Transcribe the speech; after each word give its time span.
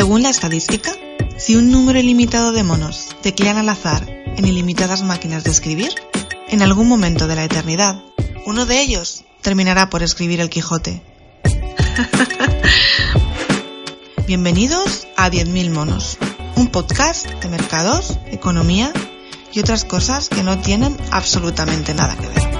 Según 0.00 0.22
la 0.22 0.30
estadística, 0.30 0.92
si 1.36 1.56
un 1.56 1.70
número 1.70 1.98
ilimitado 1.98 2.52
de 2.52 2.62
monos 2.62 3.14
teclean 3.20 3.58
al 3.58 3.68
azar 3.68 4.08
en 4.08 4.46
ilimitadas 4.46 5.02
máquinas 5.02 5.44
de 5.44 5.50
escribir, 5.50 5.92
en 6.48 6.62
algún 6.62 6.88
momento 6.88 7.26
de 7.26 7.34
la 7.34 7.44
eternidad, 7.44 8.02
uno 8.46 8.64
de 8.64 8.80
ellos 8.80 9.24
terminará 9.42 9.90
por 9.90 10.02
escribir 10.02 10.40
el 10.40 10.48
Quijote. 10.48 11.02
Bienvenidos 14.26 15.06
a 15.18 15.30
10.000 15.30 15.70
monos, 15.70 16.16
un 16.56 16.68
podcast 16.68 17.28
de 17.28 17.48
mercados, 17.50 18.18
economía 18.30 18.94
y 19.52 19.60
otras 19.60 19.84
cosas 19.84 20.30
que 20.30 20.42
no 20.42 20.60
tienen 20.60 20.96
absolutamente 21.10 21.92
nada 21.92 22.16
que 22.16 22.26
ver. 22.26 22.59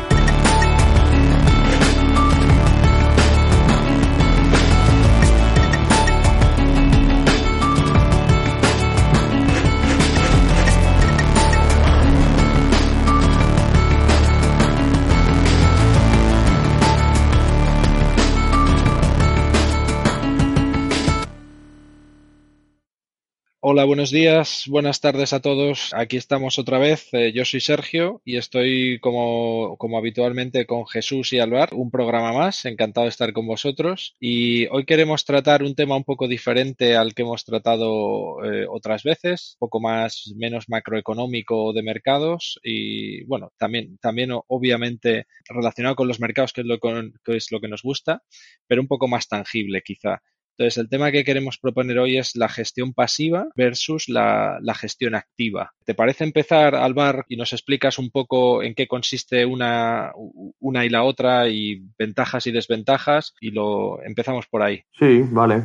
Hola, 23.72 23.84
buenos 23.84 24.10
días, 24.10 24.64
buenas 24.66 25.00
tardes 25.00 25.32
a 25.32 25.38
todos. 25.38 25.94
Aquí 25.94 26.16
estamos 26.16 26.58
otra 26.58 26.80
vez. 26.80 27.06
Eh, 27.12 27.30
yo 27.32 27.44
soy 27.44 27.60
Sergio 27.60 28.20
y 28.24 28.36
estoy 28.36 28.98
como, 28.98 29.76
como 29.78 29.96
habitualmente 29.96 30.66
con 30.66 30.88
Jesús 30.88 31.32
y 31.32 31.38
Alvar, 31.38 31.68
un 31.74 31.88
programa 31.88 32.32
más. 32.32 32.64
Encantado 32.64 33.04
de 33.04 33.10
estar 33.10 33.32
con 33.32 33.46
vosotros. 33.46 34.16
Y 34.18 34.66
hoy 34.72 34.84
queremos 34.86 35.24
tratar 35.24 35.62
un 35.62 35.76
tema 35.76 35.94
un 35.94 36.02
poco 36.02 36.26
diferente 36.26 36.96
al 36.96 37.14
que 37.14 37.22
hemos 37.22 37.44
tratado 37.44 38.44
eh, 38.44 38.66
otras 38.68 39.04
veces, 39.04 39.54
un 39.60 39.68
poco 39.68 39.78
más, 39.78 40.32
menos 40.34 40.68
macroeconómico 40.68 41.72
de 41.72 41.84
mercados 41.84 42.58
y 42.64 43.22
bueno, 43.26 43.52
también, 43.56 43.98
también 43.98 44.30
obviamente 44.48 45.28
relacionado 45.48 45.94
con 45.94 46.08
los 46.08 46.18
mercados, 46.18 46.52
que 46.52 46.62
es 46.62 46.66
lo, 46.66 46.80
que 46.80 47.36
es 47.36 47.52
lo 47.52 47.60
que 47.60 47.68
nos 47.68 47.82
gusta, 47.82 48.24
pero 48.66 48.82
un 48.82 48.88
poco 48.88 49.06
más 49.06 49.28
tangible 49.28 49.80
quizá. 49.82 50.22
Entonces, 50.60 50.76
el 50.76 50.90
tema 50.90 51.10
que 51.10 51.24
queremos 51.24 51.56
proponer 51.56 51.98
hoy 51.98 52.18
es 52.18 52.36
la 52.36 52.50
gestión 52.50 52.92
pasiva 52.92 53.48
versus 53.56 54.10
la, 54.10 54.60
gestión 54.74 55.14
activa. 55.14 55.72
¿Te 55.86 55.94
parece 55.94 56.24
empezar, 56.24 56.74
Alvar, 56.74 57.24
y 57.28 57.38
nos 57.38 57.54
explicas 57.54 57.98
un 57.98 58.10
poco 58.10 58.62
en 58.62 58.74
qué 58.74 58.86
consiste 58.86 59.46
una, 59.46 60.12
una 60.58 60.84
y 60.84 60.90
la 60.90 61.04
otra 61.04 61.48
y 61.48 61.82
ventajas 61.98 62.46
y 62.46 62.52
desventajas? 62.52 63.34
Y 63.40 63.52
lo 63.52 64.02
empezamos 64.02 64.48
por 64.48 64.60
ahí. 64.60 64.82
Sí, 64.98 65.24
vale. 65.30 65.62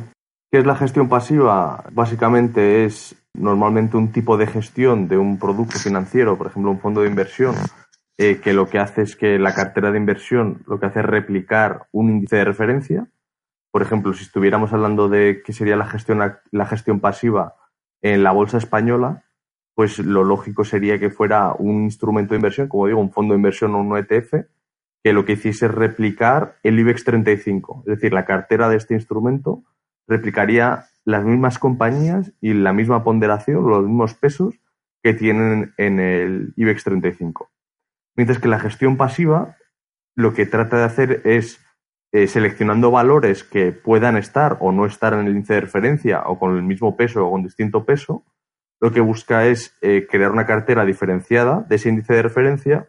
¿Qué 0.50 0.60
es 0.60 0.64
la 0.64 0.76
gestión 0.76 1.10
pasiva? 1.10 1.84
Básicamente 1.92 2.86
es 2.86 3.14
normalmente 3.34 3.98
un 3.98 4.12
tipo 4.12 4.38
de 4.38 4.46
gestión 4.46 5.08
de 5.08 5.18
un 5.18 5.38
producto 5.38 5.78
financiero, 5.78 6.38
por 6.38 6.46
ejemplo, 6.46 6.70
un 6.70 6.80
fondo 6.80 7.02
de 7.02 7.10
inversión, 7.10 7.54
eh, 8.16 8.40
que 8.42 8.54
lo 8.54 8.66
que 8.66 8.78
hace 8.78 9.02
es 9.02 9.14
que 9.14 9.38
la 9.38 9.52
cartera 9.52 9.90
de 9.90 9.98
inversión 9.98 10.64
lo 10.66 10.80
que 10.80 10.86
hace 10.86 11.00
es 11.00 11.04
replicar 11.04 11.82
un 11.92 12.08
índice 12.08 12.36
de 12.36 12.44
referencia 12.46 13.08
por 13.76 13.82
ejemplo, 13.82 14.14
si 14.14 14.22
estuviéramos 14.24 14.72
hablando 14.72 15.10
de 15.10 15.42
qué 15.44 15.52
sería 15.52 15.76
la 15.76 15.84
gestión, 15.84 16.18
la 16.50 16.64
gestión 16.64 16.98
pasiva 16.98 17.56
en 18.00 18.22
la 18.22 18.32
bolsa 18.32 18.56
española, 18.56 19.24
pues 19.74 19.98
lo 19.98 20.24
lógico 20.24 20.64
sería 20.64 20.98
que 20.98 21.10
fuera 21.10 21.52
un 21.52 21.82
instrumento 21.82 22.30
de 22.32 22.36
inversión, 22.36 22.68
como 22.68 22.86
digo, 22.86 22.98
un 23.00 23.12
fondo 23.12 23.34
de 23.34 23.36
inversión 23.36 23.74
o 23.74 23.80
un 23.80 23.94
ETF, 23.94 24.46
que 25.04 25.12
lo 25.12 25.26
que 25.26 25.34
hiciese 25.34 25.66
es 25.66 25.72
replicar 25.72 26.56
el 26.62 26.78
IBEX 26.78 27.04
35. 27.04 27.82
Es 27.86 27.96
decir, 27.96 28.14
la 28.14 28.24
cartera 28.24 28.70
de 28.70 28.78
este 28.78 28.94
instrumento 28.94 29.62
replicaría 30.08 30.86
las 31.04 31.26
mismas 31.26 31.58
compañías 31.58 32.32
y 32.40 32.54
la 32.54 32.72
misma 32.72 33.04
ponderación, 33.04 33.68
los 33.68 33.82
mismos 33.82 34.14
pesos 34.14 34.54
que 35.02 35.12
tienen 35.12 35.74
en 35.76 36.00
el 36.00 36.54
IBEX 36.56 36.82
35. 36.82 37.50
Mientras 38.14 38.38
que 38.38 38.48
la 38.48 38.58
gestión 38.58 38.96
pasiva 38.96 39.58
lo 40.14 40.32
que 40.32 40.46
trata 40.46 40.78
de 40.78 40.84
hacer 40.84 41.20
es 41.26 41.60
eh, 42.12 42.26
seleccionando 42.26 42.90
valores 42.90 43.44
que 43.44 43.72
puedan 43.72 44.16
estar 44.16 44.58
o 44.60 44.72
no 44.72 44.86
estar 44.86 45.12
en 45.14 45.20
el 45.20 45.28
índice 45.28 45.54
de 45.54 45.60
referencia 45.62 46.22
o 46.26 46.38
con 46.38 46.56
el 46.56 46.62
mismo 46.62 46.96
peso 46.96 47.26
o 47.26 47.30
con 47.30 47.42
distinto 47.42 47.84
peso, 47.84 48.24
lo 48.80 48.92
que 48.92 49.00
busca 49.00 49.46
es 49.46 49.76
eh, 49.80 50.06
crear 50.08 50.30
una 50.30 50.46
cartera 50.46 50.84
diferenciada 50.84 51.64
de 51.68 51.76
ese 51.76 51.88
índice 51.88 52.14
de 52.14 52.22
referencia 52.22 52.88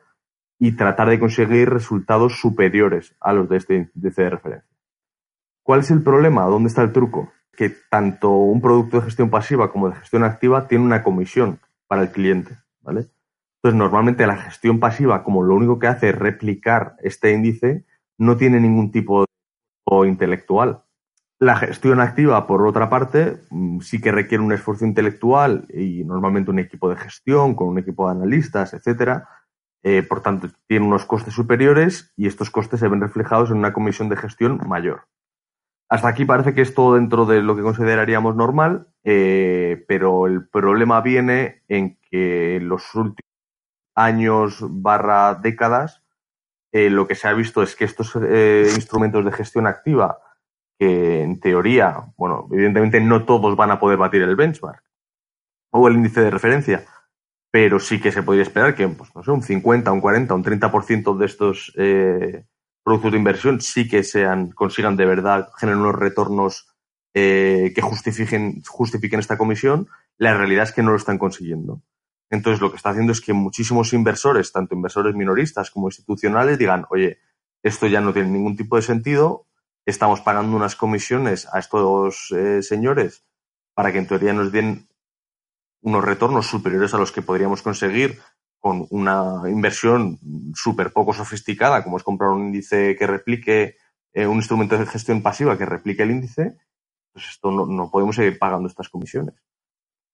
y 0.59 0.75
tratar 0.75 1.09
de 1.09 1.19
conseguir 1.19 1.69
resultados 1.69 2.39
superiores 2.39 3.15
a 3.19 3.33
los 3.33 3.47
de 3.49 3.57
este 3.57 3.75
índice 3.95 4.23
de 4.23 4.29
referencia. 4.29 4.77
¿Cuál 5.63 5.81
es 5.81 5.91
el 5.91 6.01
problema? 6.01 6.45
¿Dónde 6.45 6.69
está 6.69 6.81
el 6.81 6.91
truco? 6.91 7.31
Que 7.55 7.69
tanto 7.89 8.31
un 8.31 8.61
producto 8.61 8.97
de 8.97 9.05
gestión 9.05 9.29
pasiva 9.29 9.71
como 9.71 9.89
de 9.89 9.95
gestión 9.95 10.23
activa 10.23 10.67
tiene 10.67 10.85
una 10.85 11.03
comisión 11.03 11.59
para 11.87 12.03
el 12.03 12.11
cliente, 12.11 12.57
¿vale? 12.81 13.07
Entonces, 13.57 13.77
normalmente 13.77 14.27
la 14.27 14.37
gestión 14.37 14.79
pasiva, 14.79 15.23
como 15.23 15.43
lo 15.43 15.55
único 15.55 15.79
que 15.79 15.87
hace 15.87 16.09
es 16.09 16.15
replicar 16.15 16.95
este 17.01 17.33
índice, 17.33 17.85
no 18.17 18.37
tiene 18.37 18.59
ningún 18.59 18.91
tipo 18.91 19.21
de 19.21 20.07
intelectual. 20.07 20.83
La 21.39 21.55
gestión 21.55 22.01
activa, 22.01 22.47
por 22.47 22.65
otra 22.65 22.89
parte, 22.89 23.41
mm, 23.51 23.79
sí 23.81 24.01
que 24.01 24.11
requiere 24.11 24.43
un 24.43 24.51
esfuerzo 24.51 24.85
intelectual 24.85 25.67
y 25.71 26.03
normalmente 26.03 26.49
un 26.49 26.59
equipo 26.59 26.89
de 26.89 26.97
gestión 26.97 27.53
con 27.55 27.67
un 27.67 27.77
equipo 27.77 28.07
de 28.07 28.15
analistas, 28.15 28.73
etcétera. 28.73 29.29
Eh, 29.83 30.01
por 30.01 30.21
tanto, 30.21 30.47
tiene 30.67 30.85
unos 30.87 31.05
costes 31.05 31.33
superiores 31.33 32.11
y 32.17 32.27
estos 32.27 32.49
costes 32.49 32.79
se 32.79 32.87
ven 32.87 33.01
reflejados 33.01 33.51
en 33.51 33.57
una 33.57 33.71
comisión 33.71 34.09
de 34.09 34.17
gestión 34.17 34.59
mayor. 34.67 35.07
Hasta 35.89 36.09
aquí 36.09 36.25
parece 36.25 36.53
que 36.53 36.61
es 36.61 36.73
todo 36.73 36.95
dentro 36.95 37.25
de 37.25 37.41
lo 37.41 37.55
que 37.55 37.61
consideraríamos 37.61 38.35
normal, 38.35 38.87
eh, 39.03 39.85
pero 39.87 40.27
el 40.27 40.47
problema 40.49 41.01
viene 41.01 41.61
en 41.69 41.97
que 42.09 42.59
los 42.61 42.93
últimos 42.95 43.21
años 43.95 44.57
barra 44.61 45.35
décadas 45.35 46.03
eh, 46.71 46.89
lo 46.89 47.07
que 47.07 47.15
se 47.15 47.27
ha 47.27 47.33
visto 47.33 47.63
es 47.63 47.75
que 47.75 47.85
estos 47.85 48.13
eh, 48.21 48.69
instrumentos 48.75 49.23
de 49.23 49.31
gestión 49.31 49.67
activa, 49.67 50.19
que 50.77 51.21
en 51.21 51.39
teoría, 51.39 52.05
bueno, 52.17 52.47
evidentemente 52.51 52.99
no 52.99 53.25
todos 53.25 53.55
van 53.55 53.71
a 53.71 53.79
poder 53.79 53.97
batir 53.97 54.21
el 54.21 54.35
benchmark 54.35 54.83
o 55.71 55.87
el 55.87 55.95
índice 55.95 56.21
de 56.21 56.29
referencia, 56.29 56.85
pero 57.51 57.79
sí 57.79 57.99
que 57.99 58.11
se 58.11 58.23
podría 58.23 58.43
esperar 58.43 58.75
que, 58.75 58.87
pues, 58.87 59.15
no 59.15 59.23
sé, 59.23 59.31
un 59.31 59.41
50, 59.41 59.91
un 59.91 60.01
40, 60.01 60.33
un 60.33 60.43
30% 60.43 61.17
de 61.17 61.25
estos 61.25 61.73
eh, 61.77 62.45
productos 62.83 63.11
de 63.11 63.17
inversión 63.17 63.61
sí 63.61 63.87
que 63.87 64.03
sean, 64.03 64.51
consigan 64.51 64.97
de 64.97 65.05
verdad 65.05 65.49
generar 65.57 65.79
unos 65.79 65.95
retornos 65.95 66.73
que 67.13 67.81
justifiquen, 67.81 68.61
justifiquen 68.61 69.19
esta 69.19 69.39
comisión. 69.39 69.87
La 70.19 70.37
realidad 70.37 70.65
es 70.65 70.71
que 70.71 70.83
no 70.83 70.91
lo 70.91 70.97
están 70.97 71.17
consiguiendo. 71.17 71.81
Entonces, 72.29 72.61
lo 72.61 72.69
que 72.69 72.77
está 72.77 72.89
haciendo 72.89 73.13
es 73.13 73.21
que 73.21 73.33
muchísimos 73.33 73.93
inversores, 73.93 74.51
tanto 74.51 74.75
inversores 74.75 75.15
minoristas 75.15 75.71
como 75.71 75.87
institucionales, 75.87 76.57
digan, 76.57 76.85
oye, 76.89 77.19
esto 77.63 77.87
ya 77.87 78.01
no 78.01 78.13
tiene 78.13 78.29
ningún 78.29 78.55
tipo 78.55 78.75
de 78.75 78.81
sentido, 78.81 79.47
estamos 79.85 80.21
pagando 80.21 80.55
unas 80.55 80.75
comisiones 80.75 81.47
a 81.53 81.59
estos 81.59 82.31
eh, 82.31 82.61
señores 82.61 83.25
para 83.73 83.91
que 83.91 83.99
en 83.99 84.07
teoría 84.07 84.33
nos 84.33 84.51
den 84.51 84.89
unos 85.81 86.03
retornos 86.03 86.47
superiores 86.47 86.93
a 86.93 86.97
los 86.97 87.11
que 87.11 87.21
podríamos 87.21 87.61
conseguir 87.61 88.19
con 88.59 88.87
una 88.89 89.43
inversión 89.47 90.19
súper 90.55 90.91
poco 90.91 91.13
sofisticada, 91.13 91.83
como 91.83 91.97
es 91.97 92.03
comprar 92.03 92.31
un 92.31 92.47
índice 92.47 92.95
que 92.97 93.07
replique, 93.07 93.77
eh, 94.13 94.27
un 94.27 94.37
instrumento 94.37 94.77
de 94.77 94.85
gestión 94.85 95.21
pasiva 95.21 95.57
que 95.57 95.65
replique 95.65 96.03
el 96.03 96.11
índice, 96.11 96.57
pues 97.13 97.29
esto 97.29 97.51
no 97.51 97.89
podemos 97.89 98.15
seguir 98.15 98.37
pagando 98.37 98.67
estas 98.67 98.89
comisiones. 98.89 99.35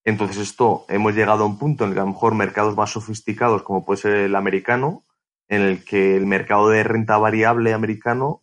Entonces 0.05 0.37
esto, 0.37 0.85
hemos 0.89 1.15
llegado 1.15 1.43
a 1.43 1.47
un 1.47 1.57
punto 1.57 1.83
en 1.83 1.91
el 1.91 1.93
que 1.95 2.01
a 2.01 2.05
lo 2.05 2.11
mejor 2.11 2.35
mercados 2.35 2.75
más 2.75 2.91
sofisticados, 2.91 3.63
como 3.63 3.85
puede 3.85 4.01
ser 4.01 4.15
el 4.15 4.35
americano, 4.35 5.05
en 5.47 5.61
el 5.61 5.83
que 5.83 6.17
el 6.17 6.25
mercado 6.25 6.69
de 6.69 6.83
renta 6.83 7.17
variable 7.17 7.73
americano 7.73 8.41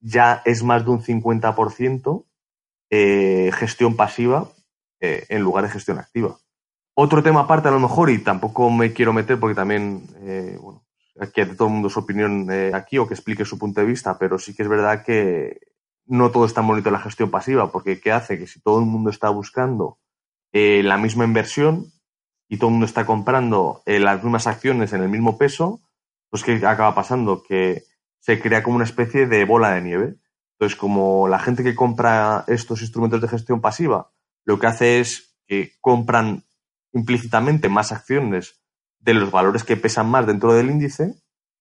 ya 0.00 0.42
es 0.44 0.62
más 0.62 0.84
de 0.84 0.90
un 0.90 1.02
50% 1.02 2.24
eh, 2.90 3.50
gestión 3.54 3.94
pasiva 3.94 4.48
eh, 5.00 5.26
en 5.28 5.42
lugar 5.42 5.64
de 5.64 5.70
gestión 5.70 5.98
activa. 5.98 6.38
Otro 6.94 7.22
tema 7.22 7.40
aparte 7.40 7.68
a 7.68 7.72
lo 7.72 7.78
mejor, 7.78 8.10
y 8.10 8.18
tampoco 8.18 8.68
me 8.70 8.92
quiero 8.92 9.12
meter 9.12 9.38
porque 9.38 9.54
también, 9.54 10.02
eh, 10.22 10.58
bueno, 10.60 10.84
aquí 11.20 11.44
todo 11.56 11.68
el 11.68 11.74
mundo 11.74 11.88
su 11.88 12.00
opinión 12.00 12.50
aquí 12.74 12.98
o 12.98 13.06
que 13.06 13.14
explique 13.14 13.44
su 13.44 13.58
punto 13.58 13.80
de 13.80 13.86
vista, 13.86 14.18
pero 14.18 14.38
sí 14.38 14.54
que 14.54 14.64
es 14.64 14.68
verdad 14.68 15.04
que 15.04 15.60
no 16.06 16.30
todo 16.30 16.46
está 16.46 16.62
bonito 16.62 16.90
la 16.90 16.98
gestión 16.98 17.30
pasiva, 17.30 17.70
porque 17.70 18.00
¿qué 18.00 18.10
hace? 18.10 18.38
Que 18.38 18.48
si 18.48 18.60
todo 18.60 18.80
el 18.80 18.86
mundo 18.86 19.10
está 19.10 19.30
buscando 19.30 19.99
eh, 20.52 20.82
la 20.82 20.98
misma 20.98 21.24
inversión 21.24 21.92
y 22.48 22.58
todo 22.58 22.68
el 22.68 22.72
mundo 22.72 22.86
está 22.86 23.06
comprando 23.06 23.82
eh, 23.86 24.00
las 24.00 24.22
mismas 24.22 24.46
acciones 24.46 24.92
en 24.92 25.02
el 25.02 25.08
mismo 25.08 25.38
peso, 25.38 25.80
pues 26.30 26.42
¿qué 26.42 26.54
acaba 26.66 26.94
pasando? 26.94 27.42
Que 27.42 27.84
se 28.18 28.40
crea 28.40 28.62
como 28.62 28.76
una 28.76 28.84
especie 28.84 29.26
de 29.26 29.44
bola 29.44 29.70
de 29.72 29.82
nieve. 29.82 30.16
Entonces, 30.58 30.76
como 30.76 31.28
la 31.28 31.38
gente 31.38 31.62
que 31.62 31.74
compra 31.74 32.44
estos 32.48 32.82
instrumentos 32.82 33.20
de 33.20 33.28
gestión 33.28 33.60
pasiva, 33.60 34.10
lo 34.44 34.58
que 34.58 34.66
hace 34.66 35.00
es 35.00 35.36
que 35.46 35.72
compran 35.80 36.44
implícitamente 36.92 37.68
más 37.68 37.92
acciones 37.92 38.60
de 38.98 39.14
los 39.14 39.30
valores 39.30 39.64
que 39.64 39.76
pesan 39.76 40.10
más 40.10 40.26
dentro 40.26 40.52
del 40.52 40.70
índice, 40.70 41.14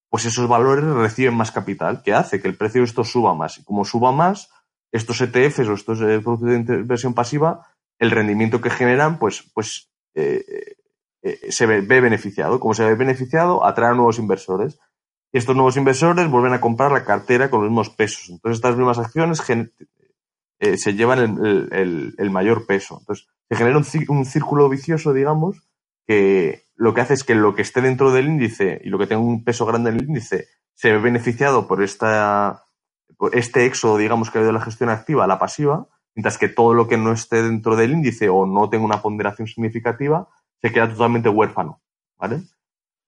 pues 0.10 0.26
esos 0.26 0.48
valores 0.48 0.84
reciben 0.84 1.36
más 1.36 1.52
capital, 1.52 2.02
que 2.04 2.14
hace 2.14 2.42
que 2.42 2.48
el 2.48 2.58
precio 2.58 2.82
de 2.82 2.86
esto 2.86 3.04
suba 3.04 3.34
más. 3.36 3.60
Y 3.60 3.64
como 3.64 3.86
suba 3.86 4.12
más, 4.12 4.50
estos 4.92 5.22
ETFs 5.22 5.68
o 5.68 5.74
estos 5.74 6.02
eh, 6.02 6.20
productos 6.20 6.50
de 6.50 6.56
inversión 6.56 7.14
pasiva 7.14 7.68
el 8.00 8.12
rendimiento 8.12 8.62
que 8.62 8.70
generan, 8.70 9.20
pues, 9.20 9.44
pues 9.54 9.92
eh, 10.16 10.44
eh, 11.22 11.52
se 11.52 11.66
ve, 11.66 11.82
beneficiado. 11.82 12.60
Como 12.60 12.74
se 12.74 12.86
ve 12.86 12.96
beneficiado, 12.96 13.66
atrae 13.66 13.92
a 13.92 13.94
nuevos 13.94 14.20
inversores. 14.20 14.80
Y 15.32 15.38
estos 15.38 15.56
nuevos 15.56 15.78
inversores 15.78 16.30
vuelven 16.30 16.54
a 16.54 16.62
comprar 16.62 16.92
la 16.92 17.06
cartera 17.06 17.50
con 17.50 17.62
los 17.62 17.70
mismos 17.70 17.90
pesos. 17.90 18.30
Entonces, 18.30 18.58
estas 18.58 18.78
mismas 18.78 18.98
acciones 18.98 19.44
eh, 20.60 20.78
se 20.78 20.94
llevan 20.94 21.20
el, 21.72 22.32
mayor 22.32 22.66
peso. 22.66 22.98
Entonces, 23.00 23.28
se 23.48 23.56
genera 23.56 23.78
un, 23.78 24.26
círculo 24.26 24.70
vicioso, 24.70 25.14
digamos, 25.14 25.62
que 26.08 26.64
lo 26.76 26.94
que 26.94 27.02
hace 27.02 27.14
es 27.14 27.24
que 27.24 27.36
lo 27.36 27.54
que 27.54 27.62
esté 27.62 27.82
dentro 27.82 28.12
del 28.12 28.28
índice 28.28 28.82
y 28.84 28.90
lo 28.90 28.98
que 28.98 29.06
tenga 29.06 29.22
un 29.22 29.44
peso 29.44 29.66
grande 29.66 29.92
en 29.92 29.98
el 29.98 30.06
índice 30.06 30.48
se 30.74 30.92
ve 30.92 30.98
beneficiado 30.98 31.68
por, 31.68 31.84
esta, 31.84 32.64
por 33.18 33.36
este 33.36 33.66
éxodo, 33.66 33.98
digamos, 33.98 34.32
que 34.32 34.38
ha 34.38 34.42
habido 34.42 34.54
de 34.54 34.60
la 34.60 34.66
gestión 34.66 34.90
activa 34.90 35.26
a 35.26 35.28
la 35.28 35.38
pasiva, 35.38 35.88
mientras 36.16 36.38
que 36.38 36.50
todo 36.50 36.74
lo 36.74 36.88
que 36.88 36.98
no 36.98 37.12
esté 37.12 37.44
dentro 37.44 37.76
del 37.76 37.92
índice 37.92 38.30
o 38.30 38.46
no 38.46 38.70
tenga 38.70 38.86
una 38.86 39.02
ponderación 39.02 39.48
significativa 39.48 40.28
se 40.62 40.72
queda 40.72 40.90
totalmente 40.90 41.30
huérfano, 41.30 41.82
¿vale? 42.18 42.42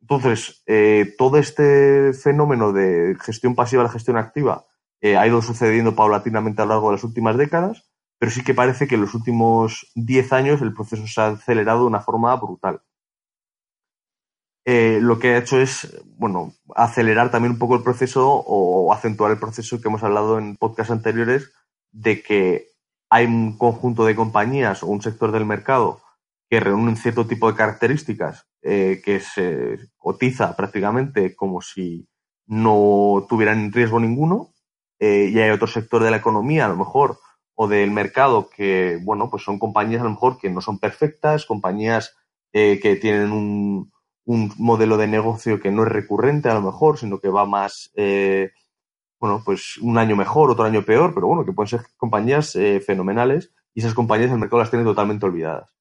Entonces, 0.01 0.63
eh, 0.65 1.13
todo 1.17 1.37
este 1.37 2.13
fenómeno 2.13 2.73
de 2.73 3.15
gestión 3.21 3.55
pasiva 3.55 3.81
a 3.83 3.85
la 3.85 3.91
gestión 3.91 4.17
activa 4.17 4.65
eh, 4.99 5.17
ha 5.17 5.27
ido 5.27 5.41
sucediendo 5.41 5.95
paulatinamente 5.95 6.61
a 6.61 6.65
lo 6.65 6.73
largo 6.73 6.89
de 6.89 6.95
las 6.95 7.03
últimas 7.03 7.37
décadas, 7.37 7.89
pero 8.17 8.31
sí 8.31 8.43
que 8.43 8.53
parece 8.53 8.87
que 8.87 8.95
en 8.95 9.01
los 9.01 9.13
últimos 9.13 9.91
10 9.95 10.33
años 10.33 10.61
el 10.61 10.73
proceso 10.73 11.07
se 11.07 11.21
ha 11.21 11.27
acelerado 11.27 11.81
de 11.81 11.87
una 11.87 12.01
forma 12.01 12.35
brutal. 12.35 12.81
Eh, 14.63 14.99
lo 15.01 15.17
que 15.17 15.29
ha 15.29 15.37
hecho 15.39 15.59
es, 15.59 15.99
bueno, 16.05 16.53
acelerar 16.75 17.31
también 17.31 17.53
un 17.53 17.59
poco 17.59 17.75
el 17.75 17.83
proceso 17.83 18.29
o 18.29 18.93
acentuar 18.93 19.31
el 19.31 19.39
proceso 19.39 19.81
que 19.81 19.87
hemos 19.87 20.03
hablado 20.03 20.37
en 20.37 20.55
podcasts 20.55 20.91
anteriores 20.91 21.51
de 21.91 22.21
que 22.21 22.70
hay 23.11 23.25
un 23.25 23.57
conjunto 23.57 24.05
de 24.05 24.15
compañías 24.15 24.83
o 24.83 24.87
un 24.87 25.01
sector 25.01 25.33
del 25.33 25.45
mercado 25.45 26.01
que 26.49 26.61
reúnen 26.61 26.95
cierto 26.95 27.27
tipo 27.27 27.51
de 27.51 27.57
características 27.57 28.47
eh, 28.63 29.01
que 29.03 29.19
se 29.19 29.77
cotiza 29.97 30.55
prácticamente 30.55 31.35
como 31.35 31.61
si 31.61 32.07
no 32.47 33.25
tuvieran 33.27 33.71
riesgo 33.73 33.99
ninguno 33.99 34.53
eh, 34.97 35.29
y 35.31 35.39
hay 35.39 35.49
otro 35.49 35.67
sector 35.67 36.03
de 36.03 36.11
la 36.11 36.17
economía 36.17 36.65
a 36.65 36.69
lo 36.69 36.77
mejor 36.77 37.19
o 37.53 37.67
del 37.67 37.91
mercado 37.91 38.49
que 38.49 38.97
bueno 39.03 39.29
pues 39.29 39.43
son 39.43 39.59
compañías 39.59 40.01
a 40.01 40.05
lo 40.05 40.11
mejor 40.11 40.37
que 40.37 40.49
no 40.49 40.61
son 40.61 40.79
perfectas 40.79 41.45
compañías 41.45 42.15
eh, 42.53 42.79
que 42.81 42.95
tienen 42.95 43.33
un, 43.33 43.91
un, 44.23 44.53
modelo 44.57 44.95
de 44.95 45.07
negocio 45.07 45.59
que 45.59 45.71
no 45.71 45.83
es 45.83 45.89
recurrente 45.89 46.49
a 46.49 46.53
lo 46.53 46.61
mejor 46.61 46.97
sino 46.97 47.19
que 47.19 47.29
va 47.29 47.45
más 47.45 47.91
bueno 49.21 49.41
pues 49.45 49.77
un 49.77 49.97
año 49.97 50.17
mejor 50.17 50.51
otro 50.51 50.65
año 50.65 50.83
peor 50.83 51.13
pero 51.13 51.27
bueno 51.27 51.45
que 51.45 51.53
pueden 51.53 51.69
ser 51.69 51.81
compañías 51.95 52.57
fenomenales 52.85 53.53
y 53.73 53.79
esas 53.79 53.93
compañías 53.93 54.31
el 54.31 54.39
mercado 54.39 54.59
las 54.59 54.69
tiene 54.69 54.83
totalmente 54.83 55.25
olvidadas 55.25 55.71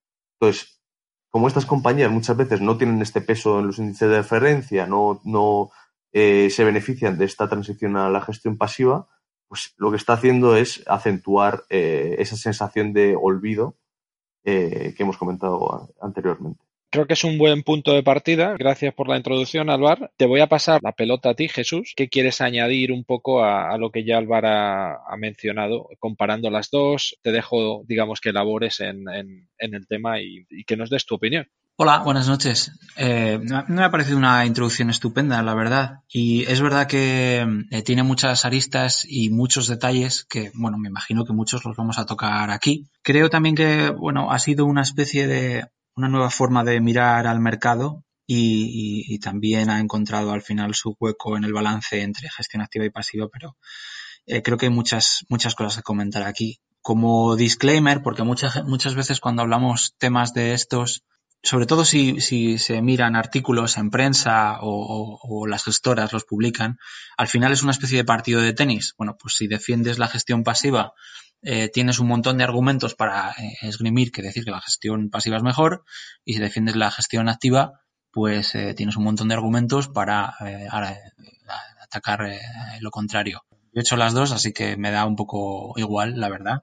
entonces, 0.41 0.81
como 1.29 1.49
estas 1.49 1.67
compañías 1.67 2.11
muchas 2.11 2.37
veces 2.37 2.61
no 2.61 2.79
tienen 2.79 3.03
este 3.03 3.21
peso 3.21 3.61
en 3.61 3.69
los 3.69 3.79
índices 3.79 4.09
de 4.09 4.17
referencia, 4.17 4.87
no, 4.87 5.21
no 5.25 5.71
eh, 6.13 6.49
se 6.51 6.65
benefician 6.65 7.19
de 7.19 7.27
esta 7.27 7.49
transición 7.49 7.97
a 7.97 8.09
la 8.09 8.23
gestión 8.23 8.57
pasiva, 8.57 9.07
pues 9.49 9.75
lo 9.77 9.91
que 9.91 9.97
está 9.97 10.15
haciendo 10.15 10.57
es 10.57 10.83
acentuar 10.89 11.65
eh, 11.69 12.17
esa 12.19 12.37
sensación 12.37 12.93
de 12.93 13.17
olvido 13.21 13.77
eh, 14.45 14.95
que 14.97 15.03
hemos 15.03 15.19
comentado 15.19 15.93
anteriormente. 16.01 16.65
Creo 16.93 17.07
que 17.07 17.15
es 17.15 17.23
un 17.23 17.39
buen 17.39 17.63
punto 17.63 17.93
de 17.93 18.03
partida. 18.03 18.57
Gracias 18.59 18.93
por 18.93 19.09
la 19.09 19.17
introducción, 19.17 19.71
Álvaro. 19.71 20.11
Te 20.17 20.27
voy 20.27 20.41
a 20.41 20.49
pasar 20.49 20.81
la 20.83 20.91
pelota 20.91 21.31
a 21.31 21.35
ti, 21.35 21.49
Jesús. 21.49 21.93
¿Qué 21.97 22.09
quieres 22.09 22.41
añadir 22.41 22.91
un 22.91 23.05
poco 23.05 23.45
a, 23.45 23.79
lo 23.79 23.93
que 23.93 24.05
ya 24.05 24.19
Álvaro 24.19 24.49
ha, 24.49 25.17
mencionado, 25.17 25.87
comparando 26.01 26.51
las 26.51 26.69
dos? 26.69 27.17
Te 27.23 27.31
dejo, 27.31 27.85
digamos, 27.87 28.21
que 28.21 28.33
labores 28.33 28.81
en, 28.81 29.05
el 29.59 29.87
tema 29.87 30.21
y, 30.21 30.45
que 30.67 30.77
nos 30.77 30.91
des 30.91 31.07
tu 31.07 31.15
opinión. 31.15 31.47
Hola, 31.77 31.99
buenas 32.01 32.29
noches. 32.29 32.73
Eh, 32.97 33.39
me 33.69 33.85
ha 33.85 33.91
parecido 33.93 34.19
una 34.19 34.45
introducción 34.45 34.91
estupenda, 34.91 35.41
la 35.45 35.55
verdad. 35.55 36.01
Y 36.09 36.43
es 36.43 36.61
verdad 36.61 36.89
que 36.89 37.47
eh, 37.71 37.83
tiene 37.83 38.03
muchas 38.03 38.45
aristas 38.45 39.07
y 39.09 39.31
muchos 39.31 39.69
detalles 39.69 40.27
que, 40.29 40.51
bueno, 40.55 40.77
me 40.77 40.89
imagino 40.89 41.25
que 41.25 41.33
muchos 41.33 41.65
los 41.65 41.77
vamos 41.77 42.01
a 42.01 42.05
tocar 42.05 42.51
aquí. 42.51 42.89
Creo 43.03 43.31
también 43.31 43.55
que, 43.55 43.91
bueno, 43.91 44.33
ha 44.33 44.41
sido 44.41 44.67
una 44.67 44.83
especie 44.83 45.29
de 45.29 45.67
una 45.97 46.09
nueva 46.09 46.31
forma 46.31 46.65
de 46.65 46.81
mirar 46.81 47.27
al 47.27 47.41
mercado 47.41 48.05
y, 48.27 49.19
también 49.19 49.71
ha 49.71 49.81
encontrado 49.81 50.33
al 50.33 50.43
final 50.43 50.75
su 50.75 50.97
hueco 50.99 51.37
en 51.37 51.45
el 51.45 51.53
balance 51.53 52.01
entre 52.01 52.31
gestión 52.31 52.63
activa 52.63 52.85
y 52.85 52.91
pasiva, 52.91 53.29
pero 53.29 53.57
eh, 54.27 54.43
creo 54.43 54.57
que 54.57 54.67
hay 54.67 54.73
muchas, 54.73 55.25
muchas 55.29 55.55
cosas 55.55 55.77
que 55.77 55.83
comentar 55.83 56.23
aquí. 56.23 56.61
Como 56.81 57.37
disclaimer, 57.37 58.03
porque 58.03 58.23
muchas, 58.23 58.65
muchas 58.65 58.95
veces 58.95 59.21
cuando 59.21 59.43
hablamos 59.43 59.95
temas 59.99 60.33
de 60.33 60.55
estos, 60.55 61.05
sobre 61.43 61.67
todo 61.67 61.85
si, 61.85 62.21
si 62.21 62.59
se 62.59 62.83
miran 62.83 63.17
artículos 63.17 63.79
en 63.79 63.91
prensa 63.91 64.59
o, 64.61 65.19
o, 65.23 65.47
las 65.47 65.65
gestoras 65.65 66.13
los 66.13 66.25
publican, 66.25 66.79
al 67.17 67.29
final 67.29 67.53
es 67.53 67.63
una 67.63 67.73
especie 67.73 67.99
de 67.99 68.05
partido 68.05 68.41
de 68.41 68.53
tenis. 68.53 68.95
Bueno, 68.99 69.17
pues 69.19 69.35
si 69.37 69.49
defiendes 69.49 69.99
la 69.99 70.09
gestión 70.09 70.45
pasiva 70.45 70.93
eh, 71.43 71.71
tienes 71.71 71.99
un 72.01 72.09
montón 72.09 72.37
de 72.37 72.45
argumentos 72.45 72.95
para 72.95 73.31
eh, 73.31 73.55
esgrimir 73.63 74.13
que 74.13 74.21
decir 74.21 74.45
que 74.45 74.51
la 74.51 74.61
gestión 74.61 75.09
pasiva 75.09 75.39
es 75.39 75.43
mejor 75.43 75.85
y 76.25 76.35
si 76.35 76.41
defiendes 76.41 76.77
la 76.77 76.91
gestión 76.91 77.29
activa, 77.31 77.81
pues 78.11 78.55
eh, 78.55 78.75
tienes 78.75 78.97
un 78.97 79.05
montón 79.05 79.29
de 79.29 79.35
argumentos 79.35 79.89
para 79.89 80.35
atacar 81.81 82.29
lo 82.81 82.91
contrario. 82.91 83.43
Yo 83.73 83.79
he 83.79 83.81
hecho 83.81 83.97
las 83.97 84.13
dos, 84.13 84.33
así 84.33 84.53
que 84.53 84.77
me 84.77 84.91
da 84.91 85.07
un 85.07 85.17
poco 85.17 85.73
igual, 85.77 86.21
la 86.21 86.29
verdad. 86.29 86.63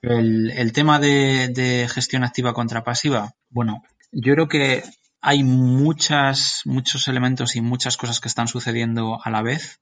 El, 0.00 0.72
tema 0.72 1.00
de, 1.00 1.48
de, 1.48 1.88
gestión 1.88 2.22
activa 2.22 2.52
contra 2.52 2.84
pasiva, 2.84 3.34
bueno, 3.50 3.82
yo 4.12 4.34
creo 4.34 4.48
que 4.48 4.82
hay 5.20 5.42
muchas, 5.42 6.62
muchos 6.64 7.08
elementos 7.08 7.56
y 7.56 7.60
muchas 7.60 7.96
cosas 7.96 8.20
que 8.20 8.28
están 8.28 8.48
sucediendo 8.48 9.18
a 9.22 9.30
la 9.30 9.42
vez 9.42 9.80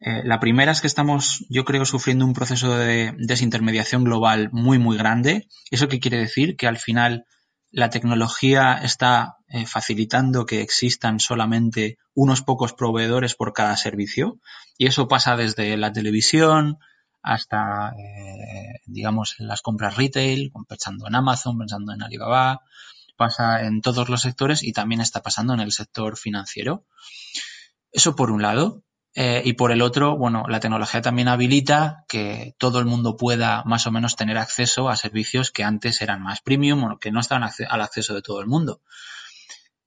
eh, 0.00 0.22
la 0.24 0.40
primera 0.40 0.72
es 0.72 0.80
que 0.80 0.86
estamos, 0.86 1.44
yo 1.50 1.64
creo, 1.64 1.84
sufriendo 1.84 2.24
un 2.24 2.32
proceso 2.32 2.76
de 2.76 3.14
desintermediación 3.18 4.02
global 4.02 4.48
muy, 4.50 4.78
muy 4.78 4.96
grande. 4.96 5.46
¿Eso 5.70 5.88
qué 5.88 6.00
quiere 6.00 6.18
decir? 6.18 6.56
Que 6.56 6.66
al 6.66 6.78
final 6.78 7.26
la 7.70 7.90
tecnología 7.90 8.80
está 8.82 9.36
eh, 9.48 9.66
facilitando 9.66 10.46
que 10.46 10.62
existan 10.62 11.20
solamente 11.20 11.98
unos 12.14 12.40
pocos 12.40 12.72
proveedores 12.72 13.34
por 13.34 13.52
cada 13.52 13.76
servicio. 13.76 14.40
Y 14.78 14.86
eso 14.86 15.06
pasa 15.06 15.36
desde 15.36 15.76
la 15.76 15.92
televisión 15.92 16.78
hasta, 17.22 17.92
eh, 17.98 18.80
digamos, 18.86 19.36
las 19.38 19.62
compras 19.62 19.96
retail, 19.96 20.52
pensando 20.68 21.06
en 21.06 21.14
Amazon, 21.14 21.58
pensando 21.58 21.92
en 21.92 22.02
Alibaba. 22.02 22.62
Pasa 23.16 23.62
en 23.64 23.82
todos 23.82 24.08
los 24.08 24.22
sectores 24.22 24.62
y 24.62 24.72
también 24.72 25.00
está 25.00 25.22
pasando 25.22 25.52
en 25.52 25.60
el 25.60 25.72
sector 25.72 26.16
financiero. 26.16 26.86
Eso 27.92 28.16
por 28.16 28.30
un 28.30 28.42
lado. 28.42 28.82
Eh, 29.14 29.42
y 29.44 29.54
por 29.54 29.72
el 29.72 29.82
otro, 29.82 30.16
bueno, 30.16 30.44
la 30.48 30.60
tecnología 30.60 31.02
también 31.02 31.26
habilita 31.26 32.04
que 32.08 32.54
todo 32.58 32.78
el 32.78 32.86
mundo 32.86 33.16
pueda 33.16 33.64
más 33.64 33.86
o 33.88 33.90
menos 33.90 34.14
tener 34.14 34.38
acceso 34.38 34.88
a 34.88 34.96
servicios 34.96 35.50
que 35.50 35.64
antes 35.64 36.00
eran 36.00 36.22
más 36.22 36.40
premium 36.40 36.84
o 36.84 36.98
que 36.98 37.10
no 37.10 37.18
estaban 37.18 37.42
al 37.42 37.80
acceso 37.80 38.14
de 38.14 38.22
todo 38.22 38.40
el 38.40 38.46
mundo. 38.46 38.80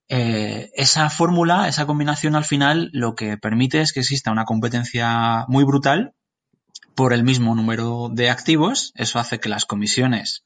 Eh, 0.08 0.70
esa 0.74 1.08
fórmula, 1.08 1.68
esa 1.68 1.86
combinación 1.86 2.36
al 2.36 2.44
final 2.44 2.90
lo 2.92 3.14
que 3.14 3.38
permite 3.38 3.80
es 3.80 3.94
que 3.94 4.00
exista 4.00 4.30
una 4.30 4.44
competencia 4.44 5.46
muy 5.48 5.64
brutal 5.64 6.14
por 6.94 7.12
el 7.12 7.24
mismo 7.24 7.54
número 7.54 8.08
de 8.12 8.30
activos. 8.30 8.92
Eso 8.94 9.18
hace 9.18 9.40
que 9.40 9.48
las 9.48 9.64
comisiones 9.64 10.44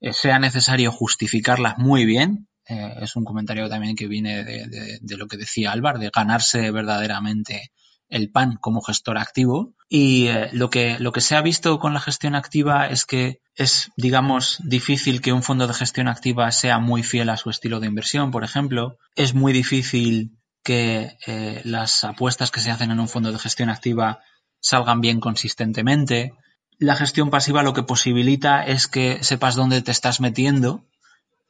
eh, 0.00 0.12
sea 0.12 0.38
necesario 0.38 0.92
justificarlas 0.92 1.78
muy 1.78 2.04
bien. 2.04 2.48
es 2.66 3.16
un 3.16 3.24
comentario 3.24 3.68
también 3.68 3.96
que 3.96 4.06
viene 4.06 4.44
de, 4.44 5.16
lo 5.16 5.26
que 5.26 5.36
decía 5.36 5.72
Álvaro, 5.72 5.98
de 5.98 6.10
ganarse 6.14 6.70
verdaderamente 6.70 7.72
el 8.12 8.30
PAN 8.30 8.56
como 8.60 8.82
gestor 8.82 9.18
activo. 9.18 9.74
Y 9.88 10.28
eh, 10.28 10.50
lo, 10.52 10.70
que, 10.70 10.98
lo 10.98 11.12
que 11.12 11.22
se 11.22 11.34
ha 11.34 11.42
visto 11.42 11.78
con 11.78 11.94
la 11.94 12.00
gestión 12.00 12.34
activa 12.34 12.86
es 12.88 13.06
que 13.06 13.40
es, 13.54 13.90
digamos, 13.96 14.58
difícil 14.64 15.20
que 15.20 15.32
un 15.32 15.42
fondo 15.42 15.66
de 15.66 15.74
gestión 15.74 16.08
activa 16.08 16.50
sea 16.52 16.78
muy 16.78 17.02
fiel 17.02 17.30
a 17.30 17.36
su 17.36 17.50
estilo 17.50 17.80
de 17.80 17.86
inversión, 17.86 18.30
por 18.30 18.44
ejemplo. 18.44 18.98
Es 19.16 19.34
muy 19.34 19.52
difícil 19.52 20.38
que 20.62 21.16
eh, 21.26 21.62
las 21.64 22.04
apuestas 22.04 22.50
que 22.50 22.60
se 22.60 22.70
hacen 22.70 22.90
en 22.90 23.00
un 23.00 23.08
fondo 23.08 23.32
de 23.32 23.38
gestión 23.38 23.70
activa 23.70 24.20
salgan 24.62 25.02
bien 25.02 25.20
consistentemente. 25.20 26.32
La 26.78 26.96
gestión 26.96 27.28
pasiva 27.28 27.62
lo 27.62 27.74
que 27.74 27.82
posibilita 27.82 28.64
es 28.64 28.88
que 28.88 29.22
sepas 29.22 29.56
dónde 29.56 29.82
te 29.82 29.90
estás 29.90 30.20
metiendo, 30.20 30.86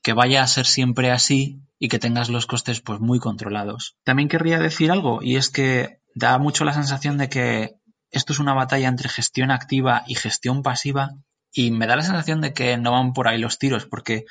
que 0.03 0.15
vaya 0.15 0.43
a 0.43 0.49
ser 0.49 0.67
siempre 0.67 1.13
así 1.13 1.61
y 1.79 1.89
que 1.89 2.01
tengas 2.01 2.29
los 2.29 2.47
costes 2.47 2.81
pues 2.81 2.99
muy 2.99 3.21
controlados. 3.21 3.97
También 4.03 4.29
querría 4.29 4.59
decir 4.59 4.91
algo 4.91 5.23
y 5.23 5.37
es 5.37 5.51
que 5.51 6.01
da 6.15 6.39
mucho 6.39 6.65
la 6.65 6.75
sensación 6.75 7.19
de 7.19 7.29
que 7.29 7.77
esto 8.11 8.33
es 8.33 8.39
una 8.39 8.55
batalla 8.55 8.89
entre 8.89 9.09
gestión 9.09 9.51
activa 9.51 10.03
y 10.07 10.15
gestión 10.15 10.63
pasiva 10.63 11.11
y 11.53 11.71
me 11.71 11.87
da 11.87 11.97
la 11.97 12.03
sensación 12.03 12.41
de 12.41 12.53
que 12.53 12.77
no 12.77 12.93
van 12.93 13.13
por 13.13 13.29
ahí 13.29 13.39
los 13.39 13.59
tiros 13.59 13.87
porque 13.87 14.25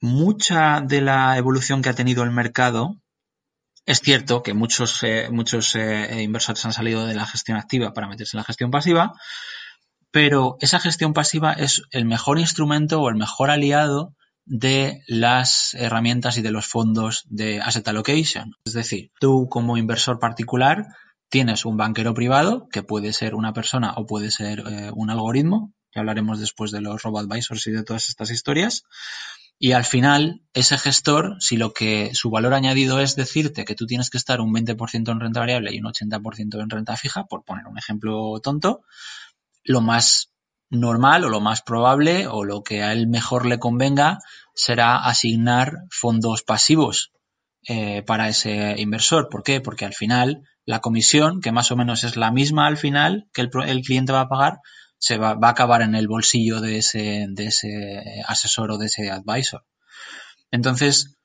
mucha 0.00 0.80
de 0.80 1.00
la 1.00 1.36
evolución 1.36 1.82
que 1.82 1.88
ha 1.88 1.94
tenido 1.94 2.22
el 2.22 2.30
mercado 2.30 2.96
es 3.86 4.00
cierto 4.00 4.42
que 4.42 4.54
muchos, 4.54 5.02
eh, 5.02 5.28
muchos 5.30 5.74
eh, 5.74 6.22
inversores 6.22 6.64
han 6.64 6.72
salido 6.72 7.06
de 7.06 7.14
la 7.14 7.26
gestión 7.26 7.58
activa 7.58 7.92
para 7.92 8.08
meterse 8.08 8.36
en 8.36 8.38
la 8.38 8.44
gestión 8.44 8.70
pasiva, 8.70 9.12
pero 10.10 10.56
esa 10.60 10.80
gestión 10.80 11.12
pasiva 11.12 11.52
es 11.52 11.82
el 11.90 12.04
mejor 12.04 12.38
instrumento 12.38 13.00
o 13.00 13.08
el 13.08 13.16
mejor 13.16 13.50
aliado 13.50 14.14
de 14.46 15.02
las 15.06 15.74
herramientas 15.74 16.38
y 16.38 16.42
de 16.42 16.50
los 16.50 16.66
fondos 16.66 17.24
de 17.28 17.60
asset 17.60 17.88
allocation. 17.88 18.52
Es 18.64 18.74
decir, 18.74 19.10
tú 19.18 19.48
como 19.50 19.76
inversor 19.76 20.18
particular 20.18 20.86
tienes 21.28 21.64
un 21.64 21.76
banquero 21.76 22.14
privado, 22.14 22.68
que 22.70 22.82
puede 22.82 23.12
ser 23.12 23.34
una 23.34 23.52
persona 23.52 23.94
o 23.96 24.06
puede 24.06 24.30
ser 24.30 24.60
eh, 24.60 24.90
un 24.94 25.10
algoritmo, 25.10 25.72
que 25.90 26.00
hablaremos 26.00 26.40
después 26.40 26.70
de 26.70 26.80
los 26.80 27.02
robo-advisors 27.02 27.66
y 27.66 27.72
de 27.72 27.82
todas 27.82 28.08
estas 28.08 28.30
historias, 28.30 28.84
y 29.58 29.72
al 29.72 29.84
final, 29.84 30.42
ese 30.52 30.78
gestor, 30.78 31.36
si 31.38 31.56
lo 31.56 31.72
que 31.72 32.10
su 32.14 32.30
valor 32.30 32.54
añadido 32.54 33.00
es 33.00 33.16
decirte 33.16 33.64
que 33.64 33.74
tú 33.74 33.86
tienes 33.86 34.10
que 34.10 34.18
estar 34.18 34.40
un 34.40 34.52
20% 34.52 35.10
en 35.10 35.20
renta 35.20 35.40
variable 35.40 35.72
y 35.72 35.78
un 35.78 35.86
80% 35.86 36.60
en 36.60 36.70
renta 36.70 36.96
fija, 36.96 37.24
por 37.24 37.44
poner 37.44 37.66
un 37.66 37.78
ejemplo 37.78 38.40
tonto, 38.42 38.82
lo 39.62 39.80
más 39.80 40.30
normal 40.70 41.24
o 41.24 41.28
lo 41.28 41.40
más 41.40 41.62
probable 41.62 42.26
o 42.26 42.44
lo 42.44 42.62
que 42.62 42.82
a 42.82 42.92
él 42.92 43.06
mejor 43.06 43.46
le 43.46 43.58
convenga 43.58 44.18
será 44.54 44.96
asignar 44.96 45.84
fondos 45.90 46.42
pasivos 46.42 47.12
eh, 47.68 48.02
para 48.02 48.28
ese 48.28 48.74
inversor. 48.78 49.28
¿Por 49.30 49.42
qué? 49.42 49.60
Porque 49.60 49.84
al 49.84 49.94
final 49.94 50.42
la 50.66 50.80
comisión, 50.80 51.40
que 51.40 51.52
más 51.52 51.70
o 51.70 51.76
menos 51.76 52.04
es 52.04 52.16
la 52.16 52.30
misma 52.30 52.66
al 52.66 52.76
final 52.76 53.28
que 53.32 53.42
el, 53.42 53.82
cliente 53.82 54.12
va 54.12 54.22
a 54.22 54.28
pagar, 54.28 54.58
se 55.04 55.18
va, 55.18 55.34
va, 55.34 55.48
a 55.48 55.50
acabar 55.50 55.82
en 55.82 55.94
el 55.94 56.08
bolsillo 56.08 56.62
de 56.62 56.78
ese, 56.78 57.26
de 57.28 57.46
ese 57.48 58.22
asesor 58.26 58.70
o 58.70 58.78
de 58.78 58.86
ese 58.86 59.10
advisor. 59.10 59.66
Entonces, 60.50 61.18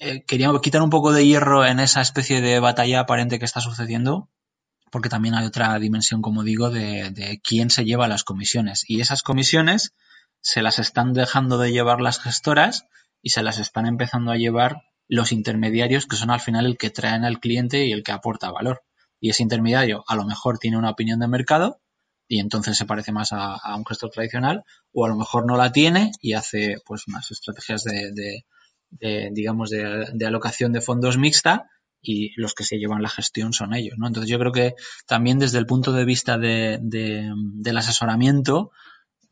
eh, 0.00 0.24
quería 0.24 0.50
quitar 0.60 0.82
un 0.82 0.90
poco 0.90 1.12
de 1.12 1.24
hierro 1.24 1.64
en 1.64 1.78
esa 1.78 2.00
especie 2.00 2.40
de 2.40 2.58
batalla 2.58 2.98
aparente 2.98 3.38
que 3.38 3.44
está 3.44 3.60
sucediendo 3.60 4.28
porque 4.90 5.08
también 5.08 5.36
hay 5.36 5.46
otra 5.46 5.78
dimensión, 5.78 6.22
como 6.22 6.42
digo, 6.42 6.70
de, 6.70 7.40
quién 7.44 7.70
se 7.70 7.84
lleva 7.84 8.08
las 8.08 8.24
comisiones. 8.24 8.84
Y 8.88 9.00
esas 9.00 9.22
comisiones 9.22 9.94
se 10.40 10.62
las 10.62 10.80
están 10.80 11.12
dejando 11.12 11.58
de 11.58 11.70
llevar 11.70 12.00
las 12.00 12.20
gestoras 12.20 12.86
y 13.22 13.30
se 13.30 13.44
las 13.44 13.58
están 13.58 13.86
empezando 13.86 14.32
a 14.32 14.36
llevar 14.36 14.82
los 15.06 15.30
intermediarios, 15.30 16.06
que 16.06 16.16
son 16.16 16.30
al 16.30 16.40
final 16.40 16.66
el 16.66 16.78
que 16.78 16.90
traen 16.90 17.24
al 17.24 17.38
cliente 17.38 17.86
y 17.86 17.92
el 17.92 18.02
que 18.02 18.10
aporta 18.10 18.50
valor. 18.50 18.82
Y 19.20 19.30
ese 19.30 19.44
intermediario 19.44 20.02
a 20.08 20.16
lo 20.16 20.24
mejor 20.24 20.58
tiene 20.58 20.78
una 20.78 20.90
opinión 20.90 21.20
de 21.20 21.28
mercado 21.28 21.80
y 22.28 22.40
entonces 22.40 22.76
se 22.76 22.86
parece 22.86 23.12
más 23.12 23.32
a, 23.32 23.76
un 23.76 23.84
gestor 23.84 24.10
tradicional, 24.10 24.64
o 24.92 25.04
a 25.04 25.08
lo 25.08 25.16
mejor 25.16 25.46
no 25.46 25.56
la 25.56 25.72
tiene 25.72 26.12
y 26.20 26.34
hace 26.34 26.76
pues 26.86 27.06
unas 27.06 27.30
estrategias 27.30 27.84
de, 27.84 28.44
digamos, 29.32 29.70
de, 29.70 30.06
de, 30.12 30.26
alocación 30.26 30.72
de 30.72 30.80
fondos 30.80 31.18
mixta 31.18 31.68
y 32.04 32.38
los 32.40 32.54
que 32.54 32.64
se 32.64 32.76
llevan 32.76 33.02
la 33.02 33.08
gestión 33.08 33.52
son 33.52 33.74
ellos, 33.74 33.94
¿no? 33.98 34.06
Entonces 34.06 34.30
yo 34.30 34.38
creo 34.38 34.52
que 34.52 34.74
también 35.06 35.38
desde 35.38 35.58
el 35.58 35.66
punto 35.66 35.92
de 35.92 36.04
vista 36.04 36.38
de, 36.38 36.78
del 36.82 37.76
asesoramiento 37.78 38.70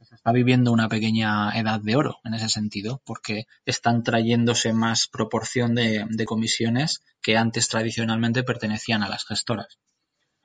se 0.00 0.16
está 0.16 0.32
viviendo 0.32 0.72
una 0.72 0.88
pequeña 0.88 1.50
edad 1.58 1.80
de 1.80 1.96
oro 1.96 2.18
en 2.24 2.34
ese 2.34 2.48
sentido, 2.48 3.02
porque 3.04 3.44
están 3.66 4.02
trayéndose 4.02 4.72
más 4.72 5.06
proporción 5.06 5.74
de, 5.74 6.06
comisiones 6.26 7.02
que 7.20 7.36
antes 7.36 7.68
tradicionalmente 7.68 8.42
pertenecían 8.42 9.02
a 9.02 9.08
las 9.08 9.24
gestoras. 9.24 9.78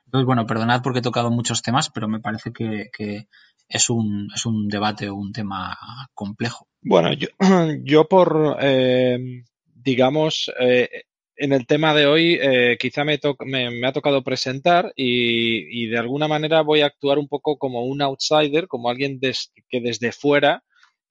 Entonces, 0.08 0.24
bueno, 0.24 0.46
perdonad 0.46 0.80
porque 0.82 1.00
he 1.00 1.02
tocado 1.02 1.30
muchos 1.30 1.60
temas, 1.60 1.90
pero 1.90 2.08
me 2.08 2.18
parece 2.18 2.50
que, 2.50 3.26
es, 3.68 3.90
un, 3.90 4.30
es 4.34 4.46
un 4.46 4.66
debate 4.66 5.10
o 5.10 5.16
un 5.16 5.32
tema 5.32 5.76
complejo. 6.14 6.66
Bueno, 6.80 7.12
yo, 7.12 7.28
yo 7.84 8.08
por, 8.08 8.56
eh, 8.58 9.18
digamos, 9.66 10.50
eh, 10.58 10.88
en 11.36 11.52
el 11.52 11.66
tema 11.66 11.92
de 11.92 12.06
hoy 12.06 12.38
eh, 12.40 12.78
quizá 12.80 13.04
me, 13.04 13.18
me, 13.44 13.86
ha 13.86 13.92
tocado 13.92 14.24
presentar 14.24 14.94
y, 14.96 15.88
de 15.88 15.98
alguna 15.98 16.26
manera 16.26 16.62
voy 16.62 16.80
a 16.80 16.86
actuar 16.86 17.18
un 17.18 17.28
poco 17.28 17.58
como 17.58 17.84
un 17.84 18.00
outsider, 18.00 18.66
como 18.66 18.88
alguien 18.88 19.20
que 19.20 19.80
desde 19.82 20.12
fuera, 20.12 20.64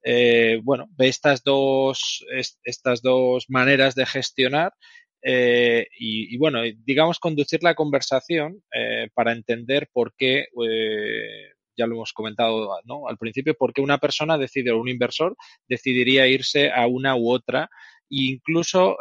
eh, 0.04 0.60
bueno, 0.64 0.88
ve 0.98 1.08
estas 1.08 1.44
dos, 1.44 2.26
estas 2.64 3.04
dos 3.04 3.46
maneras 3.48 3.94
de 3.94 4.08
gestionar 4.08 4.74
eh, 5.30 5.88
y, 6.00 6.38
bueno, 6.38 6.62
digamos 6.86 7.20
conducir 7.20 7.62
la 7.64 7.76
conversación 7.76 8.64
para 9.14 9.34
entender 9.34 9.90
por 9.92 10.14
qué, 10.16 10.46
ya 11.76 11.86
lo 11.86 11.96
hemos 11.96 12.14
comentado 12.14 12.70
¿no? 12.86 13.08
al 13.08 13.18
principio, 13.18 13.54
por 13.56 13.74
qué 13.74 13.82
una 13.82 13.98
persona 13.98 14.38
decide 14.38 14.72
o 14.72 14.80
un 14.80 14.90
inversor 14.90 15.36
decidiría 15.68 16.28
irse 16.28 16.72
a 16.72 16.88
una 16.88 17.16
u 17.16 17.30
otra 17.30 17.70
e 18.10 18.32
incluso 18.32 18.98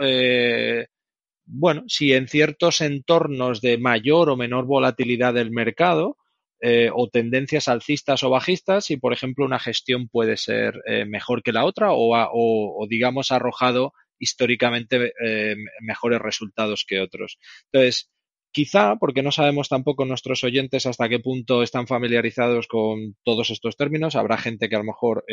bueno, 1.47 1.85
si 1.87 2.12
en 2.12 2.26
ciertos 2.26 2.80
entornos 2.80 3.61
de 3.61 3.78
mayor 3.78 4.30
o 4.30 4.37
menor 4.37 4.66
volatilidad 4.66 5.33
del 5.33 5.52
mercado 5.52 6.16
eh, 6.61 6.90
o 6.92 7.09
tendencias 7.09 7.68
alcistas 7.68 8.23
o 8.25 8.30
bajistas, 8.30 8.87
si 8.87 8.97
por 8.97 9.12
ejemplo 9.12 9.45
una 9.45 9.61
gestión 9.61 10.09
puede 10.09 10.37
ser 10.37 10.83
eh, 10.87 11.04
mejor 11.04 11.42
que 11.42 11.52
la 11.52 11.64
otra 11.64 11.92
o, 11.92 12.12
o, 12.12 12.87
digamos 12.88 13.30
ha 13.30 13.37
arrojado 13.37 13.92
históricamente 14.18 15.12
eh, 15.25 15.56
mejores 15.80 16.20
resultados 16.20 16.85
que 16.87 17.00
otros. 17.00 17.38
Entonces, 17.73 18.11
quizá, 18.52 18.96
porque 18.96 19.23
no 19.23 19.32
sabemos 19.32 19.68
tampoco 19.68 20.04
nuestros 20.04 20.42
oyentes 20.44 20.87
hasta 20.87 21.08
qué 21.08 21.18
punto 21.18 21.62
están 21.62 21.87
familiarizados 21.87 22.66
con 22.68 23.16
todos 23.25 23.50
estos 23.50 23.76
términos, 23.76 24.16
habrá 24.16 24.38
gente 24.38 24.68
que 24.68 24.76
a 24.76 24.80
lo 24.80 24.85
mejor 24.85 25.25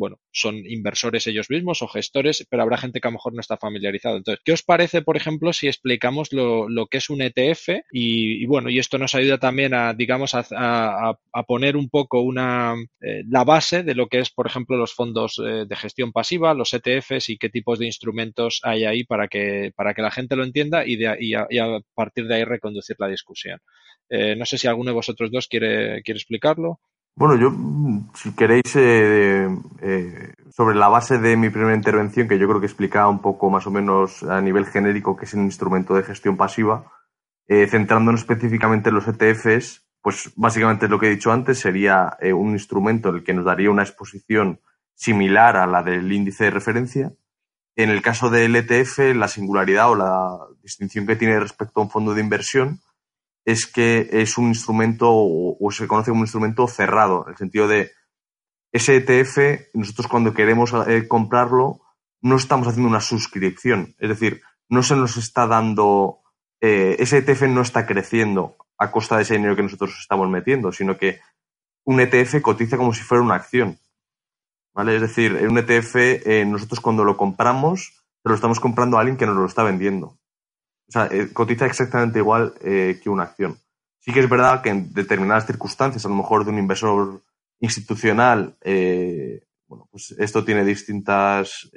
bueno, 0.00 0.18
son 0.32 0.56
inversores 0.66 1.26
ellos 1.26 1.50
mismos 1.50 1.82
o 1.82 1.86
gestores, 1.86 2.46
pero 2.48 2.62
habrá 2.62 2.78
gente 2.78 3.00
que 3.00 3.06
a 3.06 3.10
lo 3.10 3.18
mejor 3.18 3.34
no 3.34 3.40
está 3.40 3.58
familiarizado. 3.58 4.16
Entonces, 4.16 4.40
¿qué 4.42 4.52
os 4.52 4.62
parece, 4.62 5.02
por 5.02 5.18
ejemplo, 5.18 5.52
si 5.52 5.68
explicamos 5.68 6.32
lo, 6.32 6.86
que 6.90 6.96
es 6.96 7.10
un 7.10 7.20
ETF? 7.20 7.84
Y, 7.92 8.46
bueno, 8.46 8.70
y 8.70 8.78
esto 8.78 8.96
nos 8.96 9.14
ayuda 9.14 9.36
también 9.36 9.74
a, 9.74 9.92
digamos, 9.92 10.32
a, 10.34 11.18
poner 11.46 11.76
un 11.76 11.90
poco 11.90 12.22
una, 12.22 12.74
eh, 13.02 13.24
la 13.28 13.44
base 13.44 13.82
de 13.82 13.94
lo 13.94 14.06
que 14.06 14.20
es, 14.20 14.30
por 14.30 14.46
ejemplo, 14.46 14.78
los 14.78 14.94
fondos 14.94 15.38
eh, 15.44 15.66
de 15.68 15.76
gestión 15.76 16.12
pasiva, 16.12 16.54
los 16.54 16.72
ETFs 16.72 17.28
y 17.28 17.36
qué 17.36 17.50
tipos 17.50 17.78
de 17.78 17.86
instrumentos 17.86 18.60
hay 18.62 18.84
ahí 18.84 19.04
para 19.04 19.28
que, 19.28 19.72
para 19.76 19.92
que 19.92 20.02
la 20.02 20.10
gente 20.10 20.34
lo 20.34 20.44
entienda 20.44 20.86
y, 20.86 20.96
de, 20.96 21.14
y, 21.20 21.34
a, 21.34 21.46
partir 21.94 22.26
de 22.26 22.36
ahí 22.36 22.44
reconducir 22.44 22.96
la 22.98 23.08
discusión. 23.08 23.60
Eh, 24.08 24.34
no 24.34 24.46
sé 24.46 24.56
si 24.56 24.66
alguno 24.66 24.90
de 24.90 24.94
vosotros 24.94 25.30
dos 25.30 25.46
quiere, 25.46 26.02
quiere 26.02 26.16
explicarlo. 26.18 26.80
Bueno, 27.20 27.36
yo, 27.36 27.52
si 28.14 28.32
queréis, 28.32 28.74
eh, 28.76 29.46
eh, 29.82 30.32
sobre 30.48 30.74
la 30.74 30.88
base 30.88 31.18
de 31.18 31.36
mi 31.36 31.50
primera 31.50 31.76
intervención, 31.76 32.26
que 32.26 32.38
yo 32.38 32.48
creo 32.48 32.60
que 32.60 32.66
explicaba 32.66 33.10
un 33.10 33.20
poco 33.20 33.50
más 33.50 33.66
o 33.66 33.70
menos 33.70 34.22
a 34.22 34.40
nivel 34.40 34.64
genérico 34.64 35.16
que 35.16 35.26
es 35.26 35.34
un 35.34 35.42
instrumento 35.42 35.92
de 35.92 36.02
gestión 36.02 36.38
pasiva, 36.38 36.90
eh, 37.46 37.66
centrándonos 37.66 38.22
específicamente 38.22 38.88
en 38.88 38.94
los 38.94 39.06
ETFs, 39.06 39.84
pues 40.00 40.32
básicamente 40.34 40.88
lo 40.88 40.98
que 40.98 41.08
he 41.08 41.10
dicho 41.10 41.30
antes 41.30 41.58
sería 41.58 42.16
un 42.34 42.52
instrumento 42.52 43.10
en 43.10 43.16
el 43.16 43.22
que 43.22 43.34
nos 43.34 43.44
daría 43.44 43.70
una 43.70 43.82
exposición 43.82 44.58
similar 44.94 45.58
a 45.58 45.66
la 45.66 45.82
del 45.82 46.10
índice 46.10 46.44
de 46.44 46.50
referencia. 46.52 47.12
En 47.76 47.90
el 47.90 48.00
caso 48.00 48.30
del 48.30 48.56
ETF, 48.56 49.14
la 49.14 49.28
singularidad 49.28 49.90
o 49.90 49.94
la 49.94 50.38
distinción 50.62 51.06
que 51.06 51.16
tiene 51.16 51.38
respecto 51.38 51.80
a 51.80 51.82
un 51.82 51.90
fondo 51.90 52.14
de 52.14 52.22
inversión 52.22 52.80
es 53.44 53.66
que 53.66 54.08
es 54.12 54.38
un 54.38 54.48
instrumento 54.48 55.08
o, 55.10 55.70
se 55.70 55.88
conoce 55.88 56.10
como 56.10 56.20
un 56.20 56.26
instrumento 56.26 56.66
cerrado, 56.68 57.24
en 57.26 57.32
el 57.32 57.38
sentido 57.38 57.68
de 57.68 57.92
ese 58.72 58.96
ETF, 58.96 59.74
nosotros 59.74 60.06
cuando 60.06 60.32
queremos 60.32 60.72
eh, 60.86 61.08
comprarlo, 61.08 61.80
no 62.22 62.36
estamos 62.36 62.68
haciendo 62.68 62.88
una 62.88 63.00
suscripción, 63.00 63.94
es 63.98 64.08
decir, 64.08 64.42
no 64.68 64.82
se 64.82 64.94
nos 64.94 65.16
está 65.16 65.46
dando, 65.46 66.20
eh, 66.60 66.96
ese 66.98 67.18
ETF 67.18 67.42
no 67.48 67.62
está 67.62 67.86
creciendo 67.86 68.56
a 68.78 68.90
costa 68.90 69.16
de 69.16 69.22
ese 69.22 69.34
dinero 69.34 69.56
que 69.56 69.62
nosotros 69.62 69.96
estamos 69.98 70.28
metiendo, 70.30 70.70
sino 70.72 70.96
que 70.96 71.20
un 71.84 72.00
ETF 72.00 72.40
cotiza 72.40 72.76
como 72.76 72.94
si 72.94 73.02
fuera 73.02 73.22
una 73.22 73.34
acción. 73.34 73.78
¿Vale? 74.72 74.94
Es 74.94 75.02
decir, 75.02 75.34
un 75.34 75.58
ETF, 75.58 75.96
eh, 75.96 76.44
nosotros 76.46 76.80
cuando 76.80 77.04
lo 77.04 77.16
compramos, 77.16 78.04
se 78.22 78.28
lo 78.28 78.34
estamos 78.34 78.60
comprando 78.60 78.96
a 78.96 79.00
alguien 79.00 79.16
que 79.16 79.26
nos 79.26 79.36
lo 79.36 79.46
está 79.46 79.64
vendiendo. 79.64 80.19
O 80.90 80.92
sea, 80.92 81.06
eh, 81.06 81.32
cotiza 81.32 81.66
exactamente 81.66 82.18
igual 82.18 82.52
eh, 82.62 82.98
que 83.00 83.08
una 83.08 83.22
acción. 83.22 83.56
Sí 84.00 84.12
que 84.12 84.18
es 84.18 84.28
verdad 84.28 84.60
que 84.60 84.70
en 84.70 84.92
determinadas 84.92 85.46
circunstancias, 85.46 86.04
a 86.04 86.08
lo 86.08 86.16
mejor 86.16 86.44
de 86.44 86.50
un 86.50 86.58
inversor 86.58 87.22
institucional, 87.60 88.56
eh, 88.62 89.46
bueno, 89.68 89.86
pues 89.92 90.16
esto 90.18 90.44
tiene 90.44 90.64
distintas 90.64 91.70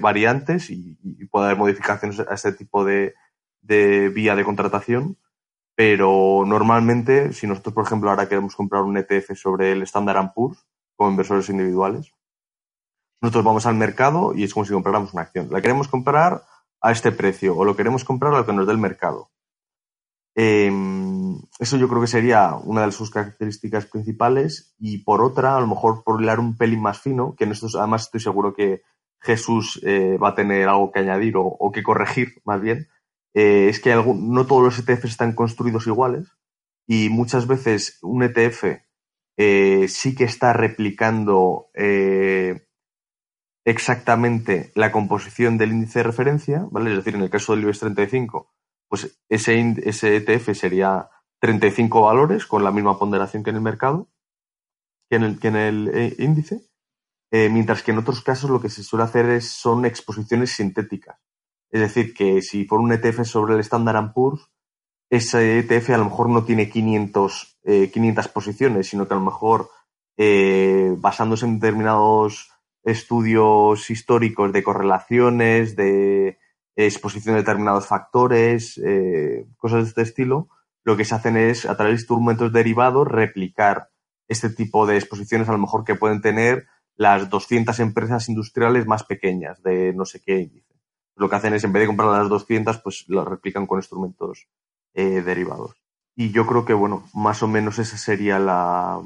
variantes 0.00 0.70
y, 0.70 0.96
puede 1.28 1.46
haber 1.46 1.58
modificaciones 1.58 2.20
a 2.20 2.34
este 2.34 2.52
tipo 2.52 2.84
de, 2.84 3.14
de, 3.62 4.10
vía 4.10 4.36
de 4.36 4.44
contratación. 4.44 5.16
Pero 5.74 6.44
normalmente, 6.46 7.32
si 7.32 7.48
nosotros, 7.48 7.74
por 7.74 7.84
ejemplo, 7.84 8.10
ahora 8.10 8.28
queremos 8.28 8.54
comprar 8.54 8.82
un 8.82 8.96
ETF 8.96 9.34
sobre 9.34 9.72
el 9.72 9.82
Standard 9.82 10.34
Poor's 10.34 10.64
como 10.94 11.10
inversores 11.10 11.48
individuales, 11.48 12.12
nosotros 13.20 13.44
vamos 13.44 13.66
al 13.66 13.74
mercado 13.74 14.34
y 14.36 14.44
es 14.44 14.54
como 14.54 14.66
si 14.66 14.72
compráramos 14.72 15.14
una 15.14 15.22
acción. 15.22 15.48
La 15.50 15.60
queremos 15.60 15.88
comprar 15.88 16.42
a 16.82 16.90
este 16.90 17.12
precio 17.12 17.56
o 17.56 17.64
lo 17.64 17.76
queremos 17.76 18.04
comprar 18.04 18.34
a 18.34 18.38
lo 18.38 18.46
que 18.46 18.52
nos 18.52 18.66
dé 18.66 18.72
el 18.72 18.78
mercado. 18.78 19.30
Em, 20.34 21.38
eso 21.58 21.76
yo 21.76 21.88
creo 21.88 22.00
que 22.00 22.06
sería 22.06 22.54
una 22.54 22.86
de 22.86 22.92
sus 22.92 23.10
características 23.10 23.86
principales 23.86 24.74
y 24.78 24.98
por 24.98 25.22
otra, 25.22 25.56
a 25.56 25.60
lo 25.60 25.66
mejor 25.66 26.02
por 26.04 26.20
hilar 26.20 26.40
un 26.40 26.56
pelín 26.56 26.80
más 26.80 27.00
fino, 27.00 27.34
que 27.36 27.44
en 27.44 27.52
además 27.78 28.02
estoy 28.02 28.20
seguro 28.20 28.54
que 28.54 28.82
Jesús 29.20 29.80
eh, 29.84 30.16
va 30.16 30.30
a 30.30 30.34
tener 30.34 30.68
algo 30.68 30.90
que 30.90 31.00
añadir 31.00 31.34
o, 31.36 31.70
que 31.72 31.82
corregir 31.82 32.40
más 32.44 32.60
bien, 32.60 32.88
eh, 33.34 33.68
es 33.68 33.78
que 33.80 33.94
no 33.94 34.46
todos 34.46 34.62
los 34.62 34.78
ETFs 34.78 35.10
están 35.10 35.34
construidos 35.34 35.86
iguales 35.86 36.28
y 36.86 37.08
muchas 37.08 37.46
veces 37.46 37.98
un 38.02 38.22
ETF 38.22 38.64
eh, 39.36 39.86
sí 39.88 40.14
que 40.14 40.24
está 40.24 40.52
replicando 40.52 41.68
exactamente 43.64 44.72
la 44.74 44.90
composición 44.90 45.58
del 45.58 45.72
índice 45.72 46.00
de 46.00 46.04
referencia, 46.04 46.66
¿vale? 46.70 46.90
Es 46.90 46.96
decir, 46.96 47.14
en 47.14 47.22
el 47.22 47.30
caso 47.30 47.52
del 47.52 47.62
IBEX 47.62 47.80
35, 47.80 48.52
pues 48.88 49.18
ese, 49.28 49.58
ETF 49.58 50.54
sería 50.54 51.08
35 51.40 52.02
valores 52.02 52.46
con 52.46 52.64
la 52.64 52.72
misma 52.72 52.98
ponderación 52.98 53.42
que 53.42 53.50
en 53.50 53.56
el 53.56 53.62
mercado, 53.62 54.08
que 55.08 55.16
en 55.16 55.56
el, 55.56 55.88
eh, 55.94 56.14
índice, 56.18 56.62
mientras 57.30 57.82
que 57.82 57.92
en 57.92 57.98
otros 57.98 58.22
casos 58.22 58.50
lo 58.50 58.60
que 58.60 58.68
se 58.68 58.82
suele 58.82 59.04
hacer 59.04 59.26
es, 59.30 59.50
son 59.50 59.86
exposiciones 59.86 60.50
sintéticas. 60.52 61.18
Es 61.70 61.80
decir, 61.80 62.12
que 62.12 62.42
si 62.42 62.64
por 62.64 62.80
un 62.80 62.92
ETF 62.92 63.24
sobre 63.24 63.54
el 63.54 63.60
Standard 63.60 64.12
Poor's, 64.12 64.50
ese 65.10 65.60
ETF 65.60 65.90
a 65.90 65.98
lo 65.98 66.04
mejor 66.04 66.28
no 66.28 66.44
tiene 66.44 66.68
500, 66.68 67.60
500 67.90 68.28
posiciones, 68.28 68.88
sino 68.88 69.08
que 69.08 69.14
a 69.14 69.16
lo 69.16 69.24
mejor 69.24 69.70
basándose 70.98 71.46
en 71.46 71.58
determinados 71.58 72.52
estudios 72.84 73.90
históricos 73.90 74.52
de 74.52 74.62
correlaciones, 74.62 75.76
de 75.76 76.38
exposición 76.76 77.34
de 77.34 77.42
determinados 77.42 77.86
factores, 77.86 78.78
eh, 78.78 79.46
cosas 79.56 79.84
de 79.84 79.88
este 79.88 80.02
estilo, 80.02 80.48
lo 80.84 80.96
que 80.96 81.04
se 81.04 81.14
hacen 81.14 81.36
es, 81.36 81.64
a 81.64 81.76
través 81.76 81.92
de 81.92 82.00
instrumentos 82.00 82.52
derivados, 82.52 83.06
replicar 83.06 83.90
este 84.28 84.50
tipo 84.50 84.86
de 84.86 84.96
exposiciones 84.96 85.48
a 85.48 85.52
lo 85.52 85.58
mejor 85.58 85.84
que 85.84 85.94
pueden 85.94 86.20
tener 86.20 86.66
las 86.96 87.30
200 87.30 87.78
empresas 87.80 88.28
industriales 88.28 88.86
más 88.86 89.04
pequeñas 89.04 89.62
de 89.62 89.92
no 89.92 90.04
sé 90.04 90.20
qué 90.24 90.40
índice. 90.40 90.74
Lo 91.16 91.28
que 91.28 91.36
hacen 91.36 91.54
es, 91.54 91.64
en 91.64 91.72
vez 91.72 91.82
de 91.82 91.86
comprar 91.88 92.08
las 92.08 92.28
200, 92.28 92.78
pues 92.78 93.04
las 93.08 93.26
replican 93.26 93.66
con 93.66 93.78
instrumentos 93.78 94.48
eh, 94.94 95.22
derivados. 95.22 95.76
Y 96.16 96.30
yo 96.30 96.46
creo 96.46 96.64
que, 96.64 96.74
bueno, 96.74 97.04
más 97.14 97.42
o 97.42 97.48
menos 97.48 97.78
esa 97.78 97.96
sería 97.96 98.38
la, 98.38 99.00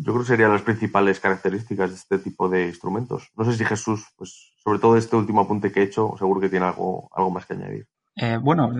yo 0.00 0.12
creo 0.12 0.24
que 0.24 0.28
serían 0.28 0.52
las 0.52 0.62
principales 0.62 1.20
características 1.20 1.90
de 1.90 1.96
este 1.96 2.18
tipo 2.18 2.48
de 2.48 2.66
instrumentos. 2.66 3.30
No 3.36 3.44
sé 3.44 3.56
si 3.56 3.64
Jesús, 3.64 4.06
pues 4.16 4.52
sobre 4.62 4.78
todo 4.78 4.96
este 4.96 5.16
último 5.16 5.40
apunte 5.40 5.72
que 5.72 5.80
he 5.80 5.84
hecho, 5.84 6.14
seguro 6.18 6.40
que 6.40 6.48
tiene 6.48 6.66
algo, 6.66 7.08
algo 7.14 7.30
más 7.30 7.46
que 7.46 7.54
añadir. 7.54 7.86
Eh, 8.16 8.36
bueno, 8.36 8.70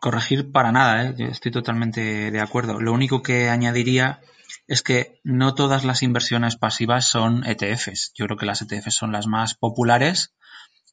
corregir 0.00 0.52
para 0.52 0.72
nada, 0.72 1.04
¿eh? 1.04 1.14
estoy 1.30 1.52
totalmente 1.52 2.30
de 2.30 2.40
acuerdo. 2.40 2.80
Lo 2.80 2.92
único 2.92 3.22
que 3.22 3.48
añadiría 3.48 4.20
es 4.66 4.82
que 4.82 5.20
no 5.24 5.54
todas 5.54 5.84
las 5.84 6.02
inversiones 6.02 6.56
pasivas 6.56 7.06
son 7.06 7.44
ETFs. 7.46 8.12
Yo 8.14 8.26
creo 8.26 8.36
que 8.36 8.46
las 8.46 8.62
ETFs 8.62 8.94
son 8.94 9.12
las 9.12 9.26
más 9.26 9.54
populares 9.54 10.34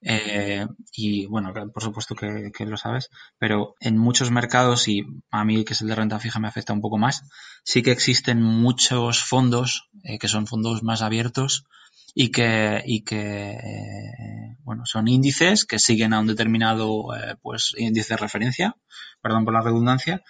eh, 0.04 0.66
y 0.94 1.28
bueno, 1.28 1.54
por 1.54 1.84
supuesto 1.84 2.16
que, 2.16 2.66
lo 2.66 2.78
sabes, 2.78 3.10
pero 3.38 3.76
en 3.80 3.98
muchos 3.98 4.32
mercados, 4.32 4.88
y 4.88 5.06
a 5.30 5.46
mí 5.46 5.64
que 5.64 5.74
es 5.74 5.82
el 5.82 5.88
de 5.88 5.96
renta 5.96 6.20
fija 6.20 6.40
me 6.40 6.48
afecta 6.48 6.74
un 6.74 6.82
poco 6.82 6.98
más, 6.98 7.24
sí 7.64 7.84
que 7.84 7.92
existen 7.92 8.42
muchos 8.42 9.24
fondos 9.24 9.90
eh, 10.04 10.18
que 10.18 10.28
son 10.28 10.48
fondos 10.48 10.82
más 10.84 11.02
abiertos 11.02 11.66
y 12.16 12.30
que, 12.32 12.82
y 12.86 13.04
que 13.04 13.52
eh, 13.52 14.58
bueno, 14.64 14.86
son 14.86 15.08
índices 15.08 15.66
que 15.66 15.80
siguen 15.80 16.14
a 16.14 16.20
un 16.20 16.28
determinado 16.28 17.08
pues 17.42 17.74
índice 17.78 18.16
de 18.16 18.18
referencia, 18.18 18.76
perdón 19.22 19.46
por 19.46 19.54
la 19.54 19.62
redundancia, 19.62 20.24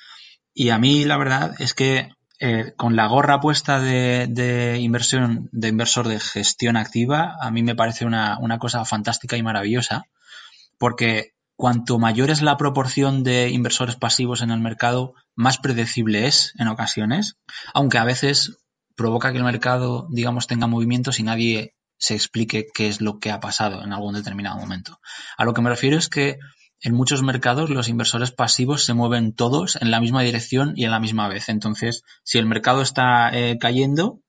y 0.54 0.70
a 0.70 0.78
mí 0.78 1.06
la 1.06 1.18
verdad 1.18 1.56
es 1.60 1.74
que 1.74 2.10
eh, 2.44 2.74
con 2.76 2.96
la 2.96 3.06
gorra 3.06 3.40
puesta 3.40 3.80
de, 3.80 4.78
inversión, 4.80 5.48
de 5.52 5.68
inversor 5.68 6.08
de 6.08 6.20
gestión 6.20 6.76
activa, 6.76 7.36
a 7.40 7.52
mí 7.52 7.62
me 7.62 7.76
parece 7.76 8.04
una, 8.04 8.40
cosa 8.60 8.84
fantástica 8.84 9.38
y 9.38 9.44
maravillosa, 9.44 10.06
porque 10.80 11.36
cuanto 11.56 12.00
mayor 12.00 12.32
es 12.32 12.42
la 12.42 12.58
proporción 12.58 13.24
de 13.24 13.50
inversores 13.50 13.96
pasivos 13.96 14.42
en 14.42 14.50
el 14.50 14.60
mercado, 14.60 15.14
más 15.36 15.60
predecible 15.60 16.26
es 16.26 16.54
en 16.58 16.68
ocasiones, 16.68 17.38
aunque 17.76 18.00
a 18.00 18.06
veces 18.06 18.58
provoca 18.96 19.32
que 19.32 19.38
el 19.38 19.44
mercado, 19.44 20.08
digamos, 20.10 20.48
tenga 20.48 20.66
movimientos 20.66 21.20
y 21.20 21.24
nadie 21.24 21.76
se 22.00 22.16
explique 22.16 22.66
qué 22.74 22.88
es 22.88 23.02
lo 23.02 23.20
que 23.20 23.30
ha 23.30 23.40
pasado 23.40 23.84
en 23.84 23.94
algún 23.94 24.16
determinado 24.16 24.58
momento. 24.58 25.00
A 25.38 25.46
lo 25.46 25.54
que 25.54 25.62
me 25.62 25.70
refiero 25.70 25.96
es 25.96 26.10
que 26.10 26.40
en 26.82 26.96
muchos 26.96 27.22
mercados 27.22 27.70
los 27.70 27.88
inversores 27.88 28.32
pasivos 28.32 28.84
se 28.84 28.94
mueven 28.94 29.34
todos 29.34 29.78
en 29.80 29.92
la 29.92 30.02
misma 30.02 30.24
dirección 30.24 30.74
y 30.76 30.86
en 30.86 30.92
la 30.92 31.00
misma 31.00 31.28
vez. 31.28 31.48
Entonces, 31.50 32.04
si 32.24 32.40
el 32.40 32.48
mercado 32.48 32.82
está 32.82 33.30
eh, 33.38 33.58
cayendo 33.60 34.22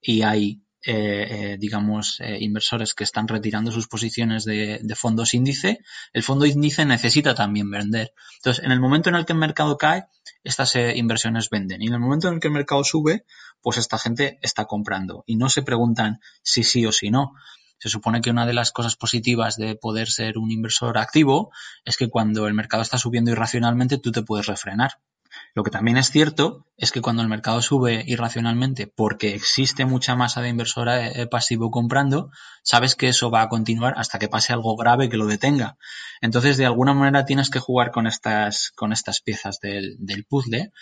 y 0.00 0.22
hay, 0.22 0.62
eh, 0.86 1.26
eh, 1.30 1.56
digamos, 1.58 2.18
inversores 2.20 2.94
que 2.94 3.04
están 3.04 3.28
retirando 3.28 3.70
sus 3.70 3.88
posiciones 3.88 4.44
de, 4.44 4.80
de, 4.82 4.94
fondos 4.94 5.34
índice, 5.34 5.80
el 6.14 6.22
fondo 6.22 6.46
índice 6.46 6.86
necesita 6.86 7.34
también 7.34 7.70
vender. 7.70 8.12
Entonces, 8.36 8.64
en 8.64 8.72
el 8.72 8.80
momento 8.80 9.10
en 9.10 9.16
el 9.16 9.26
que 9.26 9.34
el 9.34 9.38
mercado 9.38 9.76
cae, 9.76 10.06
estas 10.44 10.76
inversiones 10.76 11.50
venden. 11.50 11.82
Y 11.82 11.88
en 11.88 11.94
el 11.94 12.00
momento 12.00 12.28
en 12.28 12.34
el 12.34 12.40
que 12.40 12.48
el 12.48 12.54
mercado 12.54 12.84
sube, 12.84 13.26
pues 13.60 13.76
esta 13.76 13.98
gente 13.98 14.38
está 14.40 14.64
comprando. 14.64 15.24
Y 15.26 15.36
no 15.36 15.50
se 15.50 15.62
preguntan 15.62 16.20
si 16.42 16.64
sí 16.64 16.86
o 16.86 16.92
si 16.92 17.10
no 17.10 17.32
se 17.78 17.88
supone 17.88 18.20
que 18.20 18.30
una 18.30 18.46
de 18.46 18.54
las 18.54 18.72
cosas 18.72 18.96
positivas 18.96 19.56
de 19.56 19.74
poder 19.76 20.08
ser 20.08 20.38
un 20.38 20.50
inversor 20.50 20.98
activo 20.98 21.50
es 21.84 21.96
que 21.96 22.08
cuando 22.08 22.46
el 22.46 22.54
mercado 22.54 22.82
está 22.82 22.98
subiendo 22.98 23.30
irracionalmente 23.30 23.98
tú 23.98 24.12
te 24.12 24.22
puedes 24.22 24.46
refrenar. 24.46 24.92
Lo 25.54 25.62
que 25.62 25.70
también 25.70 25.96
es 25.96 26.10
cierto 26.10 26.66
es 26.76 26.92
que 26.92 27.00
cuando 27.00 27.22
el 27.22 27.28
mercado 27.28 27.60
sube 27.62 28.02
irracionalmente 28.06 28.86
porque 28.86 29.34
existe 29.34 29.84
mucha 29.84 30.14
masa 30.14 30.40
de 30.40 30.48
inversor 30.48 30.88
eh, 30.88 31.26
pasivo 31.26 31.70
comprando, 31.70 32.30
sabes 32.62 32.94
que 32.94 33.08
eso 33.08 33.30
va 33.30 33.42
a 33.42 33.48
continuar 33.48 33.94
hasta 33.96 34.18
que 34.18 34.28
pase 34.28 34.52
algo 34.52 34.76
grave 34.76 35.08
que 35.08 35.16
lo 35.16 35.26
detenga. 35.26 35.76
Entonces, 36.20 36.56
de 36.56 36.66
alguna 36.66 36.94
manera 36.94 37.24
tienes 37.24 37.50
que 37.50 37.60
jugar 37.60 37.90
con 37.90 38.06
estas, 38.06 38.72
con 38.74 38.92
estas 38.92 39.20
piezas 39.20 39.60
del, 39.60 39.96
del 39.98 40.24
puzzle, 40.24 40.72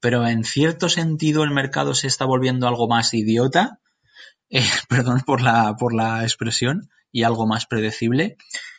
pero 0.00 0.26
en 0.26 0.44
cierto 0.44 0.88
sentido 0.88 1.44
el 1.44 1.50
mercado 1.50 1.94
se 1.94 2.06
está 2.06 2.24
volviendo 2.24 2.66
algo 2.66 2.88
más 2.88 3.14
idiota 3.14 3.80
eh, 4.50 4.62
perdón 4.88 5.22
por 5.26 5.42
la, 5.42 5.76
por 5.76 5.94
la 5.94 6.22
expresión, 6.22 6.88
y 7.14 7.22
algo 7.22 7.46
más 7.46 7.64
predecible. 7.66 8.36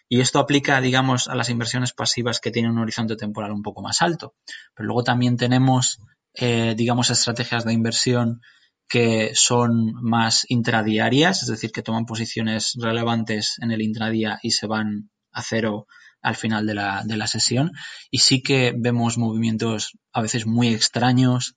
Y 0.10 0.20
esto 0.20 0.40
aplica, 0.40 0.82
digamos, 0.82 1.30
a 1.30 1.36
las 1.36 1.50
inversiones 1.50 1.94
pasivas 1.94 2.40
que 2.42 2.52
tienen 2.52 2.72
un 2.72 2.80
horizonte 2.80 3.16
temporal 3.16 3.52
un 3.52 3.64
poco 3.64 3.82
más 3.82 4.02
alto. 4.02 4.36
Pero 4.76 4.88
luego 4.88 5.04
también 5.04 5.38
tenemos, 5.38 6.00
eh, 6.34 6.76
digamos, 6.78 7.10
estrategias 7.10 7.64
de 7.64 7.74
inversión 7.74 8.42
que 8.88 9.32
son 9.34 9.94
más 10.04 10.46
intradiarias, 10.50 11.42
es 11.42 11.48
decir, 11.48 11.72
que 11.72 11.82
toman 11.82 12.06
posiciones 12.06 12.74
relevantes 12.80 13.56
en 13.62 13.72
el 13.72 13.82
intradía 13.82 14.38
y 14.44 14.52
se 14.52 14.68
van 14.68 15.10
a 15.32 15.42
cero 15.42 15.88
al 16.22 16.36
final 16.36 16.68
de 16.68 16.76
la, 16.76 17.04
de 17.06 17.16
la 17.16 17.28
sesión. 17.28 17.72
Y 18.12 18.20
sí 18.20 18.44
que 18.44 18.74
vemos 18.78 19.18
movimientos 19.18 19.98
a 20.12 20.22
veces 20.22 20.46
muy 20.46 20.68
extraños. 20.68 21.56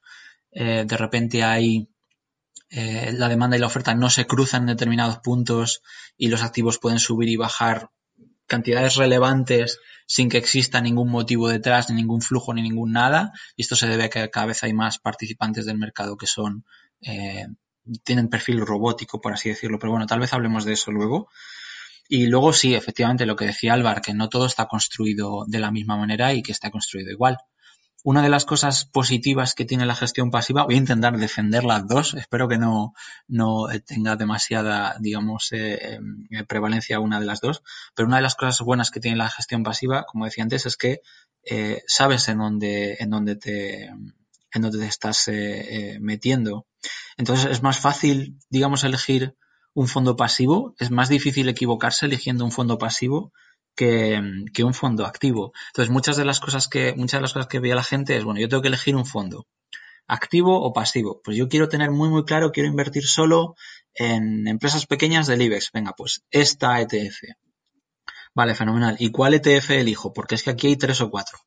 Eh, 0.52 0.84
de 0.86 0.96
repente 0.96 1.42
hay 1.42 1.88
eh, 2.70 3.12
la 3.12 3.28
demanda 3.28 3.56
y 3.56 3.60
la 3.60 3.66
oferta 3.66 3.94
no 3.94 4.10
se 4.10 4.26
cruzan 4.26 4.62
en 4.62 4.76
determinados 4.76 5.18
puntos 5.18 5.82
y 6.16 6.28
los 6.28 6.42
activos 6.42 6.78
pueden 6.78 6.98
subir 6.98 7.28
y 7.28 7.36
bajar 7.36 7.90
cantidades 8.46 8.96
relevantes 8.96 9.78
sin 10.06 10.28
que 10.28 10.38
exista 10.38 10.80
ningún 10.80 11.10
motivo 11.10 11.48
detrás, 11.48 11.90
ni 11.90 11.96
ningún 11.96 12.22
flujo, 12.22 12.54
ni 12.54 12.62
ningún 12.62 12.92
nada. 12.92 13.32
Y 13.56 13.62
esto 13.62 13.76
se 13.76 13.86
debe 13.86 14.04
a 14.04 14.08
que 14.08 14.30
cada 14.30 14.46
vez 14.46 14.62
hay 14.64 14.72
más 14.72 14.98
participantes 14.98 15.66
del 15.66 15.78
mercado 15.78 16.16
que 16.16 16.26
son 16.26 16.64
eh, 17.02 17.46
tienen 18.04 18.28
perfil 18.28 18.60
robótico, 18.60 19.20
por 19.20 19.32
así 19.32 19.50
decirlo. 19.50 19.78
Pero 19.78 19.92
bueno, 19.92 20.06
tal 20.06 20.20
vez 20.20 20.32
hablemos 20.32 20.64
de 20.64 20.72
eso 20.72 20.90
luego. 20.90 21.28
Y 22.08 22.26
luego 22.26 22.52
sí, 22.52 22.74
efectivamente, 22.74 23.26
lo 23.26 23.36
que 23.36 23.46
decía 23.46 23.74
Álvaro, 23.74 24.00
que 24.00 24.14
no 24.14 24.28
todo 24.28 24.46
está 24.46 24.66
construido 24.66 25.44
de 25.46 25.58
la 25.58 25.70
misma 25.70 25.96
manera 25.96 26.32
y 26.32 26.42
que 26.42 26.52
está 26.52 26.70
construido 26.70 27.10
igual. 27.10 27.38
Una 28.04 28.22
de 28.22 28.28
las 28.28 28.44
cosas 28.44 28.84
positivas 28.84 29.54
que 29.54 29.64
tiene 29.64 29.84
la 29.84 29.96
gestión 29.96 30.30
pasiva, 30.30 30.64
voy 30.64 30.76
a 30.76 30.78
intentar 30.78 31.18
defender 31.18 31.64
las 31.64 31.86
dos, 31.88 32.14
espero 32.14 32.48
que 32.48 32.56
no, 32.56 32.94
no 33.26 33.66
tenga 33.84 34.14
demasiada, 34.14 34.96
digamos, 35.00 35.50
eh, 35.50 35.98
eh, 36.30 36.44
prevalencia 36.44 37.00
una 37.00 37.18
de 37.18 37.26
las 37.26 37.40
dos, 37.40 37.62
pero 37.94 38.06
una 38.06 38.16
de 38.16 38.22
las 38.22 38.36
cosas 38.36 38.60
buenas 38.60 38.92
que 38.92 39.00
tiene 39.00 39.16
la 39.16 39.28
gestión 39.28 39.64
pasiva, 39.64 40.04
como 40.04 40.26
decía 40.26 40.44
antes, 40.44 40.64
es 40.64 40.76
que 40.76 41.00
eh, 41.42 41.82
sabes 41.88 42.28
en 42.28 42.38
dónde, 42.38 42.96
en 43.00 43.10
dónde 43.10 43.34
te, 43.34 43.86
en 43.86 44.62
dónde 44.62 44.78
te 44.78 44.86
estás 44.86 45.28
metiendo. 46.00 46.66
Entonces 47.16 47.50
es 47.50 47.62
más 47.62 47.80
fácil, 47.80 48.38
digamos, 48.48 48.84
elegir 48.84 49.34
un 49.74 49.88
fondo 49.88 50.14
pasivo, 50.14 50.74
es 50.78 50.92
más 50.92 51.08
difícil 51.08 51.48
equivocarse 51.48 52.06
eligiendo 52.06 52.44
un 52.44 52.52
fondo 52.52 52.78
pasivo 52.78 53.32
que, 53.78 54.64
un 54.64 54.74
fondo 54.74 55.06
activo. 55.06 55.52
Entonces, 55.68 55.90
muchas 55.90 56.16
de 56.16 56.24
las 56.24 56.40
cosas 56.40 56.66
que, 56.66 56.94
muchas 56.96 57.18
de 57.18 57.22
las 57.22 57.32
cosas 57.32 57.46
que 57.46 57.60
veía 57.60 57.76
la 57.76 57.84
gente 57.84 58.16
es, 58.16 58.24
bueno, 58.24 58.40
yo 58.40 58.48
tengo 58.48 58.60
que 58.60 58.68
elegir 58.68 58.96
un 58.96 59.06
fondo, 59.06 59.46
activo 60.08 60.60
o 60.60 60.72
pasivo. 60.72 61.20
Pues 61.22 61.36
yo 61.36 61.48
quiero 61.48 61.68
tener 61.68 61.90
muy, 61.92 62.08
muy 62.08 62.24
claro, 62.24 62.50
quiero 62.50 62.68
invertir 62.68 63.06
solo 63.06 63.54
en 63.94 64.48
empresas 64.48 64.86
pequeñas 64.86 65.28
del 65.28 65.42
IBEX. 65.42 65.70
Venga, 65.72 65.92
pues 65.96 66.24
esta 66.30 66.80
ETF. 66.80 67.20
Vale, 68.34 68.54
fenomenal. 68.56 68.96
¿Y 68.98 69.10
cuál 69.10 69.34
ETF 69.34 69.70
elijo? 69.70 70.12
Porque 70.12 70.34
es 70.34 70.42
que 70.42 70.50
aquí 70.50 70.66
hay 70.66 70.76
tres 70.76 71.00
o 71.00 71.10
cuatro. 71.10 71.38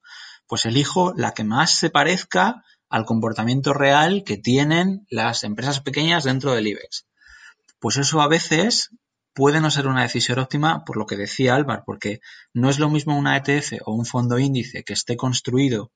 Pues 0.47 0.65
elijo 0.65 1.13
la 1.15 1.33
que 1.33 1.43
más 1.43 1.75
se 1.75 1.89
parezca 1.89 2.63
al 2.89 3.05
comportamiento 3.05 3.73
real 3.73 4.23
que 4.25 4.37
tienen 4.37 5.05
las 5.09 5.43
empresas 5.43 5.81
pequeñas 5.81 6.23
dentro 6.23 6.53
del 6.53 6.67
IBEX. 6.67 7.05
Pues 7.79 7.97
eso 7.97 8.21
a 8.21 8.27
veces 8.27 8.89
puede 9.33 9.61
no 9.61 9.71
ser 9.71 9.87
una 9.87 10.03
decisión 10.03 10.39
óptima 10.39 10.83
por 10.85 10.97
lo 10.97 11.05
que 11.05 11.17
decía 11.17 11.55
Álvaro, 11.55 11.83
porque 11.85 12.19
no 12.53 12.69
es 12.69 12.79
lo 12.79 12.89
mismo 12.89 13.17
una 13.17 13.37
ETF 13.37 13.81
o 13.85 13.93
un 13.93 14.05
fondo 14.05 14.39
índice 14.39 14.83
que 14.83 14.93
esté 14.93 15.15
construido 15.15 15.91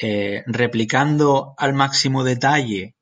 eh, 0.00 0.44
replicando 0.46 1.54
al 1.56 1.74
máximo 1.74 2.22
detalle 2.24 2.94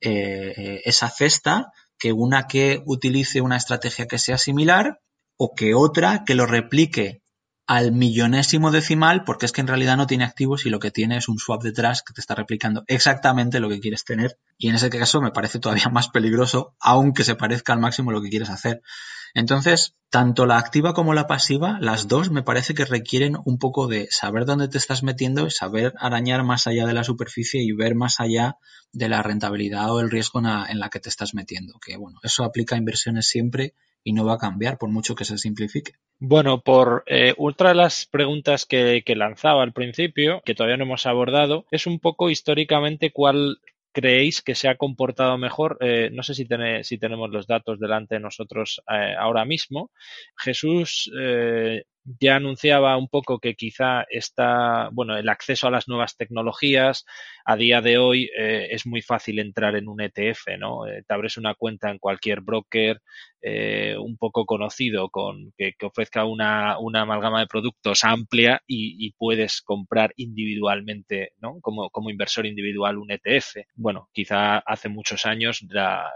eh, 0.00 0.82
esa 0.84 1.08
cesta 1.08 1.72
que 1.98 2.12
una 2.12 2.46
que 2.46 2.82
utilice 2.84 3.40
una 3.40 3.56
estrategia 3.56 4.06
que 4.06 4.18
sea 4.18 4.36
similar 4.36 5.00
o 5.36 5.54
que 5.54 5.74
otra 5.74 6.24
que 6.24 6.34
lo 6.34 6.46
replique 6.46 7.21
al 7.72 7.90
millonésimo 7.90 8.70
decimal 8.70 9.24
porque 9.24 9.46
es 9.46 9.52
que 9.52 9.62
en 9.62 9.66
realidad 9.66 9.96
no 9.96 10.06
tiene 10.06 10.24
activos 10.24 10.66
y 10.66 10.68
lo 10.68 10.78
que 10.78 10.90
tiene 10.90 11.16
es 11.16 11.28
un 11.28 11.38
swap 11.38 11.62
detrás 11.62 12.02
que 12.02 12.12
te 12.12 12.20
está 12.20 12.34
replicando 12.34 12.84
exactamente 12.86 13.60
lo 13.60 13.70
que 13.70 13.80
quieres 13.80 14.04
tener 14.04 14.36
y 14.58 14.68
en 14.68 14.74
ese 14.74 14.90
caso 14.90 15.22
me 15.22 15.30
parece 15.30 15.58
todavía 15.58 15.88
más 15.88 16.10
peligroso 16.10 16.74
aunque 16.80 17.24
se 17.24 17.34
parezca 17.34 17.72
al 17.72 17.80
máximo 17.80 18.12
lo 18.12 18.20
que 18.20 18.28
quieres 18.28 18.50
hacer. 18.50 18.82
Entonces, 19.32 19.94
tanto 20.10 20.44
la 20.44 20.58
activa 20.58 20.92
como 20.92 21.14
la 21.14 21.26
pasiva, 21.26 21.78
las 21.80 22.08
dos 22.08 22.30
me 22.30 22.42
parece 22.42 22.74
que 22.74 22.84
requieren 22.84 23.38
un 23.46 23.58
poco 23.58 23.86
de 23.88 24.06
saber 24.10 24.44
dónde 24.44 24.68
te 24.68 24.76
estás 24.76 25.02
metiendo, 25.02 25.48
saber 25.48 25.94
arañar 25.98 26.44
más 26.44 26.66
allá 26.66 26.84
de 26.84 26.92
la 26.92 27.04
superficie 27.04 27.62
y 27.62 27.72
ver 27.72 27.94
más 27.94 28.20
allá 28.20 28.58
de 28.92 29.08
la 29.08 29.22
rentabilidad 29.22 29.90
o 29.90 30.00
el 30.00 30.10
riesgo 30.10 30.40
en 30.40 30.78
la 30.78 30.90
que 30.90 31.00
te 31.00 31.08
estás 31.08 31.32
metiendo. 31.32 31.78
Que 31.78 31.96
bueno, 31.96 32.20
eso 32.22 32.44
aplica 32.44 32.74
a 32.74 32.78
inversiones 32.78 33.26
siempre 33.26 33.72
y 34.04 34.12
no 34.12 34.24
va 34.24 34.34
a 34.34 34.38
cambiar 34.38 34.78
por 34.78 34.90
mucho 34.90 35.14
que 35.14 35.24
se 35.24 35.38
simplifique. 35.38 35.92
Bueno, 36.18 36.60
por 36.60 37.04
eh, 37.06 37.34
otra 37.36 37.70
de 37.70 37.74
las 37.74 38.06
preguntas 38.06 38.66
que, 38.66 39.02
lanzaba 39.16 39.62
al 39.62 39.72
principio, 39.72 40.42
que 40.44 40.54
todavía 40.54 40.76
no 40.76 40.84
hemos 40.84 41.06
abordado, 41.06 41.66
es 41.70 41.86
un 41.86 41.98
poco 41.98 42.30
históricamente 42.30 43.12
cuál 43.12 43.58
creéis 43.92 44.40
que 44.40 44.54
se 44.54 44.68
ha 44.68 44.76
comportado 44.76 45.36
mejor? 45.36 45.76
Eh, 45.80 46.10
no 46.12 46.22
sé 46.22 46.34
si, 46.34 46.46
si, 46.82 46.98
tenemos 46.98 47.30
los 47.30 47.46
datos 47.46 47.78
delante 47.78 48.14
de 48.14 48.20
nosotros 48.20 48.82
eh, 48.88 49.14
ahora 49.18 49.44
mismo. 49.44 49.90
Jesús 50.36 51.10
ya 52.04 52.36
anunciaba 52.36 52.96
un 52.96 53.08
poco 53.08 53.38
que 53.38 53.54
quizá 53.54 54.02
está, 54.10 54.88
bueno, 54.92 55.16
el 55.16 55.28
acceso 55.28 55.68
a 55.68 55.70
las 55.70 55.88
nuevas 55.88 56.16
tecnologías, 56.16 57.04
a 57.44 57.56
día 57.56 57.80
de 57.80 57.98
hoy 57.98 58.30
eh, 58.36 58.68
es 58.70 58.86
muy 58.86 59.02
fácil 59.02 59.38
entrar 59.38 59.76
en 59.76 59.88
un 59.88 60.00
ETF, 60.00 60.58
¿no? 60.58 60.86
Eh, 60.86 61.02
te 61.06 61.14
abres 61.14 61.36
una 61.36 61.54
cuenta 61.54 61.90
en 61.90 61.98
cualquier 61.98 62.40
broker 62.40 63.00
eh, 63.44 63.96
un 63.98 64.16
poco 64.16 64.46
conocido 64.46 65.10
con 65.10 65.52
que, 65.58 65.74
ofrezca 65.82 66.24
una, 66.24 66.78
una, 66.78 67.02
amalgama 67.02 67.40
de 67.40 67.48
productos 67.48 68.04
amplia 68.04 68.62
y, 68.68 69.12
puedes 69.18 69.62
comprar 69.62 70.12
individualmente, 70.16 71.32
¿no? 71.40 71.60
Como, 71.60 71.90
como, 71.90 72.10
inversor 72.10 72.46
individual 72.46 72.98
un 72.98 73.10
ETF. 73.10 73.56
Bueno, 73.74 74.08
quizá 74.12 74.58
hace 74.58 74.88
muchos 74.88 75.26
años 75.26 75.64
la, 75.68 76.12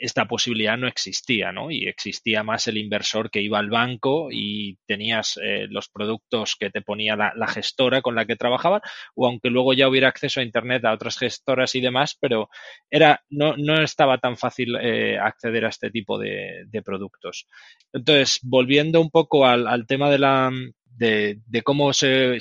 esta 0.00 0.26
posibilidad 0.26 0.76
no 0.76 0.88
existía, 0.88 1.52
¿no? 1.52 1.70
Y 1.70 1.86
existía 1.86 2.42
más 2.42 2.66
el 2.66 2.78
inversor 2.78 3.30
que 3.30 3.40
iba 3.40 3.58
al 3.60 3.70
banco 3.70 4.28
y 4.32 4.75
tenías 4.86 5.38
los 5.68 5.88
productos 5.88 6.56
que 6.58 6.70
te 6.70 6.82
ponía 6.82 7.16
la, 7.16 7.46
gestora 7.48 8.02
con 8.02 8.14
la 8.14 8.26
que 8.26 8.36
trabajaban 8.36 8.80
o 9.14 9.26
aunque 9.26 9.50
luego 9.50 9.72
ya 9.72 9.88
hubiera 9.88 10.08
acceso 10.08 10.40
a 10.40 10.42
Internet 10.42 10.84
a 10.84 10.92
otras 10.92 11.18
gestoras 11.18 11.74
y 11.74 11.80
demás, 11.80 12.16
pero 12.20 12.48
era, 12.90 13.22
no, 13.30 13.56
no 13.56 13.82
estaba 13.82 14.18
tan 14.18 14.36
fácil 14.36 14.76
eh, 14.80 15.18
acceder 15.18 15.64
a 15.64 15.68
este 15.68 15.90
tipo 15.90 16.18
de, 16.18 16.66
productos. 16.84 17.48
Entonces, 17.92 18.38
volviendo 18.42 19.00
un 19.00 19.10
poco 19.10 19.46
al, 19.46 19.86
tema 19.86 20.10
de 20.10 20.18
la 20.18 20.50
de, 20.84 21.40
cómo 21.64 21.92
se 21.92 22.38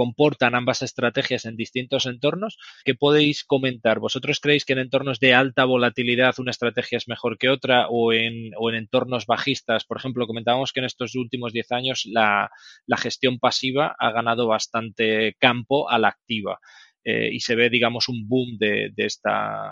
comportan 0.00 0.54
ambas 0.54 0.80
estrategias 0.80 1.44
en 1.44 1.56
distintos 1.56 2.06
entornos. 2.06 2.56
¿Qué 2.86 2.94
podéis 2.94 3.44
comentar? 3.44 3.98
¿Vosotros 3.98 4.40
creéis 4.40 4.64
que 4.64 4.72
en 4.72 4.78
entornos 4.78 5.20
de 5.20 5.34
alta 5.34 5.66
volatilidad 5.66 6.36
una 6.38 6.52
estrategia 6.52 6.96
es 6.96 7.06
mejor 7.06 7.36
que 7.36 7.50
otra 7.50 7.86
o 7.90 8.14
en, 8.14 8.52
o 8.56 8.70
en 8.70 8.76
entornos 8.76 9.26
bajistas? 9.26 9.84
Por 9.84 9.98
ejemplo, 9.98 10.26
comentábamos 10.26 10.72
que 10.72 10.80
en 10.80 10.86
estos 10.86 11.14
últimos 11.16 11.52
10 11.52 11.72
años 11.72 12.06
la, 12.06 12.50
la 12.86 12.96
gestión 12.96 13.38
pasiva 13.38 13.94
ha 13.98 14.10
ganado 14.10 14.46
bastante 14.46 15.34
campo 15.38 15.90
a 15.90 15.98
la 15.98 16.08
activa. 16.08 16.60
Eh, 17.04 17.28
y 17.30 17.40
se 17.40 17.54
ve, 17.54 17.68
digamos, 17.68 18.08
un 18.08 18.26
boom 18.26 18.56
de, 18.58 18.92
de, 18.96 19.04
esta, 19.04 19.70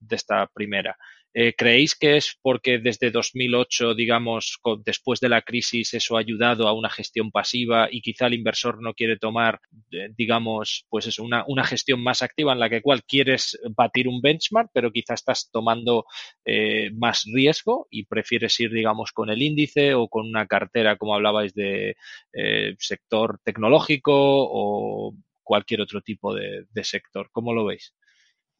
de 0.00 0.16
esta 0.16 0.46
primera. 0.48 0.98
Eh, 1.38 1.52
¿Creéis 1.54 1.94
que 1.94 2.16
es 2.16 2.38
porque 2.40 2.78
desde 2.78 3.10
2008, 3.10 3.94
digamos, 3.94 4.58
después 4.86 5.20
de 5.20 5.28
la 5.28 5.42
crisis, 5.42 5.92
eso 5.92 6.16
ha 6.16 6.20
ayudado 6.20 6.66
a 6.66 6.72
una 6.72 6.88
gestión 6.88 7.30
pasiva 7.30 7.88
y 7.90 8.00
quizá 8.00 8.28
el 8.28 8.32
inversor 8.32 8.82
no 8.82 8.94
quiere 8.94 9.18
tomar, 9.18 9.60
eh, 9.90 10.08
digamos, 10.16 10.86
pues 10.88 11.08
eso, 11.08 11.22
una, 11.22 11.44
una, 11.46 11.64
gestión 11.66 12.02
más 12.02 12.22
activa 12.22 12.54
en 12.54 12.58
la 12.58 12.70
que 12.70 12.80
cual 12.80 13.04
quieres 13.04 13.60
batir 13.76 14.08
un 14.08 14.22
benchmark, 14.22 14.70
pero 14.72 14.90
quizá 14.90 15.12
estás 15.12 15.50
tomando 15.52 16.06
eh, 16.46 16.90
más 16.94 17.24
riesgo 17.30 17.86
y 17.90 18.06
prefieres 18.06 18.58
ir, 18.58 18.72
digamos, 18.72 19.12
con 19.12 19.28
el 19.28 19.42
índice 19.42 19.92
o 19.92 20.08
con 20.08 20.26
una 20.26 20.46
cartera, 20.46 20.96
como 20.96 21.14
hablabais, 21.14 21.52
de 21.52 21.96
sector 22.78 23.40
tecnológico 23.44 24.14
o 24.14 25.14
cualquier 25.46 25.82
otro 25.82 26.00
tipo 26.00 26.34
de, 26.34 26.66
sector. 26.82 27.28
¿Cómo 27.30 27.52
lo 27.52 27.66
veis? 27.66 27.94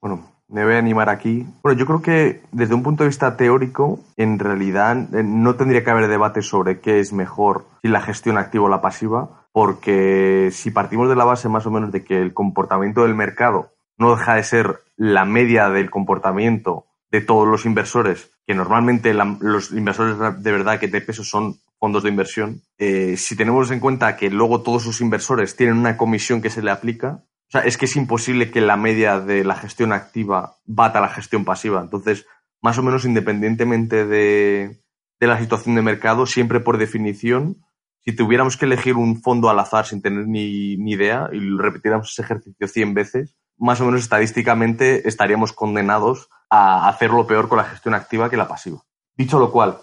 Bueno, 0.06 0.24
me 0.48 0.64
voy 0.64 0.74
a 0.74 0.78
animar 0.78 1.08
aquí. 1.08 1.44
Bueno, 1.64 1.76
yo 1.76 1.84
creo 1.84 2.00
que 2.00 2.40
desde 2.52 2.74
un 2.74 2.84
punto 2.84 3.02
de 3.02 3.08
vista 3.08 3.36
teórico, 3.36 3.98
en 4.16 4.38
realidad 4.38 5.12
eh, 5.12 5.24
no 5.24 5.56
tendría 5.56 5.82
que 5.82 5.90
haber 5.90 6.06
debate 6.06 6.42
sobre 6.42 6.78
qué 6.78 7.00
es 7.00 7.12
mejor, 7.12 7.66
si 7.82 7.88
la 7.88 8.00
gestión 8.00 8.38
activa 8.38 8.66
o 8.66 8.68
la 8.68 8.80
pasiva, 8.80 9.48
porque 9.50 10.50
si 10.52 10.70
partimos 10.70 11.08
de 11.08 11.16
la 11.16 11.24
base 11.24 11.48
más 11.48 11.66
o 11.66 11.72
menos 11.72 11.90
de 11.90 12.04
que 12.04 12.22
el 12.22 12.34
comportamiento 12.34 13.02
del 13.02 13.16
mercado 13.16 13.72
no 13.98 14.14
deja 14.14 14.36
de 14.36 14.44
ser 14.44 14.78
la 14.96 15.24
media 15.24 15.70
del 15.70 15.90
comportamiento 15.90 16.86
de 17.10 17.20
todos 17.20 17.48
los 17.48 17.66
inversores, 17.66 18.30
que 18.46 18.54
normalmente 18.54 19.12
los 19.12 19.72
inversores 19.72 20.40
de 20.40 20.52
verdad 20.52 20.78
que 20.78 20.86
de 20.86 21.00
peso 21.00 21.24
son 21.24 21.56
fondos 21.80 22.04
de 22.04 22.10
inversión, 22.10 22.62
eh, 22.78 23.16
si 23.16 23.34
tenemos 23.34 23.72
en 23.72 23.80
cuenta 23.80 24.16
que 24.16 24.30
luego 24.30 24.62
todos 24.62 24.84
sus 24.84 25.00
inversores 25.00 25.56
tienen 25.56 25.76
una 25.78 25.96
comisión 25.96 26.40
que 26.40 26.50
se 26.50 26.62
le 26.62 26.70
aplica, 26.70 27.24
o 27.48 27.50
sea, 27.50 27.60
es 27.62 27.76
que 27.76 27.84
es 27.84 27.96
imposible 27.96 28.50
que 28.50 28.60
la 28.60 28.76
media 28.76 29.20
de 29.20 29.44
la 29.44 29.54
gestión 29.54 29.92
activa 29.92 30.56
bata 30.64 31.00
la 31.00 31.08
gestión 31.08 31.44
pasiva. 31.44 31.80
Entonces, 31.80 32.26
más 32.60 32.78
o 32.78 32.82
menos 32.82 33.04
independientemente 33.04 34.04
de, 34.04 34.82
de 35.20 35.26
la 35.26 35.38
situación 35.38 35.76
de 35.76 35.82
mercado, 35.82 36.26
siempre 36.26 36.60
por 36.60 36.78
definición, 36.78 37.64
si 38.00 38.14
tuviéramos 38.14 38.56
que 38.56 38.66
elegir 38.66 38.96
un 38.96 39.20
fondo 39.20 39.48
al 39.48 39.58
azar 39.58 39.86
sin 39.86 40.02
tener 40.02 40.26
ni, 40.26 40.76
ni 40.76 40.92
idea 40.92 41.28
y 41.32 41.38
repitiéramos 41.56 42.10
ese 42.10 42.22
ejercicio 42.22 42.68
100 42.68 42.94
veces, 42.94 43.36
más 43.58 43.80
o 43.80 43.84
menos 43.84 44.02
estadísticamente 44.02 45.08
estaríamos 45.08 45.52
condenados 45.52 46.28
a 46.50 46.88
hacerlo 46.88 47.26
peor 47.26 47.48
con 47.48 47.58
la 47.58 47.64
gestión 47.64 47.94
activa 47.94 48.30
que 48.30 48.36
la 48.36 48.48
pasiva. 48.48 48.82
Dicho 49.16 49.38
lo 49.38 49.50
cual, 49.50 49.78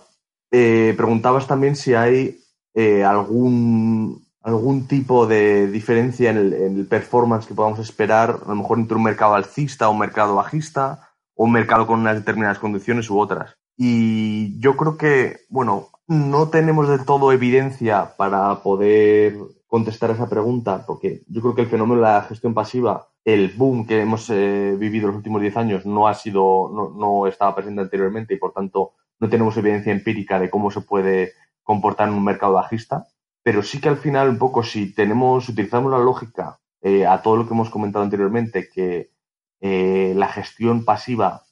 eh, 0.52 0.94
preguntabas 0.96 1.48
también 1.48 1.76
si 1.76 1.94
hay 1.96 2.40
eh, 2.74 3.04
algún, 3.04 4.23
algún 4.44 4.88
tipo 4.88 5.26
de 5.26 5.68
diferencia 5.68 6.30
en 6.30 6.38
el, 6.38 6.86
performance 6.88 7.48
que 7.48 7.56
podamos 7.56 7.80
esperar, 7.80 8.42
a 8.46 8.50
lo 8.50 8.56
mejor 8.56 8.78
entre 8.78 8.98
un 8.98 9.04
mercado 9.04 9.36
alcista 9.36 9.88
o 9.88 9.94
un 9.94 10.00
mercado 10.00 10.36
bajista, 10.36 11.10
o 11.34 11.46
un 11.46 11.54
mercado 11.54 11.88
con 11.88 12.02
unas 12.02 12.16
determinadas 12.16 12.60
condiciones 12.60 13.10
u 13.10 13.18
otras. 13.18 13.56
Y 13.78 14.60
yo 14.60 14.76
creo 14.76 14.98
que, 14.98 15.38
bueno, 15.50 15.88
no 16.08 16.50
tenemos 16.50 16.90
del 16.90 17.06
todo 17.06 17.32
evidencia 17.32 18.14
para 18.18 18.62
poder 18.62 19.38
contestar 19.66 20.12
esa 20.12 20.30
pregunta, 20.30 20.84
porque 20.86 21.24
yo 21.28 21.42
creo 21.42 21.56
que 21.56 21.62
el 21.62 21.70
fenómeno 21.70 22.02
de 22.02 22.08
la 22.08 22.22
gestión 22.24 22.54
pasiva, 22.54 23.08
el 23.24 23.54
boom 23.56 23.88
que 23.88 24.02
hemos 24.02 24.30
eh, 24.30 24.76
vivido 24.78 25.08
los 25.08 25.16
últimos 25.16 25.42
10 25.42 25.58
años, 25.58 25.86
no 25.86 26.08
ha 26.08 26.14
sido, 26.14 26.70
no, 26.72 26.90
no 26.90 27.28
estaba 27.28 27.56
presente 27.56 27.82
anteriormente 27.82 28.34
y 28.34 28.38
por 28.38 28.52
tanto 28.52 28.92
no 29.20 29.30
tenemos 29.30 29.56
evidencia 29.56 29.94
empírica 29.94 30.38
de 30.38 30.50
cómo 30.50 30.70
se 30.70 30.82
puede 30.82 31.32
comportar 31.64 32.10
en 32.10 32.16
un 32.16 32.24
mercado 32.26 32.54
bajista, 32.54 33.08
pero 33.44 33.62
sí 33.62 33.80
que 33.80 33.90
al 33.90 33.98
final 33.98 34.30
un 34.30 34.38
poco 34.38 34.64
si 34.64 34.94
tenemos, 34.94 35.48
utilizamos 35.50 35.92
la 35.92 36.00
lógica 36.00 36.60
eh, 36.82 37.06
a 37.06 37.22
todo 37.22 37.38
lo 37.38 37.48
que 37.48 37.54
hemos 37.54 37.70
comentado 37.70 38.04
anteriormente, 38.04 38.70
que 38.70 39.12
eh, 39.60 40.14
la 40.16 40.28
gestión 40.28 40.86
pasiva 40.86 41.44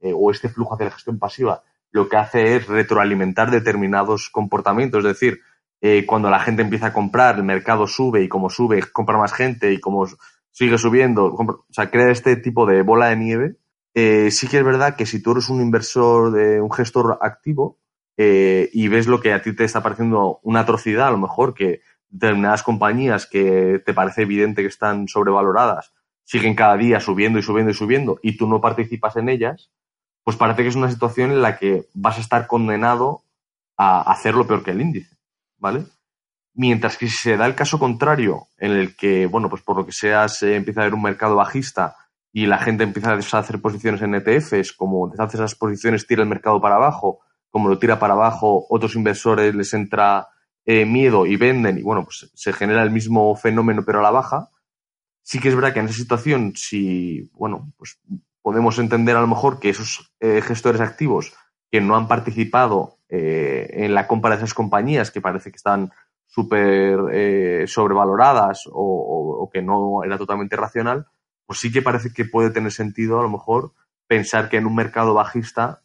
eh, 0.00 0.12
o 0.16 0.30
este 0.30 0.48
flujo 0.48 0.74
hacia 0.74 0.86
la 0.86 0.92
gestión 0.92 1.18
pasiva 1.18 1.62
lo 1.90 2.08
que 2.08 2.16
hace 2.16 2.56
es 2.56 2.66
retroalimentar 2.68 3.50
determinados 3.50 4.30
comportamientos, 4.30 5.04
es 5.04 5.10
decir, 5.12 5.40
cuando 6.06 6.30
la 6.30 6.38
gente 6.38 6.62
empieza 6.62 6.86
a 6.86 6.92
comprar, 6.92 7.36
el 7.36 7.42
mercado 7.42 7.88
sube 7.88 8.22
y 8.22 8.28
como 8.28 8.48
sube, 8.48 8.80
compra 8.92 9.18
más 9.18 9.32
gente 9.32 9.72
y 9.72 9.80
como 9.80 10.06
sigue 10.52 10.78
subiendo, 10.78 11.26
o 11.26 11.66
sea, 11.70 11.90
crea 11.90 12.10
este 12.10 12.36
tipo 12.36 12.66
de 12.66 12.82
bola 12.82 13.08
de 13.08 13.16
nieve. 13.16 13.56
Eh, 13.94 14.30
sí 14.30 14.48
que 14.48 14.58
es 14.58 14.64
verdad 14.64 14.96
que 14.96 15.06
si 15.06 15.22
tú 15.22 15.32
eres 15.32 15.48
un 15.48 15.60
inversor, 15.60 16.32
de 16.32 16.60
un 16.60 16.70
gestor 16.70 17.18
activo 17.20 17.78
eh, 18.16 18.70
y 18.72 18.88
ves 18.88 19.06
lo 19.06 19.20
que 19.20 19.32
a 19.32 19.42
ti 19.42 19.54
te 19.54 19.64
está 19.64 19.82
pareciendo 19.82 20.40
una 20.42 20.60
atrocidad, 20.60 21.08
a 21.08 21.12
lo 21.12 21.18
mejor 21.18 21.54
que 21.54 21.80
determinadas 22.08 22.62
compañías 22.62 23.26
que 23.26 23.82
te 23.84 23.94
parece 23.94 24.22
evidente 24.22 24.62
que 24.62 24.68
están 24.68 25.08
sobrevaloradas 25.08 25.92
siguen 26.24 26.54
cada 26.54 26.76
día 26.76 27.00
subiendo 27.00 27.38
y 27.38 27.42
subiendo 27.42 27.70
y 27.70 27.74
subiendo 27.74 28.18
y 28.22 28.36
tú 28.36 28.46
no 28.46 28.60
participas 28.60 29.16
en 29.16 29.28
ellas, 29.28 29.70
pues 30.24 30.36
parece 30.36 30.62
que 30.62 30.68
es 30.68 30.76
una 30.76 30.90
situación 30.90 31.30
en 31.30 31.42
la 31.42 31.58
que 31.58 31.88
vas 31.94 32.18
a 32.18 32.20
estar 32.20 32.46
condenado 32.46 33.22
a 33.76 34.02
hacer 34.02 34.34
lo 34.34 34.46
peor 34.46 34.62
que 34.62 34.70
el 34.70 34.80
índice, 34.80 35.16
¿vale? 35.58 35.84
Mientras 36.54 36.98
que 36.98 37.08
si 37.08 37.16
se 37.16 37.36
da 37.36 37.46
el 37.46 37.54
caso 37.54 37.78
contrario, 37.78 38.46
en 38.58 38.72
el 38.72 38.94
que, 38.94 39.26
bueno, 39.26 39.48
pues 39.48 39.62
por 39.62 39.76
lo 39.76 39.86
que 39.86 39.92
sea 39.92 40.28
se 40.28 40.54
empieza 40.54 40.82
a 40.82 40.84
ver 40.84 40.94
un 40.94 41.02
mercado 41.02 41.34
bajista 41.34 41.96
y 42.32 42.46
la 42.46 42.58
gente 42.58 42.84
empieza 42.84 43.12
a 43.12 43.16
deshacer 43.16 43.60
posiciones 43.60 44.02
en 44.02 44.14
ETFs, 44.14 44.72
como 44.72 45.08
deshace 45.08 45.38
esas 45.38 45.54
posiciones, 45.54 46.06
tira 46.06 46.22
el 46.22 46.28
mercado 46.28 46.60
para 46.60 46.76
abajo, 46.76 47.20
como 47.52 47.68
lo 47.68 47.78
tira 47.78 48.00
para 48.00 48.14
abajo, 48.14 48.66
otros 48.68 48.96
inversores 48.96 49.54
les 49.54 49.72
entra 49.74 50.26
eh, 50.64 50.84
miedo 50.84 51.26
y 51.26 51.36
venden, 51.36 51.78
y 51.78 51.82
bueno, 51.82 52.02
pues 52.02 52.28
se 52.34 52.52
genera 52.52 52.82
el 52.82 52.90
mismo 52.90 53.36
fenómeno 53.36 53.84
pero 53.84 54.00
a 54.00 54.02
la 54.02 54.10
baja. 54.10 54.50
Sí 55.22 55.38
que 55.38 55.48
es 55.50 55.54
verdad 55.54 55.72
que 55.72 55.78
en 55.78 55.86
esa 55.86 55.98
situación, 55.98 56.54
si, 56.56 57.30
bueno, 57.34 57.72
pues 57.76 58.00
podemos 58.42 58.78
entender 58.78 59.16
a 59.16 59.20
lo 59.20 59.28
mejor 59.28 59.60
que 59.60 59.70
esos 59.70 60.12
eh, 60.18 60.42
gestores 60.42 60.80
activos 60.80 61.32
que 61.70 61.80
no 61.80 61.96
han 61.96 62.08
participado 62.08 62.98
eh, 63.08 63.68
en 63.72 63.94
la 63.94 64.06
compra 64.06 64.30
de 64.30 64.36
esas 64.36 64.52
compañías 64.52 65.10
que 65.10 65.20
parece 65.20 65.50
que 65.50 65.56
están 65.56 65.92
súper 66.26 66.98
eh, 67.12 67.64
sobrevaloradas 67.66 68.64
o, 68.72 69.48
que 69.52 69.60
no 69.60 70.02
era 70.02 70.16
totalmente 70.16 70.56
racional, 70.56 71.06
pues 71.44 71.58
sí 71.58 71.70
que 71.70 71.82
parece 71.82 72.10
que 72.10 72.24
puede 72.24 72.48
tener 72.48 72.72
sentido 72.72 73.20
a 73.20 73.22
lo 73.22 73.28
mejor 73.28 73.74
pensar 74.06 74.48
que 74.48 74.56
en 74.56 74.64
un 74.64 74.74
mercado 74.74 75.12
bajista 75.12 75.82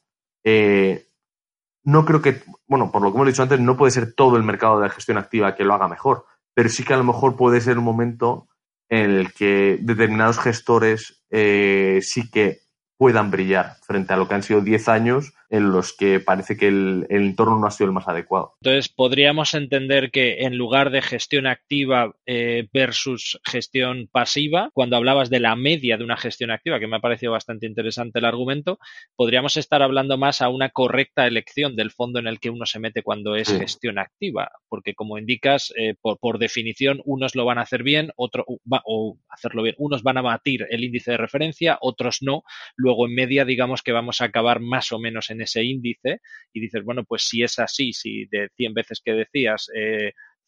no 1.87 2.03
creo 2.03 2.21
que, 2.21 2.41
bueno, 2.67 2.91
por 2.91 3.01
lo 3.01 3.11
que 3.11 3.15
hemos 3.15 3.27
dicho 3.27 3.43
antes, 3.43 3.61
no 3.61 3.77
puede 3.77 3.91
ser 3.91 4.13
todo 4.13 4.35
el 4.35 4.43
mercado 4.43 4.81
de 4.81 4.89
gestión 4.89 5.17
activa 5.17 5.55
que 5.55 5.63
lo 5.63 5.73
haga 5.73 5.87
mejor, 5.87 6.25
pero 6.53 6.67
sí 6.67 6.83
que 6.83 6.93
a 6.93 6.97
lo 6.97 7.05
mejor 7.05 7.37
puede 7.37 7.61
ser 7.61 7.77
un 7.77 7.85
momento 7.85 8.49
en 8.89 9.11
el 9.11 9.31
que 9.31 9.79
determinados 9.81 10.37
gestores 10.37 11.23
eh, 11.29 11.99
sí 12.01 12.29
que 12.29 12.59
puedan 12.97 13.31
brillar 13.31 13.75
frente 13.81 14.13
a 14.13 14.17
lo 14.17 14.27
que 14.27 14.35
han 14.35 14.43
sido 14.43 14.61
10 14.61 14.89
años 14.89 15.33
en 15.49 15.71
los 15.71 15.93
que 15.93 16.19
parece 16.19 16.57
que 16.57 16.67
el, 16.67 17.05
entorno 17.09 17.59
no 17.59 17.67
ha 17.67 17.71
sido 17.71 17.87
el 17.87 17.93
más 17.93 18.07
adecuado. 18.07 18.55
Entonces, 18.61 18.89
podríamos 18.89 19.53
entender 19.53 20.11
que 20.11 20.39
en 20.41 20.57
lugar 20.57 20.89
de 20.89 21.01
gestión 21.01 21.47
activa 21.47 22.13
eh, 22.25 22.67
versus 22.73 23.39
gestión 23.45 24.09
pasiva, 24.11 24.71
cuando 24.73 24.97
hablabas 24.97 25.29
de 25.29 25.39
la 25.39 25.55
media 25.55 25.97
de 25.97 26.03
una 26.03 26.17
gestión 26.17 26.51
activa, 26.51 26.79
que 26.79 26.87
me 26.87 26.97
ha 26.97 27.01
parecido 27.01 27.31
bastante 27.31 27.65
interesante 27.65 28.19
el 28.19 28.25
argumento, 28.25 28.79
podríamos 29.15 29.55
estar 29.57 29.81
hablando 29.81 30.17
más 30.17 30.41
a 30.41 30.49
una 30.49 30.69
correcta 30.69 31.27
elección 31.27 31.75
del 31.75 31.91
fondo 31.91 32.19
en 32.19 32.27
el 32.27 32.39
que 32.39 32.49
uno 32.49 32.65
se 32.65 32.79
mete 32.79 33.03
cuando 33.03 33.35
es 33.35 33.49
gestión 33.49 33.99
activa, 33.99 34.51
porque 34.67 34.95
como 34.95 35.17
indicas, 35.17 35.73
eh, 35.77 35.95
por, 36.01 36.39
definición, 36.39 37.01
unos 37.05 37.35
lo 37.35 37.45
van 37.45 37.57
a 37.57 37.61
hacer 37.61 37.83
bien, 37.83 38.11
otros 38.15 38.45
o 38.83 39.17
hacerlo 39.29 39.63
bien, 39.63 39.75
unos 39.77 40.03
van 40.03 40.17
a 40.17 40.21
batir 40.21 40.65
el 40.69 40.83
índice 40.83 41.11
de 41.11 41.17
referencia, 41.17 41.77
otros 41.81 42.19
no. 42.21 42.43
Luego, 42.75 42.86
en 43.07 43.15
media, 43.15 43.45
digamos 43.45 43.81
que 43.81 43.91
vamos 43.91 44.21
a 44.21 44.25
acabar 44.25 44.59
más 44.59 44.91
o 44.91 44.99
menos 44.99 45.29
en 45.29 45.41
ese 45.41 45.63
índice 45.63 46.21
y 46.53 46.59
dices, 46.59 46.83
bueno, 46.83 47.03
pues 47.03 47.23
si 47.23 47.43
es 47.43 47.59
así, 47.59 47.93
si 47.93 48.25
de 48.25 48.49
100 48.55 48.73
veces 48.73 49.01
que 49.03 49.13
decías, 49.13 49.69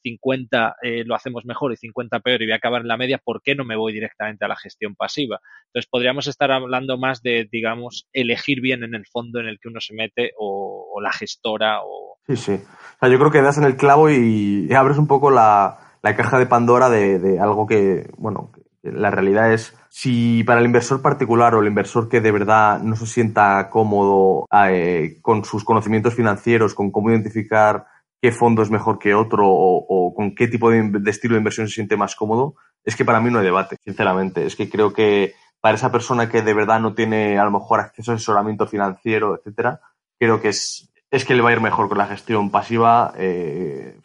50 0.02 0.76
eh, 0.82 1.00
eh, 1.02 1.04
lo 1.06 1.16
hacemos 1.16 1.46
mejor 1.46 1.74
y 1.74 1.78
50 1.78 2.20
peor 2.20 2.42
y 2.42 2.46
voy 2.46 2.54
a 2.54 2.58
acabar 2.58 2.82
en 2.82 2.88
la 2.88 2.98
media, 2.98 3.20
¿por 3.24 3.42
qué 3.42 3.56
no 3.56 3.66
me 3.66 3.76
voy 3.76 3.94
directamente 3.94 4.46
a 4.46 4.48
la 4.48 4.56
gestión 4.56 4.96
pasiva? 4.96 5.40
Entonces 5.68 5.90
podríamos 5.90 6.28
estar 6.28 6.52
hablando 6.52 6.98
más 6.98 7.22
de, 7.22 7.48
digamos, 7.52 8.08
elegir 8.14 8.62
bien 8.62 8.84
en 8.84 8.96
el 8.96 9.06
fondo 9.06 9.40
en 9.40 9.48
el 9.48 9.60
que 9.60 9.70
uno 9.70 9.80
se 9.80 9.94
mete 9.94 10.32
o, 10.38 11.00
la 11.02 11.12
gestora 11.14 11.80
o... 11.84 12.18
Sí, 12.28 12.36
sí. 12.36 12.54
O 12.54 13.00
sea, 13.00 13.10
yo 13.10 13.18
creo 13.18 13.32
que 13.32 13.42
das 13.42 13.58
en 13.58 13.64
el 13.64 13.78
clavo 13.78 14.10
y 14.10 14.72
abres 14.74 14.98
un 14.98 15.08
poco 15.08 15.32
la, 15.32 15.80
caja 16.02 16.40
de 16.40 16.46
Pandora 16.46 16.90
de, 16.90 17.20
de 17.20 17.40
algo 17.40 17.66
que, 17.66 18.10
bueno, 18.18 18.52
la 18.82 19.12
realidad 19.12 19.54
es, 19.54 19.76
si 19.90 20.44
para 20.44 20.60
el 20.60 20.66
inversor 20.66 21.02
particular 21.02 21.54
o 21.54 21.62
el 21.62 21.68
inversor 21.68 22.08
que 22.08 22.22
de 22.22 22.32
verdad 22.32 22.80
no 22.82 22.96
se 22.96 23.06
sienta 23.06 23.70
cómodo 23.70 24.46
eh, 24.68 25.18
con 25.22 25.44
sus 25.44 25.64
conocimientos 25.64 26.16
financieros, 26.16 26.74
con 26.74 26.92
cómo 26.92 27.10
identificar 27.10 27.86
qué 28.22 28.32
fondo 28.32 28.62
es 28.62 28.70
mejor 28.70 29.00
que 29.00 29.14
otro 29.14 29.46
o, 29.48 30.14
con 30.16 30.36
qué 30.36 30.48
tipo 30.48 30.70
de, 30.70 30.92
estilo 31.08 31.36
de 31.36 31.40
inversión 31.40 31.68
se 31.68 31.76
siente 31.76 31.98
más 31.98 32.16
cómodo, 32.16 32.56
es 32.84 32.96
que 32.96 33.06
para 33.06 33.20
mí 33.20 33.30
no 33.30 33.40
hay 33.40 33.46
debate, 33.46 33.78
sinceramente. 33.84 34.46
Es 34.46 34.56
que 34.56 34.70
creo 34.70 34.94
que 34.94 35.34
para 35.62 35.76
esa 35.76 35.92
persona 35.92 36.30
que 36.30 36.42
de 36.42 36.54
verdad 36.54 36.80
no 36.80 36.94
tiene 36.94 37.38
a 37.38 37.44
lo 37.44 37.52
mejor 37.52 37.80
acceso 37.80 38.12
a 38.12 38.16
asesoramiento 38.16 38.68
financiero, 38.68 39.36
etcétera, 39.36 39.82
creo 40.18 40.42
que 40.42 40.50
es, 40.50 40.92
es 41.12 41.26
que 41.26 41.36
le 41.36 41.42
va 41.42 41.50
a 41.50 41.54
ir 41.54 41.62
mejor 41.62 41.90
con 41.90 41.98
la 41.98 42.08
gestión 42.08 42.50
pasiva 42.50 43.14
eh, 43.18 43.98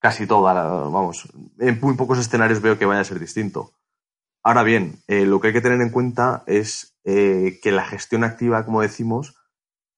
casi 0.00 0.26
toda. 0.26 0.54
Vamos, 0.88 1.28
en 1.58 1.78
muy 1.80 1.94
pocos 1.94 2.18
escenarios 2.18 2.60
veo 2.60 2.78
que 2.78 2.86
vaya 2.86 3.00
a 3.00 3.04
ser 3.04 3.18
distinto. 3.18 3.72
Ahora 4.44 4.64
bien, 4.64 5.02
eh, 5.06 5.24
lo 5.24 5.40
que 5.40 5.48
hay 5.48 5.52
que 5.52 5.60
tener 5.60 5.80
en 5.80 5.90
cuenta 5.90 6.42
es 6.46 6.96
eh, 7.04 7.60
que 7.62 7.70
la 7.70 7.84
gestión 7.84 8.24
activa, 8.24 8.64
como 8.64 8.82
decimos, 8.82 9.36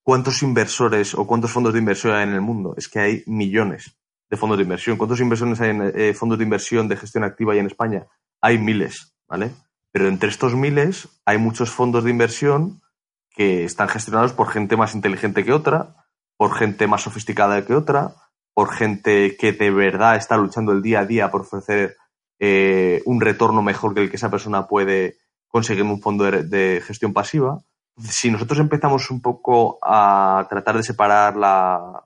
¿cuántos 0.03 0.43
inversores 0.43 1.15
o 1.15 1.27
cuántos 1.27 1.51
fondos 1.51 1.73
de 1.73 1.79
inversión 1.79 2.15
hay 2.15 2.25
en 2.25 2.35
el 2.35 2.43
mundo? 2.43 2.75
Es 2.77 2.89
que 2.89 3.01
hay 3.01 3.23
millones 3.27 3.97
de 4.31 4.37
fondos 4.37 4.59
de 4.59 4.65
inversión. 4.65 4.99
¿Cuántos 4.99 5.21
inversores 5.21 5.61
hay 5.61 5.71
en 5.71 5.83
eh, 5.83 6.15
fondos 6.15 6.39
de 6.39 6.45
inversión 6.45 6.89
de 6.89 6.97
gestión 6.97 7.25
activa 7.25 7.55
hay 7.55 7.61
en 7.61 7.67
España? 7.67 8.07
Hay 8.43 8.59
miles, 8.59 9.15
¿vale? 9.27 9.51
Pero 9.93 10.09
entre 10.09 10.29
estos 10.29 10.55
miles 10.55 11.09
hay 11.25 11.39
muchos 11.39 11.71
fondos 11.71 12.05
de 12.05 12.11
inversión 12.11 12.83
que 13.31 13.65
están 13.65 13.89
gestionados 13.89 14.33
por 14.33 14.49
gente 14.49 14.77
más 14.77 14.95
inteligente 14.95 15.45
que 15.45 15.53
otra, 15.53 16.07
por 16.37 16.55
gente 16.55 16.87
más 16.87 17.03
sofisticada 17.03 17.65
que 17.65 17.75
otra, 17.75 18.15
por 18.53 18.73
gente 18.73 19.37
que 19.37 19.53
de 19.53 19.71
verdad 19.71 20.17
está 20.17 20.37
luchando 20.37 20.73
el 20.73 20.83
día 20.83 21.01
a 21.01 21.07
día 21.07 21.31
por 21.31 21.43
ofrecer 21.43 21.97
eh, 22.39 23.03
un 23.07 23.21
retorno 23.21 23.63
mejor 23.63 23.95
que 23.95 24.03
el 24.03 24.11
que 24.11 24.17
esa 24.17 24.31
persona 24.31 24.67
puede 24.67 25.19
conseguir 25.49 25.85
en 25.85 25.91
un 25.91 26.01
fondo 26.01 26.25
de, 26.25 26.83
gestión 26.85 27.13
pasiva. 27.13 27.61
Si 27.99 28.31
nosotros 28.31 28.59
empezamos 28.59 29.11
un 29.11 29.21
poco 29.21 29.79
a 29.83 30.47
tratar 30.51 30.77
de 30.77 30.83
separar 30.83 31.37
la, 31.37 32.05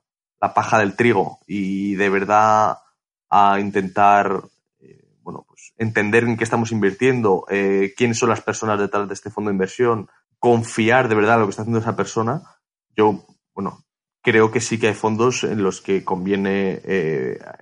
paja 0.53 0.79
del 0.79 0.95
trigo 0.95 1.39
y 1.47 1.95
de 1.95 2.09
verdad 2.09 2.77
a 3.29 3.59
intentar 3.59 4.41
eh, 4.79 5.17
bueno, 5.21 5.45
pues 5.47 5.73
entender 5.77 6.23
en 6.23 6.37
qué 6.37 6.43
estamos 6.43 6.71
invirtiendo, 6.71 7.45
eh, 7.49 7.93
quiénes 7.97 8.19
son 8.19 8.29
las 8.29 8.41
personas 8.41 8.79
detrás 8.79 9.07
de 9.07 9.13
este 9.13 9.31
fondo 9.31 9.49
de 9.49 9.55
inversión, 9.55 10.07
confiar 10.37 11.09
de 11.09 11.15
verdad 11.15 11.35
en 11.35 11.39
lo 11.41 11.47
que 11.47 11.51
está 11.51 11.63
haciendo 11.63 11.79
esa 11.79 11.95
persona, 11.95 12.43
yo, 12.95 13.25
bueno, 13.53 13.83
creo 14.21 14.51
que 14.51 14.61
sí 14.61 14.79
que 14.79 14.87
hay 14.87 14.93
fondos 14.93 15.43
en 15.43 15.61
los 15.63 15.81
que 15.81 16.05
conviene 16.05 16.81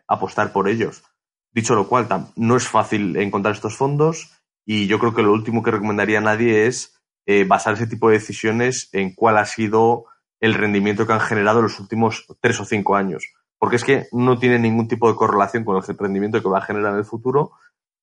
apostar 0.07 0.51
por 0.51 0.67
ellos. 0.67 1.03
Dicho 1.51 1.75
lo 1.75 1.87
cual, 1.87 2.07
no 2.35 2.55
es 2.55 2.67
fácil 2.67 3.15
encontrar 3.17 3.55
estos 3.55 3.75
fondos 3.75 4.31
y 4.65 4.87
yo 4.87 4.99
creo 4.99 5.13
que 5.13 5.23
lo 5.23 5.31
último 5.31 5.63
que 5.63 5.71
recomendaría 5.71 6.19
a 6.19 6.21
nadie 6.21 6.67
es 6.67 7.01
eh, 7.25 7.45
basar 7.45 7.73
ese 7.73 7.87
tipo 7.87 8.09
de 8.09 8.15
decisiones 8.15 8.89
en 8.91 9.13
cuál 9.13 9.37
ha 9.37 9.45
sido 9.45 10.05
el 10.39 10.53
rendimiento 10.53 11.07
que 11.07 11.13
han 11.13 11.19
generado 11.19 11.59
en 11.59 11.63
los 11.63 11.79
últimos 11.79 12.25
tres 12.41 12.59
o 12.59 12.65
cinco 12.65 12.95
años. 12.95 13.25
Porque 13.57 13.77
es 13.77 13.83
que 13.83 14.07
no 14.11 14.37
tiene 14.37 14.59
ningún 14.59 14.87
tipo 14.87 15.09
de 15.09 15.15
correlación 15.15 15.63
con 15.63 15.77
el 15.77 15.97
rendimiento 15.97 16.41
que 16.41 16.49
va 16.49 16.59
a 16.59 16.65
generar 16.65 16.93
en 16.93 16.99
el 16.99 17.05
futuro 17.05 17.53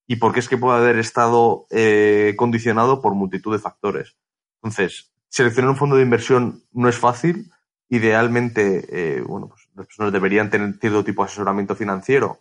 y 0.06 0.16
porque 0.16 0.40
es 0.40 0.48
que 0.48 0.58
puede 0.58 0.78
haber 0.78 0.98
estado 0.98 1.66
eh, 1.70 2.34
condicionado 2.36 3.00
por 3.00 3.14
multitud 3.14 3.52
de 3.52 3.58
factores. 3.60 4.16
Entonces, 4.62 5.12
seleccionar 5.28 5.70
un 5.70 5.76
fondo 5.76 5.96
de 5.96 6.02
inversión 6.02 6.64
no 6.72 6.88
es 6.88 6.98
fácil. 6.98 7.50
Idealmente, 7.88 8.86
eh, 8.90 9.22
bueno, 9.22 9.48
pues 9.48 9.68
las 9.74 9.86
personas 9.86 10.12
deberían 10.12 10.50
tener 10.50 10.74
cierto 10.80 11.04
tipo 11.04 11.22
de 11.22 11.26
asesoramiento 11.26 11.76
financiero 11.76 12.40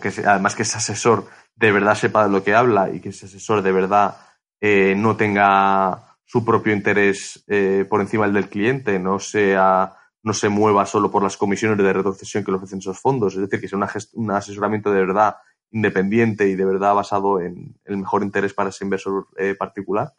que 0.00 0.12
además 0.26 0.54
que 0.54 0.62
ese 0.62 0.78
asesor 0.78 1.26
de 1.54 1.72
verdad 1.72 1.94
sepa 1.94 2.24
de 2.24 2.32
lo 2.32 2.42
que 2.42 2.54
habla 2.54 2.90
y 2.90 3.00
que 3.00 3.10
ese 3.10 3.26
asesor 3.26 3.62
de 3.62 3.72
verdad 3.72 4.16
eh, 4.60 4.94
no 4.96 5.16
tenga 5.16 6.16
su 6.24 6.44
propio 6.44 6.72
interés 6.72 7.44
eh, 7.46 7.86
por 7.88 8.00
encima 8.00 8.24
del 8.24 8.34
del 8.34 8.48
cliente, 8.48 8.98
no 8.98 9.18
sea 9.18 9.96
no 10.22 10.32
se 10.32 10.48
mueva 10.48 10.84
solo 10.86 11.08
por 11.10 11.22
las 11.22 11.36
comisiones 11.36 11.78
de 11.78 11.92
retrocesión 11.92 12.44
que 12.44 12.50
le 12.50 12.56
ofrecen 12.56 12.80
esos 12.80 12.98
fondos, 12.98 13.34
es 13.34 13.42
decir, 13.42 13.60
que 13.60 13.68
sea 13.68 13.78
un 14.14 14.30
asesoramiento 14.32 14.90
de 14.90 15.00
verdad 15.00 15.36
independiente 15.70 16.48
y 16.48 16.56
de 16.56 16.64
verdad 16.64 16.94
basado 16.94 17.40
en 17.40 17.76
el 17.84 17.96
mejor 17.96 18.24
interés 18.24 18.52
para 18.52 18.70
ese 18.70 18.84
inversor 18.84 19.28
eh, 19.36 19.54
particular 19.54 20.14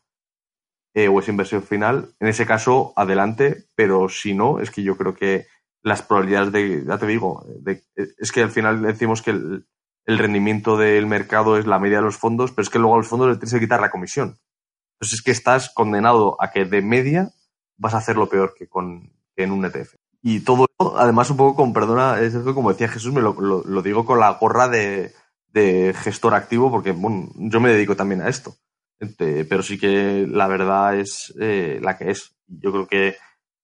o 0.95 1.19
ese 1.19 1.29
inversor 1.29 1.61
final. 1.61 2.15
En 2.19 2.27
ese 2.27 2.47
caso, 2.47 2.93
adelante, 2.95 3.65
pero 3.75 4.09
si 4.09 4.33
no, 4.33 4.59
es 4.59 4.71
que 4.71 4.81
yo 4.81 4.97
creo 4.97 5.13
que 5.13 5.45
las 5.87 6.01
probabilidades 6.01 6.51
de, 6.51 6.83
ya 6.85 6.97
te 6.97 7.07
digo, 7.07 7.45
es 7.95 8.31
que 8.31 8.43
al 8.43 8.51
final 8.51 8.81
decimos 8.81 9.21
que 9.21 9.31
el, 9.31 9.65
rendimiento 10.05 10.77
del 10.77 11.05
mercado 11.05 11.57
es 11.57 11.65
la 11.65 11.79
media 11.79 11.97
de 11.97 12.03
los 12.03 12.17
fondos, 12.17 12.51
pero 12.51 12.63
es 12.63 12.69
que 12.69 12.79
luego 12.79 12.95
a 12.95 12.97
los 12.97 13.07
fondos 13.07 13.27
les 13.29 13.39
tienes 13.39 13.53
que 13.53 13.59
quitar 13.59 13.81
la 13.81 13.91
comisión. 13.91 14.37
Entonces 14.95 15.19
es 15.19 15.21
que 15.21 15.31
estás 15.31 15.69
condenado 15.73 16.41
a 16.41 16.51
que 16.51 16.65
de 16.65 16.81
media 16.81 17.29
vas 17.77 17.93
a 17.93 17.97
hacer 17.97 18.15
lo 18.15 18.29
peor 18.29 18.53
que, 18.57 18.67
con, 18.67 19.11
en 19.35 19.51
un 19.51 19.65
ETF. 19.65 19.95
Y 20.21 20.41
todo 20.41 20.65
esto, 20.65 20.97
además, 20.97 21.29
un 21.29 21.37
poco 21.37 21.55
con, 21.55 21.73
perdona, 21.73 22.19
es 22.21 22.35
como 22.35 22.71
decía 22.71 22.87
Jesús, 22.87 23.13
me 23.13 23.21
lo, 23.21 23.81
digo 23.81 24.05
con 24.05 24.19
la 24.19 24.31
gorra 24.33 24.67
de, 24.67 25.13
gestor 26.03 26.35
activo, 26.35 26.69
porque 26.69 26.91
bueno, 26.91 27.29
yo 27.35 27.59
me 27.59 27.71
dedico 27.71 27.95
también 27.95 28.21
a 28.21 28.29
esto. 28.29 28.55
Pero 29.17 29.61
sí 29.61 29.77
que 29.77 30.25
la 30.27 30.47
verdad 30.47 30.97
es 30.97 31.33
eh, 31.39 31.79
la 31.81 31.97
que 31.97 32.11
es. 32.11 32.35
Yo 32.47 32.71
creo 32.71 32.87
que, 32.87 33.15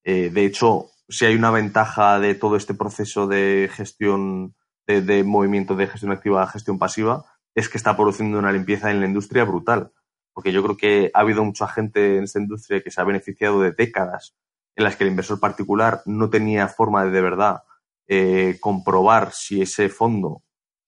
eh, 0.03 0.29
de 0.29 0.45
hecho, 0.45 0.89
si 1.13 1.25
hay 1.25 1.35
una 1.35 1.51
ventaja 1.51 2.19
de 2.19 2.33
todo 2.33 2.55
este 2.55 2.73
proceso 2.73 3.27
de 3.27 3.69
gestión, 3.71 4.55
de, 4.87 5.23
movimiento 5.23 5.75
de 5.75 5.85
gestión 5.85 6.11
activa 6.11 6.41
a 6.41 6.47
gestión 6.47 6.79
pasiva, 6.79 7.25
es 7.53 7.69
que 7.69 7.77
está 7.77 7.95
produciendo 7.95 8.39
una 8.39 8.51
limpieza 8.51 8.89
en 8.89 8.99
la 8.99 9.05
industria 9.05 9.43
brutal. 9.43 9.91
Porque 10.33 10.51
yo 10.51 10.63
creo 10.63 10.75
que 10.75 11.11
ha 11.13 11.19
habido 11.19 11.45
mucha 11.45 11.67
gente 11.67 12.17
en 12.17 12.23
esta 12.23 12.39
industria 12.39 12.81
que 12.81 12.89
se 12.89 12.99
ha 12.99 13.03
beneficiado 13.03 13.61
de 13.61 13.71
décadas 13.71 14.35
en 14.75 14.85
las 14.85 14.95
que 14.95 15.03
el 15.03 15.11
inversor 15.11 15.39
particular 15.39 16.01
no 16.07 16.31
tenía 16.31 16.67
forma 16.67 17.05
de 17.05 17.11
de 17.11 17.21
verdad 17.21 17.61
eh, 18.07 18.57
comprobar 18.59 19.31
si 19.33 19.61
ese 19.61 19.89
fondo 19.89 20.41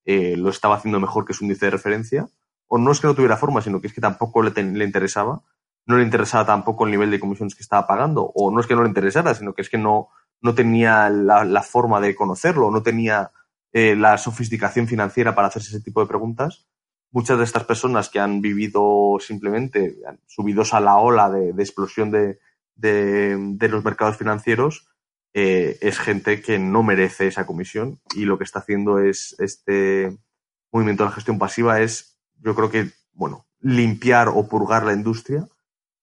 eh, 0.06 0.36
lo 0.38 0.50
estaba 0.50 0.78
haciendo 0.78 1.00
mejor 1.00 1.26
que 1.26 1.36
su 1.36 1.44
índice 1.44 1.68
de 1.68 1.72
referencia. 1.72 2.28
O 2.66 2.80
no 2.80 2.92
es 2.92 3.00
que 3.00 3.06
no 3.06 3.14
tuviera 3.14 3.38
forma, 3.38 3.62
sino 3.62 3.80
que 3.80 3.88
es 3.88 3.94
que 3.94 4.02
tampoco 4.02 4.42
le, 4.42 4.52
le 4.52 4.86
interesaba 4.86 5.44
no 5.86 5.98
le 5.98 6.04
interesaba 6.04 6.46
tampoco 6.46 6.86
el 6.86 6.92
nivel 6.92 7.12
de 7.12 7.20
comisiones 7.20 7.56
que 7.56 7.62
estaba 7.62 7.88
pagando, 7.88 8.32
o 8.34 8.52
no 8.52 8.60
es 8.60 8.68
que 8.68 8.76
no 8.76 8.84
le 8.84 8.90
interesara, 8.90 9.34
sino 9.36 9.54
que 9.54 9.62
es 9.62 9.70
que 9.70 9.78
no, 9.78 10.10
no 10.42 10.56
tenía 10.56 11.10
la, 11.10 11.62
forma 11.62 12.00
de 12.00 12.16
conocerlo, 12.16 12.72
no 12.72 12.82
tenía 12.82 13.32
eh, 13.72 13.96
la 13.96 14.18
sofisticación 14.18 14.88
financiera 14.88 15.36
para 15.36 15.48
hacerse 15.48 15.70
ese 15.70 15.84
tipo 15.84 16.02
de 16.02 16.08
preguntas. 16.08 16.68
muchas 17.12 17.38
de 17.38 17.44
estas 17.44 17.64
personas 17.64 18.10
que 18.10 18.20
han 18.20 18.42
vivido 18.42 19.18
simplemente 19.20 19.96
subidos 20.28 20.74
a 20.74 20.80
la 20.80 20.98
ola 20.98 21.30
de, 21.30 21.50
explosión 21.52 22.12
de, 22.12 22.40
los 23.70 23.84
mercados 23.86 24.18
financieros, 24.18 24.88
eh, 25.34 25.78
es 25.82 26.00
gente 26.00 26.42
que 26.42 26.60
no 26.60 26.84
merece 26.84 27.28
esa 27.28 27.46
comisión 27.46 28.00
y 28.16 28.26
lo 28.26 28.38
que 28.38 28.44
está 28.44 28.60
haciendo 28.60 29.00
es 29.00 29.36
este 29.40 30.18
movimiento 30.72 31.04
de 31.04 31.10
la 31.10 31.16
gestión 31.16 31.40
pasiva 31.40 31.82
es, 31.82 32.20
yo 32.40 32.56
creo 32.56 32.70
que, 32.70 32.92
bueno, 33.14 33.46
limpiar 33.60 34.30
o 34.30 34.48
purgar 34.48 34.86
la 34.86 34.94
industria 34.94 35.48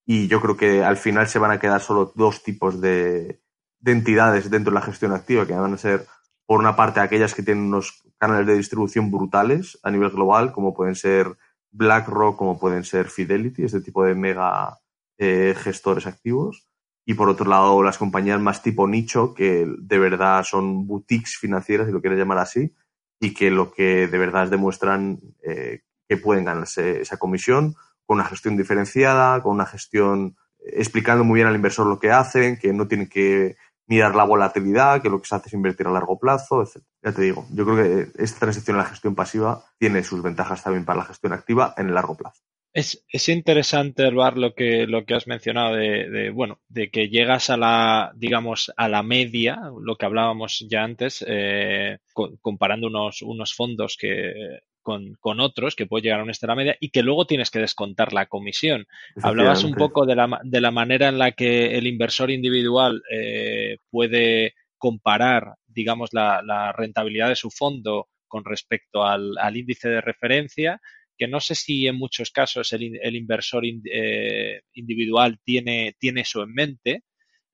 y 0.06 0.28
yo 0.28 0.40
creo 0.40 0.56
que 0.56 0.84
al 0.84 0.96
final 0.96 1.28
se 1.28 1.38
van 1.38 1.52
a 1.52 1.60
quedar 1.60 1.80
solo 1.80 2.12
dos 2.14 2.42
tipos 2.42 2.80
de, 2.80 3.40
de 3.80 3.92
entidades 3.92 4.50
dentro 4.50 4.72
de 4.72 4.78
la 4.78 4.86
gestión 4.86 5.12
activa, 5.12 5.46
que 5.46 5.54
van 5.54 5.74
a 5.74 5.78
ser, 5.78 6.06
por 6.46 6.60
una 6.60 6.76
parte, 6.76 7.00
aquellas 7.00 7.34
que 7.34 7.42
tienen 7.42 7.64
unos 7.64 8.02
canales 8.18 8.46
de 8.46 8.56
distribución 8.56 9.10
brutales 9.10 9.78
a 9.82 9.90
nivel 9.90 10.10
global, 10.10 10.52
como 10.52 10.74
pueden 10.74 10.94
ser 10.94 11.36
BlackRock, 11.72 12.36
como 12.36 12.58
pueden 12.58 12.84
ser 12.84 13.08
Fidelity, 13.08 13.64
este 13.64 13.80
tipo 13.80 14.04
de 14.04 14.14
mega 14.14 14.78
eh, 15.18 15.54
gestores 15.56 16.06
activos. 16.06 16.68
Y 17.04 17.14
por 17.14 17.28
otro 17.28 17.48
lado, 17.48 17.82
las 17.82 17.98
compañías 17.98 18.40
más 18.40 18.62
tipo 18.62 18.86
nicho, 18.86 19.34
que 19.34 19.66
de 19.66 19.98
verdad 19.98 20.44
son 20.44 20.86
boutiques 20.86 21.36
financieras, 21.36 21.88
si 21.88 21.92
lo 21.92 22.00
quieres 22.00 22.18
llamar 22.18 22.38
así, 22.38 22.72
y 23.20 23.34
que 23.34 23.50
lo 23.50 23.72
que 23.72 24.06
de 24.06 24.18
verdad 24.18 24.48
demuestran 24.48 25.18
eh, 25.42 25.82
que 26.08 26.16
pueden 26.16 26.44
ganarse 26.44 27.00
esa 27.00 27.16
comisión 27.16 27.74
con 28.12 28.18
una 28.18 28.28
gestión 28.28 28.58
diferenciada, 28.58 29.42
con 29.42 29.54
una 29.54 29.64
gestión 29.64 30.36
eh, 30.58 30.74
explicando 30.76 31.24
muy 31.24 31.36
bien 31.36 31.46
al 31.46 31.56
inversor 31.56 31.86
lo 31.86 31.98
que 31.98 32.10
hacen, 32.10 32.58
que 32.58 32.70
no 32.74 32.86
tienen 32.86 33.08
que 33.08 33.56
mirar 33.86 34.14
la 34.14 34.24
volatilidad, 34.24 35.00
que 35.00 35.08
lo 35.08 35.18
que 35.18 35.28
se 35.28 35.34
hace 35.34 35.48
es 35.48 35.54
invertir 35.54 35.86
a 35.86 35.90
largo 35.90 36.18
plazo, 36.18 36.62
etc. 36.62 36.84
Ya 37.02 37.12
te 37.12 37.22
digo, 37.22 37.46
yo 37.54 37.64
creo 37.64 37.76
que 37.76 38.22
esta 38.22 38.40
transición 38.40 38.76
a 38.76 38.80
la 38.80 38.88
gestión 38.90 39.14
pasiva 39.14 39.64
tiene 39.78 40.04
sus 40.04 40.22
ventajas 40.22 40.62
también 40.62 40.84
para 40.84 40.98
la 40.98 41.04
gestión 41.06 41.32
activa 41.32 41.72
en 41.78 41.88
el 41.88 41.94
largo 41.94 42.14
plazo. 42.14 42.42
Es, 42.74 43.02
es 43.08 43.28
interesante, 43.30 44.02
ver 44.10 44.36
lo 44.36 44.54
que, 44.54 44.86
lo 44.86 45.06
que 45.06 45.14
has 45.14 45.26
mencionado 45.26 45.74
de, 45.76 46.30
bueno, 46.34 46.60
de 46.68 46.90
que 46.90 47.08
llegas 47.08 47.48
a 47.48 47.56
la, 47.56 48.12
digamos, 48.14 48.70
a 48.76 48.88
la 48.90 49.02
media, 49.02 49.58
lo 49.80 49.96
que 49.96 50.04
hablábamos 50.04 50.66
ya 50.68 50.82
antes, 50.82 51.24
eh, 51.26 51.98
comparando 52.42 52.88
unos, 52.88 53.22
unos 53.22 53.54
fondos 53.54 53.96
que 53.98 54.60
con, 54.82 55.14
con, 55.20 55.40
otros 55.40 55.76
que 55.76 55.86
puede 55.86 56.02
llegar 56.02 56.20
a 56.20 56.24
una 56.24 56.32
estela 56.32 56.54
media 56.54 56.76
y 56.80 56.90
que 56.90 57.02
luego 57.02 57.26
tienes 57.26 57.50
que 57.50 57.60
descontar 57.60 58.12
la 58.12 58.26
comisión. 58.26 58.86
Hablabas 59.22 59.64
un 59.64 59.74
poco 59.74 60.04
de 60.06 60.16
la, 60.16 60.40
de 60.42 60.60
la 60.60 60.70
manera 60.70 61.08
en 61.08 61.18
la 61.18 61.32
que 61.32 61.78
el 61.78 61.86
inversor 61.86 62.30
individual 62.30 63.02
eh, 63.10 63.78
puede 63.90 64.54
comparar, 64.76 65.54
digamos, 65.66 66.10
la, 66.12 66.42
la, 66.42 66.72
rentabilidad 66.72 67.28
de 67.28 67.36
su 67.36 67.50
fondo 67.50 68.08
con 68.26 68.44
respecto 68.44 69.04
al, 69.04 69.38
al, 69.38 69.56
índice 69.56 69.88
de 69.88 70.00
referencia, 70.00 70.80
que 71.16 71.28
no 71.28 71.38
sé 71.38 71.54
si 71.54 71.86
en 71.86 71.96
muchos 71.96 72.30
casos 72.30 72.72
el, 72.72 72.98
el 73.00 73.14
inversor 73.14 73.64
eh, 73.64 74.62
individual 74.72 75.38
tiene, 75.44 75.94
tiene 75.98 76.22
eso 76.22 76.42
en 76.42 76.52
mente. 76.52 77.04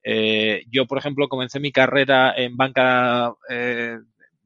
Eh, 0.02 0.64
yo, 0.70 0.86
por 0.86 0.98
ejemplo, 0.98 1.28
comencé 1.28 1.60
mi 1.60 1.72
carrera 1.72 2.32
en 2.36 2.56
banca 2.56 3.34
eh, 3.50 3.98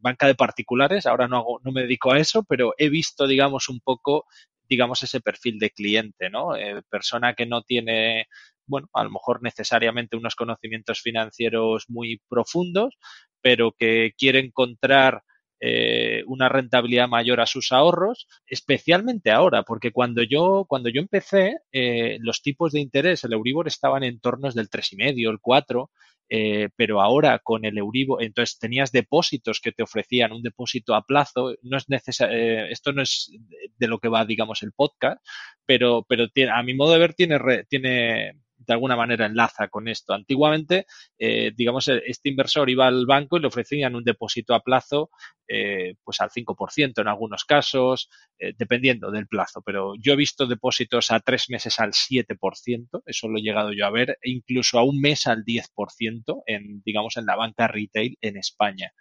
banca 0.02 0.26
de 0.26 0.34
particulares, 0.34 1.06
ahora 1.06 1.28
no, 1.28 1.38
hago, 1.38 1.60
no 1.64 1.72
me 1.72 1.82
dedico 1.82 2.12
a 2.12 2.18
eso, 2.18 2.42
pero 2.42 2.74
he 2.76 2.88
visto, 2.88 3.26
digamos, 3.26 3.68
un 3.68 3.80
poco, 3.80 4.26
digamos, 4.68 5.02
ese 5.02 5.20
perfil 5.20 5.58
de 5.58 5.70
cliente, 5.70 6.28
¿no? 6.28 6.56
Eh, 6.56 6.82
persona 6.90 7.34
que 7.34 7.46
no 7.46 7.62
tiene, 7.62 8.26
bueno, 8.66 8.88
a 8.92 9.04
lo 9.04 9.10
mejor 9.10 9.42
necesariamente 9.42 10.16
unos 10.16 10.34
conocimientos 10.34 11.00
financieros 11.00 11.86
muy 11.88 12.20
profundos, 12.28 12.98
pero 13.40 13.72
que 13.72 14.12
quiere 14.18 14.40
encontrar 14.40 15.22
eh, 15.64 16.24
una 16.26 16.48
rentabilidad 16.48 17.06
mayor 17.06 17.40
a 17.40 17.46
sus 17.46 17.70
ahorros, 17.70 18.26
especialmente 18.48 19.30
ahora, 19.30 19.62
porque 19.62 19.92
cuando 19.92 20.24
yo, 20.24 20.64
cuando 20.68 20.88
yo 20.88 21.00
empecé, 21.00 21.58
eh, 21.70 22.18
los 22.20 22.42
tipos 22.42 22.72
de 22.72 22.80
interés, 22.80 23.22
el 23.22 23.32
Euribor 23.32 23.68
estaban 23.68 24.02
en 24.02 24.18
tornos 24.18 24.56
del 24.56 24.68
3,5, 24.68 25.30
el 25.30 25.38
4, 25.38 25.88
eh, 26.30 26.68
pero 26.74 27.00
ahora 27.00 27.38
con 27.38 27.64
el 27.64 27.78
Euribor, 27.78 28.24
entonces 28.24 28.58
tenías 28.58 28.90
depósitos 28.90 29.60
que 29.60 29.70
te 29.70 29.84
ofrecían 29.84 30.32
un 30.32 30.42
depósito 30.42 30.96
a 30.96 31.06
plazo, 31.06 31.54
no 31.62 31.76
es 31.76 31.88
necesario, 31.88 32.66
esto 32.66 32.92
no 32.92 33.02
es 33.02 33.30
de 33.78 33.86
lo 33.86 34.00
que 34.00 34.08
va, 34.08 34.24
digamos, 34.24 34.64
el 34.64 34.72
podcast, 34.72 35.24
pero, 35.64 36.04
pero 36.08 36.28
tiene, 36.28 36.50
a 36.50 36.64
mi 36.64 36.74
modo 36.74 36.90
de 36.94 36.98
ver 36.98 37.14
tiene, 37.14 37.38
tiene 37.68 38.41
de 38.66 38.72
alguna 38.72 38.96
manera 38.96 39.26
enlaza 39.26 39.68
con 39.68 39.88
esto. 39.88 40.12
Antiguamente, 40.12 40.86
eh, 41.18 41.52
digamos, 41.54 41.88
e, 41.88 42.02
este 42.06 42.28
inversor 42.28 42.70
iba 42.70 42.86
al 42.86 43.06
banco 43.06 43.36
y 43.36 43.40
le 43.40 43.48
ofrecían 43.48 43.94
un 43.94 44.04
depósito 44.04 44.54
a 44.54 44.60
plazo 44.60 45.10
eh, 45.48 45.96
pues 46.02 46.20
al 46.20 46.30
5% 46.30 47.02
en 47.02 47.08
algunos 47.08 47.44
casos, 47.44 48.08
eh, 48.38 48.54
dependiendo 48.56 49.10
del 49.10 49.26
plazo. 49.26 49.60
Pero 49.60 49.92
yo 50.00 50.14
he 50.14 50.16
visto 50.16 50.46
depósitos 50.46 51.10
a 51.10 51.20
tres 51.20 51.50
meses 51.50 51.78
al 51.78 51.92
7%, 51.92 53.02
eso 53.04 53.28
lo 53.28 53.38
he 53.38 53.42
llegado 53.42 53.72
yo 53.72 53.84
a 53.84 53.90
ver, 53.90 54.18
e 54.22 54.30
incluso 54.30 54.78
a 54.78 54.84
un 54.84 55.00
mes 55.00 55.26
al 55.26 55.44
10% 55.44 56.42
en, 56.46 56.82
digamos, 56.84 57.16
en 57.18 57.26
la 57.26 57.36
banca 57.36 57.68
retail 57.68 58.16
en 58.22 58.38
España. 58.38 58.92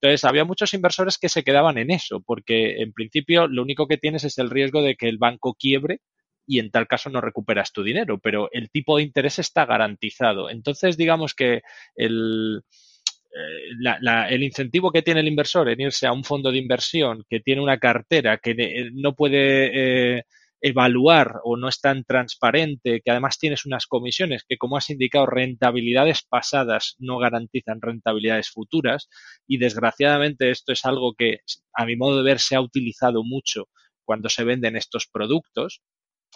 Entonces, 0.00 0.24
había 0.24 0.46
muchos 0.46 0.72
inversores 0.72 1.18
que 1.18 1.28
se 1.28 1.44
quedaban 1.44 1.76
en 1.76 1.90
eso, 1.90 2.22
porque 2.22 2.80
en 2.80 2.94
principio 2.94 3.46
lo 3.46 3.62
único 3.62 3.86
que 3.86 3.98
tienes 3.98 4.24
es 4.24 4.38
el 4.38 4.48
riesgo 4.48 4.80
de 4.80 4.96
que 4.96 5.08
el 5.08 5.18
banco 5.18 5.54
quiebre 5.54 6.00
y 6.50 6.58
en 6.58 6.72
tal 6.72 6.88
caso 6.88 7.10
no 7.10 7.20
recuperas 7.20 7.72
tu 7.72 7.84
dinero, 7.84 8.18
pero 8.18 8.48
el 8.50 8.70
tipo 8.70 8.96
de 8.96 9.04
interés 9.04 9.38
está 9.38 9.66
garantizado. 9.66 10.50
Entonces, 10.50 10.96
digamos 10.96 11.32
que 11.32 11.62
el, 11.94 12.64
eh, 13.30 13.96
el 14.30 14.42
incentivo 14.42 14.90
que 14.90 15.02
tiene 15.02 15.20
el 15.20 15.28
inversor 15.28 15.68
en 15.68 15.80
irse 15.80 16.08
a 16.08 16.12
un 16.12 16.24
fondo 16.24 16.50
de 16.50 16.58
inversión 16.58 17.24
que 17.30 17.38
tiene 17.38 17.62
una 17.62 17.78
cartera 17.78 18.38
que 18.38 18.50
eh, 18.50 18.90
no 18.92 19.14
puede 19.14 20.16
eh, 20.18 20.24
evaluar 20.60 21.36
o 21.44 21.56
no 21.56 21.68
es 21.68 21.80
tan 21.80 22.02
transparente, 22.02 23.00
que 23.00 23.10
además 23.12 23.38
tienes 23.38 23.64
unas 23.64 23.86
comisiones 23.86 24.42
que, 24.42 24.56
como 24.58 24.76
has 24.76 24.90
indicado, 24.90 25.26
rentabilidades 25.26 26.22
pasadas 26.22 26.96
no 26.98 27.18
garantizan 27.18 27.80
rentabilidades 27.80 28.50
futuras 28.50 29.08
y 29.46 29.58
desgraciadamente 29.58 30.50
esto 30.50 30.72
es 30.72 30.84
algo 30.84 31.14
que, 31.14 31.42
a 31.74 31.86
mi 31.86 31.94
modo 31.94 32.16
de 32.16 32.24
ver, 32.24 32.40
se 32.40 32.56
ha 32.56 32.60
utilizado 32.60 33.22
mucho 33.22 33.68
cuando 34.04 34.28
se 34.28 34.42
venden 34.42 34.74
estos 34.74 35.06
productos 35.06 35.82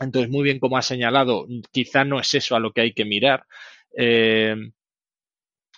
entonces, 0.00 0.30
muy 0.30 0.42
bien 0.44 0.58
como 0.58 0.76
ha 0.76 0.82
señalado, 0.82 1.46
quizá 1.72 2.04
no 2.04 2.20
es 2.20 2.34
eso 2.34 2.56
a 2.56 2.60
lo 2.60 2.72
que 2.72 2.80
hay 2.82 2.92
que 2.92 3.04
mirar, 3.04 3.44
eh, 3.96 4.56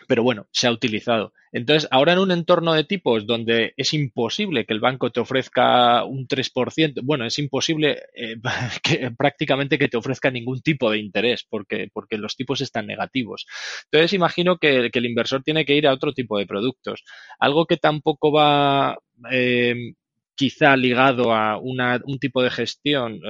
pero 0.09 0.23
bueno, 0.23 0.47
se 0.53 0.67
ha 0.67 0.73
utilizado. 0.73 1.33
Entonces, 1.53 1.89
ahora 1.91 2.13
en 2.13 2.19
un 2.19 2.31
entorno 2.31 2.75
de 2.75 2.85
tipos 2.85 3.27
donde 3.27 3.73
es 3.77 3.95
imposible 3.95 4.67
que 4.67 4.75
el 4.75 4.81
banco 4.81 5.11
te 5.11 5.21
ofrezca 5.21 6.05
un 6.05 6.27
3%, 6.29 7.01
bueno, 7.03 7.25
es 7.25 7.39
imposible 7.39 8.03
eh, 8.15 8.37
que, 8.83 9.11
prácticamente 9.17 9.79
que 9.79 9.89
te 9.89 9.97
ofrezca 9.97 10.31
ningún 10.31 10.61
tipo 10.61 10.91
de 10.91 10.99
interés 10.99 11.47
porque, 11.49 11.89
porque 11.93 12.19
los 12.19 12.37
tipos 12.37 12.61
están 12.61 12.87
negativos. 12.87 13.47
Entonces, 13.85 14.13
imagino 14.13 14.59
que, 14.59 14.91
el 14.93 15.07
inversor 15.07 15.43
tiene 15.43 15.65
que 15.65 15.75
ir 15.75 15.87
a 15.87 15.93
otro 15.93 16.13
tipo 16.13 16.39
de 16.39 16.47
productos. 16.47 17.05
Algo 17.39 17.67
que 17.67 17.77
tampoco 17.77 18.33
va 18.33 18.99
eh, 19.31 19.95
quizá 20.35 20.77
ligado 20.77 21.35
a 21.35 21.59
una, 21.59 22.01
un 22.05 22.19
tipo 22.19 22.43
de 22.43 22.51
gestión 22.51 23.21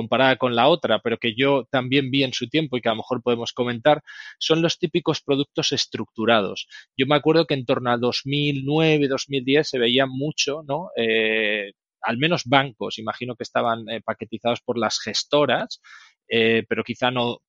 comparada 0.00 0.36
con 0.36 0.54
la 0.54 0.66
otra, 0.68 1.00
pero 1.00 1.18
que 1.18 1.34
yo 1.34 1.66
también 1.70 2.10
vi 2.10 2.24
en 2.24 2.32
su 2.32 2.48
tiempo 2.48 2.76
y 2.76 2.80
que 2.80 2.88
a 2.88 2.92
lo 2.92 3.02
mejor 3.02 3.22
podemos 3.22 3.52
comentar, 3.52 4.02
son 4.38 4.62
los 4.62 4.78
típicos 4.78 5.20
productos 5.20 5.72
estructurados. 5.72 6.66
Yo 6.96 7.06
me 7.06 7.16
acuerdo 7.16 7.46
que 7.46 7.52
en 7.54 7.66
torno 7.66 7.90
a 7.90 7.98
2009, 7.98 9.08
2010 9.08 9.68
se 9.68 9.78
veía 9.78 10.06
mucho, 10.06 10.62
¿no? 10.66 10.88
Eh, 10.96 11.72
al 12.00 12.16
menos 12.16 12.44
bancos, 12.46 12.98
imagino 12.98 13.36
que 13.36 13.42
estaban 13.42 13.86
eh, 13.90 14.00
paquetizados 14.00 14.62
por 14.62 14.78
las 14.78 14.98
gestoras, 15.00 15.82
eh, 16.28 16.64
pero 16.66 16.82
quizá 16.82 17.10
no 17.10 17.40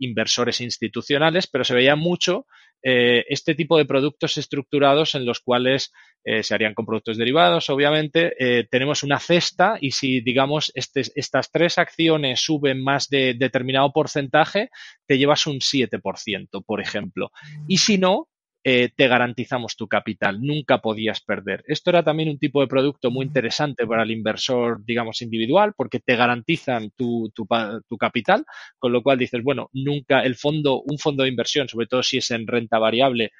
inversores 0.00 0.60
institucionales, 0.60 1.46
pero 1.46 1.64
se 1.64 1.74
veía 1.74 1.96
mucho 1.96 2.46
eh, 2.82 3.24
este 3.28 3.54
tipo 3.54 3.76
de 3.76 3.84
productos 3.84 4.38
estructurados 4.38 5.14
en 5.14 5.26
los 5.26 5.40
cuales 5.40 5.92
eh, 6.24 6.42
se 6.42 6.54
harían 6.54 6.74
con 6.74 6.86
productos 6.86 7.16
derivados, 7.16 7.70
obviamente. 7.70 8.34
Eh, 8.38 8.66
tenemos 8.70 9.02
una 9.02 9.18
cesta 9.18 9.76
y 9.80 9.92
si, 9.92 10.20
digamos, 10.20 10.72
este, 10.74 11.02
estas 11.14 11.50
tres 11.50 11.78
acciones 11.78 12.40
suben 12.40 12.82
más 12.82 13.08
de 13.08 13.34
determinado 13.34 13.92
porcentaje, 13.92 14.70
te 15.06 15.18
llevas 15.18 15.46
un 15.46 15.60
7%, 15.60 16.64
por 16.64 16.80
ejemplo. 16.80 17.30
Y 17.68 17.78
si 17.78 17.98
no, 17.98 18.28
eh, 18.62 18.90
te 18.94 19.08
garantizamos 19.08 19.74
tu 19.74 19.88
capital, 19.88 20.40
nunca 20.42 20.78
podías 20.78 21.22
perder. 21.22 21.64
Esto 21.66 21.90
era 21.90 22.02
también 22.02 22.28
un 22.28 22.38
tipo 22.38 22.60
de 22.60 22.66
producto 22.66 23.10
muy 23.10 23.24
interesante 23.24 23.86
para 23.86 24.02
el 24.02 24.10
inversor, 24.10 24.84
digamos, 24.84 25.22
individual, 25.22 25.72
porque 25.74 26.00
te 26.00 26.14
garantizan 26.16 26.90
tu, 26.90 27.30
tu, 27.34 27.46
tu, 27.88 27.96
capital, 27.96 28.44
con 28.78 28.92
lo 28.92 29.02
cual 29.02 29.18
dices, 29.18 29.42
bueno, 29.42 29.70
nunca 29.72 30.20
el 30.22 30.36
fondo, 30.36 30.82
un 30.82 30.98
fondo 30.98 31.22
de 31.22 31.30
inversión, 31.30 31.68
sobre 31.68 31.86
todo 31.86 32.02
si 32.02 32.18
es 32.18 32.30
en 32.32 32.46
renta 32.46 32.78
variable, 32.78 33.30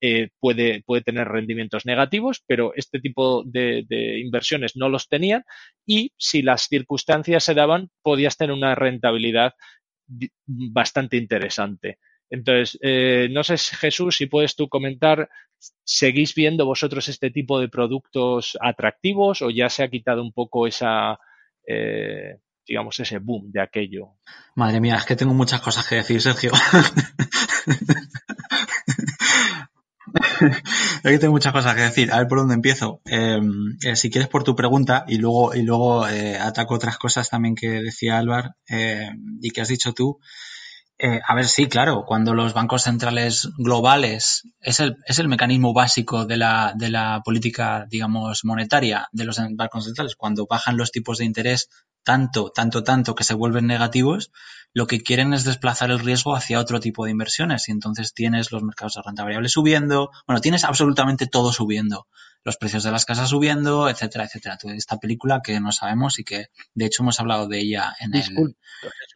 eh, 0.00 0.28
puede, 0.38 0.82
puede 0.86 1.02
tener 1.02 1.26
rendimientos 1.26 1.84
negativos, 1.84 2.44
pero 2.46 2.72
este 2.76 3.00
tipo 3.00 3.42
de, 3.44 3.84
de, 3.88 4.20
inversiones 4.20 4.76
no 4.76 4.88
los 4.88 5.08
tenían 5.08 5.42
y 5.84 6.12
si 6.16 6.42
las 6.42 6.68
circunstancias 6.68 7.42
se 7.42 7.54
daban, 7.54 7.90
podías 8.02 8.36
tener 8.36 8.54
una 8.54 8.76
rentabilidad 8.76 9.54
bastante 10.46 11.16
interesante. 11.16 11.98
Entonces, 12.30 12.78
eh, 12.82 13.28
no 13.30 13.42
sé, 13.42 13.56
Jesús, 13.56 14.16
si 14.16 14.26
puedes 14.26 14.54
tú 14.54 14.68
comentar, 14.68 15.28
¿seguís 15.84 16.34
viendo 16.34 16.66
vosotros 16.66 17.08
este 17.08 17.30
tipo 17.30 17.58
de 17.58 17.68
productos 17.68 18.56
atractivos 18.60 19.42
o 19.42 19.50
ya 19.50 19.68
se 19.70 19.82
ha 19.82 19.88
quitado 19.88 20.22
un 20.22 20.32
poco 20.32 20.66
esa, 20.66 21.18
eh, 21.66 22.38
digamos, 22.66 23.00
ese 23.00 23.18
boom 23.18 23.50
de 23.50 23.62
aquello? 23.62 24.16
Madre 24.54 24.80
mía, 24.80 24.96
es 24.96 25.06
que 25.06 25.16
tengo 25.16 25.34
muchas 25.34 25.60
cosas 25.60 25.86
que 25.88 25.96
decir, 25.96 26.20
Sergio. 26.20 26.52
Aquí 31.04 31.18
tengo 31.18 31.32
muchas 31.32 31.52
cosas 31.52 31.74
que 31.74 31.82
decir. 31.82 32.12
A 32.12 32.18
ver 32.18 32.28
por 32.28 32.38
dónde 32.38 32.54
empiezo. 32.54 33.00
Em, 33.04 33.76
eh, 33.82 33.96
si 33.96 34.10
quieres 34.10 34.28
por 34.28 34.44
tu 34.44 34.54
pregunta 34.54 35.04
y 35.08 35.18
luego, 35.18 35.54
y 35.54 35.62
luego 35.62 36.08
eh, 36.08 36.36
ataco 36.36 36.74
otras 36.74 36.98
cosas 36.98 37.28
también 37.28 37.54
que 37.54 37.82
decía 37.82 38.18
Álvaro 38.18 38.54
eh, 38.68 39.10
y 39.40 39.50
que 39.50 39.60
has 39.60 39.68
dicho 39.68 39.92
tú. 39.92 40.18
A 41.00 41.34
ver, 41.34 41.46
sí, 41.46 41.68
claro, 41.68 42.04
cuando 42.06 42.34
los 42.34 42.54
bancos 42.54 42.82
centrales 42.82 43.48
globales 43.56 44.42
es 44.60 44.80
el, 44.80 44.96
es 45.06 45.20
el 45.20 45.28
mecanismo 45.28 45.72
básico 45.72 46.26
de 46.26 46.36
la, 46.36 46.72
de 46.76 46.90
la 46.90 47.22
política, 47.24 47.86
digamos, 47.88 48.44
monetaria 48.44 49.08
de 49.12 49.24
los 49.24 49.40
bancos 49.52 49.84
centrales. 49.84 50.16
Cuando 50.16 50.46
bajan 50.48 50.76
los 50.76 50.90
tipos 50.90 51.18
de 51.18 51.24
interés 51.24 51.68
tanto, 52.02 52.50
tanto, 52.50 52.82
tanto 52.82 53.14
que 53.14 53.22
se 53.22 53.34
vuelven 53.34 53.66
negativos, 53.66 54.32
lo 54.72 54.86
que 54.86 55.02
quieren 55.02 55.34
es 55.34 55.44
desplazar 55.44 55.90
el 55.90 56.00
riesgo 56.00 56.34
hacia 56.34 56.58
otro 56.58 56.80
tipo 56.80 57.04
de 57.04 57.12
inversiones. 57.12 57.68
Y 57.68 57.72
entonces 57.72 58.12
tienes 58.12 58.50
los 58.50 58.62
mercados 58.62 58.94
de 58.94 59.02
renta 59.04 59.22
variable 59.22 59.48
subiendo, 59.48 60.10
bueno, 60.26 60.40
tienes 60.40 60.64
absolutamente 60.64 61.26
todo 61.26 61.52
subiendo, 61.52 62.08
los 62.48 62.56
precios 62.56 62.82
de 62.82 62.90
las 62.90 63.04
casas 63.04 63.28
subiendo, 63.28 63.88
etcétera, 63.88 64.24
etcétera. 64.24 64.58
esta 64.74 64.98
película 64.98 65.40
que 65.44 65.60
no 65.60 65.70
sabemos 65.70 66.18
y 66.18 66.24
que 66.24 66.46
de 66.74 66.86
hecho 66.86 67.02
hemos 67.02 67.20
hablado 67.20 67.46
de 67.46 67.60
ella 67.60 67.94
en, 68.00 68.14
el, 68.14 68.56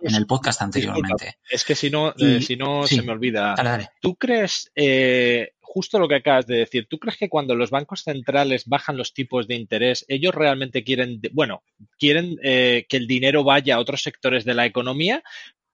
en 0.03 0.15
el 0.15 0.27
podcast 0.27 0.61
anteriormente. 0.61 1.39
Es 1.51 1.65
que 1.65 1.75
si 1.75 1.91
no, 1.91 2.15
eh, 2.19 2.43
si 2.43 2.57
no 2.57 2.87
se 2.87 3.03
me 3.03 3.13
olvida. 3.13 3.55
¿Tú 4.01 4.17
crees, 4.17 4.71
eh, 4.75 5.53
justo 5.61 5.99
lo 5.99 6.07
que 6.07 6.17
acabas 6.17 6.47
de 6.47 6.57
decir, 6.57 6.87
¿tú 6.89 6.99
crees 6.99 7.17
que 7.17 7.31
cuando 7.31 7.55
los 7.55 7.71
bancos 7.71 8.03
centrales 8.03 8.67
bajan 8.67 8.99
los 8.99 9.15
tipos 9.15 9.49
de 9.49 9.55
interés, 9.55 10.05
ellos 10.09 10.35
realmente 10.35 10.85
quieren, 10.85 11.21
bueno, 11.33 11.63
quieren 11.99 12.37
eh, 12.43 12.85
que 12.89 12.99
el 12.99 13.07
dinero 13.07 13.43
vaya 13.43 13.77
a 13.77 13.81
otros 13.81 14.03
sectores 14.03 14.45
de 14.45 14.53
la 14.53 14.67
economía, 14.67 15.23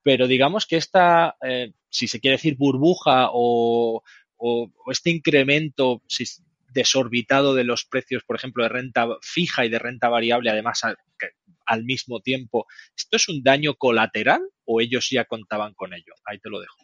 pero 0.04 0.28
digamos 0.28 0.66
que 0.66 0.76
esta, 0.76 1.36
eh, 1.42 1.72
si 1.90 2.06
se 2.06 2.20
quiere 2.20 2.36
decir 2.36 2.56
burbuja 2.56 3.30
o, 3.32 4.02
este 4.86 5.10
incremento 5.10 6.00
desorbitado 6.72 7.54
de 7.54 7.64
los 7.64 7.84
precios, 7.84 8.22
por 8.24 8.36
ejemplo, 8.36 8.62
de 8.62 8.68
renta 8.68 9.06
fija 9.22 9.64
y 9.64 9.68
de 9.68 9.78
renta 9.78 10.08
variable, 10.08 10.50
además 10.50 10.82
al 11.66 11.84
mismo 11.84 12.20
tiempo, 12.20 12.66
¿esto 12.96 13.16
es 13.16 13.28
un 13.28 13.42
daño 13.42 13.74
colateral 13.74 14.42
o 14.64 14.80
ellos 14.80 15.08
ya 15.10 15.24
contaban 15.24 15.74
con 15.74 15.92
ello? 15.92 16.14
Ahí 16.24 16.38
te 16.38 16.50
lo 16.50 16.60
dejo. 16.60 16.76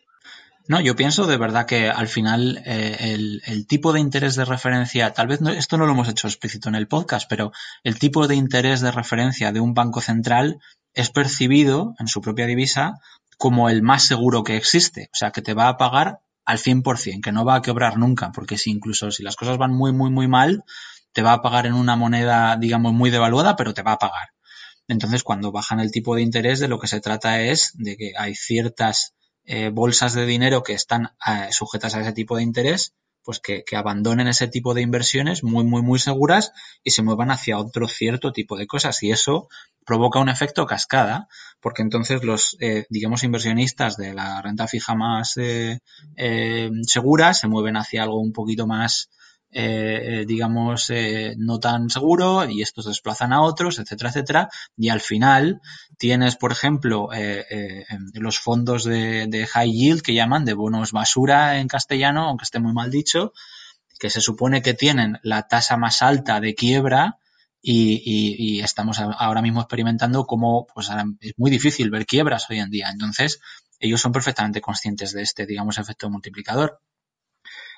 No, 0.67 0.81
yo 0.81 0.97
pienso 0.97 1.27
de 1.27 1.37
verdad 1.37 1.67
que 1.67 1.91
al 1.91 2.09
final 2.09 2.63
eh, 2.65 3.41
el, 3.47 3.67
tipo 3.67 3.93
de 3.93 4.01
interés 4.01 4.35
de 4.35 4.47
referencia, 4.47 5.13
tal 5.13 5.27
vez 5.27 5.41
esto 5.43 5.77
no 5.77 5.85
lo 5.85 5.93
hemos 5.93 6.09
hecho 6.09 6.27
explícito 6.27 6.71
en 6.71 6.75
el 6.75 6.89
podcast, 6.89 7.29
pero 7.29 7.53
el 7.83 7.99
tipo 7.99 8.27
de 8.29 8.35
interés 8.35 8.81
de 8.81 8.91
referencia 8.91 9.53
de 9.53 9.61
un 9.61 9.75
banco 9.75 10.01
central 10.01 10.59
es 10.95 11.11
percibido 11.11 11.95
en 11.99 12.09
su 12.09 12.23
propia 12.23 12.47
divisa 12.47 12.95
como 13.37 13.69
el 13.69 13.83
más 13.83 14.05
seguro 14.05 14.43
que 14.43 14.57
existe. 14.57 15.11
O 15.13 15.17
sea, 15.17 15.33
que 15.33 15.43
te 15.43 15.53
va 15.53 15.69
a 15.69 15.77
pagar 15.77 16.21
al 16.45 16.59
100%, 16.59 17.23
que 17.23 17.33
no 17.33 17.45
va 17.45 17.57
a 17.57 17.63
quebrar 17.63 17.97
nunca, 17.97 18.33
porque 18.33 18.59
si 18.59 18.71
incluso 18.71 19.11
si 19.11 19.23
las 19.23 19.37
cosas 19.37 19.59
van 19.59 19.73
muy, 19.73 19.93
muy, 19.93 20.11
muy 20.11 20.29
mal, 20.29 20.65
te 21.13 21.23
va 21.23 21.33
a 21.33 21.43
pagar 21.43 21.67
en 21.67 21.75
una 21.75 21.97
moneda, 21.97 22.57
digamos, 22.57 22.93
muy 22.93 23.11
devaluada, 23.11 23.57
pero 23.57 23.73
te 23.73 23.83
va 23.83 23.93
a 23.93 23.99
pagar. 23.99 24.31
Entonces, 24.89 25.23
cuando 25.23 25.53
bajan 25.53 25.81
el 25.81 25.91
tipo 25.91 26.15
de 26.15 26.23
interés, 26.23 26.61
de 26.61 26.69
lo 26.69 26.79
que 26.79 26.89
se 26.89 27.01
trata 27.01 27.41
es 27.41 27.73
de 27.75 27.97
que 27.97 28.13
hay 28.19 28.35
ciertas 28.35 29.15
eh, 29.45 29.71
bolsas 29.71 30.15
de 30.15 30.27
dinero 30.27 30.63
que 30.63 30.75
están 30.75 31.13
eh, 31.27 31.49
sujetas 31.53 31.95
a 31.95 32.01
ese 32.01 32.13
tipo 32.13 32.37
de 32.37 32.43
interés, 32.43 32.95
pues 33.25 33.41
que, 33.41 33.65
abandonen 33.75 34.29
ese 34.29 34.49
tipo 34.49 34.75
de 34.75 34.83
inversiones 34.83 35.43
muy, 35.43 35.65
muy, 35.65 35.83
muy 35.83 35.99
seguras 35.99 36.53
y 36.83 36.91
se 36.91 37.03
muevan 37.03 37.31
hacia 37.31 37.59
otro 37.59 37.89
cierto 37.89 38.33
tipo 38.33 38.57
de 38.57 38.67
cosas. 38.67 39.03
Y 39.03 39.11
eso 39.11 39.49
provoca 39.85 40.21
un 40.21 40.29
efecto 40.29 40.67
cascada, 40.67 41.29
porque 41.61 41.83
entonces 41.83 42.23
los, 42.23 42.57
eh, 42.61 42.87
digamos, 42.91 43.25
inversionistas 43.25 43.97
de 43.97 44.15
la 44.15 44.41
renta 44.43 44.69
fija 44.69 44.95
más 44.95 45.39
segura 46.87 47.35
se 47.35 47.49
mueven 47.49 47.77
hacia 47.77 48.03
algo 48.03 48.21
un 48.21 48.33
poquito 48.33 48.67
más 48.67 49.11
eh, 49.57 50.23
eh, 50.23 50.25
digamos, 50.27 50.91
eh, 50.91 51.37
no 51.39 51.61
tan 51.61 51.89
seguro 51.89 52.45
y 52.51 52.61
estos 52.61 52.87
desplazan 52.87 53.33
a 53.33 53.41
otros, 53.41 53.79
etcétera, 53.79 54.11
etcétera. 54.11 54.49
Y 54.77 54.89
al 54.89 55.01
final 55.01 55.61
tienes, 55.97 56.35
por 56.35 56.51
ejemplo, 56.51 57.09
los 58.15 58.41
fondos 58.41 58.83
de, 58.83 59.49
high 59.53 59.71
yield 59.71 60.03
que 60.03 60.13
llaman 60.13 60.45
de 60.45 60.55
bonos 60.55 60.91
basura 60.91 61.61
en 61.61 61.69
castellano, 61.69 62.25
aunque 62.29 62.43
esté 62.43 62.59
muy 62.59 62.73
mal 62.73 62.91
dicho, 62.91 63.33
que 64.01 64.11
se 64.11 64.21
supone 64.21 64.61
que 64.61 64.75
tienen 64.75 65.21
la 65.23 65.47
tasa 65.47 65.77
más 65.77 66.03
alta 66.03 66.41
de 66.41 66.57
quiebra 66.57 67.19
y, 67.63 68.61
estamos 68.61 68.99
ahora 68.99 69.41
mismo 69.41 69.61
experimentando 69.61 70.27
cómo 70.27 70.67
pues, 70.75 70.91
es 71.21 71.35
muy 71.37 71.53
difícil 71.53 71.91
ver 71.91 72.07
quiebras 72.07 72.51
hoy 72.51 72.59
en 72.59 72.71
día. 72.71 72.89
Entonces, 72.91 73.39
ellos 73.79 74.01
son 74.01 74.11
perfectamente 74.11 74.61
conscientes 74.61 75.13
de 75.13 75.23
este, 75.23 75.47
digamos, 75.47 75.79
efecto 75.79 76.11
multiplicador. 76.11 76.81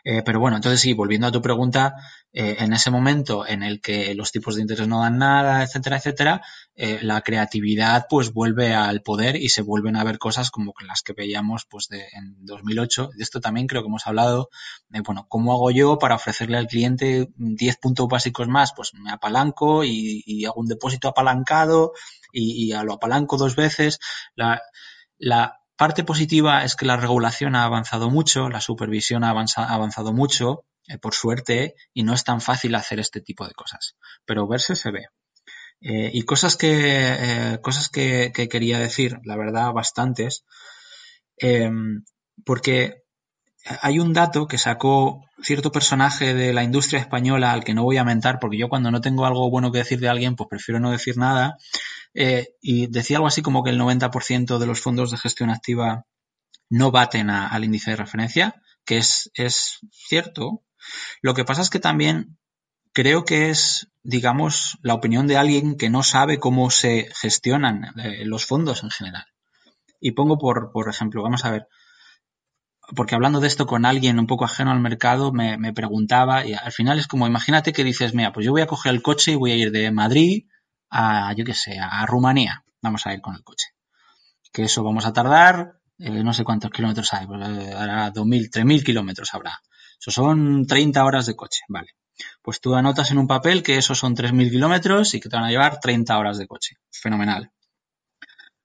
Eh, 0.08 0.22
pero 0.24 0.38
bueno, 0.38 0.56
entonces 0.56 0.80
sí, 0.80 0.92
volviendo 0.92 1.26
a 1.26 1.32
tu 1.32 1.42
pregunta, 1.42 1.96
eh, 2.32 2.58
en 2.60 2.72
ese 2.72 2.92
momento 2.92 3.44
en 3.44 3.64
el 3.64 3.80
que 3.80 4.14
los 4.14 4.30
tipos 4.30 4.54
de 4.54 4.60
interés 4.60 4.86
no 4.86 5.00
dan 5.00 5.18
nada, 5.18 5.64
etcétera, 5.64 5.96
etcétera, 5.96 6.42
eh, 6.76 7.00
la 7.02 7.22
creatividad 7.22 8.06
pues 8.08 8.32
vuelve 8.32 8.72
al 8.72 9.02
poder 9.02 9.34
y 9.34 9.48
se 9.48 9.62
vuelven 9.62 9.96
a 9.96 10.04
ver 10.04 10.18
cosas 10.18 10.52
como 10.52 10.74
las 10.86 11.02
que 11.02 11.12
veíamos 11.12 11.66
pues 11.68 11.88
de, 11.88 12.06
en 12.12 12.36
2008. 12.46 13.10
De 13.16 13.22
esto 13.24 13.40
también 13.40 13.66
creo 13.66 13.82
que 13.82 13.88
hemos 13.88 14.06
hablado 14.06 14.48
de, 14.90 15.00
bueno, 15.00 15.26
¿cómo 15.28 15.52
hago 15.52 15.72
yo 15.72 15.98
para 15.98 16.14
ofrecerle 16.14 16.56
al 16.56 16.68
cliente 16.68 17.28
10 17.34 17.76
puntos 17.78 18.06
básicos 18.06 18.46
más? 18.46 18.74
Pues 18.76 18.94
me 18.94 19.10
apalanco 19.10 19.82
y, 19.82 20.44
hago 20.44 20.60
un 20.60 20.68
depósito 20.68 21.08
apalancado 21.08 21.94
y, 22.32 22.72
y, 22.72 22.84
lo 22.84 22.92
apalanco 22.92 23.38
dos 23.38 23.56
veces. 23.56 23.98
La, 24.36 24.62
la, 25.18 25.58
Parte 25.76 26.04
positiva 26.04 26.64
es 26.64 26.74
que 26.74 26.86
la 26.86 26.96
regulación 26.96 27.54
ha 27.54 27.64
avanzado 27.64 28.10
mucho, 28.10 28.48
la 28.48 28.62
supervisión 28.62 29.24
ha, 29.24 29.30
avanzado 29.30 30.12
mucho, 30.14 30.64
eh, 30.88 30.98
por 30.98 31.14
suerte, 31.14 31.74
y 31.92 32.02
no 32.02 32.14
es 32.14 32.24
tan 32.24 32.40
fácil 32.40 32.74
hacer 32.74 32.98
este 32.98 33.20
tipo 33.20 33.46
de 33.46 33.52
cosas. 33.52 33.96
Pero 34.24 34.48
verse 34.48 34.74
se 34.74 34.90
ve. 34.90 35.06
Eh, 35.82 36.10
y 36.14 36.22
cosas 36.22 36.56
que, 36.56 36.70
eh, 36.72 37.58
cosas 37.60 37.90
que, 37.90 38.32
quería 38.32 38.78
decir, 38.78 39.18
la 39.24 39.36
verdad, 39.36 39.72
bastantes, 39.72 40.44
porque 42.44 43.02
hay 43.82 43.98
un 43.98 44.14
dato 44.14 44.46
que 44.46 44.56
sacó 44.58 45.24
cierto 45.42 45.72
personaje 45.72 46.32
de 46.34 46.54
la 46.54 46.62
industria 46.62 47.00
española 47.00 47.52
al 47.52 47.64
que 47.64 47.74
no 47.74 47.82
voy 47.82 47.98
a 47.98 48.04
mentar, 48.04 48.38
porque 48.40 48.56
yo 48.56 48.68
cuando 48.68 48.90
no 48.90 49.02
tengo 49.02 49.26
algo 49.26 49.50
bueno 49.50 49.70
que 49.72 49.78
decir 49.78 50.00
de 50.00 50.08
alguien, 50.08 50.36
pues 50.36 50.48
prefiero 50.48 50.80
no 50.80 50.90
decir 50.90 51.18
nada, 51.18 51.58
eh, 52.18 52.56
y 52.62 52.86
decía 52.86 53.18
algo 53.18 53.28
así 53.28 53.42
como 53.42 53.62
que 53.62 53.68
el 53.68 53.78
90% 53.78 54.58
de 54.58 54.66
los 54.66 54.80
fondos 54.80 55.10
de 55.10 55.18
gestión 55.18 55.50
activa 55.50 56.06
no 56.70 56.90
baten 56.90 57.28
al 57.28 57.62
índice 57.62 57.90
de 57.90 57.96
referencia, 57.96 58.62
que 58.86 58.96
es, 58.96 59.30
es 59.34 59.80
cierto. 59.92 60.64
Lo 61.20 61.34
que 61.34 61.44
pasa 61.44 61.60
es 61.60 61.68
que 61.68 61.78
también 61.78 62.38
creo 62.94 63.26
que 63.26 63.50
es, 63.50 63.92
digamos, 64.02 64.78
la 64.80 64.94
opinión 64.94 65.26
de 65.26 65.36
alguien 65.36 65.76
que 65.76 65.90
no 65.90 66.02
sabe 66.02 66.38
cómo 66.38 66.70
se 66.70 67.10
gestionan 67.20 67.92
eh, 67.98 68.24
los 68.24 68.46
fondos 68.46 68.82
en 68.82 68.90
general. 68.90 69.26
Y 70.00 70.12
pongo 70.12 70.38
por, 70.38 70.72
por 70.72 70.88
ejemplo, 70.88 71.22
vamos 71.22 71.44
a 71.44 71.50
ver, 71.50 71.68
porque 72.94 73.14
hablando 73.14 73.40
de 73.40 73.48
esto 73.48 73.66
con 73.66 73.84
alguien 73.84 74.18
un 74.18 74.26
poco 74.26 74.46
ajeno 74.46 74.70
al 74.70 74.80
mercado, 74.80 75.32
me, 75.32 75.58
me, 75.58 75.74
preguntaba, 75.74 76.46
y 76.46 76.54
al 76.54 76.72
final 76.72 76.98
es 76.98 77.08
como, 77.08 77.26
imagínate 77.26 77.74
que 77.74 77.84
dices, 77.84 78.14
mira, 78.14 78.32
pues 78.32 78.46
yo 78.46 78.52
voy 78.52 78.62
a 78.62 78.66
coger 78.66 78.94
el 78.94 79.02
coche 79.02 79.32
y 79.32 79.36
voy 79.36 79.52
a 79.52 79.56
ir 79.56 79.70
de 79.70 79.90
Madrid 79.90 80.46
a, 80.90 81.32
yo 81.34 81.44
qué 81.44 81.54
sé, 81.54 81.78
a 81.78 82.04
Rumanía. 82.06 82.64
Vamos 82.82 83.06
a 83.06 83.14
ir 83.14 83.20
con 83.20 83.34
el 83.34 83.42
coche. 83.42 83.68
Que 84.52 84.64
eso 84.64 84.82
vamos 84.82 85.06
a 85.06 85.12
tardar, 85.12 85.80
eh, 85.98 86.22
no 86.22 86.32
sé 86.32 86.44
cuántos 86.44 86.70
kilómetros 86.70 87.12
hay, 87.14 87.26
ahora 87.26 88.12
2.000, 88.12 88.50
3.000 88.50 88.84
kilómetros 88.84 89.34
habrá. 89.34 89.60
Eso 89.98 90.10
son 90.10 90.66
30 90.66 91.04
horas 91.04 91.26
de 91.26 91.34
coche, 91.34 91.62
vale. 91.68 91.96
Pues 92.42 92.60
tú 92.60 92.74
anotas 92.74 93.10
en 93.10 93.18
un 93.18 93.26
papel 93.26 93.62
que 93.62 93.76
esos 93.76 93.98
son 93.98 94.14
3.000 94.14 94.50
kilómetros 94.50 95.14
y 95.14 95.20
que 95.20 95.28
te 95.28 95.36
van 95.36 95.44
a 95.44 95.50
llevar 95.50 95.80
30 95.80 96.16
horas 96.18 96.38
de 96.38 96.46
coche. 96.46 96.76
Fenomenal. 96.90 97.50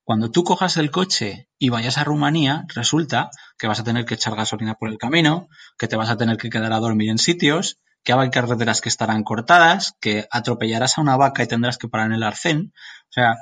Cuando 0.03 0.32
tú 0.32 0.43
cojas 0.43 0.78
el 0.78 0.91
coche 0.91 1.47
y 1.57 1.69
vayas 1.69 1.97
a 1.97 2.03
Rumanía, 2.03 2.65
resulta 2.74 3.30
que 3.57 3.67
vas 3.67 3.80
a 3.80 3.84
tener 3.84 4.05
que 4.05 4.15
echar 4.15 4.36
gasolina 4.36 4.76
por 4.76 4.89
el 4.89 4.97
camino, 4.97 5.47
que 5.78 5.88
te 5.88 5.95
vas 5.95 6.09
a 6.09 6.17
tener 6.17 6.38
que 6.38 6.49
quedar 6.49 6.74
a 6.74 6.80
dormir 6.80 7.09
en 7.09 7.17
sitios, 7.17 7.80
que 8.04 8.14
hay 8.14 8.30
carreteras 8.30 8.82
que 8.82 8.89
estarán 8.89 9.24
cortadas, 9.24 9.95
que 9.99 10.28
atropellarás 10.32 10.97
a 10.97 11.02
una 11.02 11.18
vaca 11.18 11.43
y 11.43 11.47
tendrás 11.47 11.78
que 11.78 11.88
parar 11.88 12.08
en 12.08 12.14
el 12.14 12.24
arcén. 12.24 12.74
O 13.10 13.14
sea, 13.14 13.38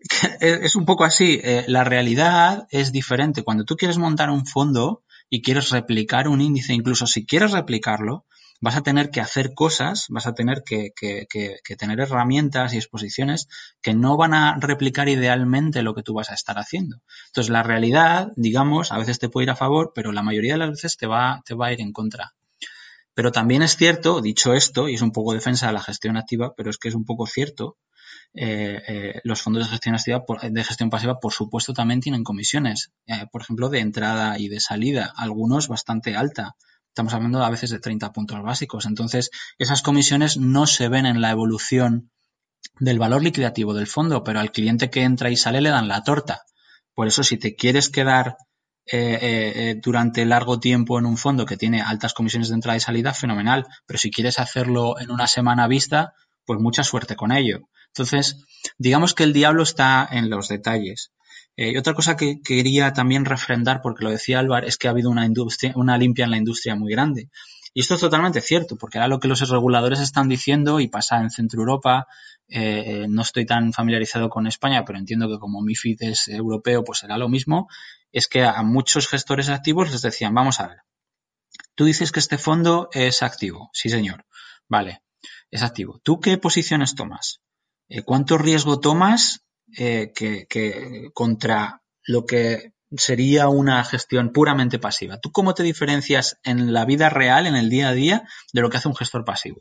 es 0.40 0.76
un 0.76 0.84
poco 0.84 1.04
así. 1.04 1.40
Eh, 1.42 1.64
la 1.68 1.84
realidad 1.84 2.66
es 2.70 2.92
diferente. 2.92 3.42
Cuando 3.42 3.64
tú 3.64 3.76
quieres 3.76 3.98
montar 3.98 4.30
un 4.30 4.46
fondo 4.46 5.04
y 5.28 5.42
quieres 5.42 5.70
replicar 5.70 6.28
un 6.28 6.40
índice, 6.40 6.72
incluso 6.72 7.06
si 7.06 7.26
quieres 7.26 7.52
replicarlo, 7.52 8.26
vas 8.60 8.76
a 8.76 8.82
tener 8.82 9.10
que 9.10 9.20
hacer 9.20 9.54
cosas, 9.54 10.06
vas 10.10 10.26
a 10.26 10.34
tener 10.34 10.62
que, 10.64 10.90
que, 10.94 11.26
que, 11.28 11.76
tener 11.76 12.00
herramientas 12.00 12.74
y 12.74 12.76
exposiciones 12.76 13.48
que 13.80 13.94
no 13.94 14.16
van 14.16 14.34
a 14.34 14.56
replicar 14.60 15.08
idealmente 15.08 15.82
lo 15.82 15.94
que 15.94 16.02
tú 16.02 16.14
vas 16.14 16.30
a 16.30 16.34
estar 16.34 16.58
haciendo. 16.58 16.98
Entonces, 17.28 17.50
la 17.50 17.62
realidad, 17.62 18.32
digamos, 18.36 18.92
a 18.92 18.98
veces 18.98 19.18
te 19.18 19.30
puede 19.30 19.44
ir 19.44 19.50
a 19.50 19.56
favor, 19.56 19.92
pero 19.94 20.12
la 20.12 20.22
mayoría 20.22 20.54
de 20.54 20.58
las 20.58 20.70
veces 20.70 20.96
te 20.98 21.06
va, 21.06 21.42
te 21.46 21.54
va 21.54 21.68
a 21.68 21.72
ir 21.72 21.80
en 21.80 21.92
contra. 21.92 22.34
Pero 23.14 23.32
también 23.32 23.62
es 23.62 23.76
cierto, 23.76 24.20
dicho 24.20 24.54
esto, 24.54 24.88
y 24.88 24.94
es 24.94 25.02
un 25.02 25.12
poco 25.12 25.34
defensa 25.34 25.66
de 25.66 25.72
la 25.72 25.82
gestión 25.82 26.16
activa, 26.16 26.54
pero 26.56 26.70
es 26.70 26.78
que 26.78 26.88
es 26.88 26.94
un 26.94 27.04
poco 27.04 27.26
cierto, 27.26 27.76
eh, 28.32 28.80
eh, 28.86 29.20
los 29.24 29.42
fondos 29.42 29.64
de 29.64 29.70
gestión 29.70 29.94
activa, 29.96 30.22
de 30.42 30.64
gestión 30.64 30.90
pasiva, 30.90 31.18
por 31.18 31.32
supuesto, 31.32 31.74
también 31.74 32.00
tienen 32.00 32.24
comisiones, 32.24 32.92
eh, 33.06 33.26
por 33.30 33.42
ejemplo, 33.42 33.68
de 33.68 33.80
entrada 33.80 34.38
y 34.38 34.48
de 34.48 34.60
salida, 34.60 35.12
algunos 35.16 35.68
bastante 35.68 36.16
alta. 36.16 36.56
Estamos 36.88 37.14
hablando 37.14 37.44
a 37.44 37.50
veces 37.50 37.70
de 37.70 37.80
30 37.80 38.12
puntos 38.12 38.42
básicos. 38.42 38.86
Entonces, 38.86 39.30
esas 39.58 39.82
comisiones 39.82 40.36
no 40.36 40.66
se 40.66 40.88
ven 40.88 41.06
en 41.06 41.20
la 41.20 41.30
evolución 41.30 42.10
del 42.78 42.98
valor 42.98 43.22
liquidativo 43.22 43.74
del 43.74 43.86
fondo, 43.86 44.24
pero 44.24 44.40
al 44.40 44.52
cliente 44.52 44.90
que 44.90 45.02
entra 45.02 45.30
y 45.30 45.36
sale 45.36 45.60
le 45.60 45.70
dan 45.70 45.88
la 45.88 46.02
torta. 46.02 46.42
Por 46.94 47.06
eso, 47.06 47.22
si 47.22 47.36
te 47.36 47.54
quieres 47.54 47.88
quedar 47.90 48.36
durante 49.82 50.24
largo 50.24 50.58
tiempo 50.58 50.98
en 50.98 51.06
un 51.06 51.16
fondo 51.16 51.46
que 51.46 51.56
tiene 51.56 51.80
altas 51.80 52.12
comisiones 52.14 52.48
de 52.48 52.54
entrada 52.54 52.76
y 52.76 52.80
salida, 52.80 53.14
fenomenal. 53.14 53.66
Pero 53.86 53.98
si 53.98 54.10
quieres 54.10 54.38
hacerlo 54.38 54.98
en 54.98 55.10
una 55.10 55.26
semana 55.26 55.68
vista, 55.68 56.14
pues 56.44 56.60
mucha 56.60 56.82
suerte 56.82 57.16
con 57.16 57.32
ello. 57.32 57.68
Entonces, 57.88 58.44
digamos 58.78 59.14
que 59.14 59.24
el 59.24 59.32
diablo 59.32 59.62
está 59.62 60.08
en 60.10 60.30
los 60.30 60.48
detalles. 60.48 61.12
Eh, 61.56 61.72
y 61.72 61.76
otra 61.76 61.94
cosa 61.94 62.16
que 62.16 62.40
quería 62.42 62.92
también 62.92 63.24
refrendar, 63.24 63.80
porque 63.82 64.04
lo 64.04 64.10
decía 64.10 64.38
Álvaro, 64.38 64.66
es 64.66 64.76
que 64.76 64.88
ha 64.88 64.92
habido 64.92 65.10
una, 65.10 65.26
industria, 65.26 65.72
una 65.76 65.98
limpia 65.98 66.24
en 66.24 66.30
la 66.30 66.36
industria 66.36 66.74
muy 66.74 66.92
grande. 66.92 67.28
Y 67.74 67.80
esto 67.80 67.94
es 67.94 68.00
totalmente 68.00 68.40
cierto, 68.40 68.76
porque 68.76 68.98
ahora 68.98 69.08
lo 69.08 69.20
que 69.20 69.28
los 69.28 69.48
reguladores 69.48 70.00
están 70.00 70.28
diciendo, 70.28 70.80
y 70.80 70.88
pasa 70.88 71.20
en 71.20 71.30
Centro 71.30 71.60
Europa, 71.60 72.06
eh, 72.48 73.06
no 73.08 73.22
estoy 73.22 73.46
tan 73.46 73.72
familiarizado 73.72 74.28
con 74.28 74.46
España, 74.46 74.84
pero 74.84 74.98
entiendo 74.98 75.28
que 75.28 75.38
como 75.38 75.62
MIFID 75.62 76.02
es 76.02 76.28
europeo, 76.28 76.82
pues 76.82 76.98
será 77.00 77.16
lo 77.16 77.28
mismo, 77.28 77.68
es 78.12 78.28
que 78.28 78.44
a 78.44 78.62
muchos 78.62 79.08
gestores 79.08 79.48
activos 79.48 79.90
les 79.90 80.02
decían, 80.02 80.34
vamos 80.34 80.60
a 80.60 80.68
ver, 80.68 80.78
tú 81.74 81.84
dices 81.84 82.12
que 82.12 82.20
este 82.20 82.38
fondo 82.38 82.88
es 82.92 83.22
activo, 83.22 83.70
sí 83.72 83.88
señor, 83.88 84.26
vale, 84.68 85.02
es 85.50 85.62
activo. 85.62 86.00
¿Tú 86.02 86.20
qué 86.20 86.38
posiciones 86.38 86.94
tomas? 86.94 87.40
Eh, 87.88 88.02
¿Cuánto 88.02 88.38
riesgo 88.38 88.80
tomas 88.80 89.44
eh, 89.76 90.12
que, 90.14 91.10
contra 91.12 91.82
lo 92.04 92.24
que 92.24 92.72
sería 92.96 93.48
una 93.48 93.84
gestión 93.84 94.32
puramente 94.32 94.78
pasiva? 94.78 95.18
¿Tú 95.18 95.32
cómo 95.32 95.54
te 95.54 95.62
diferencias 95.62 96.38
en 96.44 96.72
la 96.72 96.84
vida 96.84 97.10
real, 97.10 97.46
en 97.46 97.56
el 97.56 97.68
día 97.68 97.88
a 97.88 97.92
día, 97.92 98.24
de 98.52 98.60
lo 98.60 98.70
que 98.70 98.76
hace 98.76 98.88
un 98.88 98.96
gestor 98.96 99.24
pasivo? 99.24 99.60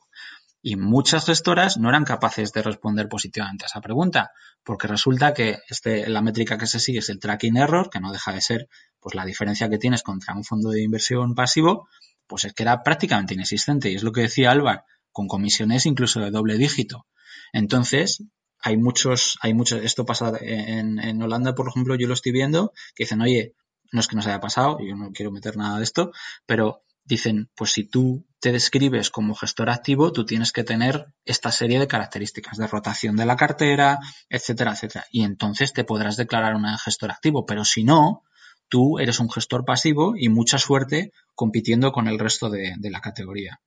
Y 0.62 0.76
muchas 0.76 1.26
gestoras 1.26 1.78
no 1.78 1.90
eran 1.90 2.04
capaces 2.04 2.52
de 2.52 2.62
responder 2.62 3.08
positivamente 3.08 3.66
a 3.66 3.68
esa 3.68 3.82
pregunta, 3.82 4.32
porque 4.64 4.88
resulta 4.88 5.34
que 5.34 5.60
este, 5.70 6.10
la 6.10 6.22
métrica 6.22 6.58
que 6.58 6.68
se 6.68 6.80
sigue 6.80 7.00
es 7.00 7.10
el 7.10 7.20
tracking 7.20 7.58
error, 7.58 7.90
que 7.90 8.00
no 8.00 8.12
deja 8.12 8.34
de 8.34 8.42
ser 8.42 8.68
pues 9.00 9.16
la 9.16 9.26
diferencia 9.26 9.70
que 9.70 9.78
tienes 9.78 10.04
contra 10.04 10.36
un 10.36 10.44
fondo 10.44 10.70
de 10.70 10.84
inversión 10.84 11.34
pasivo, 11.34 11.88
pues 12.28 12.44
es 12.44 12.54
que 12.54 12.64
era 12.64 12.84
prácticamente 12.84 13.34
inexistente. 13.34 13.90
Y 13.90 13.96
es 13.96 14.04
lo 14.04 14.12
que 14.12 14.22
decía 14.22 14.52
Álvaro, 14.52 14.84
con 15.12 15.28
comisiones 15.28 15.86
incluso 15.86 16.20
de 16.20 16.32
doble 16.32 16.58
dígito. 16.58 17.08
Entonces, 17.54 18.24
hay 18.62 18.76
muchos, 18.76 19.38
hay 19.42 19.54
muchos, 19.54 19.82
esto 19.84 20.06
pasa 20.06 20.34
en, 20.42 21.00
en 21.00 21.22
Holanda, 21.22 21.56
por 21.56 21.70
ejemplo, 21.70 21.96
yo 21.96 22.08
lo 22.08 22.14
estoy 22.14 22.34
viendo, 22.34 22.74
que 22.96 23.06
dicen, 23.06 23.22
oye, 23.22 23.54
no 23.92 24.00
es 24.02 24.08
que 24.08 24.16
nos 24.16 24.28
haya 24.28 24.40
pasado, 24.40 24.78
yo 24.86 24.96
no 24.96 25.12
quiero 25.12 25.32
meter 25.32 25.58
nada 25.58 25.78
de 25.78 25.84
esto, 25.84 26.12
pero 26.46 26.84
dicen, 27.10 27.50
pues 27.56 27.72
si 27.72 27.84
tú 27.84 28.26
te 28.40 28.54
describes 28.54 29.10
como 29.10 29.36
gestor 29.36 29.70
activo, 29.70 30.14
tú 30.14 30.26
tienes 30.26 30.54
que 30.54 30.64
tener 30.64 31.08
esta 31.26 31.52
serie 31.52 31.80
de 31.80 31.88
características 31.88 32.58
de 32.58 32.68
rotación 32.68 33.18
de 33.18 33.26
la 33.26 33.36
cartera, 33.36 34.00
etcétera, 34.30 34.72
etcétera. 34.72 35.06
Y 35.12 35.24
entonces 35.24 35.74
te 35.74 35.84
podrás 35.84 36.16
declarar 36.16 36.56
un 36.56 36.66
gestor 36.78 37.12
activo, 37.12 37.46
pero 37.46 37.66
si 37.66 37.84
no, 37.84 38.24
tú 38.70 39.00
eres 39.00 39.20
un 39.20 39.30
gestor 39.30 39.66
pasivo 39.66 40.14
y 40.16 40.30
mucha 40.30 40.58
suerte 40.58 41.12
compitiendo 41.36 41.92
con 41.92 42.08
el 42.08 42.18
resto 42.18 42.50
de 42.50 42.90
la 42.90 43.02
categoría. 43.02 43.60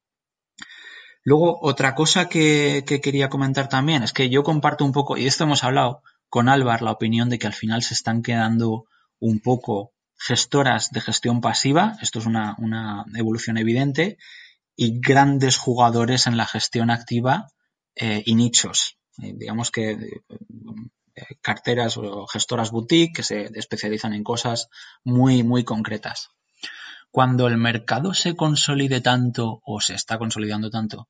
Luego, 1.25 1.59
otra 1.63 1.95
cosa 1.95 2.29
que, 2.29 2.85
quería 2.85 3.29
comentar 3.29 3.69
también 3.69 4.03
es 4.03 4.13
que 4.13 4.29
yo 4.29 4.43
comparto 4.43 4.85
un 4.85 4.93
poco, 4.93 5.17
y 5.17 5.27
esto 5.27 5.45
hemos 5.45 5.63
hablado 5.63 6.03
con 6.29 6.49
Álvar, 6.49 6.83
la 6.83 6.91
opinión 6.91 7.29
de 7.29 7.39
que 7.39 7.47
al 7.47 7.53
final 7.53 7.83
se 7.83 7.95
están 7.95 8.23
quedando 8.23 8.87
un 9.21 9.41
poco 9.41 9.92
gestoras 10.27 10.91
de 10.91 11.01
gestión 11.01 11.41
pasiva, 11.41 11.97
esto 12.01 12.19
es 12.19 12.27
una, 12.27 12.57
evolución 13.15 13.59
evidente, 13.59 14.19
y 14.77 15.01
grandes 15.01 15.57
jugadores 15.57 16.27
en 16.27 16.37
la 16.37 16.47
gestión 16.47 16.91
activa 16.91 17.49
eh, 17.95 18.23
y 18.25 18.35
nichos. 18.35 18.99
Eh, 19.23 19.35
digamos 19.37 19.71
que 19.71 19.91
eh, 19.91 21.37
carteras 21.43 21.97
o 21.97 22.27
gestoras 22.27 22.71
boutique 22.71 23.17
que 23.17 23.23
se 23.23 23.51
especializan 23.55 24.15
en 24.15 24.25
cosas 24.25 24.69
muy, 25.05 25.43
muy 25.43 25.65
concretas 25.65 26.31
cuando 27.11 27.47
el 27.47 27.59
mercado 27.59 28.15
se 28.15 28.35
consolide 28.35 29.03
tanto 29.03 29.61
o 29.65 29.83
se 29.83 29.95
está 29.95 30.19
consolidando 30.19 30.71
tanto 30.71 31.09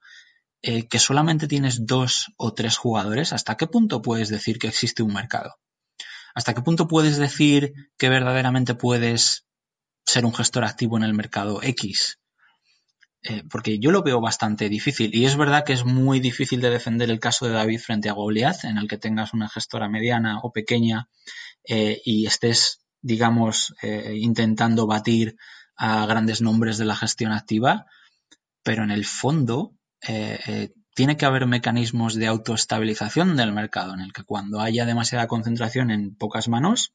eh, 0.62 0.86
que 0.86 1.00
solamente 1.00 1.48
tienes 1.48 1.86
dos 1.86 2.32
o 2.36 2.54
tres 2.54 2.76
jugadores, 2.76 3.32
¿hasta 3.32 3.56
qué 3.56 3.66
punto 3.66 4.00
puedes 4.00 4.28
decir 4.28 4.58
que 4.60 4.68
existe 4.68 5.02
un 5.02 5.12
mercado? 5.12 5.56
¿Hasta 6.34 6.54
qué 6.54 6.62
punto 6.62 6.88
puedes 6.88 7.16
decir 7.16 7.72
que 7.98 8.08
verdaderamente 8.08 8.74
puedes 8.74 9.46
ser 10.04 10.24
un 10.24 10.34
gestor 10.34 10.64
activo 10.64 10.96
en 10.96 11.04
el 11.04 11.14
mercado 11.14 11.62
X? 11.62 12.18
Eh, 13.24 13.44
porque 13.48 13.78
yo 13.78 13.92
lo 13.92 14.02
veo 14.02 14.20
bastante 14.20 14.68
difícil 14.68 15.14
y 15.14 15.26
es 15.26 15.36
verdad 15.36 15.64
que 15.64 15.72
es 15.72 15.84
muy 15.84 16.18
difícil 16.18 16.60
de 16.60 16.70
defender 16.70 17.08
el 17.08 17.20
caso 17.20 17.46
de 17.46 17.52
David 17.52 17.78
frente 17.78 18.08
a 18.08 18.14
Goliath, 18.14 18.64
en 18.64 18.78
el 18.78 18.88
que 18.88 18.98
tengas 18.98 19.32
una 19.32 19.48
gestora 19.48 19.88
mediana 19.88 20.40
o 20.42 20.50
pequeña 20.50 21.08
eh, 21.68 22.00
y 22.04 22.26
estés, 22.26 22.80
digamos, 23.00 23.74
intentando 23.82 24.86
batir 24.86 25.36
a 25.76 26.06
grandes 26.06 26.40
nombres 26.40 26.78
de 26.78 26.84
la 26.84 26.96
gestión 26.96 27.32
activa, 27.32 27.86
pero 28.62 28.84
en 28.84 28.90
el 28.90 29.04
fondo 29.04 29.74
eh, 30.06 30.38
eh, 30.46 30.72
tiene 30.94 31.16
que 31.16 31.26
haber 31.26 31.46
mecanismos 31.46 32.14
de 32.14 32.26
autoestabilización 32.26 33.36
del 33.36 33.52
mercado 33.52 33.94
en 33.94 34.00
el 34.00 34.12
que 34.12 34.24
cuando 34.24 34.60
haya 34.60 34.84
demasiada 34.84 35.26
concentración 35.26 35.90
en 35.90 36.14
pocas 36.14 36.48
manos, 36.48 36.92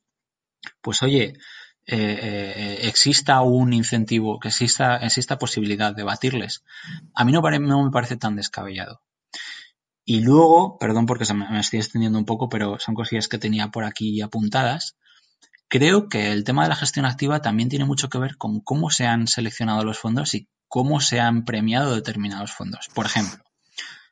pues 0.81 1.01
oye, 1.03 1.33
eh, 1.85 2.79
exista 2.83 3.41
un 3.41 3.73
incentivo, 3.73 4.39
que 4.39 4.49
exista, 4.49 4.97
exista 4.97 5.37
posibilidad 5.37 5.95
de 5.95 6.03
batirles. 6.03 6.63
A 7.13 7.23
mí 7.23 7.31
no, 7.31 7.41
no, 7.41 7.83
me 7.83 7.91
parece 7.91 8.17
tan 8.17 8.35
descabellado. 8.35 9.01
Y 10.05 10.21
luego, 10.21 10.77
perdón 10.77 11.05
porque 11.05 11.25
se 11.25 11.33
me, 11.33 11.49
me, 11.49 11.59
estoy 11.59 11.79
extendiendo 11.79 12.19
un 12.19 12.25
poco, 12.25 12.49
pero 12.49 12.77
son 12.79 12.95
cosillas 12.95 13.27
que 13.27 13.37
tenía 13.37 13.69
por 13.69 13.83
aquí 13.83 14.21
apuntadas. 14.21 14.95
Creo 15.69 16.07
que 16.07 16.31
el 16.31 16.43
tema 16.43 16.63
de 16.63 16.69
la 16.69 16.75
gestión 16.75 17.05
activa 17.05 17.41
también 17.41 17.69
tiene 17.69 17.85
mucho 17.85 18.09
que 18.09 18.17
ver 18.17 18.37
con 18.37 18.61
cómo 18.61 18.89
se 18.89 19.05
han 19.05 19.27
seleccionado 19.27 19.83
los 19.83 19.97
fondos 19.97 20.33
y 20.33 20.47
cómo 20.67 21.01
se 21.01 21.19
han 21.19 21.43
premiado 21.43 21.93
determinados 21.93 22.53
fondos. 22.53 22.87
Por 22.93 23.05
ejemplo, 23.05 23.43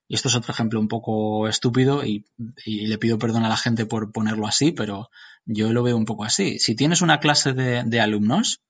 y 0.08 0.16
esto 0.16 0.28
es 0.28 0.36
otro 0.36 0.52
ejemplo 0.54 0.80
un 0.80 0.88
poco 0.88 1.48
estúpido 1.48 2.06
y, 2.06 2.26
le 2.66 2.98
pido 2.98 3.18
perdón 3.18 3.46
a 3.46 3.50
la 3.50 3.58
gente 3.58 3.86
por 3.86 4.12
ponerlo 4.12 4.48
así, 4.48 4.72
pero 4.72 5.10
yo 5.46 5.74
lo 5.74 5.84
veo 5.84 5.98
un 5.98 6.06
poco 6.06 6.24
así. 6.24 6.60
Si 6.60 6.76
tienes 6.76 7.02
una 7.02 7.20
clase 7.20 7.54
de, 7.54 8.00
alumnos, 8.00 8.62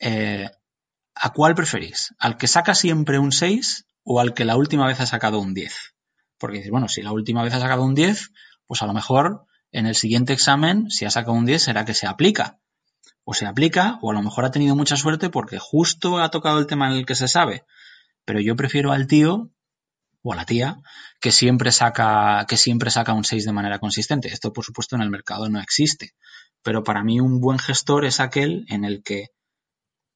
eh, 0.00 0.50
¿a 1.14 1.32
cuál 1.32 1.54
preferís? 1.54 2.14
¿Al 2.18 2.36
que 2.36 2.48
saca 2.48 2.74
siempre 2.74 3.18
un 3.18 3.30
6 3.32 3.86
o 4.02 4.20
al 4.20 4.34
que 4.34 4.44
la 4.44 4.56
última 4.56 4.86
vez 4.86 5.00
ha 5.00 5.06
sacado 5.06 5.38
un 5.38 5.54
10? 5.54 5.72
Porque 6.38 6.56
dices, 6.56 6.70
bueno, 6.70 6.88
si 6.88 7.02
la 7.02 7.12
última 7.12 7.44
vez 7.44 7.54
ha 7.54 7.60
sacado 7.60 7.84
un 7.84 7.94
10, 7.94 8.32
pues 8.66 8.82
a 8.82 8.86
lo 8.86 8.94
mejor 8.94 9.46
en 9.70 9.86
el 9.86 9.94
siguiente 9.94 10.32
examen, 10.32 10.90
si 10.90 11.04
ha 11.04 11.10
sacado 11.10 11.34
un 11.34 11.46
10, 11.46 11.62
será 11.62 11.84
que 11.84 11.94
se 11.94 12.08
aplica. 12.08 12.58
O 13.22 13.34
se 13.34 13.46
aplica, 13.46 13.98
o 14.02 14.10
a 14.10 14.14
lo 14.14 14.22
mejor 14.22 14.44
ha 14.44 14.50
tenido 14.50 14.74
mucha 14.74 14.96
suerte 14.96 15.30
porque 15.30 15.58
justo 15.60 16.18
ha 16.18 16.30
tocado 16.30 16.58
el 16.58 16.66
tema 16.66 16.90
en 16.90 16.96
el 16.96 17.06
que 17.06 17.14
se 17.14 17.28
sabe. 17.28 17.64
Pero 18.24 18.40
yo 18.40 18.56
prefiero 18.56 18.90
al 18.90 19.06
tío 19.06 19.52
o 20.22 20.32
a 20.32 20.36
la 20.36 20.44
tía 20.44 20.76
que 21.20 21.32
siempre 21.32 21.72
saca, 21.72 22.44
que 22.48 22.56
siempre 22.56 22.90
saca 22.90 23.12
un 23.12 23.24
6 23.24 23.44
de 23.44 23.52
manera 23.52 23.78
consistente. 23.78 24.28
Esto, 24.28 24.52
por 24.52 24.64
supuesto, 24.64 24.96
en 24.96 25.02
el 25.02 25.10
mercado 25.10 25.48
no 25.48 25.60
existe. 25.60 26.12
Pero 26.62 26.84
para 26.84 27.02
mí 27.02 27.20
un 27.20 27.40
buen 27.40 27.58
gestor 27.58 28.04
es 28.04 28.20
aquel 28.20 28.64
en 28.68 28.84
el 28.84 29.02
que 29.02 29.28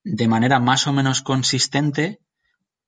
de 0.05 0.29
manera 0.29 0.61
más 0.61 0.87
o 0.87 0.93
menos 0.93 1.23
consistente 1.23 2.21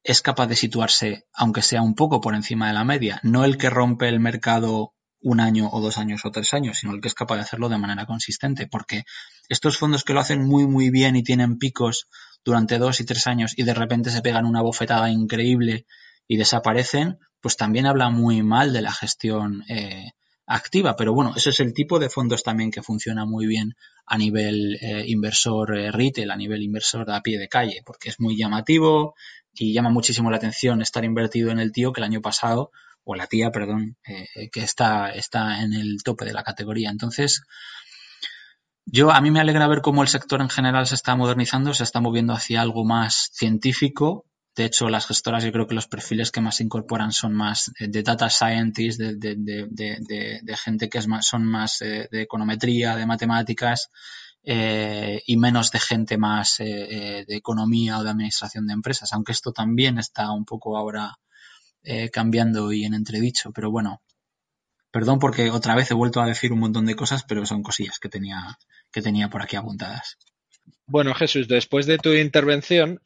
es 0.02 0.22
capaz 0.22 0.46
de 0.46 0.56
situarse, 0.56 1.24
aunque 1.32 1.62
sea 1.62 1.82
un 1.82 1.94
poco 1.94 2.20
por 2.20 2.34
encima 2.34 2.68
de 2.68 2.74
la 2.74 2.84
media, 2.84 3.18
no 3.22 3.44
el 3.44 3.58
que 3.58 3.70
rompe 3.70 4.08
el 4.08 4.20
mercado 4.20 4.92
un 5.20 5.40
año 5.40 5.68
o 5.72 5.80
dos 5.80 5.98
años 5.98 6.24
o 6.24 6.30
tres 6.30 6.54
años, 6.54 6.78
sino 6.78 6.94
el 6.94 7.00
que 7.00 7.08
es 7.08 7.14
capaz 7.14 7.36
de 7.36 7.40
hacerlo 7.40 7.68
de 7.68 7.78
manera 7.78 8.06
consistente, 8.06 8.68
porque 8.68 9.02
estos 9.48 9.78
fondos 9.78 10.04
que 10.04 10.12
lo 10.12 10.20
hacen 10.20 10.44
muy 10.44 10.66
muy 10.66 10.90
bien 10.90 11.16
y 11.16 11.24
tienen 11.24 11.58
picos 11.58 12.06
durante 12.44 12.78
dos 12.78 13.00
y 13.00 13.04
tres 13.04 13.26
años 13.26 13.54
y 13.56 13.64
de 13.64 13.74
repente 13.74 14.10
se 14.10 14.22
pegan 14.22 14.46
una 14.46 14.62
bofetada 14.62 15.10
increíble 15.10 15.86
y 16.28 16.36
desaparecen, 16.36 17.18
pues 17.40 17.56
también 17.56 17.86
habla 17.86 18.10
muy 18.10 18.42
mal 18.42 18.72
de 18.72 18.82
la 18.82 18.92
gestión 18.92 19.62
eh, 19.68 20.10
activa. 20.46 20.96
Pero 20.96 21.12
bueno, 21.12 21.34
ese 21.36 21.50
es 21.50 21.60
el 21.60 21.74
tipo 21.74 21.98
de 21.98 22.08
fondos 22.08 22.42
también 22.42 22.70
que 22.70 22.82
funciona 22.82 23.24
muy 23.24 23.46
bien 23.46 23.74
a 24.06 24.16
nivel 24.16 24.78
eh, 24.80 25.04
inversor 25.06 25.76
eh, 25.76 25.90
retail, 25.90 26.30
a 26.30 26.36
nivel 26.36 26.62
inversor 26.62 27.10
a 27.10 27.20
pie 27.22 27.38
de 27.38 27.48
calle, 27.48 27.82
porque 27.84 28.08
es 28.08 28.20
muy 28.20 28.36
llamativo, 28.36 29.14
y 29.52 29.72
llama 29.72 29.90
muchísimo 29.90 30.30
la 30.30 30.36
atención 30.36 30.82
estar 30.82 31.04
invertido 31.04 31.50
en 31.50 31.58
el 31.58 31.72
tío 31.72 31.92
que 31.92 32.00
el 32.00 32.04
año 32.04 32.20
pasado, 32.20 32.70
o 33.04 33.14
la 33.14 33.26
tía, 33.26 33.50
perdón, 33.50 33.96
eh, 34.06 34.50
que 34.50 34.60
está, 34.60 35.10
está 35.10 35.62
en 35.62 35.72
el 35.72 36.02
tope 36.04 36.24
de 36.24 36.32
la 36.32 36.42
categoría. 36.42 36.90
Entonces, 36.90 37.42
yo 38.84 39.10
a 39.10 39.20
mí 39.20 39.30
me 39.30 39.40
alegra 39.40 39.68
ver 39.68 39.80
cómo 39.80 40.02
el 40.02 40.08
sector 40.08 40.40
en 40.40 40.48
general 40.48 40.86
se 40.86 40.96
está 40.96 41.16
modernizando, 41.16 41.72
se 41.74 41.84
está 41.84 42.00
moviendo 42.00 42.32
hacia 42.32 42.60
algo 42.60 42.84
más 42.84 43.30
científico. 43.32 44.26
De 44.56 44.64
hecho, 44.64 44.88
las 44.88 45.06
gestoras 45.06 45.44
yo 45.44 45.52
creo 45.52 45.66
que 45.66 45.74
los 45.74 45.86
perfiles 45.86 46.30
que 46.30 46.40
más 46.40 46.60
incorporan 46.60 47.12
son 47.12 47.34
más 47.34 47.70
de 47.78 48.02
data 48.02 48.30
scientists, 48.30 48.98
de, 48.98 49.14
de, 49.16 50.56
gente 50.56 50.88
que 50.88 50.98
es 50.98 51.06
más, 51.06 51.26
son 51.26 51.44
más 51.44 51.78
de 51.80 52.22
econometría, 52.22 52.96
de 52.96 53.04
matemáticas, 53.04 53.90
eh, 54.48 55.24
y 55.26 55.36
menos 55.38 55.72
de 55.72 55.80
gente 55.80 56.18
más 56.18 56.60
eh, 56.60 57.24
de 57.26 57.36
economía 57.36 57.98
o 57.98 58.04
de 58.04 58.10
administración 58.10 58.68
de 58.68 58.74
empresas, 58.74 59.12
aunque 59.12 59.32
esto 59.32 59.50
también 59.50 59.98
está 59.98 60.30
un 60.30 60.44
poco 60.44 60.76
ahora 60.76 61.18
eh, 61.82 62.10
cambiando 62.10 62.70
y 62.72 62.84
en 62.84 62.94
entredicho, 62.94 63.50
pero 63.50 63.72
bueno, 63.72 64.02
perdón 64.92 65.18
porque 65.18 65.50
otra 65.50 65.74
vez 65.74 65.90
he 65.90 65.94
vuelto 65.94 66.20
a 66.20 66.26
decir 66.26 66.52
un 66.52 66.60
montón 66.60 66.86
de 66.86 66.94
cosas, 66.94 67.24
pero 67.24 67.44
son 67.44 67.64
cosillas 67.64 67.98
que 67.98 68.08
tenía, 68.08 68.56
que 68.92 69.02
tenía 69.02 69.28
por 69.28 69.42
aquí 69.42 69.56
apuntadas. 69.56 70.16
Bueno, 70.86 71.14
Jesús, 71.14 71.48
después 71.48 71.86
de 71.86 71.98
tu 71.98 72.12
intervención, 72.12 73.00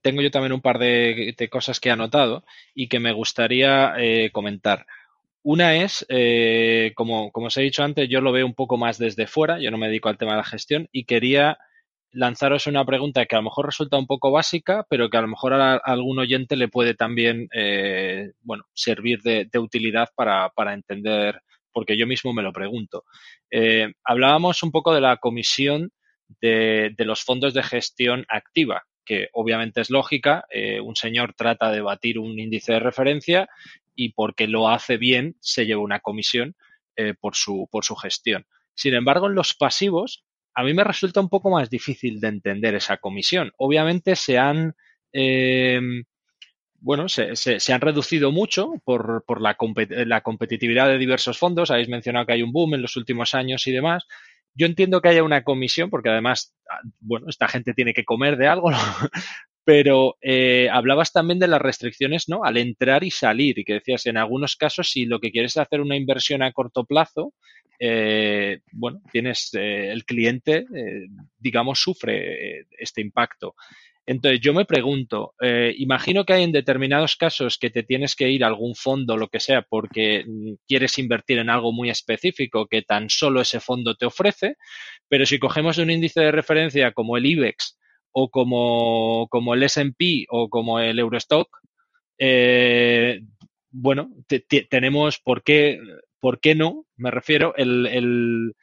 tengo 0.00 0.22
yo 0.22 0.30
también 0.30 0.52
un 0.52 0.62
par 0.62 0.78
de, 0.78 1.34
cosas 1.50 1.80
que 1.80 1.90
he 1.90 1.92
anotado 1.92 2.44
y 2.74 2.88
que 2.88 2.98
me 2.98 3.12
gustaría 3.12 3.94
comentar. 4.32 4.86
Una 5.48 5.76
es, 5.76 6.04
eh, 6.08 6.90
como, 6.96 7.30
os 7.32 7.56
he 7.56 7.62
dicho 7.62 7.84
antes, 7.84 8.08
yo 8.08 8.20
lo 8.20 8.32
veo 8.32 8.44
un 8.44 8.54
poco 8.54 8.76
más 8.76 8.98
desde 8.98 9.28
fuera, 9.28 9.60
yo 9.60 9.70
no 9.70 9.78
me 9.78 9.86
dedico 9.86 10.08
al 10.08 10.18
tema 10.18 10.32
de 10.32 10.38
la 10.38 10.44
gestión 10.44 10.88
y 10.90 11.04
quería 11.04 11.56
lanzaros 12.10 12.66
una 12.66 12.84
pregunta 12.84 13.26
que 13.26 13.36
a 13.36 13.38
lo 13.38 13.44
mejor 13.44 13.66
resulta 13.66 13.96
un 13.96 14.08
poco 14.08 14.32
básica, 14.32 14.84
pero 14.90 15.08
que 15.08 15.18
a 15.18 15.20
lo 15.20 15.28
mejor 15.28 15.54
a, 15.54 15.76
algún 15.76 16.18
oyente 16.18 16.56
le 16.56 16.66
puede 16.66 16.94
también, 16.94 17.48
eh, 17.54 18.32
bueno, 18.40 18.64
servir 18.74 19.22
de, 19.22 19.48
utilidad 19.60 20.08
para, 20.16 20.50
entender, 20.74 21.40
porque 21.70 21.96
yo 21.96 22.08
mismo 22.08 22.32
me 22.32 22.42
lo 22.42 22.52
pregunto. 22.52 23.04
Eh, 23.48 23.92
hablábamos 24.02 24.64
un 24.64 24.72
poco 24.72 24.92
de 24.92 25.00
la 25.00 25.18
comisión 25.18 25.92
de, 26.40 26.94
los 26.98 27.22
fondos 27.22 27.54
de 27.54 27.62
gestión 27.62 28.24
activa, 28.28 28.84
que 29.04 29.28
obviamente 29.32 29.80
es 29.80 29.90
lógica. 29.90 30.44
un 30.82 30.96
señor 30.96 31.34
trata 31.34 31.70
de 31.70 31.80
batir 31.80 32.18
un 32.18 32.38
índice 32.38 32.72
de 32.72 32.80
referencia 32.80 33.48
y 33.96 34.10
porque 34.10 34.46
lo 34.46 34.68
hace 34.68 34.98
bien 34.98 35.36
se 35.40 35.66
lleva 35.66 35.82
una 35.82 36.00
comisión 36.00 36.54
eh, 36.96 37.14
por, 37.18 37.34
su, 37.34 37.68
por 37.70 37.84
su 37.84 37.96
gestión. 37.96 38.46
Sin 38.74 38.94
embargo, 38.94 39.26
en 39.26 39.34
los 39.34 39.54
pasivos, 39.54 40.24
a 40.54 40.62
mí 40.62 40.72
me 40.74 40.84
resulta 40.84 41.20
un 41.20 41.28
poco 41.28 41.50
más 41.50 41.68
difícil 41.68 42.20
de 42.20 42.28
entender 42.28 42.74
esa 42.74 42.98
comisión. 42.98 43.52
Obviamente 43.58 44.16
se 44.16 44.38
han, 44.38 44.74
eh, 45.12 45.78
bueno, 46.80 47.08
se, 47.08 47.36
se, 47.36 47.72
han 47.72 47.80
reducido 47.82 48.32
mucho 48.32 48.74
por, 48.84 49.24
por 49.26 49.40
la, 49.42 49.56
la, 50.06 50.20
competitividad 50.22 50.88
de 50.88 50.98
diversos 50.98 51.38
fondos. 51.38 51.70
Habéis 51.70 51.88
mencionado 51.88 52.24
que 52.24 52.34
hay 52.34 52.42
un 52.42 52.52
boom 52.52 52.74
en 52.74 52.82
los 52.82 52.96
últimos 52.96 53.34
años 53.34 53.66
y 53.66 53.72
demás. 53.72 54.06
Yo 54.56 54.66
entiendo 54.66 55.00
que 55.00 55.10
haya 55.10 55.22
una 55.22 55.44
comisión 55.44 55.90
porque 55.90 56.08
además, 56.08 56.54
ah, 56.70 56.80
bueno, 57.00 57.26
esta 57.28 57.46
gente 57.46 57.74
tiene 57.74 57.94
que 57.94 58.04
comer 58.04 58.36
de 58.36 58.48
algo, 58.48 58.70
pero 59.66 60.16
eh, 60.22 60.68
hablabas 60.70 61.12
también 61.12 61.40
de 61.40 61.48
las 61.48 61.60
restricciones 61.60 62.28
¿no? 62.28 62.44
al 62.44 62.56
entrar 62.56 63.02
y 63.02 63.10
salir 63.10 63.58
y 63.58 63.64
que 63.64 63.74
decías 63.74 64.06
en 64.06 64.16
algunos 64.16 64.54
casos 64.54 64.88
si 64.90 65.06
lo 65.06 65.18
que 65.18 65.32
quieres 65.32 65.52
es 65.52 65.56
hacer 65.56 65.80
una 65.80 65.96
inversión 65.96 66.42
a 66.42 66.52
corto 66.52 66.84
plazo 66.84 67.34
eh, 67.80 68.60
bueno 68.70 69.02
tienes 69.10 69.52
eh, 69.54 69.90
el 69.90 70.04
cliente 70.04 70.66
eh, 70.72 71.08
digamos 71.36 71.80
sufre 71.80 72.60
eh, 72.60 72.66
este 72.78 73.00
impacto 73.00 73.56
entonces 74.06 74.40
yo 74.40 74.54
me 74.54 74.64
pregunto 74.64 75.34
imagino 75.76 76.24
que 76.24 76.32
hay 76.34 76.44
en 76.44 76.52
determinados 76.52 77.16
casos 77.16 77.58
que 77.58 77.70
te 77.70 77.82
tienes 77.82 78.14
que 78.14 78.30
ir 78.30 78.44
a 78.44 78.46
algún 78.46 78.74
fondo 78.74 79.16
lo 79.16 79.28
que 79.28 79.40
sea 79.40 79.62
porque 79.62 80.24
mm, 80.26 80.52
quieres 80.66 80.98
invertir 80.98 81.38
en 81.38 81.50
algo 81.50 81.72
muy 81.72 81.90
específico 81.90 82.66
que 82.66 82.82
tan 82.82 83.10
solo 83.10 83.40
ese 83.40 83.60
fondo 83.60 83.94
te 83.94 84.06
ofrece 84.06 84.56
pero 85.08 85.26
si 85.26 85.38
cogemos 85.38 85.78
un 85.78 85.90
índice 85.90 86.20
de 86.20 86.32
referencia 86.32 86.92
como 86.92 87.16
el 87.16 87.26
IBEX 87.26 87.76
o 88.18 88.30
como, 88.30 89.28
como 89.28 89.52
el 89.52 89.62
SP 89.68 90.24
o 90.30 90.48
como 90.48 90.80
el 90.80 90.98
Eurostock, 90.98 91.58
eh, 92.16 93.20
bueno, 93.70 94.10
tenemos 94.70 95.18
por 95.18 95.42
qué, 95.42 95.78
por 96.18 96.40
qué 96.40 96.54
no, 96.54 96.86
me 96.96 97.10
refiero, 97.10 97.54
el, 97.56 97.86
el, 97.86 98.54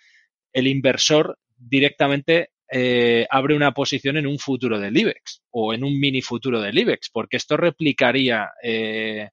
el 0.54 0.68
inversor 0.68 1.38
directamente 1.56 2.50
eh, 2.76 3.28
abre 3.30 3.56
una 3.56 3.72
posición 3.72 4.18
en 4.18 4.26
un 4.26 4.40
futuro 4.40 4.80
del 4.80 4.98
IBEX 4.98 5.44
o 5.52 5.76
en 5.76 5.84
un 5.84 6.00
mini 6.00 6.24
futuro 6.24 6.60
del 6.60 6.76
IBEX, 6.76 7.12
porque 7.12 7.38
esto 7.38 7.56
replicaría 7.56 8.50
eh, 8.64 9.30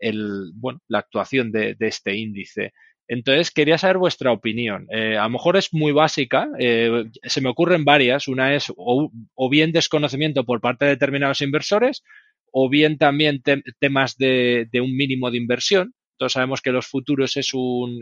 el, 0.00 0.50
bueno, 0.54 0.80
la 0.88 0.98
actuación 0.98 1.52
de, 1.52 1.76
este 1.78 2.16
índice. 2.16 2.72
Entonces, 3.06 3.52
quería 3.52 3.78
saber 3.78 3.98
vuestra 3.98 4.32
opinión. 4.32 4.88
Eh, 4.90 5.16
a 5.16 5.22
lo 5.22 5.30
mejor 5.30 5.56
es 5.56 5.72
muy 5.72 5.92
básica, 5.92 6.48
se 6.58 7.40
me 7.40 7.48
ocurren 7.48 7.84
varias. 7.84 8.26
Una 8.26 8.56
es 8.56 8.72
o, 8.76 9.10
bien 9.48 9.70
desconocimiento 9.70 10.44
por 10.44 10.60
parte 10.60 10.84
de 10.84 10.92
determinados 10.92 11.42
inversores, 11.42 12.02
o 12.50 12.68
bien 12.68 12.98
también 12.98 13.40
temas 13.78 14.16
de, 14.16 14.68
un 14.82 14.96
mínimo 14.96 15.30
de 15.30 15.38
inversión. 15.38 15.94
Todos 16.16 16.32
sabemos 16.32 16.60
que 16.60 16.72
los 16.72 16.88
futuros 16.88 17.36
es 17.36 17.54
un, 17.54 18.00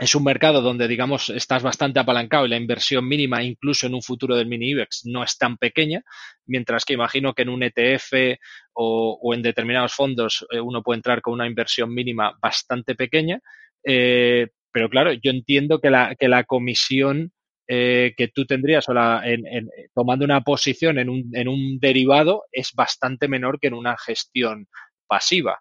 es 0.00 0.14
un 0.14 0.24
mercado 0.24 0.60
donde, 0.60 0.88
digamos, 0.88 1.30
estás 1.30 1.62
bastante 1.62 2.00
apalancado 2.00 2.46
y 2.46 2.48
la 2.48 2.56
inversión 2.56 3.06
mínima, 3.06 3.44
incluso 3.44 3.86
en 3.86 3.94
un 3.94 4.02
futuro 4.02 4.34
del 4.34 4.48
mini 4.48 4.70
IBEX, 4.70 5.02
no 5.04 5.22
es 5.22 5.38
tan 5.38 5.56
pequeña, 5.56 6.02
mientras 6.46 6.84
que 6.84 6.94
imagino 6.94 7.32
que 7.32 7.42
en 7.42 7.48
un 7.48 7.62
ETF 7.62 8.38
o, 8.72 9.32
en 9.34 9.42
determinados 9.42 9.94
fondos 9.94 10.46
eh, 10.50 10.60
uno 10.60 10.82
puede 10.82 10.98
entrar 10.98 11.22
con 11.22 11.34
una 11.34 11.46
inversión 11.46 11.94
mínima 11.94 12.36
bastante 12.42 12.96
pequeña. 12.96 13.40
Eh, 13.84 14.48
pero 14.72 14.88
claro, 14.88 15.12
yo 15.12 15.30
entiendo 15.30 15.80
que 15.80 15.90
la, 15.90 16.16
que 16.16 16.26
la 16.28 16.42
comisión 16.42 17.32
eh, 17.68 18.14
que 18.16 18.28
tú 18.28 18.44
tendrías 18.44 18.88
o 18.88 18.94
la, 18.94 19.22
en, 19.24 19.68
tomando 19.94 20.24
una 20.24 20.40
posición 20.40 20.98
en 20.98 21.08
un, 21.08 21.30
en 21.34 21.48
un 21.48 21.78
derivado 21.78 22.44
es 22.50 22.72
bastante 22.74 23.28
menor 23.28 23.60
que 23.60 23.68
en 23.68 23.74
una 23.74 23.96
gestión 23.96 24.66
pasiva. 25.06 25.60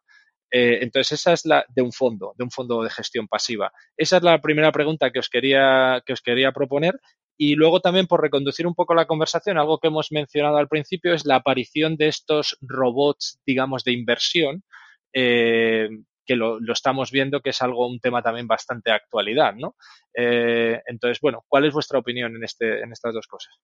Eh, 0.56 0.84
entonces, 0.84 1.20
esa 1.20 1.34
es 1.34 1.46
la 1.46 1.66
de 1.68 1.82
un 1.82 1.92
fondo, 1.92 2.36
de 2.38 2.44
un 2.44 2.52
fondo 2.52 2.84
de 2.84 2.92
gestión 2.92 3.28
pasiva. 3.28 3.72
Esa 3.98 4.18
es 4.18 4.24
la 4.24 4.40
primera 4.40 4.72
pregunta 4.72 5.12
que 5.12 5.18
os 5.18 5.28
quería, 5.28 6.04
que 6.06 6.14
os 6.14 6.22
quería 6.22 6.52
proponer. 6.52 7.00
Y 7.36 7.56
luego 7.56 7.80
también 7.82 8.06
por 8.06 8.22
reconducir 8.22 8.68
un 8.68 8.76
poco 8.76 8.94
la 8.94 9.08
conversación, 9.08 9.58
algo 9.58 9.80
que 9.80 9.88
hemos 9.88 10.12
mencionado 10.12 10.58
al 10.58 10.68
principio 10.68 11.16
es 11.16 11.26
la 11.26 11.38
aparición 11.38 11.98
de 11.98 12.08
estos 12.08 12.56
robots, 12.62 13.42
digamos, 13.48 13.84
de 13.84 13.94
inversión, 13.94 14.64
eh, 15.12 15.90
que 16.24 16.36
lo, 16.36 16.60
estamos 16.72 17.10
viendo 17.12 17.42
que 17.42 17.50
es 17.50 17.62
algo, 17.64 17.88
un 17.88 18.00
tema 18.00 18.22
también 18.22 18.46
bastante 18.46 18.92
actualidad, 18.92 19.56
¿no? 19.56 19.76
Eh, 20.16 20.80
entonces, 20.86 21.20
bueno, 21.20 21.44
¿cuál 21.48 21.66
es 21.66 21.74
vuestra 21.74 21.98
opinión 21.98 22.36
en, 22.36 22.44
este, 22.44 22.82
en 22.82 22.92
estas 22.92 23.16
dos 23.16 23.26
cosas? 23.26 23.56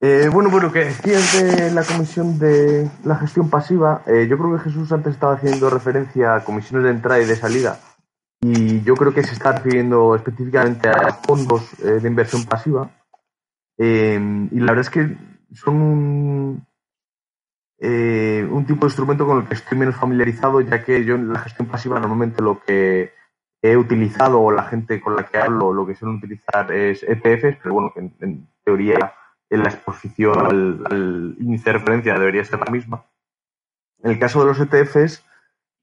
Eh, 0.00 0.28
bueno, 0.32 0.48
bueno, 0.48 0.70
que 0.70 0.84
decías 0.84 1.42
de 1.42 1.72
la 1.72 1.82
comisión 1.82 2.38
de 2.38 2.88
la 3.04 3.16
gestión 3.16 3.50
pasiva. 3.50 4.02
Eh, 4.06 4.28
yo 4.30 4.38
creo 4.38 4.56
que 4.56 4.62
Jesús 4.64 4.92
antes 4.92 5.14
estaba 5.14 5.34
haciendo 5.34 5.68
referencia 5.70 6.36
a 6.36 6.44
comisiones 6.44 6.84
de 6.84 6.90
entrada 6.90 7.20
y 7.20 7.26
de 7.26 7.34
salida. 7.34 7.80
Y 8.40 8.80
yo 8.82 8.94
creo 8.94 9.12
que 9.12 9.24
se 9.24 9.32
está 9.32 9.52
refiriendo 9.52 10.14
específicamente 10.14 10.88
a 10.88 11.14
fondos 11.14 11.74
eh, 11.80 11.98
de 12.00 12.08
inversión 12.08 12.44
pasiva. 12.44 12.90
y 13.76 14.60
la 14.60 14.72
verdad 14.72 14.80
es 14.80 14.90
que 14.90 15.16
son 15.52 15.76
un, 15.76 16.66
un 17.80 18.66
tipo 18.66 18.80
de 18.80 18.90
instrumento 18.90 19.26
con 19.26 19.38
el 19.38 19.48
que 19.48 19.54
estoy 19.54 19.78
menos 19.78 19.96
familiarizado, 19.96 20.60
ya 20.60 20.84
que 20.84 21.04
yo 21.04 21.16
en 21.16 21.32
la 21.32 21.40
gestión 21.40 21.66
pasiva 21.68 21.98
normalmente 21.98 22.42
lo 22.42 22.60
que 22.60 23.12
he 23.62 23.76
utilizado 23.76 24.40
o 24.40 24.52
la 24.52 24.64
gente 24.64 25.00
con 25.00 25.16
la 25.16 25.24
que 25.26 25.38
hablo 25.38 25.72
lo 25.72 25.84
que 25.84 25.96
suelen 25.96 26.18
utilizar 26.18 26.70
es 26.72 27.02
ETFs, 27.02 27.58
pero 27.60 27.74
bueno, 27.74 27.92
en 27.96 28.48
teoría 28.64 28.94
en 28.94 29.00
la 29.50 29.70
exposición 29.70 30.38
al, 30.90 31.36
índice 31.38 31.64
de 31.64 31.78
referencia 31.78 32.18
debería 32.18 32.44
ser 32.44 32.60
la 32.60 32.70
misma. 32.70 33.04
En 34.02 34.12
el 34.12 34.18
caso 34.18 34.40
de 34.40 34.46
los 34.46 34.60
ETFs, 34.60 35.24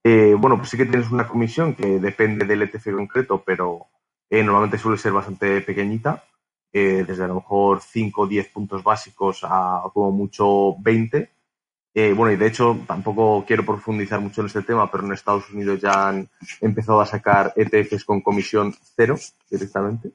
eh, 0.03 0.35
bueno, 0.37 0.57
pues 0.57 0.69
sí 0.69 0.77
que 0.77 0.85
tienes 0.85 1.11
una 1.11 1.27
comisión 1.27 1.73
que 1.73 1.99
depende 1.99 2.45
del 2.45 2.61
ETF 2.61 2.91
concreto, 2.95 3.43
pero 3.45 3.87
eh, 4.29 4.43
normalmente 4.43 4.77
suele 4.77 4.97
ser 4.97 5.11
bastante 5.11 5.61
pequeñita, 5.61 6.23
eh, 6.71 7.03
desde 7.07 7.23
a 7.23 7.27
lo 7.27 7.35
mejor 7.35 7.81
5 7.81 8.21
o 8.21 8.27
10 8.27 8.49
puntos 8.49 8.83
básicos 8.83 9.39
a 9.43 9.81
como 9.93 10.11
mucho 10.11 10.75
20. 10.79 11.29
bueno, 12.15 12.31
y 12.31 12.35
de 12.35 12.47
hecho 12.47 12.77
tampoco 12.87 13.45
quiero 13.47 13.65
profundizar 13.65 14.19
mucho 14.19 14.41
en 14.41 14.47
este 14.47 14.61
tema, 14.61 14.91
pero 14.91 15.05
en 15.05 15.13
Estados 15.13 15.49
Unidos 15.49 15.81
ya 15.81 16.09
han 16.09 16.29
empezado 16.61 17.01
a 17.01 17.05
sacar 17.05 17.53
ETFs 17.55 18.05
con 18.05 18.21
comisión 18.21 18.75
cero 18.95 19.15
directamente. 19.49 20.11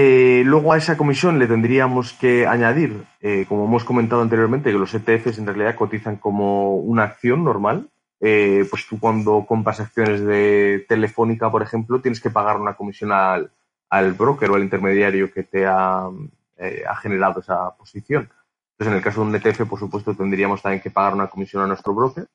Eh, 0.00 0.44
luego 0.44 0.72
a 0.72 0.76
esa 0.76 0.96
comisión 0.96 1.40
le 1.40 1.48
tendríamos 1.48 2.12
que 2.12 2.46
añadir, 2.46 3.04
eh, 3.20 3.46
como 3.48 3.64
hemos 3.64 3.82
comentado 3.82 4.22
anteriormente, 4.22 4.70
que 4.70 4.78
los 4.78 4.94
ETFs 4.94 5.38
en 5.38 5.46
realidad 5.46 5.74
cotizan 5.74 6.18
como 6.18 6.76
una 6.76 7.02
acción 7.02 7.42
normal. 7.42 7.90
Eh, 8.20 8.64
pues 8.70 8.86
tú 8.86 9.00
cuando 9.00 9.44
compras 9.44 9.80
acciones 9.80 10.24
de 10.24 10.86
Telefónica, 10.88 11.50
por 11.50 11.62
ejemplo, 11.62 12.00
tienes 12.00 12.20
que 12.20 12.30
pagar 12.30 12.60
una 12.60 12.74
comisión 12.74 13.10
al, 13.10 13.50
al 13.90 14.12
broker 14.12 14.48
o 14.52 14.54
al 14.54 14.62
intermediario 14.62 15.32
que 15.32 15.42
te 15.42 15.66
ha, 15.66 16.04
ha 16.06 16.96
generado 17.02 17.40
esa 17.40 17.76
posición. 17.76 18.30
Entonces, 18.72 18.92
en 18.92 18.98
el 18.98 19.02
caso 19.02 19.22
de 19.22 19.26
un 19.26 19.34
ETF, 19.34 19.68
por 19.68 19.80
supuesto, 19.80 20.14
tendríamos 20.14 20.62
también 20.62 20.80
que 20.80 20.92
pagar 20.92 21.12
una 21.12 21.26
comisión 21.26 21.64
a 21.64 21.66
nuestro 21.66 21.92
broker. 21.92 22.28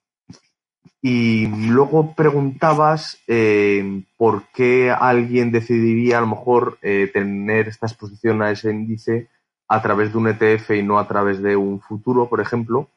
Y 1.06 1.48
luego 1.48 2.16
preguntabas 2.16 3.18
eh, 3.28 4.04
por 4.16 4.44
qué 4.54 4.90
alguien 4.90 5.52
decidiría 5.52 6.18
a 6.18 6.22
lo 6.22 6.28
mejor 6.28 6.78
eh, 6.82 7.12
tener 7.12 7.68
esta 7.68 7.88
exposición 7.88 8.42
a 8.42 8.52
ese 8.52 8.72
índice 8.72 9.28
a 9.68 9.82
través 9.82 10.14
de 10.14 10.18
un 10.18 10.30
ETF 10.30 10.72
y 10.72 10.82
no 10.82 10.98
a 11.00 11.06
través 11.06 11.42
de 11.42 11.58
un 11.58 11.82
futuro, 11.82 12.30
por 12.30 12.40
ejemplo. 12.40 12.88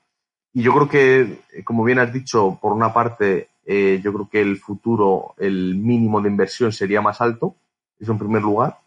Y 0.52 0.62
yo 0.62 0.72
creo 0.72 0.88
que, 0.88 1.64
como 1.64 1.82
bien 1.82 1.98
has 1.98 2.12
dicho, 2.12 2.57
por 2.62 2.72
una 2.72 2.94
parte, 2.94 3.48
eh, 3.64 4.00
yo 4.00 4.12
creo 4.12 4.28
que 4.30 4.40
el 4.40 4.59
futuro, 4.59 5.34
el 5.38 5.74
mínimo 5.74 6.20
de 6.20 6.28
inversión 6.28 6.70
sería 6.70 7.00
más 7.00 7.20
alto, 7.20 7.57
eso 7.98 8.12
en 8.12 8.18
primer 8.18 8.42
lugar. 8.42 8.78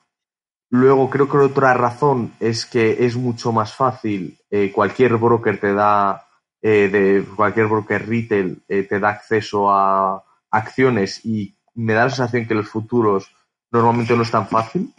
Luego 0.69 1.09
creo 1.09 1.27
que 1.27 1.37
otra 1.39 1.73
razón 1.73 2.31
es 2.39 2.65
que 2.65 3.05
es 3.05 3.17
mucho 3.17 3.51
más 3.51 3.75
fácil, 3.75 4.37
eh, 4.49 4.71
cualquier 4.71 5.17
broker 5.17 5.59
te 5.59 5.73
da, 5.73 6.28
eh, 6.61 6.89
de 6.89 7.25
cualquier 7.35 7.67
broker 7.67 8.07
retail 8.07 8.61
te 8.67 8.99
da 8.99 9.09
acceso 9.09 9.71
a 9.71 10.23
acciones 10.51 11.25
y 11.25 11.55
me 11.75 11.93
da 11.93 12.05
la 12.05 12.09
sensación 12.09 12.47
que 12.47 12.55
los 12.55 12.69
futuros 12.69 13.31
normalmente 13.71 14.15
no 14.15 14.23
es 14.23 14.31
tan 14.31 14.47
fácil. 14.47 14.93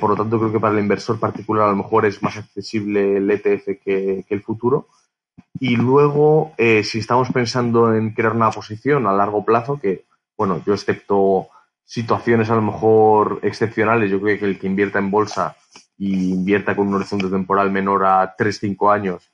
por 0.00 0.10
lo 0.10 0.16
tanto, 0.16 0.38
creo 0.38 0.52
que 0.52 0.60
para 0.60 0.74
el 0.74 0.80
inversor 0.80 1.20
particular 1.20 1.68
a 1.68 1.70
lo 1.70 1.76
mejor 1.76 2.06
es 2.06 2.22
más 2.22 2.36
accesible 2.36 3.18
el 3.18 3.30
ETF 3.30 3.82
que 3.84 4.24
el 4.28 4.42
futuro. 4.42 4.88
Y 5.60 5.76
luego, 5.76 6.54
eh, 6.58 6.82
si 6.82 6.98
estamos 6.98 7.30
pensando 7.30 7.94
en 7.94 8.12
crear 8.12 8.34
una 8.34 8.50
posición 8.50 9.06
a 9.06 9.12
largo 9.12 9.44
plazo, 9.44 9.78
que, 9.78 10.04
bueno, 10.36 10.62
yo 10.66 10.74
excepto 10.74 11.48
situaciones 11.84 12.50
a 12.50 12.56
lo 12.56 12.62
mejor 12.62 13.40
excepcionales, 13.42 14.10
yo 14.10 14.20
creo 14.20 14.38
que 14.38 14.46
el 14.46 14.58
que 14.58 14.66
invierta 14.66 14.98
en 14.98 15.10
bolsa 15.10 15.56
y 15.98 16.32
invierta 16.32 16.74
con 16.74 16.88
un 16.88 16.94
horizonte 16.94 17.28
temporal 17.28 17.70
menor 17.70 18.04
a 18.04 18.34
3-5 18.36 18.92
años, 18.92 19.31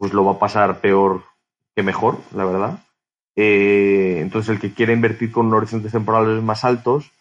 pues 0.00 0.14
lo 0.14 0.24
va 0.24 0.32
a 0.32 0.38
pasar 0.38 0.80
peor 0.80 1.24
que 1.76 1.82
mejor, 1.82 2.16
la 2.34 2.46
verdad. 2.46 2.78
Eh, 3.36 4.20
entonces, 4.22 4.48
el 4.48 4.58
que 4.58 4.72
quiere 4.72 4.94
invertir 4.94 5.30
con 5.30 5.52
horizontes 5.52 5.92
temporales 5.92 6.42
más 6.42 6.64
altos, 6.64 7.12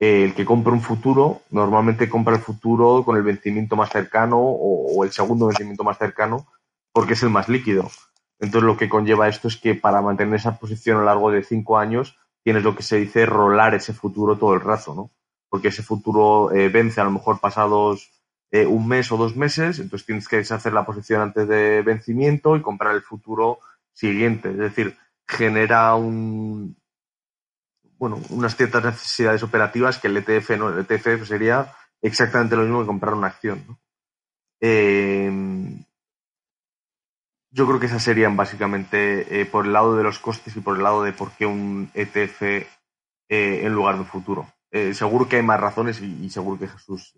eh, 0.00 0.24
el 0.24 0.34
que 0.34 0.44
compra 0.44 0.72
un 0.72 0.80
futuro, 0.80 1.42
normalmente 1.50 2.08
compra 2.08 2.34
el 2.34 2.40
futuro 2.42 3.04
con 3.04 3.16
el 3.16 3.22
vencimiento 3.22 3.76
más 3.76 3.90
cercano 3.90 4.40
o 4.40 5.04
el 5.04 5.12
segundo 5.12 5.46
vencimiento 5.46 5.84
más 5.84 5.96
cercano, 5.96 6.48
porque 6.92 7.12
es 7.12 7.22
el 7.22 7.30
más 7.30 7.48
líquido. 7.48 7.88
Entonces 8.40 8.66
lo 8.66 8.76
que 8.76 8.88
conlleva 8.88 9.28
esto 9.28 9.46
es 9.46 9.56
que 9.56 9.76
para 9.76 10.02
mantener 10.02 10.34
esa 10.34 10.58
posición 10.58 10.96
a 10.96 11.00
lo 11.00 11.06
largo 11.06 11.30
de 11.30 11.44
cinco 11.44 11.78
años 11.78 12.18
tienes 12.42 12.64
lo 12.64 12.74
que 12.74 12.82
se 12.82 12.96
dice 12.96 13.26
rolar 13.26 13.76
ese 13.76 13.92
futuro 13.92 14.36
todo 14.36 14.54
el 14.54 14.60
rato, 14.60 14.92
¿no? 14.92 15.12
Porque 15.48 15.68
ese 15.68 15.84
futuro 15.84 16.50
eh, 16.52 16.68
vence 16.68 17.00
a 17.00 17.04
lo 17.04 17.12
mejor 17.12 17.38
pasados 17.38 18.10
eh, 18.54 18.66
un 18.66 18.86
mes 18.86 19.10
o 19.10 19.16
dos 19.16 19.34
meses, 19.34 19.80
entonces 19.80 20.06
tienes 20.06 20.28
que 20.28 20.36
deshacer 20.36 20.72
la 20.72 20.86
posición 20.86 21.20
antes 21.20 21.48
de 21.48 21.82
vencimiento 21.82 22.54
y 22.54 22.62
comprar 22.62 22.94
el 22.94 23.02
futuro 23.02 23.58
siguiente. 23.92 24.50
Es 24.50 24.58
decir, 24.58 24.96
genera 25.26 25.96
un, 25.96 26.76
bueno, 27.98 28.20
unas 28.30 28.54
ciertas 28.54 28.84
necesidades 28.84 29.42
operativas 29.42 29.98
que 29.98 30.06
el 30.06 30.18
ETF 30.18 30.50
no. 30.50 30.68
El 30.68 30.86
ETF 30.88 31.26
sería 31.26 31.74
exactamente 32.00 32.54
lo 32.54 32.62
mismo 32.62 32.82
que 32.82 32.86
comprar 32.86 33.14
una 33.14 33.26
acción. 33.26 33.76
Eh, 34.60 35.32
yo 37.50 37.66
creo 37.66 37.80
que 37.80 37.86
esas 37.86 38.04
serían 38.04 38.36
básicamente 38.36 39.40
eh, 39.40 39.46
por 39.46 39.66
el 39.66 39.72
lado 39.72 39.96
de 39.96 40.04
los 40.04 40.20
costes 40.20 40.54
y 40.54 40.60
por 40.60 40.76
el 40.76 40.84
lado 40.84 41.02
de 41.02 41.12
por 41.12 41.32
qué 41.32 41.44
un 41.44 41.90
ETF 41.92 42.42
eh, 42.42 42.66
en 43.28 43.74
lugar 43.74 43.96
de 43.96 44.02
un 44.02 44.06
futuro. 44.06 44.46
Seguro 44.92 45.28
que 45.28 45.36
hay 45.36 45.42
más 45.42 45.60
razones 45.60 46.00
y, 46.00 46.28
seguro 46.30 46.58
que 46.58 46.66
Jesús 46.66 47.14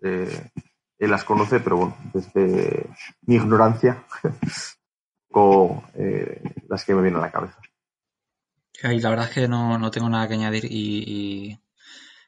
las 0.99 1.23
conoce, 1.23 1.59
pero 1.59 1.77
bueno, 1.77 1.97
desde 2.13 2.87
mi 3.21 3.35
ignorancia, 3.35 4.03
poco 5.29 5.83
las 6.67 6.83
que 6.85 6.95
me 6.95 7.01
vienen 7.01 7.19
a 7.19 7.25
la 7.25 7.31
cabeza. 7.31 7.59
Y 8.83 8.99
la 8.99 9.09
verdad 9.09 9.27
es 9.27 9.33
que 9.33 9.47
no, 9.47 9.91
tengo 9.91 10.09
nada 10.09 10.27
que 10.27 10.35
añadir 10.35 10.65
y, 10.65 11.59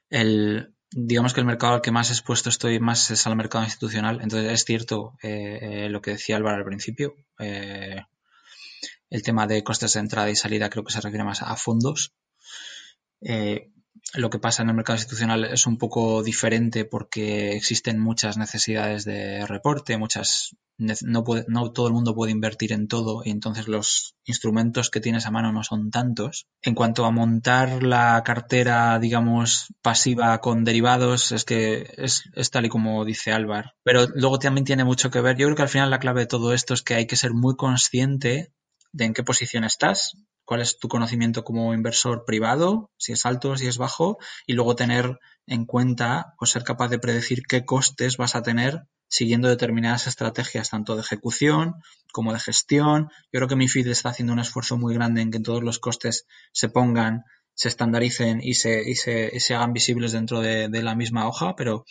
el, 0.09 0.73
digamos 0.91 1.33
que 1.33 1.41
el 1.41 1.45
mercado 1.45 1.75
al 1.75 1.81
que 1.81 1.91
más 1.91 2.09
expuesto 2.09 2.49
estoy 2.49 2.79
más 2.79 3.11
es 3.11 3.27
al 3.27 3.35
mercado 3.35 3.63
institucional. 3.63 4.19
Entonces 4.21 4.51
es 4.51 4.63
cierto 4.63 5.15
eh, 5.21 5.87
lo 5.89 6.01
que 6.01 6.11
decía 6.11 6.37
Álvaro 6.37 6.57
al 6.57 6.65
principio. 6.65 7.15
Eh, 7.37 8.01
el 9.09 9.23
tema 9.23 9.47
de 9.47 9.63
costes 9.63 9.93
de 9.93 9.99
entrada 9.99 10.29
y 10.29 10.35
salida 10.35 10.69
creo 10.69 10.83
que 10.83 10.93
se 10.93 11.01
refiere 11.01 11.23
más 11.23 11.41
a 11.41 11.55
fondos. 11.55 12.13
Eh, 13.21 13.71
lo 14.13 14.29
que 14.29 14.39
pasa 14.39 14.63
en 14.63 14.69
el 14.69 14.75
mercado 14.75 14.97
institucional 14.97 15.45
es 15.45 15.67
un 15.67 15.77
poco 15.77 16.23
diferente 16.23 16.85
porque 16.85 17.51
existen 17.53 17.99
muchas 17.99 18.37
necesidades 18.37 19.05
de 19.05 19.45
reporte, 19.45 19.97
muchas 19.97 20.55
no, 20.79 21.23
no 21.47 21.71
todo 21.71 21.87
el 21.87 21.93
mundo 21.93 22.15
puede 22.15 22.31
invertir 22.31 22.71
en 22.71 22.87
todo 22.87 23.21
y 23.25 23.31
entonces 23.31 23.67
los 23.67 24.15
instrumentos 24.25 24.89
que 24.89 25.01
tienes 25.01 25.25
a 25.25 25.31
mano 25.31 25.51
no 25.51 25.63
son 25.63 25.91
tantos. 25.91 26.47
En 26.61 26.73
cuanto 26.73 27.05
a 27.05 27.11
montar 27.11 27.83
la 27.83 28.21
cartera, 28.23 28.97
digamos, 28.99 29.73
pasiva 29.81 30.39
con 30.39 30.63
derivados, 30.63 31.31
es 31.31 31.43
que 31.43 31.93
es, 31.97 32.23
es 32.33 32.49
tal 32.49 32.65
y 32.65 32.69
como 32.69 33.03
dice 33.03 33.31
Álvar. 33.31 33.73
Pero 33.83 34.07
luego 34.15 34.39
también 34.39 34.65
tiene 34.65 34.85
mucho 34.85 35.11
que 35.11 35.21
ver. 35.21 35.37
Yo 35.37 35.47
creo 35.47 35.57
que 35.57 35.63
al 35.63 35.69
final 35.69 35.89
la 35.89 35.99
clave 35.99 36.21
de 36.21 36.27
todo 36.27 36.53
esto 36.53 36.73
es 36.73 36.81
que 36.81 36.95
hay 36.95 37.07
que 37.07 37.17
ser 37.17 37.33
muy 37.33 37.55
consciente 37.55 38.53
de 38.91 39.05
en 39.05 39.13
qué 39.13 39.23
posición 39.23 39.63
estás, 39.65 40.15
cuál 40.49 40.61
es 40.61 40.79
tu 40.79 40.87
conocimiento 40.87 41.43
como 41.43 41.75
inversor 41.75 42.25
privado, 42.25 42.89
si 42.97 43.11
es 43.11 43.27
alto, 43.27 43.55
si 43.55 43.67
es 43.67 43.77
bajo, 43.77 44.17
y 44.47 44.53
luego 44.53 44.75
tener 44.75 45.19
en 45.45 45.65
cuenta 45.65 46.33
o 46.39 46.47
ser 46.47 46.63
capaz 46.63 46.87
de 46.87 46.97
predecir 46.97 47.43
qué 47.47 47.65
costes 47.65 48.17
vas 48.17 48.33
a 48.35 48.41
tener 48.41 48.81
siguiendo 49.07 49.47
determinadas 49.47 50.07
estrategias 50.07 50.71
tanto 50.71 50.95
de 50.95 51.01
ejecución 51.01 51.75
como 52.11 52.33
de 52.33 52.39
gestión. 52.39 53.09
Yo 53.31 53.37
creo 53.37 53.47
que 53.47 53.55
MIFID 53.57 53.89
está 53.89 54.09
haciendo 54.09 54.33
un 54.33 54.39
esfuerzo 54.39 54.75
muy 54.79 54.95
grande 54.95 55.21
en 55.21 55.29
que 55.29 55.39
todos 55.39 55.61
los 55.61 55.77
costes 55.77 56.25
se 56.51 56.67
pongan, 56.67 57.25
se 57.53 57.67
estandaricen 57.67 58.39
y 58.41 58.55
se, 58.55 58.89
y 58.89 58.95
se, 58.95 59.39
se 59.39 59.53
hagan 59.53 59.71
visibles 59.71 60.13
dentro 60.13 60.41
de, 60.41 60.67
la 60.81 60.95
misma 60.95 61.27
hoja, 61.27 61.55
pero 61.55 61.85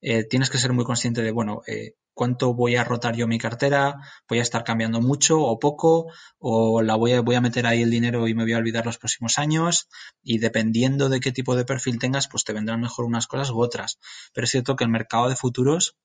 eh, 0.00 0.22
tienes 0.22 0.48
que 0.48 0.58
ser 0.58 0.72
muy 0.72 0.84
consciente 0.84 1.22
de, 1.22 1.32
bueno, 1.32 1.62
eh, 1.66 1.94
cuánto 2.16 2.54
voy 2.54 2.76
a 2.76 2.82
rotar 2.82 3.14
yo 3.14 3.28
mi 3.28 3.38
cartera, 3.38 3.96
voy 4.26 4.38
a 4.38 4.42
estar 4.42 4.64
cambiando 4.64 5.02
mucho 5.02 5.38
o 5.38 5.58
poco, 5.58 6.06
o 6.38 6.80
la 6.80 6.94
voy 6.96 7.12
a, 7.12 7.20
voy 7.20 7.34
a 7.34 7.42
meter 7.42 7.66
ahí 7.66 7.82
el 7.82 7.90
dinero 7.90 8.26
y 8.26 8.34
me 8.34 8.44
voy 8.44 8.54
a 8.54 8.56
olvidar 8.56 8.86
los 8.86 8.96
próximos 8.96 9.38
años, 9.38 9.86
y 10.22 10.38
dependiendo 10.38 11.10
de 11.10 11.20
qué 11.20 11.30
tipo 11.30 11.54
de 11.56 11.66
perfil 11.66 11.98
tengas, 11.98 12.26
pues 12.26 12.42
te 12.44 12.54
vendrán 12.54 12.80
mejor 12.80 13.04
unas 13.04 13.26
cosas 13.26 13.50
u 13.50 13.60
otras. 13.60 13.98
Pero 14.32 14.46
es 14.46 14.50
cierto 14.50 14.76
que 14.76 14.84
el 14.84 14.90
mercado 14.90 15.28
de 15.28 15.36
futuros, 15.36 15.98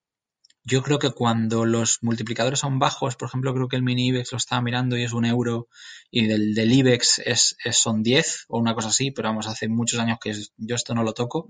yo 0.65 0.83
creo 0.83 0.99
que 0.99 1.11
cuando 1.11 1.65
los 1.65 1.99
multiplicadores 2.01 2.59
son 2.59 2.77
bajos, 2.77 3.15
por 3.15 3.29
ejemplo, 3.29 3.53
creo 3.53 3.69
que 3.69 3.77
el 3.77 3.83
mini 3.83 4.07
IBEX 4.07 4.33
lo 4.33 4.37
estaba 4.37 4.61
mirando 4.61 4.97
y 4.97 5.03
es 5.03 5.13
un 5.13 5.23
euro, 5.23 5.69
y 6.11 6.27
del, 6.27 6.53
del 6.53 6.73
IBEX 6.73 7.19
es, 7.19 7.55
son 7.71 8.03
10 8.03 8.47
o 8.49 8.59
una 8.59 8.75
cosa 8.75 8.89
así, 8.89 9.11
pero 9.11 9.29
vamos, 9.29 9.47
hace 9.47 9.69
muchos 9.69 9.97
años 10.01 10.17
que 10.21 10.33
yo 10.57 10.75
esto 10.75 10.93
no 10.93 11.03
lo 11.03 11.13
toco 11.13 11.49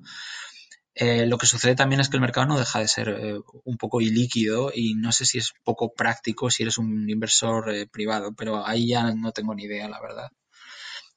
eh, 0.93 1.25
lo 1.25 1.37
que 1.37 1.45
sucede 1.45 1.75
también 1.75 2.01
es 2.01 2.09
que 2.09 2.17
el 2.17 2.21
mercado 2.21 2.47
no 2.47 2.59
deja 2.59 2.79
de 2.79 2.87
ser 2.87 3.09
eh, 3.09 3.39
un 3.63 3.77
poco 3.77 4.01
ilíquido 4.01 4.71
y 4.73 4.95
no 4.95 5.11
sé 5.11 5.25
si 5.25 5.37
es 5.37 5.53
poco 5.63 5.93
práctico 5.93 6.49
si 6.49 6.63
eres 6.63 6.77
un 6.77 7.09
inversor 7.09 7.73
eh, 7.73 7.87
privado, 7.87 8.33
pero 8.35 8.65
ahí 8.65 8.89
ya 8.89 9.13
no 9.13 9.31
tengo 9.31 9.55
ni 9.55 9.63
idea, 9.63 9.87
la 9.87 10.01
verdad. 10.01 10.29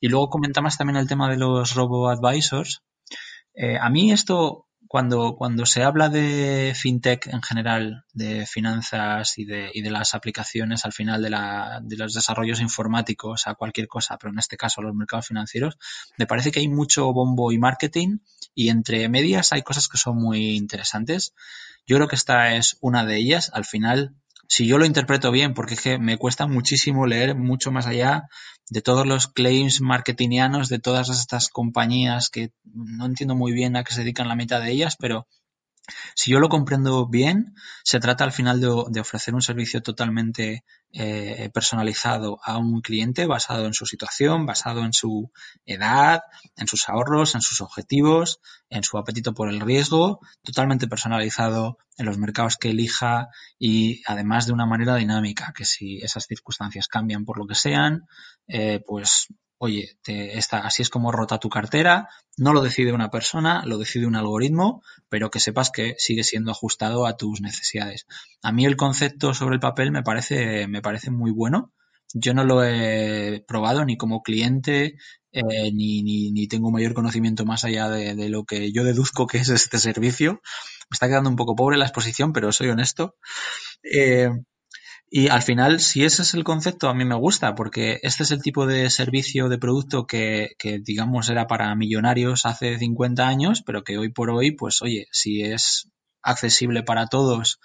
Y 0.00 0.08
luego 0.08 0.28
comentamos 0.28 0.76
también 0.76 0.96
el 0.96 1.08
tema 1.08 1.30
de 1.30 1.38
los 1.38 1.74
robo-advisors. 1.74 2.82
a 3.80 3.90
mí 3.90 4.12
esto 4.12 4.63
cuando, 4.94 5.34
cuando 5.34 5.66
se 5.66 5.82
habla 5.82 6.08
de 6.08 6.72
fintech 6.72 7.26
en 7.26 7.42
general, 7.42 8.04
de 8.12 8.46
finanzas 8.46 9.38
y 9.38 9.44
de, 9.44 9.68
y 9.74 9.82
de 9.82 9.90
las 9.90 10.14
aplicaciones 10.14 10.84
al 10.84 10.92
final 10.92 11.20
de, 11.20 11.30
la, 11.30 11.80
de, 11.82 11.96
los 11.96 12.14
desarrollos 12.14 12.60
informáticos 12.60 13.48
a 13.48 13.56
cualquier 13.56 13.88
cosa, 13.88 14.16
pero 14.18 14.32
en 14.32 14.38
este 14.38 14.56
caso 14.56 14.82
los 14.82 14.94
mercados 14.94 15.26
financieros, 15.26 15.78
me 16.16 16.28
parece 16.28 16.52
que 16.52 16.60
hay 16.60 16.68
mucho 16.68 17.12
bombo 17.12 17.50
y 17.50 17.58
marketing 17.58 18.18
y 18.54 18.68
entre 18.68 19.08
medias 19.08 19.52
hay 19.52 19.62
cosas 19.62 19.88
que 19.88 19.98
son 19.98 20.16
muy 20.16 20.54
interesantes. 20.54 21.34
Yo 21.88 21.96
creo 21.96 22.06
que 22.06 22.14
esta 22.14 22.54
es 22.54 22.78
una 22.80 23.04
de 23.04 23.16
ellas. 23.16 23.50
Al 23.52 23.64
final, 23.64 24.14
si 24.48 24.66
yo 24.66 24.78
lo 24.78 24.86
interpreto 24.86 25.30
bien, 25.30 25.54
porque 25.54 25.74
es 25.74 25.80
que 25.80 25.98
me 25.98 26.18
cuesta 26.18 26.46
muchísimo 26.46 27.06
leer 27.06 27.34
mucho 27.34 27.70
más 27.70 27.86
allá 27.86 28.24
de 28.70 28.82
todos 28.82 29.06
los 29.06 29.28
claims 29.28 29.80
marketingianos 29.80 30.68
de 30.68 30.78
todas 30.78 31.08
estas 31.10 31.48
compañías 31.48 32.30
que 32.30 32.50
no 32.64 33.06
entiendo 33.06 33.34
muy 33.34 33.52
bien 33.52 33.76
a 33.76 33.84
qué 33.84 33.92
se 33.92 34.00
dedican 34.00 34.28
la 34.28 34.36
mitad 34.36 34.60
de 34.60 34.70
ellas, 34.70 34.96
pero 34.98 35.26
si 36.14 36.30
yo 36.30 36.40
lo 36.40 36.48
comprendo 36.48 37.06
bien, 37.06 37.54
se 37.82 38.00
trata 38.00 38.24
al 38.24 38.32
final 38.32 38.60
de, 38.60 39.00
ofrecer 39.00 39.34
un 39.34 39.42
servicio 39.42 39.82
totalmente 39.82 40.64
eh, 40.92 41.50
personalizado 41.52 42.38
a 42.42 42.56
un 42.56 42.80
cliente 42.80 43.26
basado 43.26 43.66
en 43.66 43.74
su 43.74 43.84
situación, 43.84 44.46
basado 44.46 44.84
en 44.84 44.92
su 44.92 45.30
edad, 45.66 46.22
en 46.56 46.66
sus 46.66 46.88
ahorros, 46.88 47.34
en 47.34 47.42
sus 47.42 47.60
objetivos, 47.60 48.40
en 48.70 48.82
su 48.82 48.96
apetito 48.96 49.34
por 49.34 49.48
el 49.48 49.60
riesgo, 49.60 50.20
totalmente 50.42 50.88
personalizado 50.88 51.78
en 51.96 52.06
los 52.06 52.18
mercados 52.18 52.56
que 52.56 52.70
elija 52.70 53.28
y 53.58 54.02
además 54.06 54.46
de 54.46 54.52
una 54.52 54.66
manera 54.66 54.96
dinámica, 54.96 55.52
que 55.54 55.64
si 55.64 55.98
esas 55.98 56.26
circunstancias 56.26 56.88
cambian 56.88 57.24
por 57.24 57.38
lo 57.38 57.46
que 57.46 57.54
sean, 57.54 58.06
eh, 58.48 58.80
pues 58.86 59.28
oye, 59.64 59.96
así 60.50 60.82
es 60.82 60.90
como 60.90 61.10
rota 61.10 61.38
tu 61.38 61.48
cartera, 61.48 62.08
no 62.36 62.52
lo 62.52 62.60
decide 62.60 62.92
una 62.92 63.10
persona, 63.10 63.64
lo 63.64 63.78
decide 63.78 64.06
un 64.06 64.14
algoritmo, 64.14 64.82
pero 65.08 65.30
que 65.30 65.40
sepas 65.40 65.70
que 65.70 65.94
sigue 65.98 66.22
siendo 66.22 66.50
ajustado 66.50 67.06
a 67.06 67.16
tus 67.16 67.40
necesidades. 67.40 68.06
A 68.42 68.52
mí 68.52 68.66
el 68.66 68.76
concepto 68.76 69.32
sobre 69.32 69.54
el 69.54 69.60
papel 69.60 69.90
me 69.90 70.02
parece, 70.02 70.68
me 70.68 70.82
parece 70.82 71.10
muy 71.10 71.30
bueno. 71.30 71.72
Yo 72.12 72.34
no 72.34 72.44
lo 72.44 72.62
he 72.62 73.42
probado 73.48 73.84
ni 73.84 73.96
como 73.96 74.22
cliente, 74.22 74.96
eh, 75.32 75.72
ni, 75.72 76.02
ni, 76.02 76.30
ni, 76.30 76.46
tengo 76.46 76.70
mayor 76.70 76.94
conocimiento 76.94 77.44
más 77.44 77.64
allá 77.64 77.88
de, 77.88 78.14
de, 78.14 78.28
lo 78.28 78.44
que 78.44 78.70
yo 78.70 78.84
deduzco 78.84 79.26
que 79.26 79.38
es 79.38 79.48
este 79.48 79.78
servicio. 79.78 80.34
Me 80.90 80.94
está 80.94 81.08
quedando 81.08 81.30
un 81.30 81.36
poco 81.36 81.56
pobre 81.56 81.78
la 81.78 81.86
exposición, 81.86 82.32
pero 82.32 82.52
soy 82.52 82.68
honesto. 82.68 83.16
Eh, 83.82 84.28
y 85.10 85.28
al 85.28 85.42
final, 85.42 85.80
si 85.80 86.04
ese 86.04 86.22
es 86.22 86.34
el 86.34 86.44
concepto, 86.44 86.88
a 86.88 86.94
mí 86.94 87.04
me 87.04 87.14
gusta, 87.14 87.54
porque 87.54 88.00
este 88.02 88.24
es 88.24 88.30
el 88.30 88.42
tipo 88.42 88.66
de 88.66 88.90
servicio, 88.90 89.48
de 89.48 89.58
producto 89.58 90.06
que, 90.06 90.56
que, 90.58 90.80
digamos, 90.80 91.28
era 91.28 91.46
para 91.46 91.74
millonarios 91.74 92.46
hace 92.46 92.78
50 92.78 93.26
años, 93.26 93.62
pero 93.64 93.84
que 93.84 93.98
hoy 93.98 94.10
por 94.10 94.30
hoy, 94.30 94.52
pues 94.52 94.82
oye, 94.82 95.06
si 95.12 95.42
es 95.42 95.88
accesible 96.22 96.82
para 96.82 97.06
todos. 97.06 97.60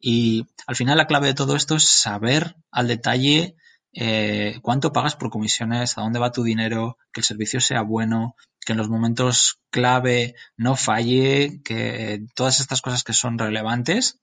Y 0.00 0.46
al 0.66 0.76
final 0.76 0.96
la 0.96 1.06
clave 1.06 1.28
de 1.28 1.34
todo 1.34 1.56
esto 1.56 1.76
es 1.76 1.84
saber 1.84 2.56
al 2.70 2.88
detalle 2.88 3.56
eh, 3.92 4.58
cuánto 4.62 4.92
pagas 4.92 5.16
por 5.16 5.30
comisiones, 5.30 5.96
a 5.96 6.02
dónde 6.02 6.18
va 6.18 6.32
tu 6.32 6.42
dinero, 6.42 6.98
que 7.12 7.20
el 7.20 7.24
servicio 7.24 7.60
sea 7.60 7.82
bueno, 7.82 8.34
que 8.64 8.72
en 8.72 8.78
los 8.78 8.88
momentos 8.88 9.60
clave 9.70 10.34
no 10.56 10.76
falle, 10.76 11.60
que 11.64 12.24
todas 12.34 12.60
estas 12.60 12.80
cosas 12.80 13.04
que 13.04 13.12
son 13.12 13.38
relevantes 13.38 14.20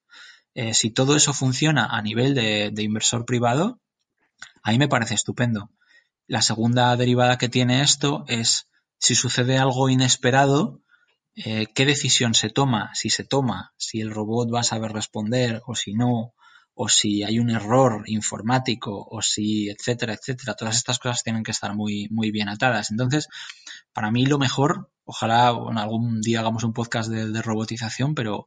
eh, 0.56 0.74
si 0.74 0.90
todo 0.90 1.18
eso 1.18 1.34
funciona 1.34 1.86
a 1.86 2.02
nivel 2.02 2.34
de, 2.34 2.72
inversor 2.82 3.26
privado, 3.26 3.82
a 4.64 4.72
mí 4.72 4.78
me 4.80 4.88
parece 4.88 5.14
estupendo. 5.14 5.70
La 6.28 6.42
segunda 6.42 6.96
derivada 6.96 7.38
que 7.38 7.50
tiene 7.50 7.82
esto 7.82 8.24
es 8.30 8.70
si 8.98 9.16
sucede 9.16 9.58
algo 9.58 9.90
inesperado, 9.90 10.82
eh, 11.36 11.68
qué 11.76 11.86
decisión 11.86 12.34
se 12.34 12.50
toma, 12.50 12.92
si 12.96 13.10
se 13.10 13.26
toma, 13.26 13.74
si 13.76 14.00
el 14.00 14.12
robot 14.12 14.54
va 14.54 14.62
a 14.62 14.64
saber 14.64 14.94
responder 14.94 15.62
o 15.68 15.76
si 15.76 15.94
no, 15.94 16.34
o 16.74 16.88
si 16.88 17.24
hay 17.24 17.40
un 17.40 17.50
error 17.50 18.04
informático 18.08 19.06
o 19.10 19.22
si, 19.22 19.70
etcétera, 19.70 20.14
etcétera. 20.14 20.54
Todas 20.54 20.78
estas 20.78 21.00
cosas 21.00 21.22
tienen 21.24 21.44
que 21.44 21.52
estar 21.52 21.76
muy, 21.76 22.08
muy 22.12 22.32
bien 22.32 22.48
atadas. 22.48 22.92
Entonces, 22.92 23.28
para 23.92 24.10
mí 24.10 24.26
lo 24.26 24.40
mejor, 24.40 24.90
ojalá 25.04 25.50
algún 25.50 26.22
día 26.22 26.40
hagamos 26.40 26.64
un 26.64 26.74
podcast 26.74 27.10
de 27.10 27.42
robotización, 27.42 28.16
pero 28.16 28.46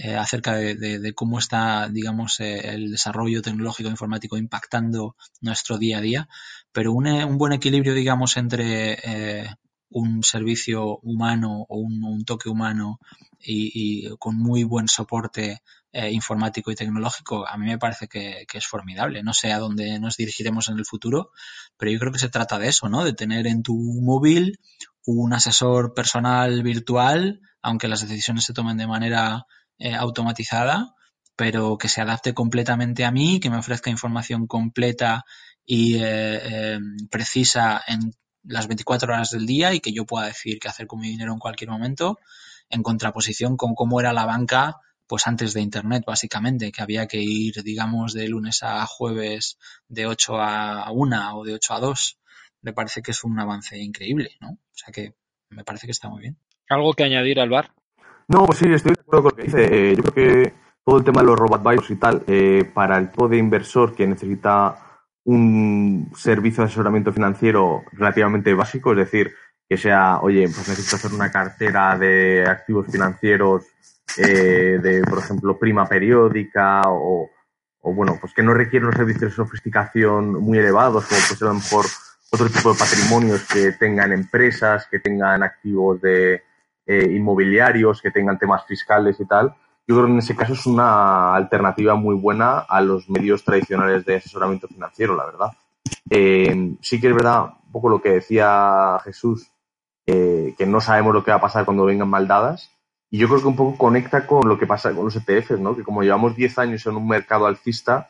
eh, 0.00 0.14
acerca 0.14 0.54
de, 0.54 1.12
cómo 1.14 1.40
está, 1.40 1.88
digamos, 1.88 2.38
eh, 2.38 2.74
el 2.74 2.92
desarrollo 2.92 3.42
tecnológico 3.42 3.88
informático 3.88 4.36
impactando 4.36 5.16
nuestro 5.40 5.76
día 5.76 5.98
a 5.98 6.00
día, 6.00 6.28
pero 6.70 6.92
un, 6.92 7.08
un 7.08 7.36
buen 7.36 7.52
equilibrio, 7.52 7.94
digamos, 7.94 8.36
entre 8.36 8.92
eh, 9.02 9.50
un 9.90 10.22
servicio 10.22 10.98
humano 10.98 11.66
o 11.68 11.78
un, 11.78 12.24
toque 12.24 12.48
humano 12.48 13.00
y, 13.40 14.08
con 14.18 14.36
muy 14.36 14.62
buen 14.62 14.86
soporte 14.86 15.62
eh, 15.92 16.12
informático 16.12 16.70
y 16.70 16.76
tecnológico, 16.76 17.48
a 17.48 17.56
mí 17.56 17.66
me 17.66 17.78
parece 17.78 18.06
que, 18.06 18.44
que, 18.46 18.58
es 18.58 18.66
formidable. 18.66 19.24
No 19.24 19.32
sé 19.32 19.52
a 19.52 19.58
dónde 19.58 19.98
nos 19.98 20.16
dirigiremos 20.16 20.68
en 20.68 20.78
el 20.78 20.86
futuro, 20.86 21.32
pero 21.76 21.90
yo 21.90 21.98
creo 21.98 22.12
que 22.12 22.20
se 22.20 22.28
trata 22.28 22.58
de 22.60 22.68
eso, 22.68 22.88
¿no? 22.88 23.02
De 23.02 23.14
tener 23.14 23.48
en 23.48 23.64
tu 23.64 23.74
móvil 23.74 24.60
un 25.04 25.32
asesor 25.32 25.92
personal 25.94 26.62
virtual, 26.62 27.40
aunque 27.62 27.88
las 27.88 28.06
decisiones 28.06 28.44
se 28.44 28.52
tomen 28.52 28.76
de 28.76 28.86
manera 28.86 29.46
eh, 29.78 29.94
automatizada, 29.94 30.94
pero 31.36 31.78
que 31.78 31.88
se 31.88 32.00
adapte 32.00 32.34
completamente 32.34 33.04
a 33.04 33.10
mí, 33.10 33.40
que 33.40 33.50
me 33.50 33.58
ofrezca 33.58 33.90
información 33.90 34.46
completa 34.46 35.24
y 35.64 35.96
eh, 35.96 36.00
eh, 36.02 36.78
precisa 37.10 37.82
en 37.86 38.12
las 38.42 38.66
24 38.66 39.12
horas 39.12 39.30
del 39.30 39.46
día 39.46 39.74
y 39.74 39.80
que 39.80 39.92
yo 39.92 40.04
pueda 40.04 40.26
decir 40.26 40.58
qué 40.58 40.68
hacer 40.68 40.86
con 40.86 41.00
mi 41.00 41.08
dinero 41.08 41.32
en 41.32 41.38
cualquier 41.38 41.70
momento, 41.70 42.18
en 42.70 42.82
contraposición 42.82 43.56
con 43.56 43.74
cómo 43.74 44.00
era 44.00 44.12
la 44.12 44.24
banca 44.24 44.80
pues 45.08 45.26
antes 45.26 45.54
de 45.54 45.62
Internet, 45.62 46.04
básicamente, 46.06 46.70
que 46.70 46.82
había 46.82 47.06
que 47.08 47.18
ir, 47.18 47.62
digamos, 47.62 48.12
de 48.12 48.28
lunes 48.28 48.62
a 48.62 48.84
jueves 48.84 49.58
de 49.88 50.06
8 50.06 50.36
a 50.38 50.92
1 50.92 51.38
o 51.38 51.44
de 51.44 51.54
8 51.54 51.74
a 51.74 51.80
2. 51.80 52.18
Me 52.60 52.74
parece 52.74 53.00
que 53.00 53.12
es 53.12 53.24
un 53.24 53.40
avance 53.40 53.78
increíble, 53.78 54.36
¿no? 54.40 54.50
O 54.50 54.74
sea 54.74 54.92
que 54.92 55.14
me 55.48 55.64
parece 55.64 55.86
que 55.86 55.92
está 55.92 56.10
muy 56.10 56.20
bien. 56.20 56.38
¿Algo 56.68 56.92
que 56.92 57.04
añadir, 57.04 57.40
Alvar? 57.40 57.72
No, 58.28 58.44
pues 58.44 58.58
sí, 58.58 58.72
estoy 58.72 58.92
de 58.92 59.00
acuerdo 59.00 59.22
con 59.22 59.30
lo 59.30 59.36
que 59.36 59.42
dice. 59.44 59.90
Eh, 59.90 59.96
yo 59.96 60.02
creo 60.02 60.14
que 60.14 60.54
todo 60.84 60.98
el 60.98 61.04
tema 61.04 61.22
de 61.22 61.26
los 61.26 61.38
robot 61.38 61.66
advisors 61.66 61.90
y 61.90 61.96
tal, 61.96 62.24
eh, 62.26 62.70
para 62.74 62.98
el 62.98 63.10
tipo 63.10 63.28
de 63.28 63.38
inversor 63.38 63.94
que 63.94 64.06
necesita 64.06 64.76
un 65.24 66.10
servicio 66.14 66.62
de 66.62 66.66
asesoramiento 66.66 67.12
financiero 67.12 67.82
relativamente 67.92 68.54
básico, 68.54 68.92
es 68.92 68.98
decir, 68.98 69.34
que 69.68 69.76
sea, 69.76 70.20
oye, 70.20 70.42
pues 70.44 70.68
necesito 70.68 70.96
hacer 70.96 71.12
una 71.12 71.30
cartera 71.30 71.98
de 71.98 72.46
activos 72.46 72.86
financieros 72.90 73.66
eh, 74.16 74.78
de, 74.82 75.02
por 75.02 75.18
ejemplo, 75.18 75.58
prima 75.58 75.86
periódica 75.86 76.82
o, 76.86 77.28
o, 77.80 77.94
bueno, 77.94 78.16
pues 78.20 78.32
que 78.32 78.42
no 78.42 78.54
requiere 78.54 78.86
unos 78.86 78.96
servicios 78.96 79.30
de 79.30 79.36
sofisticación 79.36 80.32
muy 80.32 80.58
elevados, 80.58 81.06
como 81.06 81.20
pues 81.28 81.42
a 81.42 81.44
lo 81.46 81.54
mejor 81.54 81.84
otro 82.30 82.48
tipo 82.48 82.72
de 82.72 82.78
patrimonios 82.78 83.46
que 83.46 83.72
tengan 83.72 84.12
empresas, 84.12 84.86
que 84.90 85.00
tengan 85.00 85.42
activos 85.42 86.00
de 86.00 86.42
eh, 86.90 87.12
inmobiliarios, 87.12 88.00
que 88.00 88.10
tengan 88.10 88.38
temas 88.38 88.64
fiscales 88.64 89.20
y 89.20 89.26
tal. 89.26 89.54
Yo 89.86 89.94
creo 89.94 90.06
que 90.06 90.12
en 90.12 90.18
ese 90.20 90.34
caso 90.34 90.54
es 90.54 90.64
una 90.64 91.34
alternativa 91.34 91.94
muy 91.96 92.14
buena 92.14 92.60
a 92.60 92.80
los 92.80 93.10
medios 93.10 93.44
tradicionales 93.44 94.06
de 94.06 94.16
asesoramiento 94.16 94.68
financiero, 94.68 95.14
la 95.14 95.26
verdad. 95.26 95.52
Eh, 96.08 96.76
sí 96.80 96.98
que 96.98 97.08
es 97.08 97.14
verdad, 97.14 97.50
un 97.66 97.72
poco 97.72 97.90
lo 97.90 98.00
que 98.00 98.12
decía 98.12 98.98
Jesús, 99.04 99.52
eh, 100.06 100.54
que 100.56 100.64
no 100.64 100.80
sabemos 100.80 101.12
lo 101.12 101.22
que 101.22 101.30
va 101.30 101.36
a 101.36 101.42
pasar 101.42 101.66
cuando 101.66 101.84
vengan 101.84 102.08
maldadas, 102.08 102.70
y 103.10 103.18
yo 103.18 103.28
creo 103.28 103.42
que 103.42 103.48
un 103.48 103.56
poco 103.56 103.76
conecta 103.76 104.26
con 104.26 104.48
lo 104.48 104.58
que 104.58 104.66
pasa 104.66 104.94
con 104.94 105.04
los 105.04 105.16
ETFs, 105.16 105.60
¿no? 105.60 105.76
Que 105.76 105.84
como 105.84 106.02
llevamos 106.02 106.36
10 106.36 106.58
años 106.58 106.86
en 106.86 106.96
un 106.96 107.06
mercado 107.06 107.44
alcista, 107.44 108.08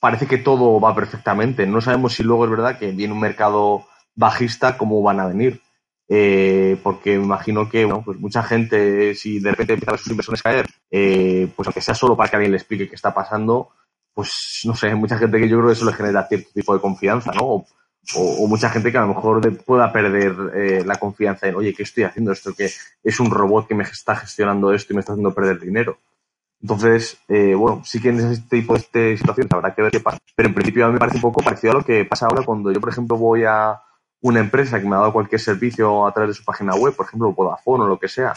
parece 0.00 0.26
que 0.26 0.38
todo 0.38 0.80
va 0.80 0.92
perfectamente. 0.92 1.68
No 1.68 1.80
sabemos 1.80 2.14
si 2.14 2.24
luego 2.24 2.46
es 2.46 2.50
verdad 2.50 2.78
que 2.80 2.90
viene 2.90 3.14
un 3.14 3.20
mercado 3.20 3.84
bajista, 4.16 4.76
cómo 4.76 5.02
van 5.02 5.20
a 5.20 5.28
venir. 5.28 5.60
Eh, 6.12 6.76
porque 6.82 7.16
me 7.16 7.24
imagino 7.24 7.68
que 7.68 7.84
bueno, 7.84 8.02
pues 8.04 8.18
mucha 8.18 8.42
gente, 8.42 9.14
si 9.14 9.38
de 9.38 9.50
repente 9.50 9.74
empiezan 9.74 9.96
sus 9.96 10.10
inversiones 10.10 10.40
a 10.40 10.42
caer, 10.42 10.66
eh, 10.90 11.48
pues 11.54 11.68
aunque 11.68 11.80
sea 11.80 11.94
solo 11.94 12.16
para 12.16 12.28
que 12.28 12.34
alguien 12.34 12.50
le 12.50 12.58
explique 12.58 12.88
qué 12.88 12.96
está 12.96 13.14
pasando, 13.14 13.70
pues 14.12 14.62
no 14.64 14.74
sé, 14.74 14.92
mucha 14.96 15.18
gente 15.18 15.38
que 15.38 15.48
yo 15.48 15.58
creo 15.58 15.68
que 15.68 15.74
eso 15.74 15.84
le 15.84 15.92
genera 15.92 16.26
cierto 16.26 16.50
tipo 16.52 16.74
de 16.74 16.80
confianza, 16.80 17.30
¿no? 17.32 17.64
O, 18.16 18.46
mucha 18.48 18.70
gente 18.70 18.90
que 18.90 18.98
a 18.98 19.02
lo 19.02 19.14
mejor 19.14 19.56
pueda 19.58 19.92
perder 19.92 20.34
eh, 20.54 20.82
la 20.84 20.96
confianza 20.96 21.46
en, 21.46 21.54
oye, 21.54 21.72
¿qué 21.72 21.84
estoy 21.84 22.02
haciendo 22.02 22.32
esto? 22.32 22.54
Que 22.54 22.68
es 23.04 23.20
un 23.20 23.30
robot 23.30 23.68
que 23.68 23.76
me 23.76 23.84
está 23.84 24.16
gestionando 24.16 24.72
esto 24.72 24.92
y 24.92 24.96
me 24.96 25.00
está 25.00 25.12
haciendo 25.12 25.32
perder 25.32 25.60
dinero. 25.60 25.98
Entonces, 26.60 27.18
eh, 27.28 27.54
bueno, 27.54 27.82
sí 27.84 28.00
que 28.00 28.08
en 28.08 28.18
ese 28.18 28.42
tipo 28.42 28.74
de 28.74 29.16
situaciones 29.16 29.52
habrá 29.52 29.74
que 29.74 29.82
ver 29.82 29.92
qué 29.92 30.00
pasa. 30.00 30.18
Pero 30.34 30.48
en 30.48 30.54
principio 30.54 30.84
a 30.84 30.88
mí 30.88 30.94
me 30.94 30.98
parece 30.98 31.18
un 31.18 31.22
poco 31.22 31.42
parecido 31.42 31.72
a 31.72 31.76
lo 31.76 31.84
que 31.84 32.04
pasa 32.04 32.26
ahora 32.26 32.42
cuando 32.42 32.72
yo, 32.72 32.80
por 32.80 32.90
ejemplo, 32.90 33.16
voy 33.16 33.44
a 33.44 33.80
una 34.22 34.40
empresa 34.40 34.80
que 34.80 34.86
me 34.86 34.96
ha 34.96 35.00
dado 35.00 35.12
cualquier 35.12 35.40
servicio 35.40 36.06
a 36.06 36.12
través 36.12 36.30
de 36.30 36.34
su 36.34 36.44
página 36.44 36.74
web, 36.74 36.94
por 36.94 37.06
ejemplo, 37.06 37.32
Vodafone 37.32 37.84
o 37.84 37.88
lo 37.88 37.98
que 37.98 38.08
sea, 38.08 38.34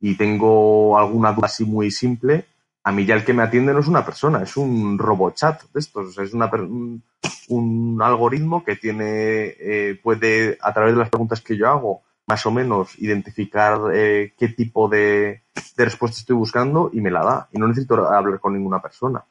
y 0.00 0.16
tengo 0.16 0.98
alguna 0.98 1.32
duda 1.32 1.46
así 1.46 1.64
muy 1.64 1.90
simple, 1.90 2.46
a 2.84 2.92
mí 2.92 3.06
ya 3.06 3.14
el 3.14 3.24
que 3.24 3.32
me 3.32 3.42
atiende 3.42 3.72
no 3.72 3.80
es 3.80 3.88
una 3.88 4.04
persona, 4.04 4.42
es 4.42 4.56
un 4.56 4.98
robot 4.98 5.34
chat 5.34 5.62
de 5.72 5.80
estos, 5.80 6.18
es 6.18 6.34
una, 6.34 6.50
un, 6.52 7.02
un, 7.48 8.02
algoritmo 8.02 8.62
que 8.62 8.76
tiene, 8.76 9.54
eh, 9.58 9.98
puede, 10.02 10.58
a 10.60 10.72
través 10.74 10.92
de 10.92 11.00
las 11.00 11.08
preguntas 11.08 11.40
que 11.40 11.56
yo 11.56 11.68
hago, 11.68 12.02
más 12.26 12.44
o 12.44 12.50
menos 12.50 12.98
identificar 12.98 13.80
eh, 13.94 14.34
qué 14.38 14.48
tipo 14.48 14.88
de, 14.88 15.42
de 15.76 15.84
respuesta 15.84 16.18
estoy 16.18 16.36
buscando 16.36 16.90
y 16.92 17.00
me 17.00 17.10
la 17.10 17.24
da. 17.24 17.48
Y 17.52 17.58
no 17.58 17.66
necesito 17.66 18.06
hablar 18.06 18.40
con 18.40 18.54
ninguna 18.54 18.80
persona. 18.80 19.24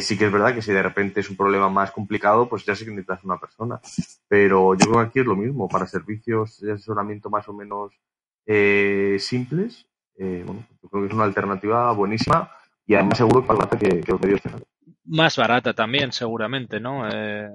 Sí 0.00 0.18
que 0.18 0.26
es 0.26 0.32
verdad 0.32 0.52
que 0.52 0.62
si 0.62 0.72
de 0.72 0.82
repente 0.82 1.20
es 1.20 1.30
un 1.30 1.36
problema 1.36 1.70
más 1.70 1.92
complicado, 1.92 2.48
pues 2.48 2.64
ya 2.64 2.74
sí 2.74 2.84
que 2.84 2.90
necesitas 2.90 3.22
una 3.22 3.38
persona. 3.38 3.80
Pero 4.26 4.74
yo 4.74 4.90
creo 4.90 5.02
que 5.02 5.08
aquí 5.08 5.20
es 5.20 5.26
lo 5.26 5.36
mismo. 5.36 5.68
Para 5.68 5.86
servicios 5.86 6.60
de 6.60 6.72
asesoramiento 6.72 7.30
más 7.30 7.48
o 7.48 7.52
menos 7.52 7.92
eh, 8.46 9.16
simples, 9.20 9.86
eh, 10.18 10.42
bueno, 10.44 10.66
yo 10.82 10.88
creo 10.88 11.02
que 11.02 11.08
es 11.08 11.14
una 11.14 11.24
alternativa 11.24 11.92
buenísima 11.92 12.50
y 12.86 12.94
además 12.94 13.18
seguro 13.18 13.46
que 13.46 13.52
más 13.52 13.68
que, 13.68 14.00
que 14.00 14.12
lo 14.12 14.18
que 14.18 14.28
Dios 14.28 14.42
tenga. 14.42 14.58
Más 15.04 15.36
barata 15.36 15.72
también, 15.72 16.10
seguramente, 16.10 16.80
¿no? 16.80 17.08
Eh, 17.08 17.50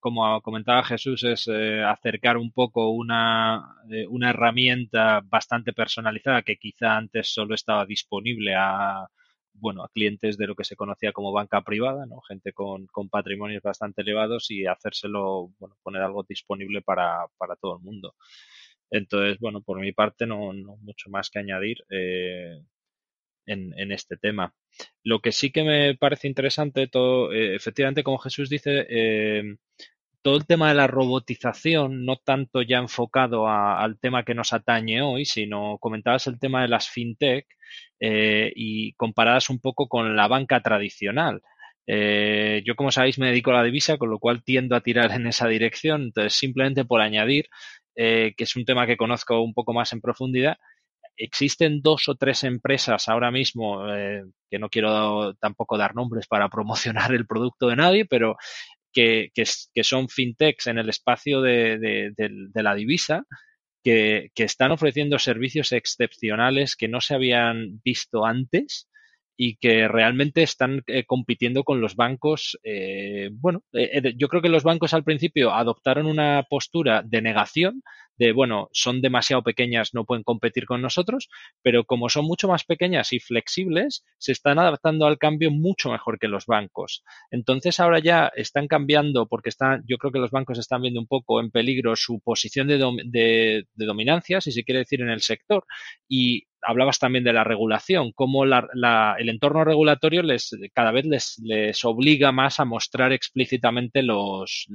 como 0.00 0.40
comentaba 0.40 0.84
Jesús, 0.84 1.24
es 1.24 1.48
eh, 1.48 1.82
acercar 1.82 2.36
un 2.36 2.52
poco 2.52 2.90
una, 2.90 3.76
eh, 3.90 4.06
una 4.08 4.30
herramienta 4.30 5.20
bastante 5.24 5.72
personalizada 5.72 6.42
que 6.42 6.56
quizá 6.56 6.96
antes 6.96 7.32
solo 7.32 7.54
estaba 7.54 7.84
disponible 7.86 8.54
a, 8.56 9.06
bueno, 9.58 9.82
a 9.84 9.88
clientes 9.88 10.36
de 10.38 10.46
lo 10.46 10.54
que 10.54 10.64
se 10.64 10.76
conocía 10.76 11.12
como 11.12 11.32
banca 11.32 11.62
privada, 11.62 12.06
¿no? 12.06 12.20
Gente 12.22 12.52
con, 12.52 12.86
con 12.86 13.08
patrimonios 13.08 13.62
bastante 13.62 14.02
elevados 14.02 14.50
y 14.50 14.66
hacérselo, 14.66 15.50
bueno, 15.58 15.76
poner 15.82 16.02
algo 16.02 16.24
disponible 16.28 16.82
para, 16.82 17.26
para 17.38 17.56
todo 17.56 17.76
el 17.76 17.82
mundo. 17.82 18.14
Entonces, 18.90 19.38
bueno, 19.40 19.62
por 19.62 19.80
mi 19.80 19.92
parte 19.92 20.26
no, 20.26 20.52
no 20.52 20.76
mucho 20.76 21.10
más 21.10 21.30
que 21.30 21.38
añadir 21.40 21.78
eh, 21.90 22.60
en, 23.46 23.78
en, 23.78 23.92
este 23.92 24.16
tema. 24.16 24.54
Lo 25.02 25.20
que 25.20 25.32
sí 25.32 25.50
que 25.50 25.64
me 25.64 25.96
parece 25.96 26.28
interesante, 26.28 26.86
todo, 26.88 27.32
eh, 27.32 27.54
efectivamente, 27.56 28.04
como 28.04 28.18
Jesús 28.18 28.48
dice, 28.48 28.86
eh, 28.88 29.56
todo 30.26 30.38
el 30.38 30.44
tema 30.44 30.70
de 30.70 30.74
la 30.74 30.88
robotización, 30.88 32.04
no 32.04 32.16
tanto 32.16 32.60
ya 32.60 32.78
enfocado 32.78 33.46
al 33.48 33.96
tema 34.00 34.24
que 34.24 34.34
nos 34.34 34.52
atañe 34.52 35.00
hoy, 35.00 35.24
sino 35.24 35.78
comentabas 35.78 36.26
el 36.26 36.40
tema 36.40 36.62
de 36.62 36.66
las 36.66 36.88
fintech 36.88 37.46
eh, 38.00 38.52
y 38.56 38.94
comparadas 38.94 39.50
un 39.50 39.60
poco 39.60 39.86
con 39.86 40.16
la 40.16 40.26
banca 40.26 40.60
tradicional. 40.62 41.42
Eh, 41.86 42.60
yo, 42.66 42.74
como 42.74 42.90
sabéis, 42.90 43.20
me 43.20 43.28
dedico 43.28 43.52
a 43.52 43.58
la 43.58 43.62
divisa, 43.62 43.98
con 43.98 44.10
lo 44.10 44.18
cual 44.18 44.42
tiendo 44.42 44.74
a 44.74 44.80
tirar 44.80 45.12
en 45.12 45.28
esa 45.28 45.46
dirección. 45.46 46.02
Entonces, 46.06 46.32
simplemente 46.32 46.84
por 46.84 47.02
añadir, 47.02 47.46
eh, 47.94 48.34
que 48.36 48.42
es 48.42 48.56
un 48.56 48.64
tema 48.64 48.88
que 48.88 48.96
conozco 48.96 49.40
un 49.40 49.54
poco 49.54 49.74
más 49.74 49.92
en 49.92 50.00
profundidad, 50.00 50.56
existen 51.16 51.82
dos 51.82 52.08
o 52.08 52.16
tres 52.16 52.42
empresas 52.42 53.08
ahora 53.08 53.30
mismo, 53.30 53.86
que 54.50 54.58
no 54.58 54.68
quiero 54.68 55.34
tampoco 55.34 55.78
dar 55.78 55.94
nombres 55.94 56.26
para 56.26 56.48
promocionar 56.50 57.14
el 57.14 57.28
producto 57.28 57.68
de 57.68 57.76
nadie, 57.76 58.04
pero 58.06 58.36
que, 58.96 59.30
que, 59.74 59.84
son 59.84 60.08
fintechs 60.08 60.68
en 60.68 60.78
el 60.78 60.88
espacio 60.88 61.42
de, 61.42 62.14
la 62.54 62.74
divisa, 62.74 63.26
que, 63.84 64.30
están 64.34 64.72
ofreciendo 64.72 65.18
servicios 65.18 65.72
excepcionales 65.72 66.76
que 66.76 66.88
no 66.88 67.02
se 67.02 67.14
habían 67.14 67.82
visto 67.84 68.24
antes 68.24 68.88
y 69.36 69.56
que 69.56 69.86
realmente 69.86 70.42
están 70.42 70.82
eh, 70.86 71.04
compitiendo 71.04 71.62
con 71.62 71.82
los 71.82 71.94
bancos. 71.94 72.58
Eh, 72.64 73.28
bueno, 73.32 73.62
eh, 73.74 74.14
yo 74.16 74.28
creo 74.28 74.40
que 74.40 74.48
los 74.48 74.62
bancos 74.62 74.94
al 74.94 75.04
principio 75.04 75.52
adoptaron 75.52 76.06
una 76.06 76.46
postura 76.48 77.02
de 77.04 77.20
negación 77.20 77.82
de, 78.18 78.32
bueno, 78.32 78.68
son 78.72 79.00
demasiado 79.00 79.42
pequeñas, 79.42 79.94
no 79.94 80.04
pueden 80.04 80.24
competir 80.24 80.66
con 80.66 80.82
nosotros, 80.82 81.28
pero 81.62 81.84
como 81.84 82.08
son 82.08 82.24
mucho 82.24 82.48
más 82.48 82.64
pequeñas 82.64 83.12
y 83.12 83.20
flexibles, 83.20 84.04
se 84.18 84.32
están 84.32 84.58
adaptando 84.58 85.06
al 85.06 85.18
cambio 85.18 85.50
mucho 85.50 85.90
mejor 85.90 86.18
que 86.18 86.28
los 86.28 86.46
bancos. 86.46 87.02
Entonces 87.30 87.80
ahora 87.80 87.98
ya 87.98 88.30
están 88.34 88.68
cambiando 88.68 89.26
porque 89.26 89.50
están, 89.50 89.84
yo 89.86 89.98
creo 89.98 90.12
que 90.12 90.18
los 90.18 90.30
bancos 90.30 90.58
están 90.58 90.82
viendo 90.82 91.00
un 91.00 91.06
poco 91.06 91.40
en 91.40 91.50
peligro 91.50 91.96
su 91.96 92.20
posición 92.20 92.68
de, 92.68 92.78
de, 93.04 93.64
de 93.74 93.86
dominancia, 93.86 94.40
si 94.40 94.52
se 94.52 94.64
quiere 94.64 94.80
decir, 94.80 95.00
en 95.00 95.10
el 95.10 95.20
sector 95.20 95.64
y 96.08 96.46
hablabas 96.66 96.98
también 96.98 97.24
de 97.24 97.32
la 97.32 97.44
regulación, 97.44 98.12
cómo 98.12 98.44
el 98.44 99.28
entorno 99.28 99.64
regulatorio 99.64 100.22
les, 100.22 100.50
cada 100.74 100.90
vez 100.90 101.06
les, 101.06 101.38
les, 101.42 101.84
obliga 101.84 102.32
más 102.32 102.58
a 102.60 102.64
mostrar 102.64 103.12
explícitamente 103.12 104.02
los, 104.02 104.66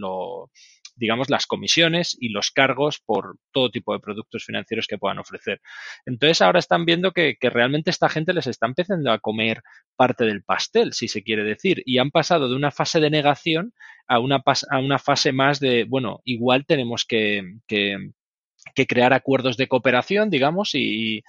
digamos, 1.01 1.31
las 1.31 1.47
comisiones 1.47 2.15
y 2.19 2.29
los 2.29 2.51
cargos 2.51 3.01
por 3.03 3.37
todo 3.51 3.71
tipo 3.71 3.91
de 3.91 3.99
productos 3.99 4.45
financieros 4.45 4.85
que 4.85 4.99
puedan 4.99 5.17
ofrecer. 5.17 5.59
Entonces 6.05 6.43
ahora 6.43 6.59
están 6.59 6.85
viendo 6.85 7.11
que, 7.11 7.35
realmente 7.41 7.89
esta 7.89 8.07
gente 8.07 8.33
les 8.33 8.45
está 8.45 8.67
empezando 8.67 9.11
a 9.11 9.17
comer 9.17 9.63
parte 9.95 10.25
del 10.25 10.43
pastel, 10.43 10.93
si 10.93 11.07
se 11.07 11.23
quiere 11.23 11.43
decir, 11.43 11.81
y 11.87 11.97
han 11.97 12.11
pasado 12.11 12.47
de 12.47 12.55
una 12.55 12.69
fase 12.69 12.99
de 12.99 13.09
negación 13.09 13.73
a 14.07 14.19
una, 14.19 14.43
a 14.69 14.79
una 14.79 14.99
fase 14.99 15.31
más 15.31 15.59
de, 15.59 15.85
bueno, 15.85 16.21
igual 16.23 16.65
tenemos 16.67 17.03
que, 17.03 17.41
que 17.67 18.85
crear 18.85 19.11
acuerdos 19.11 19.57
de 19.57 19.67
cooperación, 19.67 20.29
digamos, 20.29 20.75
y, 20.75 21.23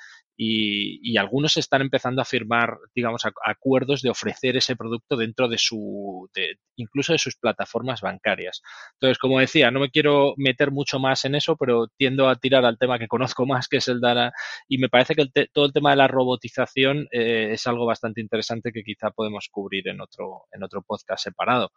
y, 0.44 1.16
algunos 1.16 1.56
están 1.56 1.82
empezando 1.82 2.20
a 2.20 2.24
firmar, 2.24 2.78
digamos, 2.94 3.22
acuerdos 3.44 4.02
de 4.02 4.10
ofrecer 4.10 4.56
ese 4.56 4.74
producto 4.76 5.16
dentro 5.16 5.48
de 5.48 5.58
su, 5.58 6.28
incluso 6.76 7.12
de 7.12 7.18
sus 7.18 7.36
plataformas 7.36 8.00
bancarias. 8.00 8.62
Entonces, 8.94 9.18
como 9.18 9.38
decía, 9.38 9.70
no 9.70 9.78
me 9.78 9.90
quiero 9.90 10.34
meter 10.36 10.72
mucho 10.72 10.98
más 10.98 11.24
en 11.24 11.36
eso, 11.36 11.56
pero 11.56 11.86
tiendo 11.96 12.28
a 12.28 12.36
tirar 12.36 12.64
al 12.64 12.78
tema 12.78 12.98
que 12.98 13.08
conozco 13.08 13.46
más, 13.46 13.68
que 13.68 13.76
es 13.76 13.88
el 13.88 14.00
Dara, 14.00 14.32
y 14.68 14.78
me 14.78 14.88
parece 14.88 15.14
que 15.14 15.26
todo 15.52 15.66
el 15.66 15.72
tema 15.72 15.90
de 15.90 15.96
la 15.96 16.08
robotización 16.08 17.06
eh, 17.12 17.50
es 17.52 17.66
algo 17.66 17.86
bastante 17.86 18.20
interesante 18.20 18.72
que 18.72 18.82
quizá 18.82 19.10
podemos 19.10 19.48
cubrir 19.50 19.88
en 19.88 20.00
otro, 20.00 20.46
en 20.50 20.64
otro 20.64 20.82
podcast 20.82 21.22
separado. 21.22 21.70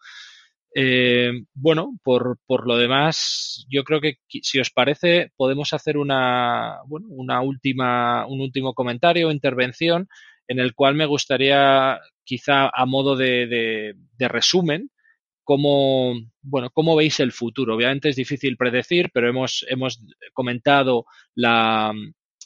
Eh, 0.78 1.32
bueno, 1.54 1.98
por, 2.04 2.38
por, 2.46 2.68
lo 2.68 2.76
demás, 2.76 3.66
yo 3.70 3.86
creo 3.86 4.02
que 4.02 4.18
si 4.28 4.60
os 4.60 4.72
parece, 4.72 5.32
podemos 5.38 5.72
hacer 5.72 5.98
una, 5.98 6.80
bueno, 6.86 7.08
una 7.12 7.42
última, 7.42 8.28
un 8.28 8.42
último 8.42 8.74
comentario 8.74 9.30
o 9.30 9.32
intervención 9.32 10.10
en 10.50 10.60
el 10.60 10.76
cual 10.76 10.96
me 10.96 11.06
gustaría, 11.06 12.02
quizá 12.26 12.68
a 12.68 12.86
modo 12.86 13.16
de, 13.16 13.96
de, 14.18 14.28
resumen, 14.28 14.92
cómo, 15.46 16.14
bueno, 16.42 16.70
cómo 16.72 16.98
veis 16.98 17.22
el 17.22 17.32
futuro. 17.32 17.76
Obviamente 17.76 18.10
es 18.10 18.18
difícil 18.18 18.58
predecir, 18.58 19.12
pero 19.14 19.30
hemos, 19.30 19.66
hemos 19.70 20.02
comentado 20.34 21.06
la, 21.36 21.94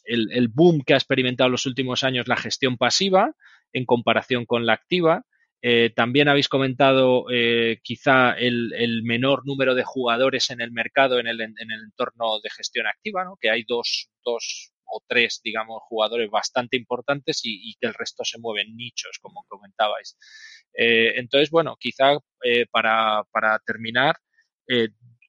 el, 0.06 0.32
el 0.32 0.50
boom 0.50 0.84
que 0.86 0.94
ha 0.94 0.98
experimentado 0.98 1.48
en 1.48 1.54
los 1.54 1.66
últimos 1.66 2.04
años 2.04 2.28
la 2.28 2.38
gestión 2.38 2.78
pasiva 2.78 3.34
en 3.74 3.86
comparación 3.86 4.46
con 4.46 4.68
la 4.68 4.74
activa 4.74 5.26
eh, 5.62 5.92
también 5.94 6.30
habéis 6.30 6.48
comentado 6.48 7.26
eh, 7.30 7.80
quizá 7.84 8.32
el, 8.32 9.02
menor 9.04 9.46
número 9.46 9.76
de 9.76 9.84
jugadores 9.84 10.50
en 10.52 10.62
el 10.62 10.72
mercado 10.72 11.20
en 11.20 11.28
el, 11.28 11.42
en 11.42 11.54
el 11.58 11.84
entorno 11.84 12.40
de 12.42 12.50
gestión 12.50 12.88
activa, 12.88 13.26
¿no? 13.26 13.38
que 13.40 13.50
hay 13.50 13.64
dos, 13.68 14.10
dos 14.24 14.72
o 14.86 15.04
tres, 15.06 15.42
digamos, 15.44 15.82
jugadores 15.84 16.30
bastante 16.30 16.78
importantes 16.78 17.42
y, 17.44 17.76
que 17.80 17.88
el 17.88 17.94
resto 17.94 18.24
se 18.24 18.40
mueven 18.40 18.76
nichos, 18.76 19.20
como 19.22 19.44
comentabais. 19.48 20.18
Eh, 20.74 21.14
entonces, 21.18 21.52
bueno, 21.52 21.76
quizá 21.80 22.18
para, 22.72 23.24
terminar, 23.66 24.16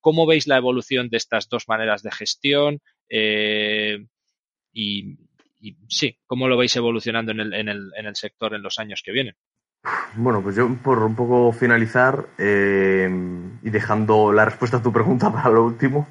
¿cómo 0.01 0.27
veis 0.27 0.47
la 0.47 0.57
evolución 0.57 1.11
de 1.11 1.19
estas 1.19 1.49
dos 1.49 1.69
maneras 1.69 2.03
de 2.03 2.11
gestión? 2.11 2.81
Y, 4.73 5.19
sí, 5.89 6.19
¿cómo 6.25 6.49
lo 6.49 6.57
veis 6.57 6.75
evolucionando 6.77 7.33
en, 7.33 7.41
el, 7.41 7.53
en 7.53 8.07
el 8.07 8.17
sector 8.17 8.55
en 8.55 8.63
los 8.63 8.79
años 8.79 9.03
que 9.05 9.13
vienen? 9.13 9.37
Bueno, 10.17 10.43
pues 10.43 10.57
yo 10.57 10.69
por 10.83 10.99
un 11.03 11.15
poco 11.15 11.53
finalizar 11.53 12.27
eh, 12.37 13.09
y 13.63 13.71
dejando 13.71 14.33
la 14.33 14.45
respuesta 14.45 14.79
a 14.79 14.83
tu 14.83 14.93
pregunta 14.93 15.33
para 15.33 15.51
lo 15.51 15.65
último, 15.65 16.09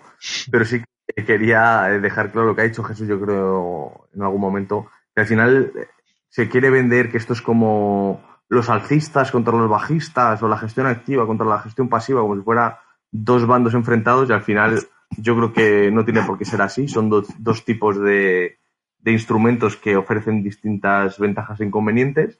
pero 0.51 0.65
sí 0.65 0.81
que 1.15 1.25
quería 1.25 1.83
dejar 2.01 2.31
claro 2.31 2.47
lo 2.47 2.55
que 2.55 2.61
ha 2.61 2.67
dicho 2.67 2.83
Jesús, 2.83 3.07
yo 3.07 3.19
creo, 3.19 4.07
en 4.13 4.21
algún 4.21 4.41
momento, 4.41 4.87
que 5.13 5.21
al 5.21 5.27
final 5.27 5.71
eh, 5.75 5.87
se 6.29 6.47
quiere 6.49 6.69
vender 6.69 7.11
que 7.11 7.17
esto 7.17 7.33
es 7.33 7.41
como 7.41 8.23
los 8.47 8.69
alcistas 8.69 9.31
contra 9.31 9.55
los 9.55 9.69
bajistas 9.69 10.41
o 10.41 10.47
la 10.47 10.57
gestión 10.57 10.87
activa 10.87 11.27
contra 11.27 11.45
la 11.45 11.59
gestión 11.59 11.89
pasiva, 11.89 12.21
como 12.21 12.35
si 12.35 12.41
fuera 12.41 12.79
dos 13.11 13.45
bandos 13.45 13.73
enfrentados 13.73 14.29
y 14.29 14.33
al 14.33 14.41
final 14.41 14.79
yo 15.17 15.35
creo 15.35 15.53
que 15.53 15.91
no 15.91 16.05
tiene 16.05 16.21
por 16.23 16.37
qué 16.37 16.45
ser 16.45 16.61
así, 16.61 16.87
son 16.87 17.09
dos, 17.09 17.27
dos 17.37 17.65
tipos 17.65 17.99
de, 17.99 18.59
de 18.99 19.11
instrumentos 19.11 19.75
que 19.75 19.95
ofrecen 19.97 20.43
distintas 20.43 21.19
ventajas 21.19 21.59
e 21.59 21.65
inconvenientes 21.65 22.39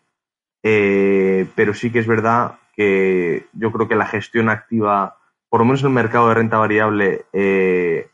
eh, 0.64 1.47
pero 1.55 1.74
sí 1.74 1.91
que 1.91 1.99
es 1.99 2.07
verdad 2.07 2.60
que 2.76 3.47
yo 3.53 3.72
creo 3.72 3.88
que 3.88 3.95
la 3.95 4.05
gestión 4.05 4.49
activa, 4.49 5.18
por 5.49 5.62
lo 5.62 5.66
menos 5.66 5.82
en 5.82 5.88
el 5.88 5.93
mercado 5.93 6.30
de 6.30 6.36
renta 6.36 6.57
variable, 6.57 7.26
eh, 7.34 8.10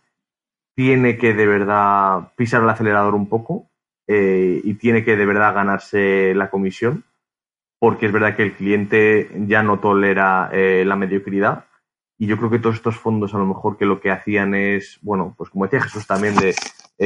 tiene 0.75 1.17
que 1.17 1.33
de 1.33 1.47
verdad 1.47 2.31
pisar 2.35 2.63
el 2.63 2.69
acelerador 2.69 3.15
un 3.15 3.29
poco 3.29 3.69
eh, 4.07 4.61
y 4.63 4.75
tiene 4.75 5.03
que 5.03 5.15
de 5.15 5.25
verdad 5.25 5.55
ganarse 5.55 6.33
la 6.35 6.49
comisión, 6.49 7.03
porque 7.79 8.07
es 8.07 8.11
verdad 8.11 8.35
que 8.35 8.43
el 8.43 8.53
cliente 8.53 9.29
ya 9.47 9.63
no 9.63 9.79
tolera 9.79 10.49
la 10.51 10.95
mediocridad. 10.95 11.65
Y 12.17 12.27
yo 12.27 12.37
creo 12.37 12.49
que 12.49 12.59
todos 12.59 12.75
estos 12.77 12.95
fondos 12.95 13.35
a 13.35 13.37
lo 13.37 13.45
mejor 13.45 13.77
que 13.77 13.85
lo 13.85 13.99
que 13.99 14.09
hacían 14.09 14.55
es, 14.55 14.99
bueno, 15.01 15.35
pues 15.37 15.49
como 15.49 15.65
decía 15.65 15.81
Jesús 15.81 16.07
también, 16.07 16.33
de, 16.35 16.55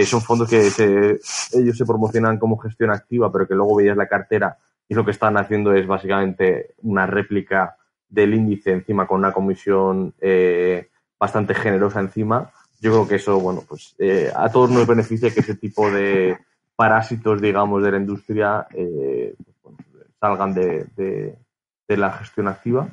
son 0.05 0.21
fondos 0.21 0.47
que 0.47 0.59
ellos 0.59 1.77
se 1.77 1.85
promocionan 1.85 2.37
como 2.37 2.59
gestión 2.59 2.91
activa, 2.91 3.31
pero 3.31 3.47
que 3.47 3.55
luego 3.55 3.77
veías 3.77 3.97
la 3.97 4.07
cartera 4.07 4.59
y 4.89 4.95
lo 4.95 5.05
que 5.05 5.11
están 5.11 5.37
haciendo 5.37 5.71
es 5.73 5.85
básicamente 5.85 6.73
una 6.81 7.05
réplica 7.05 7.77
del 8.09 8.33
índice 8.33 8.71
encima 8.71 9.05
con 9.05 9.19
una 9.19 9.31
comisión 9.31 10.15
eh, 10.19 10.89
bastante 11.19 11.53
generosa 11.53 11.99
encima. 11.99 12.51
Yo 12.81 12.91
creo 12.91 13.07
que 13.07 13.15
eso, 13.15 13.39
bueno, 13.39 13.63
pues 13.67 13.95
eh, 13.99 14.31
a 14.35 14.49
todos 14.49 14.71
nos 14.71 14.87
beneficia 14.87 15.31
que 15.31 15.41
ese 15.41 15.55
tipo 15.55 15.91
de 15.91 16.39
parásitos, 16.75 17.39
digamos, 17.39 17.83
de 17.83 17.91
la 17.91 17.97
industria 17.97 18.65
eh, 18.73 19.35
pues, 19.61 19.75
salgan 20.19 20.55
de, 20.55 20.87
de, 20.95 21.97
la 21.97 22.11
gestión 22.13 22.47
activa. 22.47 22.87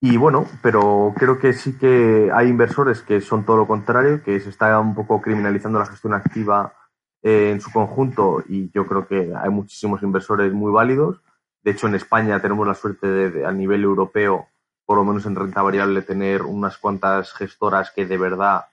Y 0.00 0.16
bueno, 0.16 0.46
pero 0.62 1.14
creo 1.16 1.38
que 1.38 1.52
sí 1.52 1.78
que 1.78 2.30
hay 2.32 2.48
inversores 2.48 3.02
que 3.02 3.20
son 3.20 3.44
todo 3.44 3.56
lo 3.56 3.66
contrario, 3.66 4.22
que 4.22 4.38
se 4.40 4.50
está 4.50 4.78
un 4.78 4.94
poco 4.94 5.20
criminalizando 5.20 5.78
la 5.78 5.86
gestión 5.86 6.14
activa 6.14 6.74
en 7.22 7.60
su 7.60 7.70
conjunto 7.70 8.42
y 8.48 8.70
yo 8.72 8.86
creo 8.86 9.06
que 9.06 9.32
hay 9.34 9.50
muchísimos 9.50 10.02
inversores 10.02 10.52
muy 10.52 10.72
válidos. 10.72 11.20
De 11.62 11.70
hecho, 11.70 11.86
en 11.86 11.94
España 11.94 12.40
tenemos 12.40 12.66
la 12.66 12.74
suerte 12.74 13.06
de, 13.06 13.46
a 13.46 13.52
nivel 13.52 13.84
europeo, 13.84 14.48
por 14.84 14.96
lo 14.98 15.04
menos 15.04 15.24
en 15.26 15.36
renta 15.36 15.62
variable, 15.62 16.02
tener 16.02 16.42
unas 16.42 16.76
cuantas 16.78 17.32
gestoras 17.32 17.92
que 17.92 18.04
de 18.06 18.18
verdad 18.18 18.66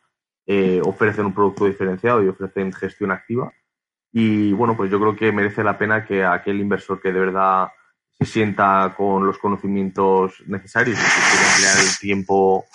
eh, 0.48 0.82
ofrecen 0.84 1.28
un 1.28 1.34
producto 1.34 1.66
diferenciado 1.66 2.24
y 2.24 2.28
ofrecen 2.28 2.74
gestión 2.74 3.12
activa. 3.12 3.54
Y 4.12 4.52
bueno, 4.54 4.76
pues 4.76 4.90
yo 4.90 5.00
creo 5.00 5.16
que 5.16 5.32
merece 5.32 5.64
la 5.64 5.78
pena 5.78 6.06
que 6.06 6.26
aquel 6.26 6.60
inversor 6.60 7.00
que 7.00 7.12
de 7.12 7.20
verdad 7.20 7.68
se 8.18 8.26
sienta 8.26 8.96
con 8.98 9.28
los 9.28 9.38
conocimientos 9.38 10.42
necesarios 10.48 10.98
y 10.98 11.02
que 11.02 11.08
quiera 11.08 11.52
emplear 11.54 11.78
el 11.80 11.98
tiempo 12.00 12.66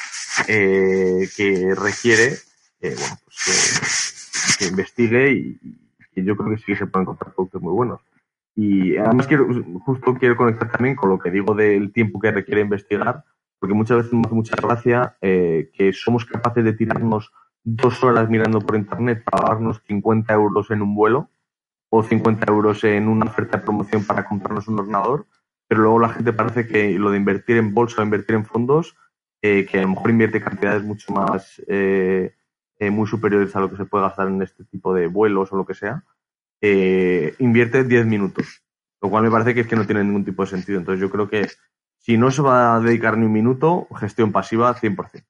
eh, 0.46 1.28
que 1.36 1.74
requiere, 1.74 2.38
eh, 2.80 2.94
bueno, 2.96 3.18
pues 3.24 4.03
que 4.58 4.66
investigue 4.66 5.32
y, 5.32 5.80
yo 6.16 6.36
creo 6.36 6.50
que 6.50 6.58
sí 6.58 6.66
que 6.66 6.76
se 6.76 6.86
pueden 6.86 7.04
encontrar 7.04 7.34
productos 7.34 7.60
muy 7.60 7.72
buenos. 7.72 8.00
Y 8.54 8.96
además 8.96 9.26
quiero, 9.26 9.48
justo 9.80 10.14
quiero 10.14 10.36
conectar 10.36 10.70
también 10.70 10.94
con 10.94 11.10
lo 11.10 11.18
que 11.18 11.30
digo 11.30 11.54
del 11.54 11.92
tiempo 11.92 12.20
que 12.20 12.30
requiere 12.30 12.60
investigar, 12.60 13.24
porque 13.58 13.74
muchas 13.74 13.96
veces 13.96 14.12
me 14.12 14.22
hace 14.24 14.34
mucha 14.34 14.54
gracia 14.54 15.16
eh, 15.20 15.70
que 15.74 15.92
somos 15.92 16.24
capaces 16.24 16.64
de 16.64 16.72
tirarnos 16.72 17.32
dos 17.64 18.04
horas 18.04 18.28
mirando 18.28 18.60
por 18.60 18.76
internet 18.76 19.24
para 19.24 19.48
darnos 19.48 19.82
50 19.88 20.32
euros 20.34 20.70
en 20.70 20.82
un 20.82 20.94
vuelo 20.94 21.30
o 21.88 22.02
50 22.02 22.50
euros 22.50 22.84
en 22.84 23.08
una 23.08 23.26
oferta 23.26 23.58
de 23.58 23.64
promoción 23.64 24.04
para 24.04 24.24
comprarnos 24.24 24.68
un 24.68 24.78
ordenador, 24.80 25.26
pero 25.66 25.82
luego 25.82 25.98
la 26.00 26.10
gente 26.10 26.32
parece 26.32 26.66
que 26.66 26.98
lo 26.98 27.10
de 27.10 27.18
invertir 27.18 27.56
en 27.56 27.72
bolsa 27.72 28.02
o 28.02 28.04
invertir 28.04 28.34
en 28.34 28.44
fondos, 28.44 28.96
eh, 29.42 29.66
que 29.66 29.78
a 29.78 29.82
lo 29.82 29.88
mejor 29.88 30.10
invierte 30.10 30.40
cantidades 30.40 30.82
mucho 30.82 31.12
más, 31.12 31.62
eh, 31.68 32.34
eh, 32.78 32.90
muy 32.90 33.06
superiores 33.06 33.54
a 33.56 33.60
lo 33.60 33.70
que 33.70 33.76
se 33.76 33.84
puede 33.84 34.04
gastar 34.04 34.28
en 34.28 34.42
este 34.42 34.64
tipo 34.64 34.94
de 34.94 35.06
vuelos 35.06 35.52
o 35.52 35.56
lo 35.56 35.66
que 35.66 35.74
sea, 35.74 36.04
invierte 37.38 37.84
10 37.84 38.06
minutos, 38.06 38.62
lo 39.02 39.10
cual 39.10 39.24
me 39.24 39.30
parece 39.30 39.52
que 39.52 39.60
es 39.60 39.66
que 39.66 39.76
no 39.76 39.84
tiene 39.84 40.02
ningún 40.02 40.24
tipo 40.24 40.42
de 40.42 40.48
sentido. 40.48 40.78
Entonces 40.78 41.00
yo 41.00 41.10
creo 41.10 41.28
que 41.28 41.48
si 41.98 42.16
no 42.16 42.30
se 42.30 42.40
va 42.40 42.76
a 42.76 42.80
dedicar 42.80 43.18
ni 43.18 43.26
un 43.26 43.32
minuto, 43.32 43.86
gestión 43.98 44.32
pasiva 44.32 44.74
100% 44.74 45.24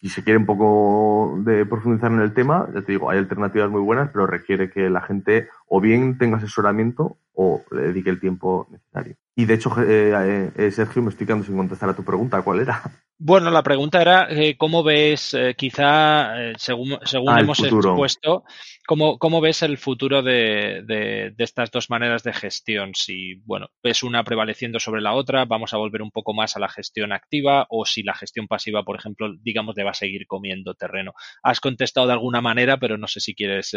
si 0.00 0.08
se 0.08 0.22
quiere 0.22 0.38
un 0.38 0.46
poco 0.46 1.38
de 1.38 1.66
profundizar 1.66 2.12
en 2.12 2.20
el 2.20 2.34
tema, 2.34 2.68
ya 2.74 2.82
te 2.82 2.92
digo, 2.92 3.10
hay 3.10 3.18
alternativas 3.18 3.70
muy 3.70 3.80
buenas, 3.80 4.10
pero 4.12 4.26
requiere 4.26 4.70
que 4.70 4.90
la 4.90 5.00
gente 5.00 5.48
o 5.66 5.80
bien 5.80 6.18
tenga 6.18 6.36
asesoramiento 6.36 7.18
o 7.32 7.62
le 7.70 7.82
dedique 7.82 8.10
el 8.10 8.20
tiempo 8.20 8.66
necesario. 8.70 9.16
Y 9.34 9.44
de 9.44 9.54
hecho, 9.54 9.74
eh, 9.78 10.50
eh, 10.56 10.70
Sergio, 10.70 11.02
me 11.02 11.10
estoy 11.10 11.26
quedando 11.26 11.44
sin 11.44 11.56
contestar 11.56 11.90
a 11.90 11.94
tu 11.94 12.04
pregunta. 12.04 12.42
¿Cuál 12.42 12.60
era? 12.60 12.82
Bueno, 13.18 13.50
la 13.50 13.62
pregunta 13.62 14.02
era 14.02 14.28
eh, 14.30 14.56
cómo 14.58 14.82
ves, 14.82 15.32
eh, 15.32 15.54
quizá, 15.56 16.38
eh, 16.38 16.52
según, 16.58 16.98
según 17.04 17.30
ah, 17.30 17.40
hemos 17.40 17.58
expuesto, 17.60 18.44
cómo, 18.86 19.18
cómo 19.18 19.40
ves 19.40 19.62
el 19.62 19.78
futuro 19.78 20.22
de, 20.22 20.82
de, 20.86 21.34
estas 21.38 21.70
dos 21.70 21.90
maneras 21.90 22.22
de 22.22 22.32
gestión. 22.32 22.92
Si, 22.94 23.34
bueno, 23.44 23.68
ves 23.82 24.02
una 24.02 24.24
prevaleciendo 24.24 24.78
sobre 24.78 25.00
la 25.00 25.14
otra, 25.14 25.44
vamos 25.44 25.74
a 25.74 25.76
volver 25.76 26.02
un 26.02 26.10
poco 26.10 26.34
más 26.34 26.56
a 26.56 26.60
la 26.60 26.68
gestión 26.68 27.12
activa 27.12 27.66
o 27.68 27.84
si 27.84 28.02
la 28.02 28.14
gestión 28.14 28.46
pasiva, 28.46 28.84
por 28.84 28.96
ejemplo, 28.96 29.34
digamos, 29.42 29.76
le 29.76 29.84
va 29.84 29.90
a 29.90 29.94
seguir 29.94 30.26
comiendo 30.26 30.74
terreno. 30.74 31.12
Has 31.42 31.60
contestado 31.60 32.06
de 32.06 32.14
alguna 32.14 32.40
manera, 32.40 32.78
pero 32.78 32.96
no 32.96 33.08
sé 33.08 33.20
si 33.20 33.34
quieres 33.34 33.76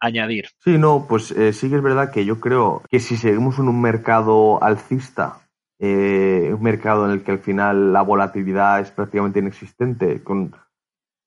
añadir. 0.00 0.48
Sí, 0.64 0.78
no, 0.78 1.06
pues 1.08 1.26
sí 1.26 1.70
que 1.70 1.76
es 1.76 1.82
verdad 1.82 2.12
que 2.12 2.24
yo 2.24 2.40
creo 2.40 2.82
que 2.90 3.00
si 3.00 3.16
seguimos 3.16 3.58
en 3.58 3.68
un 3.68 3.80
mercado 3.80 4.62
alcista 4.62 5.48
eh, 5.80 6.50
un 6.52 6.62
mercado 6.62 7.06
en 7.06 7.12
el 7.12 7.22
que 7.22 7.30
al 7.30 7.38
final 7.38 7.92
la 7.92 8.02
volatilidad 8.02 8.80
es 8.80 8.90
prácticamente 8.90 9.38
inexistente, 9.38 10.22
con, 10.24 10.52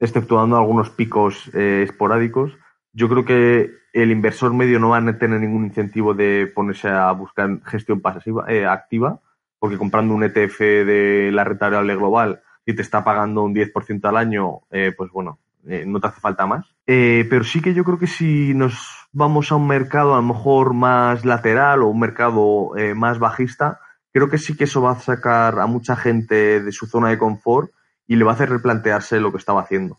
exceptuando 0.01 0.57
algunos 0.57 0.89
picos 0.89 1.49
eh, 1.53 1.83
esporádicos, 1.87 2.57
yo 2.91 3.07
creo 3.07 3.23
que 3.23 3.71
el 3.93 4.11
inversor 4.11 4.53
medio 4.53 4.79
no 4.79 4.89
va 4.89 4.97
a 4.97 5.17
tener 5.17 5.39
ningún 5.39 5.65
incentivo 5.65 6.13
de 6.13 6.51
ponerse 6.53 6.89
a 6.89 7.11
buscar 7.11 7.61
gestión 7.65 8.01
pasiva, 8.01 8.45
eh, 8.49 8.65
activa, 8.65 9.19
porque 9.59 9.77
comprando 9.77 10.15
un 10.15 10.23
ETF 10.23 10.59
de 10.59 11.29
la 11.31 11.43
renta 11.43 11.67
variable 11.67 11.95
global 11.95 12.41
y 12.65 12.73
te 12.73 12.81
está 12.81 13.03
pagando 13.03 13.43
un 13.43 13.53
10% 13.53 14.03
al 14.05 14.17
año, 14.17 14.61
pues 14.97 15.11
bueno, 15.11 15.39
no 15.63 15.99
te 15.99 16.07
hace 16.07 16.19
falta 16.19 16.47
más. 16.47 16.65
pero 16.85 17.43
sí 17.43 17.61
que 17.61 17.73
yo 17.73 17.83
creo 17.83 17.99
que 17.99 18.07
si 18.07 18.53
nos 18.55 19.07
vamos 19.11 19.51
a 19.51 19.55
un 19.55 19.67
mercado 19.67 20.13
a 20.13 20.17
lo 20.17 20.23
mejor 20.23 20.73
más 20.73 21.25
lateral 21.25 21.83
o 21.83 21.87
un 21.87 21.99
mercado 21.99 22.71
más 22.95 23.19
bajista, 23.19 23.79
creo 24.11 24.29
que 24.29 24.39
sí 24.39 24.55
que 24.57 24.63
eso 24.63 24.81
va 24.81 24.91
a 24.91 24.99
sacar 24.99 25.59
a 25.59 25.67
mucha 25.67 25.95
gente 25.95 26.61
de 26.61 26.71
su 26.71 26.87
zona 26.87 27.09
de 27.09 27.19
confort 27.19 27.71
y 28.11 28.17
le 28.17 28.25
va 28.25 28.31
a 28.31 28.33
hacer 28.33 28.49
replantearse 28.49 29.21
lo 29.21 29.31
que 29.31 29.37
estaba 29.37 29.61
haciendo. 29.61 29.97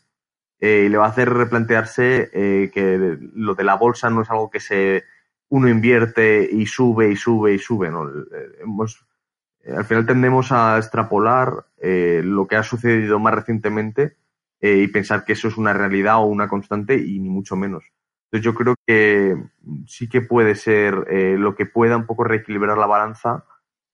Eh, 0.61 0.85
y 0.85 0.91
le 0.91 0.99
va 0.99 1.07
a 1.07 1.09
hacer 1.09 1.33
replantearse 1.33 2.29
eh, 2.35 2.71
que 2.71 3.17
lo 3.35 3.55
de 3.55 3.65
la 3.65 3.77
bolsa 3.77 4.11
no 4.11 4.21
es 4.21 4.31
algo 4.31 4.51
que 4.51 4.61
se 4.61 5.05
uno 5.49 5.67
invierte 5.67 6.47
y 6.53 6.67
sube 6.67 7.11
y 7.11 7.17
sube 7.17 7.55
y 7.55 7.59
sube. 7.59 7.91
¿no? 7.91 8.07
Eh, 8.11 9.73
al 9.75 9.87
final 9.87 10.05
tendemos 10.05 10.53
a 10.53 10.77
extrapolar 10.77 11.65
lo 11.81 12.47
que 12.47 12.57
ha 12.57 12.63
sucedido 12.63 13.19
más 13.19 13.33
recientemente 13.33 14.19
y 14.61 14.87
pensar 14.89 15.25
que 15.25 15.33
eso 15.33 15.49
es 15.49 15.57
una 15.57 15.73
realidad 15.73 16.19
o 16.19 16.27
una 16.27 16.49
constante 16.49 16.99
y 16.99 17.19
ni 17.19 17.31
mucho 17.31 17.57
menos. 17.57 17.83
Entonces 18.27 18.45
yo 18.45 18.55
creo 18.55 18.75
que 18.87 19.43
sí 19.87 20.07
que 20.07 20.21
puede 20.21 20.55
ser 20.55 21.07
lo 21.39 21.55
que 21.55 21.65
pueda 21.65 21.97
un 21.97 22.05
poco 22.05 22.25
reequilibrar 22.25 22.77
la 22.77 22.87
balanza 22.87 23.47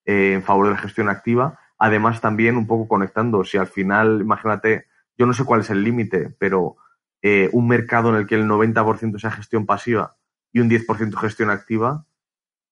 eh, 0.08 0.32
en 0.32 0.42
favor 0.42 0.66
de 0.66 0.72
la 0.72 0.78
gestión 0.78 1.10
activa. 1.10 1.60
Además, 1.78 2.20
también 2.20 2.56
un 2.56 2.66
poco 2.66 2.88
conectando, 2.88 3.44
si 3.44 3.56
al 3.56 3.68
final, 3.68 4.20
imagínate, 4.20 4.86
yo 5.16 5.26
no 5.26 5.32
sé 5.32 5.44
cuál 5.44 5.60
es 5.60 5.70
el 5.70 5.84
límite, 5.84 6.34
pero 6.38 6.76
eh, 7.22 7.48
un 7.52 7.68
mercado 7.68 8.10
en 8.10 8.16
el 8.16 8.26
que 8.26 8.34
el 8.34 8.46
90% 8.46 9.18
sea 9.18 9.30
gestión 9.30 9.66
pasiva 9.66 10.16
y 10.52 10.60
un 10.60 10.68
10% 10.68 11.16
gestión 11.18 11.50
activa, 11.50 12.06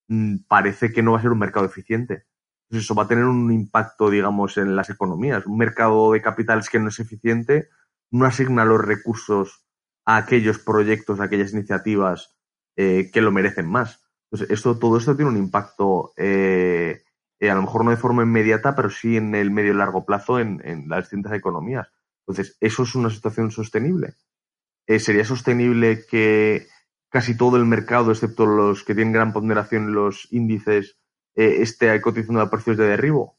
mm, 0.08 0.38
parece 0.48 0.92
que 0.92 1.02
no 1.02 1.12
va 1.12 1.18
a 1.18 1.22
ser 1.22 1.32
un 1.32 1.38
mercado 1.38 1.66
eficiente. 1.66 2.26
Entonces, 2.68 2.84
eso 2.84 2.94
va 2.94 3.04
a 3.04 3.08
tener 3.08 3.24
un 3.24 3.52
impacto, 3.52 4.10
digamos, 4.10 4.56
en 4.58 4.74
las 4.74 4.90
economías. 4.90 5.46
Un 5.46 5.58
mercado 5.58 6.12
de 6.12 6.22
capitales 6.22 6.68
que 6.68 6.80
no 6.80 6.88
es 6.88 6.98
eficiente 6.98 7.68
no 8.10 8.26
asigna 8.26 8.64
los 8.64 8.80
recursos 8.80 9.64
a 10.04 10.16
aquellos 10.16 10.58
proyectos, 10.58 11.20
a 11.20 11.24
aquellas 11.24 11.52
iniciativas 11.52 12.36
eh, 12.76 13.10
que 13.12 13.20
lo 13.20 13.30
merecen 13.32 13.68
más. 13.68 14.04
Entonces, 14.30 14.50
esto, 14.50 14.78
todo 14.78 14.98
esto 14.98 15.14
tiene 15.14 15.30
un 15.30 15.36
impacto 15.36 16.12
eh, 16.16 17.02
a 17.40 17.54
lo 17.54 17.62
mejor 17.62 17.84
no 17.84 17.90
de 17.90 17.96
forma 17.96 18.22
inmediata, 18.22 18.74
pero 18.74 18.90
sí 18.90 19.16
en 19.16 19.34
el 19.34 19.50
medio 19.50 19.72
y 19.72 19.76
largo 19.76 20.06
plazo 20.06 20.38
en, 20.38 20.88
las 20.88 21.04
distintas 21.04 21.32
economías. 21.32 21.88
Entonces, 22.26 22.56
¿eso 22.60 22.82
es 22.82 22.94
una 22.94 23.10
situación 23.10 23.50
sostenible? 23.50 24.14
Eh, 24.86 24.98
¿Sería 24.98 25.24
sostenible 25.24 26.06
que 26.06 26.66
casi 27.10 27.36
todo 27.36 27.56
el 27.56 27.66
mercado, 27.66 28.10
excepto 28.10 28.46
los 28.46 28.84
que 28.84 28.94
tienen 28.94 29.12
gran 29.12 29.32
ponderación 29.32 29.84
en 29.84 29.94
los 29.94 30.32
índices, 30.32 30.98
eh, 31.34 31.58
esté 31.60 32.00
cotizando 32.00 32.40
a 32.40 32.50
precios 32.50 32.76
de 32.76 32.86
derribo? 32.86 33.38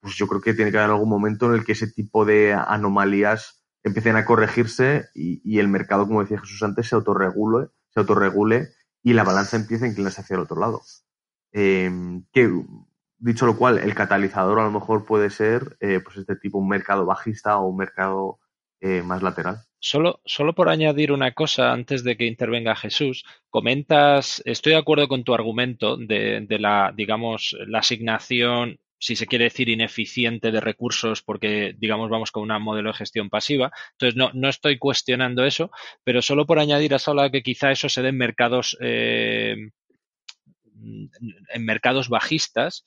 Pues 0.00 0.14
yo 0.14 0.26
creo 0.28 0.40
que 0.40 0.54
tiene 0.54 0.70
que 0.70 0.78
haber 0.78 0.90
algún 0.90 1.08
momento 1.08 1.46
en 1.46 1.54
el 1.54 1.64
que 1.64 1.72
ese 1.72 1.90
tipo 1.90 2.24
de 2.24 2.54
anomalías 2.54 3.64
empiecen 3.82 4.16
a 4.16 4.24
corregirse 4.24 5.08
y, 5.14 5.58
el 5.58 5.68
mercado, 5.68 6.06
como 6.06 6.20
decía 6.20 6.38
Jesús 6.38 6.62
antes, 6.62 6.88
se 6.88 6.94
autorregule, 6.94 7.68
se 7.90 8.00
autorregule 8.00 8.68
y 9.02 9.14
la 9.14 9.24
balanza 9.24 9.56
empiece 9.56 9.84
a 9.84 9.88
inclinarse 9.88 10.20
hacia 10.20 10.34
el 10.34 10.42
otro 10.42 10.58
lado. 10.58 10.82
Eh, 11.52 11.90
que 12.32 12.62
Dicho 13.22 13.44
lo 13.44 13.56
cual, 13.56 13.78
el 13.78 13.94
catalizador 13.94 14.58
a 14.60 14.64
lo 14.64 14.70
mejor 14.70 15.04
puede 15.04 15.28
ser 15.28 15.76
eh, 15.80 16.00
pues 16.02 16.16
este 16.16 16.36
tipo, 16.36 16.56
un 16.56 16.68
mercado 16.68 17.04
bajista 17.04 17.58
o 17.58 17.68
un 17.68 17.76
mercado 17.76 18.38
eh, 18.80 19.02
más 19.02 19.22
lateral. 19.22 19.58
Solo, 19.78 20.20
solo 20.24 20.54
por 20.54 20.70
añadir 20.70 21.12
una 21.12 21.32
cosa 21.32 21.70
antes 21.70 22.02
de 22.02 22.16
que 22.16 22.24
intervenga 22.24 22.74
Jesús, 22.74 23.24
comentas, 23.50 24.42
estoy 24.46 24.72
de 24.72 24.78
acuerdo 24.78 25.06
con 25.06 25.22
tu 25.22 25.34
argumento 25.34 25.98
de, 25.98 26.46
la, 26.58 26.94
digamos, 26.96 27.54
la 27.66 27.80
asignación 27.80 28.78
si 29.02 29.16
se 29.16 29.26
quiere 29.26 29.44
decir, 29.44 29.70
ineficiente 29.70 30.50
de 30.50 30.60
recursos 30.60 31.22
porque, 31.22 31.74
digamos, 31.78 32.10
vamos 32.10 32.30
con 32.30 32.50
un 32.50 32.62
modelo 32.62 32.90
de 32.90 32.98
gestión 32.98 33.30
pasiva. 33.30 33.72
Entonces, 33.92 34.14
no, 34.14 34.30
no 34.34 34.50
estoy 34.50 34.78
cuestionando 34.78 35.44
eso, 35.44 35.70
pero 36.04 36.20
solo 36.20 36.44
por 36.44 36.58
añadir, 36.58 36.94
has 36.94 37.08
hablado 37.08 37.30
que 37.30 37.42
quizá 37.42 37.70
eso 37.70 37.88
se 37.88 38.02
dé 38.02 38.10
en 38.10 38.18
mercados 38.18 38.76
eh, 38.80 39.56
en 40.80 41.64
mercados 41.64 42.08
bajistas, 42.08 42.84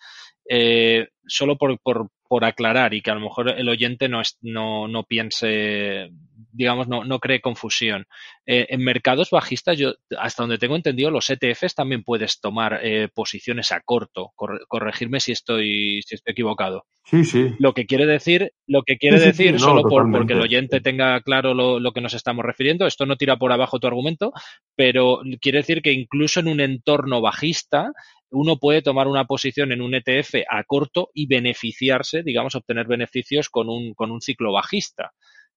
eh, 0.49 1.07
solo 1.27 1.57
por, 1.57 1.79
por, 1.79 2.09
por, 2.33 2.45
aclarar 2.45 2.93
y 2.93 3.01
que 3.01 3.11
a 3.11 3.15
lo 3.15 3.21
mejor 3.21 3.49
el 3.49 3.69
oyente 3.69 4.09
no, 4.09 4.21
es, 4.21 4.37
no, 4.41 4.87
no 4.87 5.03
piense, 5.03 6.09
digamos, 6.51 6.87
no, 6.87 7.03
no 7.03 7.19
cree 7.19 7.41
confusión. 7.41 8.05
Eh, 8.45 8.67
en 8.69 8.83
mercados 8.83 9.29
bajistas, 9.29 9.77
yo 9.77 9.93
hasta 10.17 10.43
donde 10.43 10.57
tengo 10.57 10.75
entendido, 10.75 11.11
los 11.11 11.29
ETFs 11.29 11.75
también 11.75 12.03
puedes 12.03 12.39
tomar 12.41 12.79
eh, 12.83 13.07
posiciones 13.13 13.71
a 13.71 13.81
corto. 13.81 14.33
corregirme 14.67 15.19
si 15.19 15.31
estoy, 15.31 16.01
si 16.05 16.15
estoy 16.15 16.31
equivocado. 16.31 16.85
Sí, 17.05 17.25
sí. 17.25 17.53
Lo 17.59 17.73
que 17.73 17.85
quiere 17.85 18.05
decir, 18.05 18.53
lo 18.65 18.83
que 18.83 18.97
quiere 18.97 19.19
decir, 19.19 19.59
solo 19.59 19.83
por, 19.83 20.09
porque 20.09 20.33
el 20.33 20.41
oyente 20.41 20.79
tenga 20.79 21.19
claro 21.21 21.53
lo, 21.53 21.79
lo, 21.79 21.91
que 21.91 21.99
nos 21.99 22.13
estamos 22.13 22.45
refiriendo, 22.45 22.87
esto 22.87 23.05
no 23.05 23.17
tira 23.17 23.37
por 23.37 23.51
abajo 23.51 23.79
tu 23.79 23.87
argumento, 23.87 24.31
pero 24.75 25.19
quiere 25.41 25.59
decir 25.59 25.81
que 25.81 25.91
incluso 25.91 26.39
en 26.39 26.47
un 26.47 26.61
entorno 26.61 27.19
bajista, 27.19 27.91
uno 28.33 28.57
puede 28.57 28.81
tomar 28.81 29.07
una 29.07 29.25
posición 29.25 29.71
en 29.71 29.81
un 29.81 29.93
ETF 29.93 30.43
a 30.49 30.63
corto 30.63 31.09
y 31.13 31.27
beneficiarse, 31.27 32.23
digamos, 32.23 32.55
obtener 32.55 32.87
beneficios 32.87 33.49
con 33.49 33.69
un, 33.69 33.93
con 33.93 34.11
un 34.11 34.21
ciclo 34.21 34.51
bajista. 34.51 35.13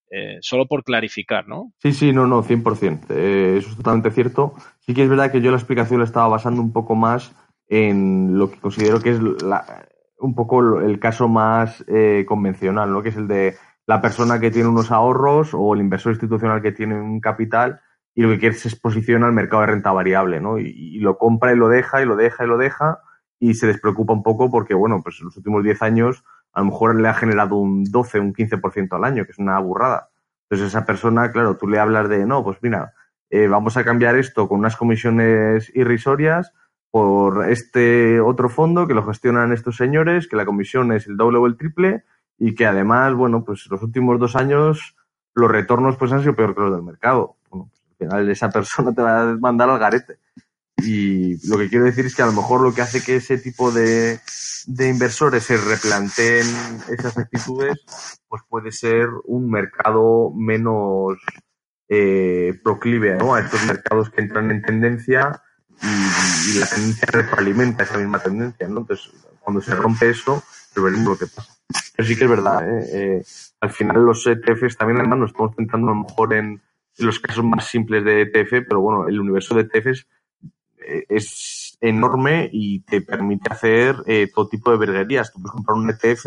Eh, 0.08 0.38
solo 0.40 0.66
por 0.66 0.84
clarificar, 0.84 1.48
¿no? 1.48 1.72
Sí, 1.78 1.92
sí, 1.92 2.12
no, 2.12 2.26
no, 2.28 2.44
100%. 2.44 3.06
Eh, 3.10 3.56
eso 3.58 3.70
es 3.70 3.76
totalmente 3.76 4.12
cierto. 4.12 4.54
Sí 4.80 4.94
que 4.94 5.02
es 5.02 5.08
verdad 5.08 5.32
que 5.32 5.40
yo 5.40 5.50
la 5.50 5.56
explicación 5.56 5.98
la 5.98 6.04
estaba 6.04 6.28
basando 6.28 6.60
un 6.60 6.72
poco 6.72 6.94
más 6.94 7.34
en 7.68 8.38
lo 8.38 8.50
que 8.50 8.60
considero 8.60 9.00
que 9.00 9.10
es 9.10 9.20
un 9.20 10.34
poco 10.36 10.80
el 10.80 11.00
caso 11.00 11.26
más 11.26 11.84
eh, 11.88 12.24
convencional, 12.28 12.92
¿no? 12.92 13.02
Que 13.02 13.08
es 13.08 13.16
el 13.16 13.26
de 13.26 13.56
la 13.86 14.00
persona 14.00 14.38
que 14.38 14.52
tiene 14.52 14.68
unos 14.68 14.92
ahorros 14.92 15.54
o 15.54 15.74
el 15.74 15.80
inversor 15.80 16.12
institucional 16.12 16.62
que 16.62 16.72
tiene 16.72 17.00
un 17.00 17.20
capital 17.20 17.80
y 18.16 18.22
lo 18.22 18.30
que 18.30 18.38
quiere 18.38 18.56
es 18.56 18.74
posiciona 18.76 19.26
al 19.26 19.34
mercado 19.34 19.60
de 19.60 19.66
renta 19.68 19.92
variable, 19.92 20.40
¿no? 20.40 20.58
Y, 20.58 20.98
lo 21.00 21.18
compra 21.18 21.52
y 21.52 21.56
lo 21.56 21.68
deja 21.68 22.00
y 22.00 22.06
lo 22.06 22.16
deja 22.16 22.44
y 22.44 22.48
lo 22.48 22.56
deja 22.56 23.00
y 23.38 23.52
se 23.54 23.66
despreocupa 23.66 24.14
un 24.14 24.22
poco 24.22 24.50
porque, 24.50 24.72
bueno, 24.72 25.02
pues 25.02 25.20
en 25.20 25.26
los 25.26 25.36
últimos 25.36 25.62
10 25.62 25.82
años 25.82 26.24
a 26.54 26.60
lo 26.60 26.66
mejor 26.66 26.98
le 26.98 27.08
ha 27.08 27.14
generado 27.14 27.56
un 27.56 27.84
12, 27.84 28.18
un 28.18 28.32
15% 28.32 28.96
al 28.96 29.04
año, 29.04 29.26
que 29.26 29.32
es 29.32 29.38
una 29.38 29.58
burrada. 29.58 30.08
Entonces 30.48 30.68
esa 30.68 30.86
persona, 30.86 31.30
claro, 31.30 31.58
tú 31.58 31.68
le 31.68 31.78
hablas 31.78 32.08
de, 32.08 32.24
no, 32.24 32.42
pues 32.42 32.56
mira, 32.62 32.94
eh, 33.28 33.48
vamos 33.48 33.76
a 33.76 33.84
cambiar 33.84 34.16
esto 34.16 34.48
con 34.48 34.60
unas 34.60 34.76
comisiones 34.76 35.70
irrisorias 35.74 36.54
por 36.90 37.50
este 37.50 38.18
otro 38.22 38.48
fondo 38.48 38.86
que 38.86 38.94
lo 38.94 39.04
gestionan 39.04 39.52
estos 39.52 39.76
señores, 39.76 40.26
que 40.26 40.36
la 40.36 40.46
comisión 40.46 40.90
es 40.92 41.06
el 41.06 41.18
doble 41.18 41.36
o 41.36 41.46
el 41.46 41.58
triple 41.58 42.04
y 42.38 42.54
que 42.54 42.64
además, 42.64 43.12
bueno, 43.12 43.44
pues 43.44 43.66
los 43.70 43.82
últimos 43.82 44.18
dos 44.18 44.36
años 44.36 44.96
los 45.34 45.50
retornos 45.50 45.98
pues 45.98 46.12
han 46.12 46.20
sido 46.20 46.34
peor 46.34 46.54
que 46.54 46.62
los 46.62 46.72
del 46.72 46.82
mercado. 46.82 47.36
Final 47.98 48.28
esa 48.30 48.50
persona 48.50 48.94
te 48.94 49.02
va 49.02 49.22
a 49.22 49.36
mandar 49.36 49.70
al 49.70 49.78
garete. 49.78 50.18
Y 50.78 51.48
lo 51.48 51.56
que 51.56 51.68
quiero 51.68 51.86
decir 51.86 52.06
es 52.06 52.14
que 52.14 52.22
a 52.22 52.26
lo 52.26 52.32
mejor 52.32 52.60
lo 52.60 52.74
que 52.74 52.82
hace 52.82 53.02
que 53.02 53.16
ese 53.16 53.38
tipo 53.38 53.72
de, 53.72 54.20
inversores 54.66 55.44
se 55.44 55.56
replanteen 55.56 56.46
esas 56.90 57.16
actitudes, 57.16 57.78
pues 58.28 58.42
puede 58.48 58.72
ser 58.72 59.08
un 59.24 59.50
mercado 59.50 60.30
menos 60.34 61.18
eh, 61.88 62.60
proclive 62.62 63.16
¿no? 63.16 63.34
a 63.34 63.40
estos 63.40 63.64
mercados 63.64 64.10
que 64.10 64.20
entran 64.20 64.50
en 64.50 64.60
tendencia 64.62 65.40
y, 65.82 66.58
la 66.58 66.66
tendencia 66.66 67.08
retroalimenta 67.10 67.84
esa 67.84 67.98
misma 67.98 68.18
tendencia. 68.18 68.68
¿no? 68.68 68.80
Entonces, 68.80 69.10
cuando 69.40 69.62
se 69.62 69.74
rompe 69.74 70.10
eso, 70.10 70.42
pues 70.74 70.84
veremos 70.84 71.08
lo 71.08 71.18
que 71.18 71.26
pasa. 71.34 71.54
Pero 71.96 72.08
sí 72.08 72.16
que 72.16 72.24
es 72.24 72.30
verdad, 72.30 72.68
¿eh? 72.68 72.86
Eh, 72.92 73.24
al 73.60 73.70
final 73.70 74.04
los 74.04 74.26
ETFs 74.26 74.76
también 74.76 75.00
además 75.00 75.18
nos 75.18 75.30
estamos 75.30 75.56
centrando 75.56 75.90
a 75.90 75.94
lo 75.94 76.02
mejor 76.02 76.34
en, 76.34 76.60
los 76.98 77.20
casos 77.20 77.44
más 77.44 77.66
simples 77.66 78.04
de 78.04 78.22
ETF, 78.22 78.66
pero 78.68 78.80
bueno, 78.80 79.08
el 79.08 79.20
universo 79.20 79.54
de 79.54 79.62
ETFs 79.62 80.06
eh, 80.78 81.04
es 81.08 81.76
enorme 81.80 82.48
y 82.52 82.80
te 82.80 83.00
permite 83.00 83.52
hacer 83.52 83.96
todo 84.34 84.48
tipo 84.48 84.70
de 84.70 84.78
verguerías. 84.78 85.32
Tú 85.32 85.40
puedes 85.40 85.52
comprar 85.52 85.76
un 85.76 85.90
ETF 85.90 86.24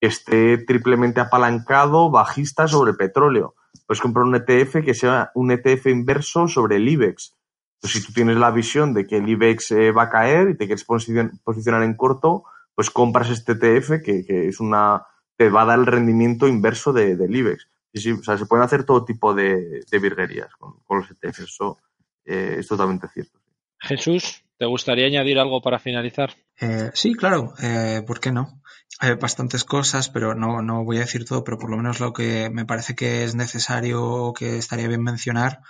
que 0.00 0.06
esté 0.06 0.58
triplemente 0.58 1.20
apalancado, 1.20 2.10
bajista 2.10 2.66
sobre 2.68 2.94
petróleo. 2.94 3.54
Puedes 3.86 4.00
comprar 4.00 4.24
un 4.24 4.34
ETF 4.34 4.84
que 4.84 4.94
sea 4.94 5.30
un 5.34 5.50
ETF 5.50 5.86
inverso 5.86 6.48
sobre 6.48 6.76
el 6.76 6.88
IBEX. 6.88 7.36
Entonces, 7.74 8.00
si 8.00 8.06
tú 8.06 8.12
tienes 8.12 8.36
la 8.36 8.50
visión 8.50 8.94
de 8.94 9.06
que 9.06 9.18
el 9.18 9.28
IBEX 9.28 9.72
va 9.96 10.04
a 10.04 10.10
caer 10.10 10.50
y 10.50 10.56
te 10.56 10.66
quieres 10.66 10.84
posicionar 10.84 11.82
en 11.82 11.94
corto, 11.94 12.44
pues 12.78 12.90
compras 12.90 13.28
este 13.28 13.52
ETF 13.52 14.02
que, 14.04 14.48
es 14.48 14.60
una, 14.60 15.04
te 15.36 15.48
va 15.50 15.62
a 15.62 15.64
dar 15.64 15.80
el 15.80 15.86
rendimiento 15.86 16.46
inverso 16.46 16.92
de, 16.92 17.16
del 17.16 17.34
IBEX. 17.34 17.68
Sí, 17.92 18.00
sí, 18.00 18.12
o 18.12 18.22
sea, 18.22 18.36
se 18.36 18.46
pueden 18.46 18.64
hacer 18.64 18.84
todo 18.84 19.04
tipo 19.04 19.34
de, 19.34 19.84
virguerías 19.90 20.50
con, 20.56 20.98
los 20.98 21.10
ETFs, 21.10 21.40
eso 21.40 21.78
eh, 22.24 22.56
es 22.58 22.68
totalmente 22.68 23.08
cierto. 23.08 23.38
Jesús, 23.80 24.44
¿te 24.58 24.66
gustaría 24.66 25.06
añadir 25.06 25.38
algo 25.38 25.62
para 25.62 25.78
finalizar? 25.78 26.34
Eh, 26.60 26.90
sí, 26.94 27.14
claro, 27.14 27.54
eh, 27.62 28.02
¿por 28.06 28.20
qué 28.20 28.32
no? 28.32 28.60
Hay 29.00 29.14
bastantes 29.14 29.64
cosas, 29.64 30.10
pero 30.10 30.34
no, 30.34 30.60
no 30.60 30.84
voy 30.84 30.96
a 30.96 31.00
decir 31.00 31.24
todo, 31.24 31.44
pero 31.44 31.58
por 31.58 31.70
lo 31.70 31.76
menos 31.76 32.00
lo 32.00 32.12
que 32.12 32.50
me 32.50 32.66
parece 32.66 32.94
que 32.94 33.24
es 33.24 33.34
necesario 33.34 34.04
o 34.04 34.32
que 34.32 34.58
estaría 34.58 34.88
bien 34.88 35.02
mencionar 35.02 35.60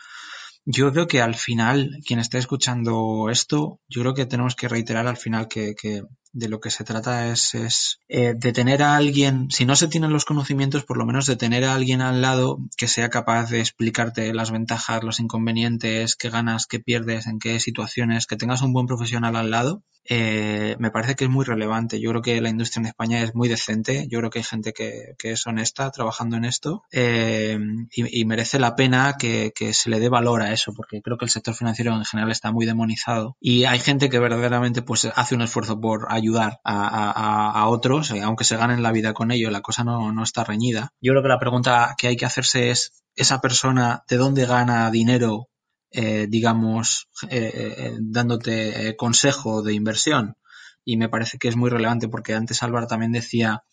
yo 0.71 0.93
creo 0.93 1.07
que 1.07 1.23
al 1.23 1.35
final, 1.35 1.99
quien 2.07 2.21
esté 2.21 2.37
escuchando 2.37 3.31
esto, 3.31 3.81
yo 3.89 4.03
creo 4.03 4.13
que 4.13 4.27
tenemos 4.27 4.55
que 4.55 4.69
reiterar 4.69 5.07
al 5.07 5.17
final 5.17 5.49
que, 5.49 5.75
que 5.75 6.03
de 6.33 6.49
lo 6.49 6.61
que 6.61 6.71
se 6.71 6.85
trata 6.85 7.31
es, 7.31 7.55
es 7.55 8.01
eh, 8.09 8.35
de 8.37 8.53
tener 8.53 8.83
a 8.83 8.97
alguien, 8.97 9.51
si 9.51 9.65
no 9.65 9.77
se 9.77 9.89
tienen 9.89 10.13
los 10.13 10.25
conocimientos, 10.25 10.85
por 10.85 10.99
lo 10.99 11.07
menos 11.07 11.27
de 11.27 11.37
tener 11.37 11.65
a 11.65 11.75
alguien 11.75 12.01
al 12.01 12.23
lado 12.23 12.59
que 12.77 12.89
sea 12.89 13.09
capaz 13.09 13.51
de 13.51 13.61
explicarte 13.61 14.33
las 14.35 14.51
ventajas, 14.51 15.03
los 15.03 15.21
inconvenientes, 15.21 16.17
qué 16.17 16.31
ganas, 16.31 16.67
qué 16.67 16.81
pierdes, 16.81 17.27
en 17.27 17.39
qué 17.39 17.61
situaciones, 17.61 18.27
que 18.27 18.37
tengas 18.37 18.63
un 18.63 18.73
buen 18.73 18.87
profesional 18.87 19.37
al 19.37 19.51
lado 19.51 19.83
eh, 20.09 20.75
me 20.79 20.91
parece 20.91 21.15
que 21.15 21.25
es 21.25 21.31
muy 21.31 21.45
relevante. 21.45 22.01
Yo 22.01 22.11
creo 22.11 22.23
que 22.23 22.41
la 22.41 22.49
industria 22.49 22.81
en 22.81 22.87
España 22.87 23.23
es 23.23 23.35
muy 23.35 23.49
decente. 23.49 24.07
Yo 24.11 24.19
creo 24.19 24.31
que 24.31 24.39
hay 24.39 24.45
gente 24.45 24.73
que, 24.73 25.15
es 25.23 25.47
honesta 25.47 25.91
trabajando 25.91 26.37
en 26.37 26.47
esto 26.47 26.85
eh, 26.91 27.59
y, 27.93 28.25
merece 28.25 28.59
la 28.59 28.75
pena 28.75 29.17
que, 29.19 29.53
se 29.73 29.91
le 29.91 30.01
dé 30.01 30.09
valor 30.09 30.41
a 30.41 30.53
eso, 30.53 30.73
porque 30.73 31.03
creo 31.03 31.19
que 31.19 31.27
el 31.27 31.31
sector 31.31 31.55
financiero 31.55 31.95
en 31.95 32.05
general 32.05 32.31
está 32.31 32.51
muy 32.53 32.65
demonizado 32.65 33.37
y 33.41 33.65
hay 33.65 33.79
gente 33.81 34.09
que 34.09 34.19
verdaderamente 34.19 34.81
pues 34.81 35.07
hace 35.15 35.35
un 35.35 35.43
esfuerzo 35.43 35.79
por 35.79 36.07
ayudar 36.19 36.61
a, 36.65 37.67
otros, 37.69 38.11
eh, 38.11 38.23
aunque 38.23 38.45
se 38.45 38.57
ganen 38.57 38.83
la 38.83 38.93
vida 38.93 39.15
con 39.15 39.31
ello. 39.31 39.51
La 39.51 39.61
cosa 39.61 39.85
no, 39.85 40.13
no 40.13 40.23
está 40.23 40.45
reñida. 40.45 40.93
Yo 41.01 41.13
creo 41.13 41.23
que 41.23 41.29
la 41.29 41.39
pregunta 41.39 41.95
que 41.99 42.09
hay 42.09 42.17
que 42.17 42.27
hacerse 42.27 42.71
es 42.71 43.03
esa 43.15 43.41
persona 43.41 44.05
de 44.09 44.17
dónde 44.17 44.47
gana 44.47 44.91
dinero 44.91 45.49
eh, 45.91 46.27
digamos, 46.29 47.09
eh, 47.31 47.95
dándote 47.99 48.95
consejo 48.97 49.63
de 49.63 49.73
inversión. 49.73 50.37
Y 50.85 50.99
me 50.99 51.09
parece 51.09 51.39
que 51.39 51.49
es 51.49 51.57
muy 51.57 51.71
relevante 51.71 52.09
porque 52.09 52.35
antes 52.35 52.63
Álvaro 52.63 52.87
también 52.87 53.13
decía 53.13 53.65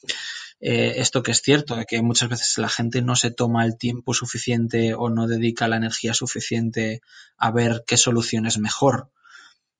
esto 0.59 1.21
que 1.21 1.31
es 1.31 1.41
cierto, 1.41 1.77
que 1.87 2.01
muchas 2.01 2.29
veces 2.29 2.57
la 2.57 2.69
gente 2.69 3.01
no 3.01 3.15
se 3.17 3.29
toma 3.29 3.65
el 3.65 3.77
tiempo 3.77 4.13
suficiente 4.13 4.95
o 4.95 5.09
no 5.09 5.27
dedica 5.27 5.67
la 5.67 5.75
energía 5.75 6.13
suficiente 6.13 7.01
a 7.37 7.51
ver 7.51 7.83
qué 7.85 7.97
solución 7.97 8.45
es 8.45 8.57
mejor. 8.57 9.11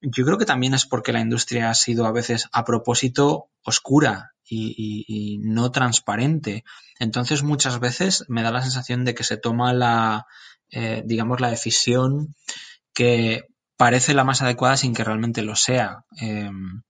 Yo 0.02 0.26
creo 0.26 0.38
que 0.38 0.46
también 0.46 0.74
es 0.74 0.86
porque 0.86 1.14
la 1.14 1.22
industria 1.22 1.70
ha 1.70 1.76
sido 1.76 2.06
a 2.06 2.12
veces 2.12 2.48
a 2.52 2.64
propósito 2.64 3.50
oscura 3.64 4.32
y 4.48 5.40
no 5.42 5.72
transparente. 5.72 6.64
Entonces 7.00 7.44
muchas 7.44 7.80
veces 7.80 8.26
me 8.28 8.44
da 8.44 8.52
la 8.52 8.62
sensación 8.62 9.06
de 9.06 9.16
que 9.16 9.24
se 9.24 9.38
toma 9.38 9.74
la, 9.74 10.28
eh, 10.70 11.04
digamos, 11.06 11.40
la 11.42 11.50
decisión 11.50 12.36
que 12.94 13.48
parece 13.78 14.14
la 14.14 14.24
más 14.24 14.42
adecuada 14.42 14.78
sin 14.78 14.94
que 14.94 15.04
realmente 15.04 15.42
lo 15.42 15.56
sea. 15.56 16.06
Em, 16.18 16.82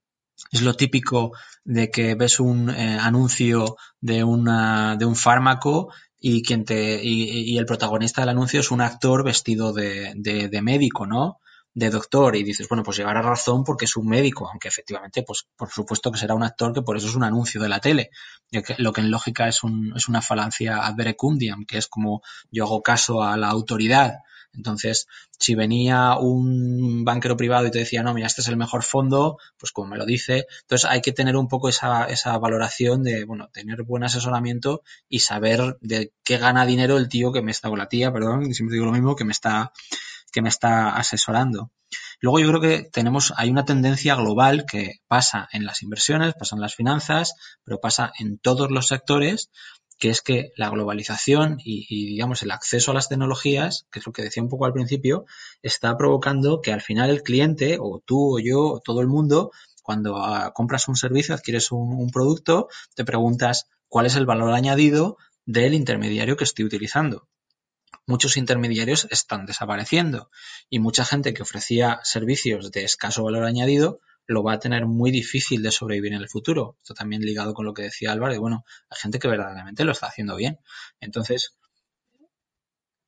es 0.52 0.62
lo 0.62 0.76
típico 0.76 1.32
de 1.64 1.90
que 1.90 2.16
ves 2.16 2.40
un 2.40 2.70
eh, 2.70 2.98
anuncio 3.00 3.78
de, 4.02 4.24
una, 4.24 4.96
de 4.98 5.06
un 5.06 5.16
fármaco 5.16 5.92
y, 6.20 6.44
quien 6.44 6.66
te, 6.66 7.00
y, 7.04 7.58
el 7.58 7.66
protagonista 7.66 8.22
del 8.22 8.30
anuncio 8.30 8.60
es 8.60 8.72
un 8.72 8.82
actor 8.82 9.24
vestido 9.24 9.74
de, 9.74 10.60
médico, 10.64 11.06
¿no? 11.06 11.40
De 11.76 11.90
doctor 11.90 12.36
y 12.38 12.44
dices, 12.44 12.68
bueno, 12.70 12.84
pues 12.84 12.98
llevará 12.98 13.22
razón 13.22 13.64
porque 13.66 13.86
es 13.86 13.98
un 13.98 14.08
médico, 14.08 14.50
aunque 14.50 14.70
efectivamente, 14.70 15.24
pues 15.24 15.46
por 15.58 15.70
supuesto 15.70 16.10
que 16.10 16.18
será 16.18 16.34
un 16.34 16.44
actor 16.44 16.74
que 16.74 16.82
por 16.82 16.96
eso 16.96 17.08
es 17.08 17.16
un 17.16 17.24
anuncio 17.24 17.62
de 17.62 17.70
la 17.70 17.82
tele, 17.82 18.10
lo 18.78 18.94
que 18.94 19.02
en 19.02 19.12
lógica 19.12 19.48
es, 19.50 19.62
un, 19.62 19.94
es 19.96 20.08
una 20.08 20.22
falancia 20.22 20.86
ad 20.86 20.96
verecundiam, 20.96 21.66
que 21.66 21.78
es 21.78 21.88
como 21.88 22.22
yo 22.50 22.64
hago 22.64 22.82
caso 22.82 23.22
a 23.22 23.36
la 23.36 23.50
autoridad. 23.50 24.20
Entonces, 24.54 25.08
si 25.38 25.54
venía 25.54 26.18
un 26.18 27.04
banquero 27.04 27.36
privado 27.36 27.68
y 27.68 27.72
te 27.72 27.80
decía, 27.80 28.04
no, 28.04 28.14
mira, 28.14 28.28
este 28.28 28.40
es 28.40 28.48
el 28.48 28.56
mejor 28.56 28.84
fondo, 28.84 29.38
pues 29.58 29.74
como 29.74 29.90
me 29.90 29.98
lo 29.98 30.06
dice, 30.06 30.48
entonces 30.62 30.90
hay 30.90 31.02
que 31.02 31.12
tener 31.12 31.36
un 31.36 31.50
poco 31.50 31.68
esa, 31.68 32.06
esa 32.06 32.38
valoración 32.38 33.04
de, 33.04 33.26
bueno, 33.26 33.50
tener 33.52 33.84
buen 33.84 34.06
asesoramiento 34.06 34.82
y 35.10 35.20
saber 35.20 35.78
de 35.82 36.14
qué 36.24 36.38
gana 36.38 36.66
dinero 36.66 36.96
el 36.96 37.10
tío 37.10 37.34
que 37.34 37.42
me 37.42 37.52
está, 37.52 37.70
o 37.70 37.76
la 37.76 37.90
tía, 37.90 38.14
perdón, 38.14 38.54
siempre 38.54 38.76
digo 38.76 38.86
lo 38.86 38.94
mismo, 38.94 39.18
que 39.18 39.26
me 39.26 39.34
está, 39.34 39.74
que 40.36 40.42
me 40.42 40.50
está 40.50 40.98
asesorando. 40.98 41.72
Luego 42.20 42.40
yo 42.40 42.50
creo 42.50 42.60
que 42.60 42.90
tenemos, 42.92 43.34
hay 43.38 43.50
una 43.50 43.64
tendencia 43.64 44.16
global 44.16 44.66
que 44.70 44.96
pasa 45.08 45.48
en 45.54 45.64
las 45.64 45.82
inversiones, 45.82 46.34
pasa 46.34 46.58
en 46.58 46.62
las 46.62 46.76
finanzas, 46.76 47.36
pero 47.64 47.80
pasa 47.80 48.12
en 48.20 48.38
todos 48.38 48.70
los 48.70 48.88
sectores, 48.88 49.50
que 49.98 50.10
es 50.10 50.22
que 50.22 50.52
la 50.58 50.70
globalización 50.70 51.56
y, 51.64 51.86
digamos 51.88 52.44
el 52.44 52.52
acceso 52.52 52.92
a 52.92 52.96
las 52.96 53.08
tecnologías, 53.08 53.88
que 53.94 54.00
es 54.00 54.06
lo 54.06 54.12
que 54.12 54.24
decía 54.24 54.44
un 54.44 54.50
poco 54.50 54.66
al 54.66 54.74
principio, 54.74 55.24
está 55.62 55.96
provocando 55.96 56.60
que 56.62 56.74
al 56.74 56.82
final 56.82 57.12
el 57.12 57.24
cliente, 57.24 57.78
o 57.80 58.02
tú 58.06 58.36
o 58.36 58.40
yo, 58.40 58.60
o 58.60 58.82
todo 58.82 59.00
el 59.00 59.08
mundo, 59.08 59.52
cuando 59.84 60.18
ah, 60.18 60.52
compras 60.54 60.90
un 60.90 60.98
servicio, 60.98 61.34
adquieres 61.34 61.72
un 61.72 62.10
producto, 62.10 62.68
te 62.94 63.06
preguntas 63.06 63.70
cuál 63.88 64.06
es 64.06 64.18
el 64.18 64.26
valor 64.26 64.52
añadido 64.52 65.16
del 65.46 65.74
intermediario 65.74 66.36
que 66.36 66.44
estoy 66.44 66.66
utilizando 66.66 67.30
muchos 68.08 68.38
intermediarios 68.38 69.08
están 69.12 69.46
desapareciendo 69.46 70.30
y 70.70 70.80
mucha 70.80 71.06
gente 71.06 71.34
que 71.34 71.44
ofrecía 71.44 72.00
servicios 72.04 72.72
de 72.72 72.84
escaso 72.84 73.24
valor 73.24 73.46
añadido 73.46 74.00
lo 74.28 74.44
va 74.44 74.54
a 74.54 74.60
tener 74.60 74.86
muy 74.86 75.12
difícil 75.12 75.62
de 75.62 75.72
sobrevivir 75.72 76.14
en 76.14 76.22
el 76.22 76.30
futuro. 76.30 76.78
Esto 76.80 76.94
también 76.94 77.22
ligado 77.22 77.54
con 77.54 77.66
lo 77.66 77.74
que 77.74 77.84
decía 77.84 78.12
Álvaro, 78.12 78.40
bueno, 78.40 78.66
hay 78.90 78.98
gente 79.00 79.20
que 79.20 79.28
verdaderamente 79.28 79.84
lo 79.84 79.92
está 79.92 80.08
haciendo 80.08 80.36
bien. 80.36 80.60
Entonces, 81.00 81.56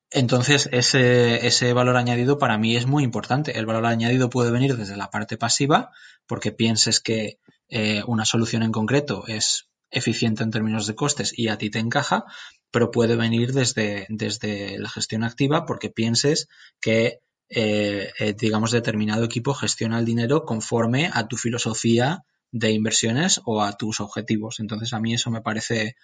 entonces 0.09 0.69
ese, 0.71 1.47
ese 1.47 1.73
valor 1.73 1.97
añadido 1.97 2.37
para 2.37 2.57
mí 2.57 2.75
es 2.75 2.85
muy 2.85 3.03
importante. 3.03 3.57
El 3.57 3.65
valor 3.65 3.85
añadido 3.85 4.29
puede 4.29 4.51
venir 4.51 4.77
desde 4.77 4.95
la 4.95 5.09
parte 5.09 5.37
pasiva, 5.37 5.91
porque 6.27 6.51
pienses 6.51 6.99
que 6.99 7.39
eh, 7.69 8.03
una 8.05 8.25
solución 8.25 8.63
en 8.63 8.71
concreto 8.71 9.25
es 9.27 9.67
eficiente 9.89 10.43
en 10.43 10.51
términos 10.51 10.85
de 10.87 10.95
costes 10.95 11.37
y 11.37 11.47
a 11.47 11.57
ti 11.57 11.69
te 11.69 11.79
encaja, 11.79 12.25
pero 12.71 12.91
puede 12.91 13.15
venir 13.15 13.53
desde, 13.53 14.05
desde 14.09 14.77
la 14.77 14.89
gestión 14.89 15.23
activa 15.23 15.65
porque 15.65 15.89
pienses 15.89 16.47
que, 16.81 17.19
eh, 17.49 18.11
eh, 18.19 18.33
digamos, 18.37 18.71
determinado 18.71 19.23
equipo 19.23 19.53
gestiona 19.53 19.99
el 19.99 20.05
dinero 20.05 20.43
conforme 20.45 21.09
a 21.13 21.27
tu 21.27 21.37
filosofía 21.37 22.23
de 22.51 22.71
inversiones 22.71 23.41
o 23.45 23.61
a 23.61 23.77
tus 23.77 23.99
objetivos. 23.99 24.59
Entonces, 24.59 24.93
a 24.93 24.99
mí 24.99 25.13
eso 25.13 25.31
me 25.31 25.41
parece, 25.41 25.95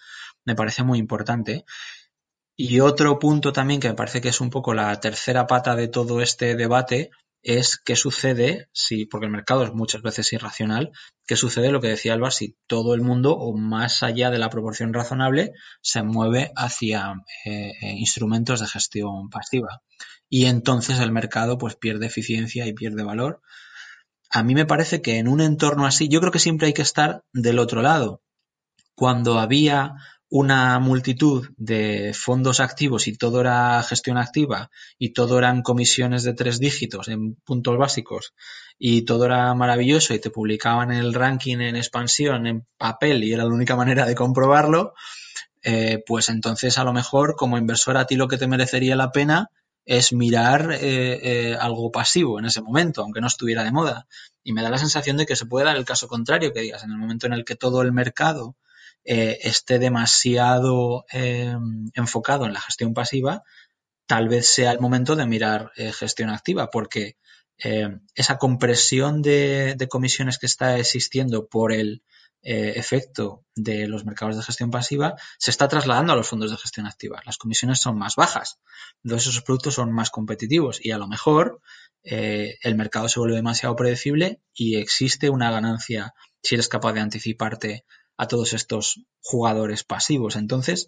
me 0.46 0.56
parece 0.56 0.84
muy 0.84 1.00
importante. 1.00 1.66
Y 2.56 2.80
otro 2.82 3.18
punto 3.18 3.52
también 3.52 3.80
que 3.80 3.88
me 3.88 3.96
parece 3.96 4.22
que 4.22 4.30
es 4.30 4.40
un 4.40 4.50
poco 4.50 4.74
la 4.74 5.00
tercera 5.00 5.48
pata 5.48 5.76
de 5.76 5.88
todo 5.88 6.22
este 6.22 6.56
debate 6.56 7.10
es 7.44 7.78
qué 7.78 7.96
sucede 7.96 8.70
si, 8.72 9.06
porque 9.06 9.26
el 9.26 9.32
mercado 9.32 9.64
es 9.64 9.74
muchas 9.74 10.02
veces 10.02 10.32
irracional, 10.32 10.92
qué 11.28 11.36
sucede 11.36 11.72
lo 11.72 11.82
que 11.82 11.90
decía 11.90 12.14
Alba, 12.14 12.32
si 12.32 12.56
todo 12.68 12.96
el 12.96 13.02
mundo 13.02 13.36
o 13.36 13.56
más 13.56 14.02
allá 14.02 14.32
de 14.32 14.40
la 14.40 14.50
proporción 14.50 14.94
razonable 14.94 15.52
se 15.82 16.04
mueve 16.04 16.52
hacia 16.56 17.14
eh, 17.46 17.74
eh, 17.82 17.94
instrumentos 17.98 18.62
de 18.62 18.68
gestión 18.68 19.30
pasiva. 19.30 19.82
Y 20.30 20.46
entonces 20.46 21.00
el 21.00 21.12
mercado 21.12 21.58
pues 21.58 21.76
pierde 21.76 22.08
eficiencia 22.08 22.66
y 22.66 22.74
pierde 22.74 23.04
valor. 23.04 23.42
a 24.32 24.44
mí 24.44 24.56
me 24.56 24.66
parece 24.66 25.02
que 25.02 25.18
en 25.20 25.28
un 25.28 25.42
entorno 25.42 25.86
así, 25.86 26.08
yo 26.10 26.20
creo 26.20 26.32
que 26.32 26.40
siempre 26.40 26.68
hay 26.68 26.74
que 26.74 26.82
estar 26.82 27.24
del 27.34 27.60
otro 27.60 27.82
lado. 27.82 28.22
Cuando 28.96 29.40
había 29.40 29.94
una 30.36 30.80
multitud 30.80 31.48
de 31.58 32.12
fondos 32.16 32.60
activos 32.60 33.08
y 33.08 33.16
todo 33.16 33.42
era 33.42 33.84
gestión 33.84 34.18
activa 34.18 34.72
y 34.98 35.14
todo 35.14 35.38
eran 35.38 35.62
comisiones 35.62 36.24
de 36.24 36.34
tres 36.34 36.58
dígitos 36.58 37.08
en 37.08 37.36
puntos 37.36 37.78
básicos 37.78 38.34
y 38.80 39.04
todo 39.04 39.26
era 39.26 39.54
maravilloso 39.54 40.16
y 40.16 40.20
te 40.20 40.32
publicaban 40.32 40.92
el 40.92 41.14
ranking 41.14 41.60
en 41.60 41.76
expansión 41.76 42.48
en 42.48 42.66
papel 42.80 43.24
y 43.24 43.32
era 43.32 43.44
la 43.44 43.54
única 43.54 43.76
manera 43.76 44.08
de 44.08 44.16
comprobarlo, 44.16 44.96
eh, 45.62 46.02
pues 46.04 46.30
entonces 46.30 46.80
a 46.80 46.84
lo 46.84 46.94
mejor 46.94 47.36
como 47.36 47.60
inversor 47.60 47.98
a 47.98 48.08
ti 48.08 48.16
lo 48.16 48.28
que 48.28 48.40
te 48.40 48.48
merecería 48.48 48.96
la 48.96 49.12
pena 49.12 49.52
es 49.86 50.14
mirar 50.14 50.72
eh, 50.72 51.52
eh, 51.52 51.58
algo 51.62 51.92
pasivo 51.92 52.40
en 52.40 52.46
ese 52.46 52.64
momento, 52.64 53.04
aunque 53.04 53.22
no 53.22 53.28
estuviera 53.28 53.64
de 53.64 53.72
moda. 53.72 54.08
Y 54.44 54.54
me 54.54 54.64
da 54.64 54.72
la 54.72 54.80
sensación 54.80 55.16
de 55.18 55.28
que 55.28 55.36
se 55.36 55.46
puede 55.46 55.68
dar 55.68 55.76
el 55.76 55.86
caso 55.86 56.08
contrario, 56.08 56.54
que 56.54 56.62
digas, 56.62 56.84
en 56.84 56.90
el 56.90 56.98
momento 56.98 57.28
en 57.28 57.34
el 57.34 57.46
que 57.46 57.56
todo 57.56 57.84
el 57.84 57.92
mercado 57.92 58.56
eh, 59.06 59.40
esté 59.44 59.80
demasiado 59.80 61.06
eh, 61.12 61.54
enfocado 61.94 62.46
en 62.46 62.54
la 62.54 62.62
gestión 62.62 62.94
pasiva, 62.94 63.44
tal 64.06 64.30
vez 64.30 64.48
sea 64.48 64.72
el 64.72 64.80
momento 64.80 65.18
de 65.18 65.26
mirar 65.26 65.72
eh, 65.76 65.92
gestión 65.92 66.30
activa, 66.30 66.70
porque 66.70 67.18
esa 68.16 68.40
compresión 68.40 69.22
de, 69.22 69.88
comisiones 69.90 70.38
que 70.38 70.48
está 70.48 70.78
existiendo 70.80 71.48
por 71.48 71.72
el 71.72 72.04
efecto 72.42 73.46
de 73.56 73.88
los 73.88 74.04
mercados 74.04 74.36
de 74.36 74.44
gestión 74.44 74.70
pasiva 74.70 75.16
se 75.38 75.52
está 75.52 75.70
trasladando 75.70 76.12
a 76.12 76.18
los 76.18 76.28
fondos 76.28 76.52
de 76.52 76.58
gestión 76.58 76.88
activa. 76.88 77.22
Las 77.26 77.38
comisiones 77.38 77.80
son 77.80 77.98
más 77.98 78.18
bajas, 78.18 78.60
entonces 79.02 79.30
esos 79.30 79.44
productos 79.44 79.76
son 79.76 79.94
más 79.94 80.10
competitivos 80.10 80.84
y 80.84 80.92
a 80.92 80.98
lo 80.98 81.08
mejor 81.08 81.62
el 82.02 82.76
mercado 82.76 83.08
se 83.08 83.20
vuelve 83.22 83.38
demasiado 83.38 83.78
predecible 83.78 84.42
y 84.54 84.76
existe 84.76 85.30
una 85.30 85.50
ganancia 85.50 86.14
si 86.42 86.56
eres 86.56 86.68
capaz 86.68 86.92
de 86.92 87.00
anticiparte 87.00 87.86
a 88.24 88.28
todos 88.28 88.54
estos 88.54 89.02
jugadores 89.22 89.84
pasivos. 89.84 90.36
Entonces, 90.36 90.88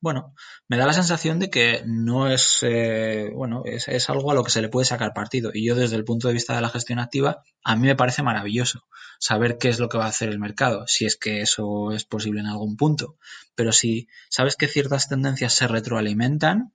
bueno, 0.00 0.34
me 0.68 0.76
da 0.76 0.86
la 0.86 0.92
sensación 0.92 1.38
de 1.38 1.50
que 1.50 1.82
no 1.86 2.28
es, 2.28 2.58
eh, 2.62 3.30
bueno, 3.34 3.62
es, 3.64 4.10
algo 4.10 4.30
a 4.30 4.34
lo 4.34 4.44
que 4.44 4.50
se 4.50 4.62
le 4.62 4.68
puede 4.68 4.86
sacar 4.86 5.12
partido. 5.12 5.50
Y 5.52 5.66
yo 5.66 5.74
desde 5.74 5.96
el 5.96 6.04
punto 6.04 6.28
de 6.28 6.34
vista 6.34 6.54
de 6.54 6.60
la 6.60 6.68
gestión 6.68 6.98
activa, 6.98 7.42
a 7.64 7.76
mí 7.76 7.86
me 7.86 7.96
parece 7.96 8.22
maravilloso 8.22 8.84
saber 9.18 9.58
qué 9.58 9.68
es 9.68 9.78
lo 9.78 9.88
que 9.88 9.98
va 9.98 10.06
a 10.06 10.08
hacer 10.08 10.28
el 10.28 10.38
mercado, 10.38 10.84
si 10.86 11.04
es 11.04 11.16
que 11.16 11.42
eso 11.42 11.92
es 11.92 12.04
posible 12.04 12.40
en 12.40 12.46
algún 12.46 12.76
punto. 12.76 13.16
Pero 13.54 13.72
si 13.72 14.08
sabes 14.28 14.56
que 14.56 14.68
ciertas 14.68 15.08
tendencias 15.08 15.54
se 15.54 15.68
retroalimentan, 15.68 16.72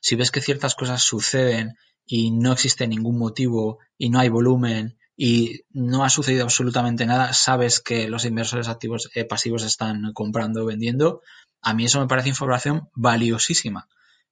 si 0.00 0.16
ves 0.16 0.30
que 0.30 0.40
ciertas 0.40 0.74
cosas 0.74 1.02
suceden 1.02 1.76
y 2.06 2.32
no 2.32 2.52
existe 2.52 2.88
ningún 2.88 3.18
motivo 3.18 3.78
y 3.96 4.10
no 4.10 4.18
hay 4.18 4.28
volumen 4.28 4.98
y 5.22 5.66
no 5.68 6.02
ha 6.02 6.08
sucedido 6.08 6.44
absolutamente 6.44 7.04
nada, 7.04 7.34
sabes 7.34 7.80
que 7.80 8.08
los 8.08 8.24
inversores 8.24 8.68
activos 8.68 9.10
eh, 9.14 9.26
pasivos 9.26 9.64
están 9.64 10.14
comprando 10.14 10.62
o 10.62 10.64
vendiendo, 10.64 11.20
a 11.60 11.74
mí 11.74 11.84
eso 11.84 12.00
me 12.00 12.06
parece 12.06 12.30
información 12.30 12.88
valiosísima. 12.94 13.86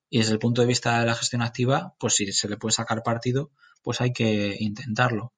Y 0.09 0.21
desde 0.21 0.33
el 0.33 0.39
punto 0.39 0.63
de 0.63 0.67
vista 0.67 0.99
de 0.99 1.05
la 1.05 1.15
gestión 1.15 1.43
activa, 1.43 1.95
pues 1.99 2.15
si 2.15 2.33
se 2.33 2.49
le 2.49 2.57
puede 2.57 2.73
sacar 2.73 3.03
partido, 3.03 3.51
pues 3.83 4.01
hay 4.01 4.15
que 4.15 4.57
intentarlo. 4.61 5.35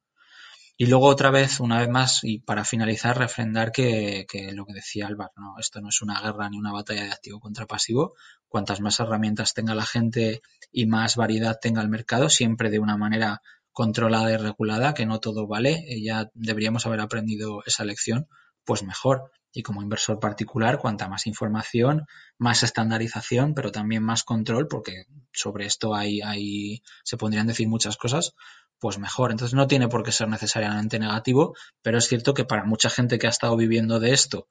Y 0.76 0.86
luego 0.86 1.06
otra 1.06 1.32
vez, 1.32 1.58
una 1.58 1.80
vez 1.80 1.88
más, 1.88 2.22
y 2.22 2.38
para 2.38 2.64
finalizar, 2.64 3.18
refrendar 3.18 3.72
que, 3.72 4.26
que, 4.30 4.52
lo 4.52 4.64
que 4.66 4.74
decía 4.74 5.08
Álvaro, 5.08 5.32
¿no? 5.34 5.58
esto 5.58 5.80
no 5.80 5.88
es 5.88 6.00
una 6.00 6.20
guerra 6.20 6.48
ni 6.48 6.58
una 6.58 6.70
batalla 6.70 7.02
de 7.02 7.10
activo 7.10 7.40
contra 7.40 7.66
pasivo. 7.66 8.14
Cuantas 8.46 8.80
más 8.80 9.00
herramientas 9.00 9.52
tenga 9.52 9.74
la 9.74 9.84
gente 9.84 10.42
y 10.70 10.86
más 10.86 11.16
variedad 11.16 11.58
tenga 11.60 11.82
el 11.82 11.88
mercado, 11.88 12.28
siempre 12.28 12.70
de 12.70 12.78
una 12.78 12.96
manera 12.96 13.42
controlada 13.80 14.30
y 14.30 14.36
regulada, 14.36 14.92
que 14.92 15.06
no 15.06 15.20
todo 15.20 15.46
vale, 15.46 15.86
ya 16.02 16.28
deberíamos 16.34 16.84
haber 16.84 17.00
aprendido 17.00 17.62
esa 17.64 17.82
lección, 17.82 18.28
pues 18.66 18.82
mejor. 18.82 19.32
Y 19.52 19.62
como 19.62 19.80
inversor 19.80 20.20
particular, 20.20 20.78
cuanta 20.78 21.08
más 21.08 21.26
información, 21.26 22.04
más 22.36 22.62
estandarización, 22.62 23.54
pero 23.54 23.72
también 23.72 24.02
más 24.02 24.22
control, 24.22 24.68
porque 24.68 25.06
sobre 25.32 25.64
esto 25.64 25.94
hay, 25.94 26.20
hay, 26.20 26.82
se 27.04 27.16
podrían 27.16 27.46
decir 27.46 27.68
muchas 27.68 27.96
cosas, 27.96 28.34
pues 28.78 28.98
mejor. 28.98 29.30
Entonces 29.30 29.54
no 29.54 29.66
tiene 29.66 29.88
por 29.88 30.02
qué 30.02 30.12
ser 30.12 30.28
necesariamente 30.28 30.98
negativo, 30.98 31.56
pero 31.80 31.96
es 31.96 32.06
cierto 32.06 32.34
que 32.34 32.44
para 32.44 32.66
mucha 32.66 32.90
gente 32.90 33.18
que 33.18 33.28
ha 33.28 33.30
estado 33.30 33.56
viviendo 33.56 33.98
de 33.98 34.12
esto 34.12 34.46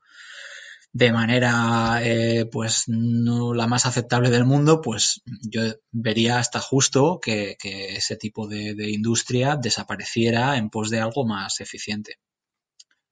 de 0.91 1.11
manera 1.11 1.99
eh, 2.03 2.45
pues 2.51 2.85
no 2.87 3.53
la 3.53 3.67
más 3.67 3.85
aceptable 3.85 4.29
del 4.29 4.45
mundo, 4.45 4.81
pues 4.81 5.21
yo 5.43 5.61
vería 5.91 6.39
hasta 6.39 6.59
justo 6.59 7.19
que, 7.21 7.57
ese 7.63 8.15
tipo 8.17 8.47
de, 8.47 8.89
industria 8.89 9.55
desapareciera 9.55 10.57
en 10.57 10.69
pos 10.69 10.89
de 10.89 10.99
algo 10.99 11.25
más 11.25 11.61
eficiente. 11.61 12.17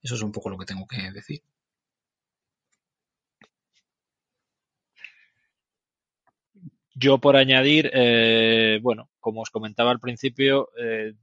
Eso 0.01 0.15
es 0.15 0.21
un 0.21 0.31
poco 0.31 0.49
lo 0.49 0.57
que 0.57 0.65
tengo 0.65 0.87
que 0.87 1.11
decir. 1.11 1.41
Yo 6.95 7.19
por 7.19 7.35
añadir, 7.35 7.91
eh, 7.93 8.79
bueno, 8.81 9.11
como 9.19 9.41
os 9.41 9.51
comentaba 9.51 9.91
al 9.91 9.99
principio, 9.99 10.69
eh, 10.79 11.13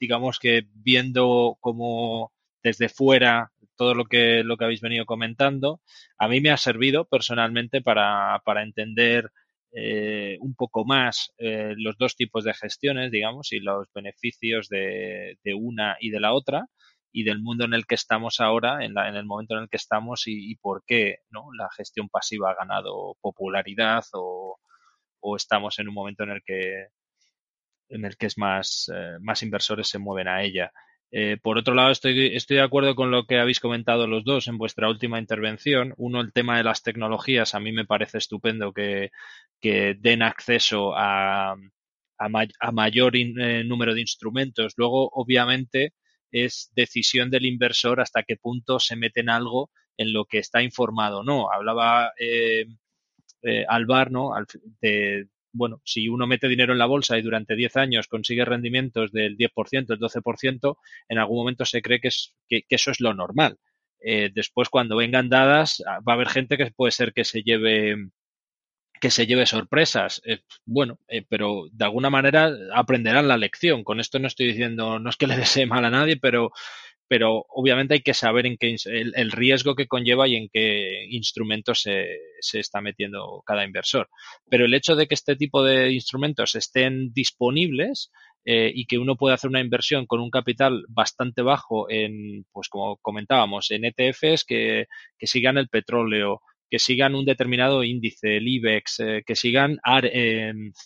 digamos 0.00 0.40
que 0.40 0.66
viendo 0.74 1.56
como 1.60 2.32
desde 2.64 2.88
fuera 2.88 3.52
todo 3.80 3.94
lo 3.94 4.04
que, 4.04 4.44
lo 4.44 4.58
que 4.58 4.64
habéis 4.64 4.82
venido 4.82 5.06
comentando. 5.06 5.80
A 6.18 6.28
mí 6.28 6.42
me 6.42 6.50
ha 6.50 6.58
servido 6.58 7.06
personalmente 7.06 7.80
para, 7.80 8.42
para 8.44 8.62
entender 8.62 9.30
eh, 9.72 10.36
un 10.40 10.54
poco 10.54 10.84
más 10.84 11.32
eh, 11.38 11.72
los 11.78 11.96
dos 11.96 12.14
tipos 12.14 12.44
de 12.44 12.52
gestiones, 12.52 13.10
digamos, 13.10 13.52
y 13.52 13.60
los 13.60 13.88
beneficios 13.94 14.68
de, 14.68 15.38
una 15.58 15.96
y 15.98 16.10
de 16.10 16.20
la 16.20 16.34
otra 16.34 16.66
y 17.10 17.24
del 17.24 17.40
mundo 17.40 17.64
en 17.64 17.72
el 17.72 17.86
que 17.86 17.94
estamos 17.94 18.40
ahora, 18.40 18.84
en, 18.84 18.92
la, 18.92 19.08
en 19.08 19.16
el 19.16 19.24
momento 19.24 19.54
en 19.56 19.62
el 19.62 19.70
que 19.70 19.78
estamos 19.78 20.24
y, 20.26 20.54
por 20.56 20.84
qué 20.86 21.20
¿no? 21.30 21.46
la 21.56 21.70
gestión 21.74 22.10
pasiva 22.10 22.50
ha 22.50 22.56
ganado 22.56 23.16
popularidad 23.22 24.04
o, 24.12 24.58
o 25.20 25.36
estamos 25.36 25.78
en 25.78 25.88
un 25.88 25.94
momento 25.94 26.24
en 26.24 26.32
el 26.32 26.42
que 26.44 26.88
en 27.88 28.04
el 28.04 28.16
que 28.18 28.26
es 28.26 28.36
más, 28.36 28.90
eh, 28.94 29.16
más 29.20 29.42
inversores 29.42 29.88
se 29.88 29.98
mueven 29.98 30.28
a 30.28 30.42
ella. 30.42 30.70
Eh, 31.12 31.38
por 31.42 31.58
otro 31.58 31.74
lado, 31.74 31.90
estoy, 31.90 32.36
estoy 32.36 32.58
de 32.58 32.62
acuerdo 32.62 32.94
con 32.94 33.10
lo 33.10 33.26
que 33.26 33.38
habéis 33.38 33.60
comentado 33.60 34.06
los 34.06 34.24
dos 34.24 34.46
en 34.48 34.58
vuestra 34.58 34.88
última 34.88 35.18
intervención. 35.18 35.94
Uno, 35.96 36.20
el 36.20 36.32
tema 36.32 36.56
de 36.56 36.64
las 36.64 36.82
tecnologías. 36.82 37.54
A 37.54 37.60
mí 37.60 37.72
me 37.72 37.84
parece 37.84 38.18
estupendo 38.18 38.72
que, 38.72 39.10
que 39.60 39.94
den 39.98 40.22
acceso 40.22 40.94
a, 40.96 41.56
a, 42.18 42.72
mayor 42.72 43.16
eh, 43.16 43.64
número 43.64 43.94
de 43.94 44.02
instrumentos. 44.02 44.74
Luego, 44.76 45.10
obviamente, 45.12 45.94
es 46.30 46.70
decisión 46.74 47.30
del 47.30 47.46
inversor 47.46 48.00
hasta 48.00 48.22
qué 48.22 48.36
punto 48.36 48.78
se 48.78 48.96
mete 48.96 49.20
en 49.20 49.30
algo 49.30 49.70
en 49.96 50.12
lo 50.12 50.24
que 50.26 50.38
está 50.38 50.62
informado 50.62 51.22
no. 51.24 51.50
Hablaba 51.52 52.12
eh, 52.18 52.66
eh 53.42 53.64
Alvar, 53.68 54.10
¿no? 54.10 54.32
De, 54.80 55.26
bueno, 55.52 55.80
si 55.84 56.08
uno 56.08 56.26
mete 56.26 56.48
dinero 56.48 56.72
en 56.72 56.78
la 56.78 56.86
bolsa 56.86 57.18
y 57.18 57.22
durante 57.22 57.56
10 57.56 57.76
años 57.76 58.06
consigue 58.08 58.44
rendimientos 58.44 59.12
del 59.12 59.36
10%, 59.36 59.92
el 59.92 59.98
12%, 59.98 60.76
en 61.08 61.18
algún 61.18 61.38
momento 61.38 61.64
se 61.64 61.82
cree 61.82 62.00
que, 62.00 62.08
es, 62.08 62.34
que, 62.48 62.64
eso 62.68 62.90
es 62.90 63.00
lo 63.00 63.14
normal. 63.14 63.58
Eh, 64.02 64.30
después, 64.34 64.68
cuando 64.68 64.96
vengan 64.96 65.28
dadas, 65.28 65.82
ah, 65.86 66.00
va 66.06 66.12
a 66.12 66.16
haber 66.16 66.28
gente 66.28 66.56
que 66.56 66.70
puede 66.70 66.92
ser 66.92 67.12
que 67.12 67.24
se 67.24 67.42
lleve 67.42 67.96
que 69.00 69.10
se 69.10 69.26
lleve 69.26 69.46
sorpresas. 69.46 70.20
Eh, 70.26 70.40
bueno, 70.66 70.98
eh, 71.08 71.24
pero 71.28 71.64
de 71.72 71.84
alguna 71.84 72.10
manera 72.10 72.52
aprenderán 72.74 73.28
la 73.28 73.38
lección. 73.38 73.82
Con 73.82 73.98
esto 73.98 74.18
no 74.18 74.26
estoy 74.28 74.48
diciendo, 74.48 74.98
no 74.98 75.10
es 75.10 75.16
que 75.16 75.26
le 75.26 75.36
desee 75.38 75.66
mal 75.66 75.84
a 75.84 75.90
nadie, 75.90 76.16
pero 76.18 76.52
pero 77.10 77.44
obviamente 77.48 77.94
hay 77.94 78.02
que 78.02 78.14
saber 78.14 78.46
en 78.46 78.56
qué 78.56 78.76
el, 78.84 79.32
riesgo 79.32 79.74
que 79.74 79.88
conlleva 79.88 80.28
y 80.28 80.36
en 80.36 80.48
qué 80.48 81.06
instrumentos 81.10 81.82
se, 81.82 82.06
se, 82.38 82.60
está 82.60 82.80
metiendo 82.80 83.42
cada 83.44 83.64
inversor. 83.64 84.08
Pero 84.48 84.64
el 84.64 84.74
hecho 84.74 84.94
de 84.94 85.08
que 85.08 85.16
este 85.16 85.34
tipo 85.34 85.64
de 85.64 85.90
instrumentos 85.90 86.54
estén 86.54 87.12
disponibles 87.12 88.12
eh, 88.44 88.70
y 88.72 88.86
que 88.86 88.98
uno 88.98 89.16
pueda 89.16 89.34
hacer 89.34 89.50
una 89.50 89.58
inversión 89.58 90.06
con 90.06 90.20
un 90.20 90.30
capital 90.30 90.84
bastante 90.88 91.42
bajo 91.42 91.90
en, 91.90 92.44
pues 92.52 92.68
como 92.68 92.96
comentábamos, 92.98 93.72
en 93.72 93.86
ETFs 93.86 94.44
que, 94.44 94.86
que 95.18 95.26
sigan 95.26 95.58
el 95.58 95.68
petróleo, 95.68 96.42
que 96.70 96.78
sigan 96.78 97.16
un 97.16 97.24
determinado 97.24 97.82
índice, 97.82 98.36
el 98.36 98.46
IBEX, 98.46 99.00
eh, 99.00 99.22
que 99.26 99.34
sigan 99.34 99.78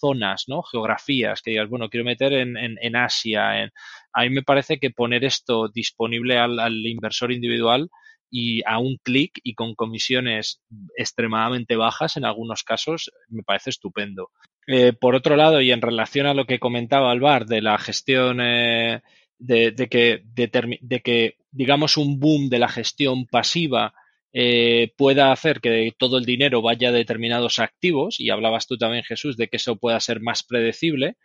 zonas, 0.01 0.45
¿no? 0.49 0.63
Geografías, 0.63 1.43
que 1.43 1.53
digas, 1.53 1.69
bueno, 1.69 1.91
quiero 1.91 2.07
meter 2.07 2.33
en, 2.33 2.57
en, 2.57 2.97
Asia. 2.97 3.63
En... 3.63 3.71
A 4.13 4.23
mí 4.23 4.31
me 4.31 4.43
parece 4.43 4.79
que 4.79 4.91
poner 4.91 5.25
esto 5.25 5.69
disponible 5.69 6.39
al, 6.39 6.87
inversor 6.87 7.33
individual 7.33 7.91
y 8.31 8.63
a 8.67 8.79
un 8.79 8.97
clic 8.97 9.39
y 9.45 9.55
con 9.55 9.75
comisiones 9.75 10.63
extremadamente 10.97 11.77
bajas 11.77 12.17
en 12.17 12.25
algunos 12.25 12.65
casos 12.65 13.13
me 13.29 13.43
parece 13.43 13.71
estupendo. 13.71 14.31
Eh, 14.67 14.95
por 14.95 15.15
otro 15.15 15.37
lado, 15.37 15.61
y 15.61 15.71
en 15.71 15.83
relación 15.83 16.27
a 16.27 16.35
lo 16.35 16.47
que 16.47 16.59
comentaba 16.59 17.11
Alvar 17.11 17.45
de 17.45 17.61
la 17.61 17.77
gestión 17.77 18.41
eh, 18.41 19.03
de, 19.39 19.73
de, 19.73 19.89
que, 19.89 20.23
de, 20.25 21.01
que, 21.01 21.37
digamos, 21.51 21.99
un 21.99 22.19
boom 22.19 22.49
de 22.49 22.59
la 22.59 22.69
gestión 22.69 23.27
pasiva 23.27 23.93
eh, 24.37 24.93
pueda 24.97 25.31
hacer 25.31 25.61
que 25.61 25.93
todo 25.97 26.19
el 26.19 26.25
dinero 26.25 26.61
vaya 26.61 26.89
a 26.89 26.93
determinados 26.93 27.61
activos, 27.61 28.19
y 28.19 28.31
hablabas 28.31 28.67
tú 28.67 28.77
también, 28.77 29.05
Jesús, 29.05 29.37
de 29.37 29.47
que 29.47 29.59
eso 29.59 29.77
pueda 29.77 30.01
ser 30.01 30.21
más 30.21 30.43
predecible. 30.43 31.17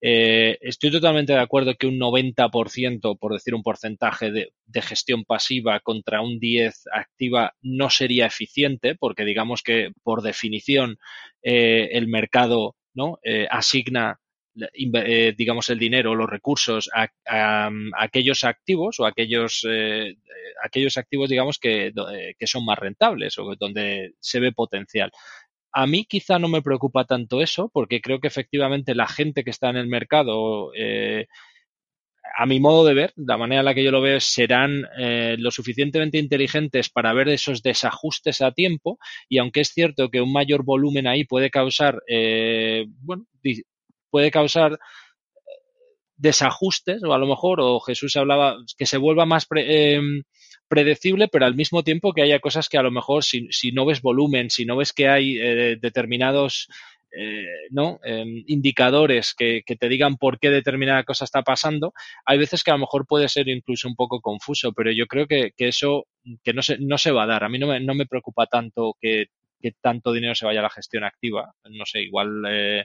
Eh, 0.00 0.58
estoy 0.60 0.90
totalmente 0.90 1.32
de 1.32 1.38
acuerdo 1.38 1.74
que 1.76 1.86
un 1.86 1.98
90%, 1.98 3.18
por 3.18 3.32
decir 3.32 3.54
un 3.54 3.62
porcentaje 3.62 4.32
de, 4.32 4.50
gestión 4.82 5.24
pasiva 5.24 5.80
contra 5.80 6.20
un 6.20 6.40
10 6.40 6.88
activa 6.92 7.54
no 7.62 7.88
sería 7.88 8.26
eficiente, 8.26 8.96
porque 8.96 9.24
digamos 9.24 9.62
que 9.62 9.92
por 10.02 10.22
definición 10.22 10.98
eh, 11.42 11.90
el 11.92 12.08
mercado 12.08 12.76
¿no? 12.94 13.18
Eh, 14.72 15.34
digamos 15.36 15.68
el 15.68 15.78
dinero 15.78 16.14
los 16.14 16.30
recursos 16.30 16.88
a, 16.94 17.70
aquellos 17.98 18.44
activos 18.44 18.98
o 19.00 19.04
aquellos 19.04 19.66
aquellos 20.62 20.96
activos 20.96 21.28
digamos 21.28 21.58
que, 21.58 21.92
que 22.38 22.46
son 22.46 22.64
más 22.64 22.78
rentables 22.78 23.38
o 23.38 23.54
donde 23.56 24.14
se 24.20 24.40
ve 24.40 24.52
potencial. 24.52 25.10
A 25.78 25.86
mí 25.86 26.06
quizá 26.06 26.38
no 26.38 26.48
me 26.48 26.62
preocupa 26.62 27.04
tanto 27.04 27.42
eso, 27.42 27.68
porque 27.68 28.00
creo 28.00 28.18
que 28.18 28.28
efectivamente 28.28 28.94
la 28.94 29.06
gente 29.06 29.44
que 29.44 29.50
está 29.50 29.68
en 29.68 29.76
el 29.76 29.88
mercado, 29.88 30.72
eh, 30.74 31.26
a 32.34 32.46
mi 32.46 32.60
modo 32.60 32.86
de 32.86 32.94
ver, 32.94 33.12
la 33.16 33.36
manera 33.36 33.60
en 33.60 33.66
la 33.66 33.74
que 33.74 33.84
yo 33.84 33.90
lo 33.90 34.00
veo, 34.00 34.18
serán 34.18 34.86
eh, 34.98 35.36
lo 35.38 35.50
suficientemente 35.50 36.16
inteligentes 36.16 36.88
para 36.88 37.12
ver 37.12 37.28
esos 37.28 37.62
desajustes 37.62 38.40
a 38.40 38.52
tiempo 38.52 38.98
y 39.28 39.36
aunque 39.36 39.60
es 39.60 39.68
cierto 39.68 40.08
que 40.08 40.22
un 40.22 40.32
mayor 40.32 40.64
volumen 40.64 41.06
ahí 41.06 41.24
puede 41.24 41.50
causar, 41.50 42.02
eh, 42.08 42.86
bueno, 43.02 43.26
puede 44.16 44.30
causar 44.30 44.78
desajustes 46.16 47.04
o 47.04 47.12
a 47.12 47.18
lo 47.18 47.26
mejor, 47.26 47.60
o 47.60 47.80
Jesús 47.80 48.16
hablaba, 48.16 48.56
que 48.78 48.86
se 48.86 48.96
vuelva 48.96 49.26
más 49.26 49.46
predecible, 50.68 51.28
pero 51.28 51.44
al 51.44 51.54
mismo 51.54 51.82
tiempo 51.82 52.14
que 52.14 52.22
haya 52.22 52.40
cosas 52.40 52.70
que 52.70 52.78
a 52.78 52.82
lo 52.82 52.90
mejor 52.90 53.24
si, 53.24 53.46
si 53.50 53.72
no 53.72 53.84
ves 53.84 54.00
volumen, 54.00 54.48
si 54.48 54.64
no 54.64 54.74
ves 54.76 54.94
que 54.94 55.06
hay 55.06 55.36
eh, 55.38 55.76
determinados 55.78 56.68
eh, 57.14 57.68
¿no? 57.68 58.00
Em, 58.04 58.42
indicadores 58.46 59.34
que, 59.34 59.60
que, 59.66 59.76
te 59.76 59.90
digan 59.90 60.16
por 60.16 60.38
qué 60.38 60.48
determinada 60.48 61.04
cosa 61.04 61.26
está 61.26 61.42
pasando, 61.42 61.92
hay 62.24 62.38
veces 62.38 62.64
que 62.64 62.70
a 62.70 62.74
lo 62.74 62.80
mejor 62.80 63.06
puede 63.06 63.28
ser 63.28 63.48
incluso 63.48 63.86
un 63.86 63.96
poco 63.96 64.22
confuso, 64.22 64.72
pero 64.72 64.90
yo 64.92 65.06
creo 65.06 65.26
que, 65.26 65.50
que 65.54 65.68
eso 65.68 66.06
que 66.42 66.54
no 66.54 66.62
se, 66.62 66.78
no 66.78 66.96
se 66.96 67.12
va 67.12 67.24
a 67.24 67.26
dar. 67.26 67.44
A 67.44 67.50
mí 67.50 67.58
no 67.58 67.66
me, 67.66 67.80
no 67.80 67.94
me 67.94 68.06
preocupa 68.06 68.46
tanto 68.46 68.96
que, 68.98 69.26
que 69.60 69.72
tanto 69.80 70.12
dinero 70.12 70.34
se 70.34 70.46
vaya 70.46 70.60
a 70.60 70.64
la 70.64 70.70
gestión 70.70 71.04
activa. 71.04 71.52
No 71.70 71.84
sé, 71.86 72.02
igual 72.02 72.42
eh, 72.48 72.84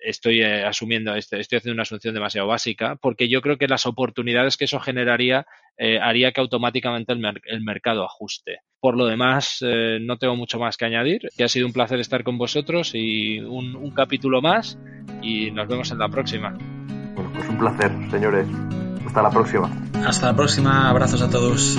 estoy 0.00 0.42
eh, 0.42 0.64
asumiendo, 0.64 1.14
estoy, 1.14 1.40
haciendo 1.40 1.72
una 1.72 1.82
asunción 1.82 2.14
demasiado 2.14 2.48
básica, 2.48 2.96
porque 3.00 3.28
yo 3.28 3.40
creo 3.40 3.58
que 3.58 3.68
las 3.68 3.86
oportunidades 3.86 4.56
que 4.56 4.64
eso 4.64 4.80
generaría 4.80 5.46
eh, 5.76 5.98
haría 6.00 6.32
que 6.32 6.40
automáticamente 6.40 7.12
el, 7.12 7.62
mercado 7.62 8.04
ajuste. 8.04 8.58
Por 8.80 8.96
lo 8.96 9.06
demás, 9.06 9.58
eh, 9.62 9.98
no 10.00 10.18
tengo 10.18 10.36
mucho 10.36 10.58
más 10.58 10.76
que 10.76 10.84
añadir, 10.84 11.28
que 11.36 11.44
ha 11.44 11.48
sido 11.48 11.66
un 11.66 11.72
placer 11.72 12.00
estar 12.00 12.22
con 12.22 12.38
vosotros 12.38 12.92
y 12.94 13.40
un, 13.40 13.76
un 13.76 13.90
capítulo 13.92 14.42
más 14.42 14.78
y 15.22 15.50
nos 15.50 15.68
vemos 15.68 15.90
en 15.90 15.98
la 15.98 16.08
próxima. 16.08 16.50
Bueno, 17.14 17.30
pues 17.34 17.48
un 17.48 17.58
placer, 17.58 17.90
señores. 18.10 18.46
Hasta 19.06 19.22
la 19.22 19.30
próxima. 19.30 19.70
Hasta 20.06 20.26
la 20.26 20.36
próxima, 20.36 20.88
abrazos 20.88 21.22
a 21.22 21.30
todos. 21.30 21.78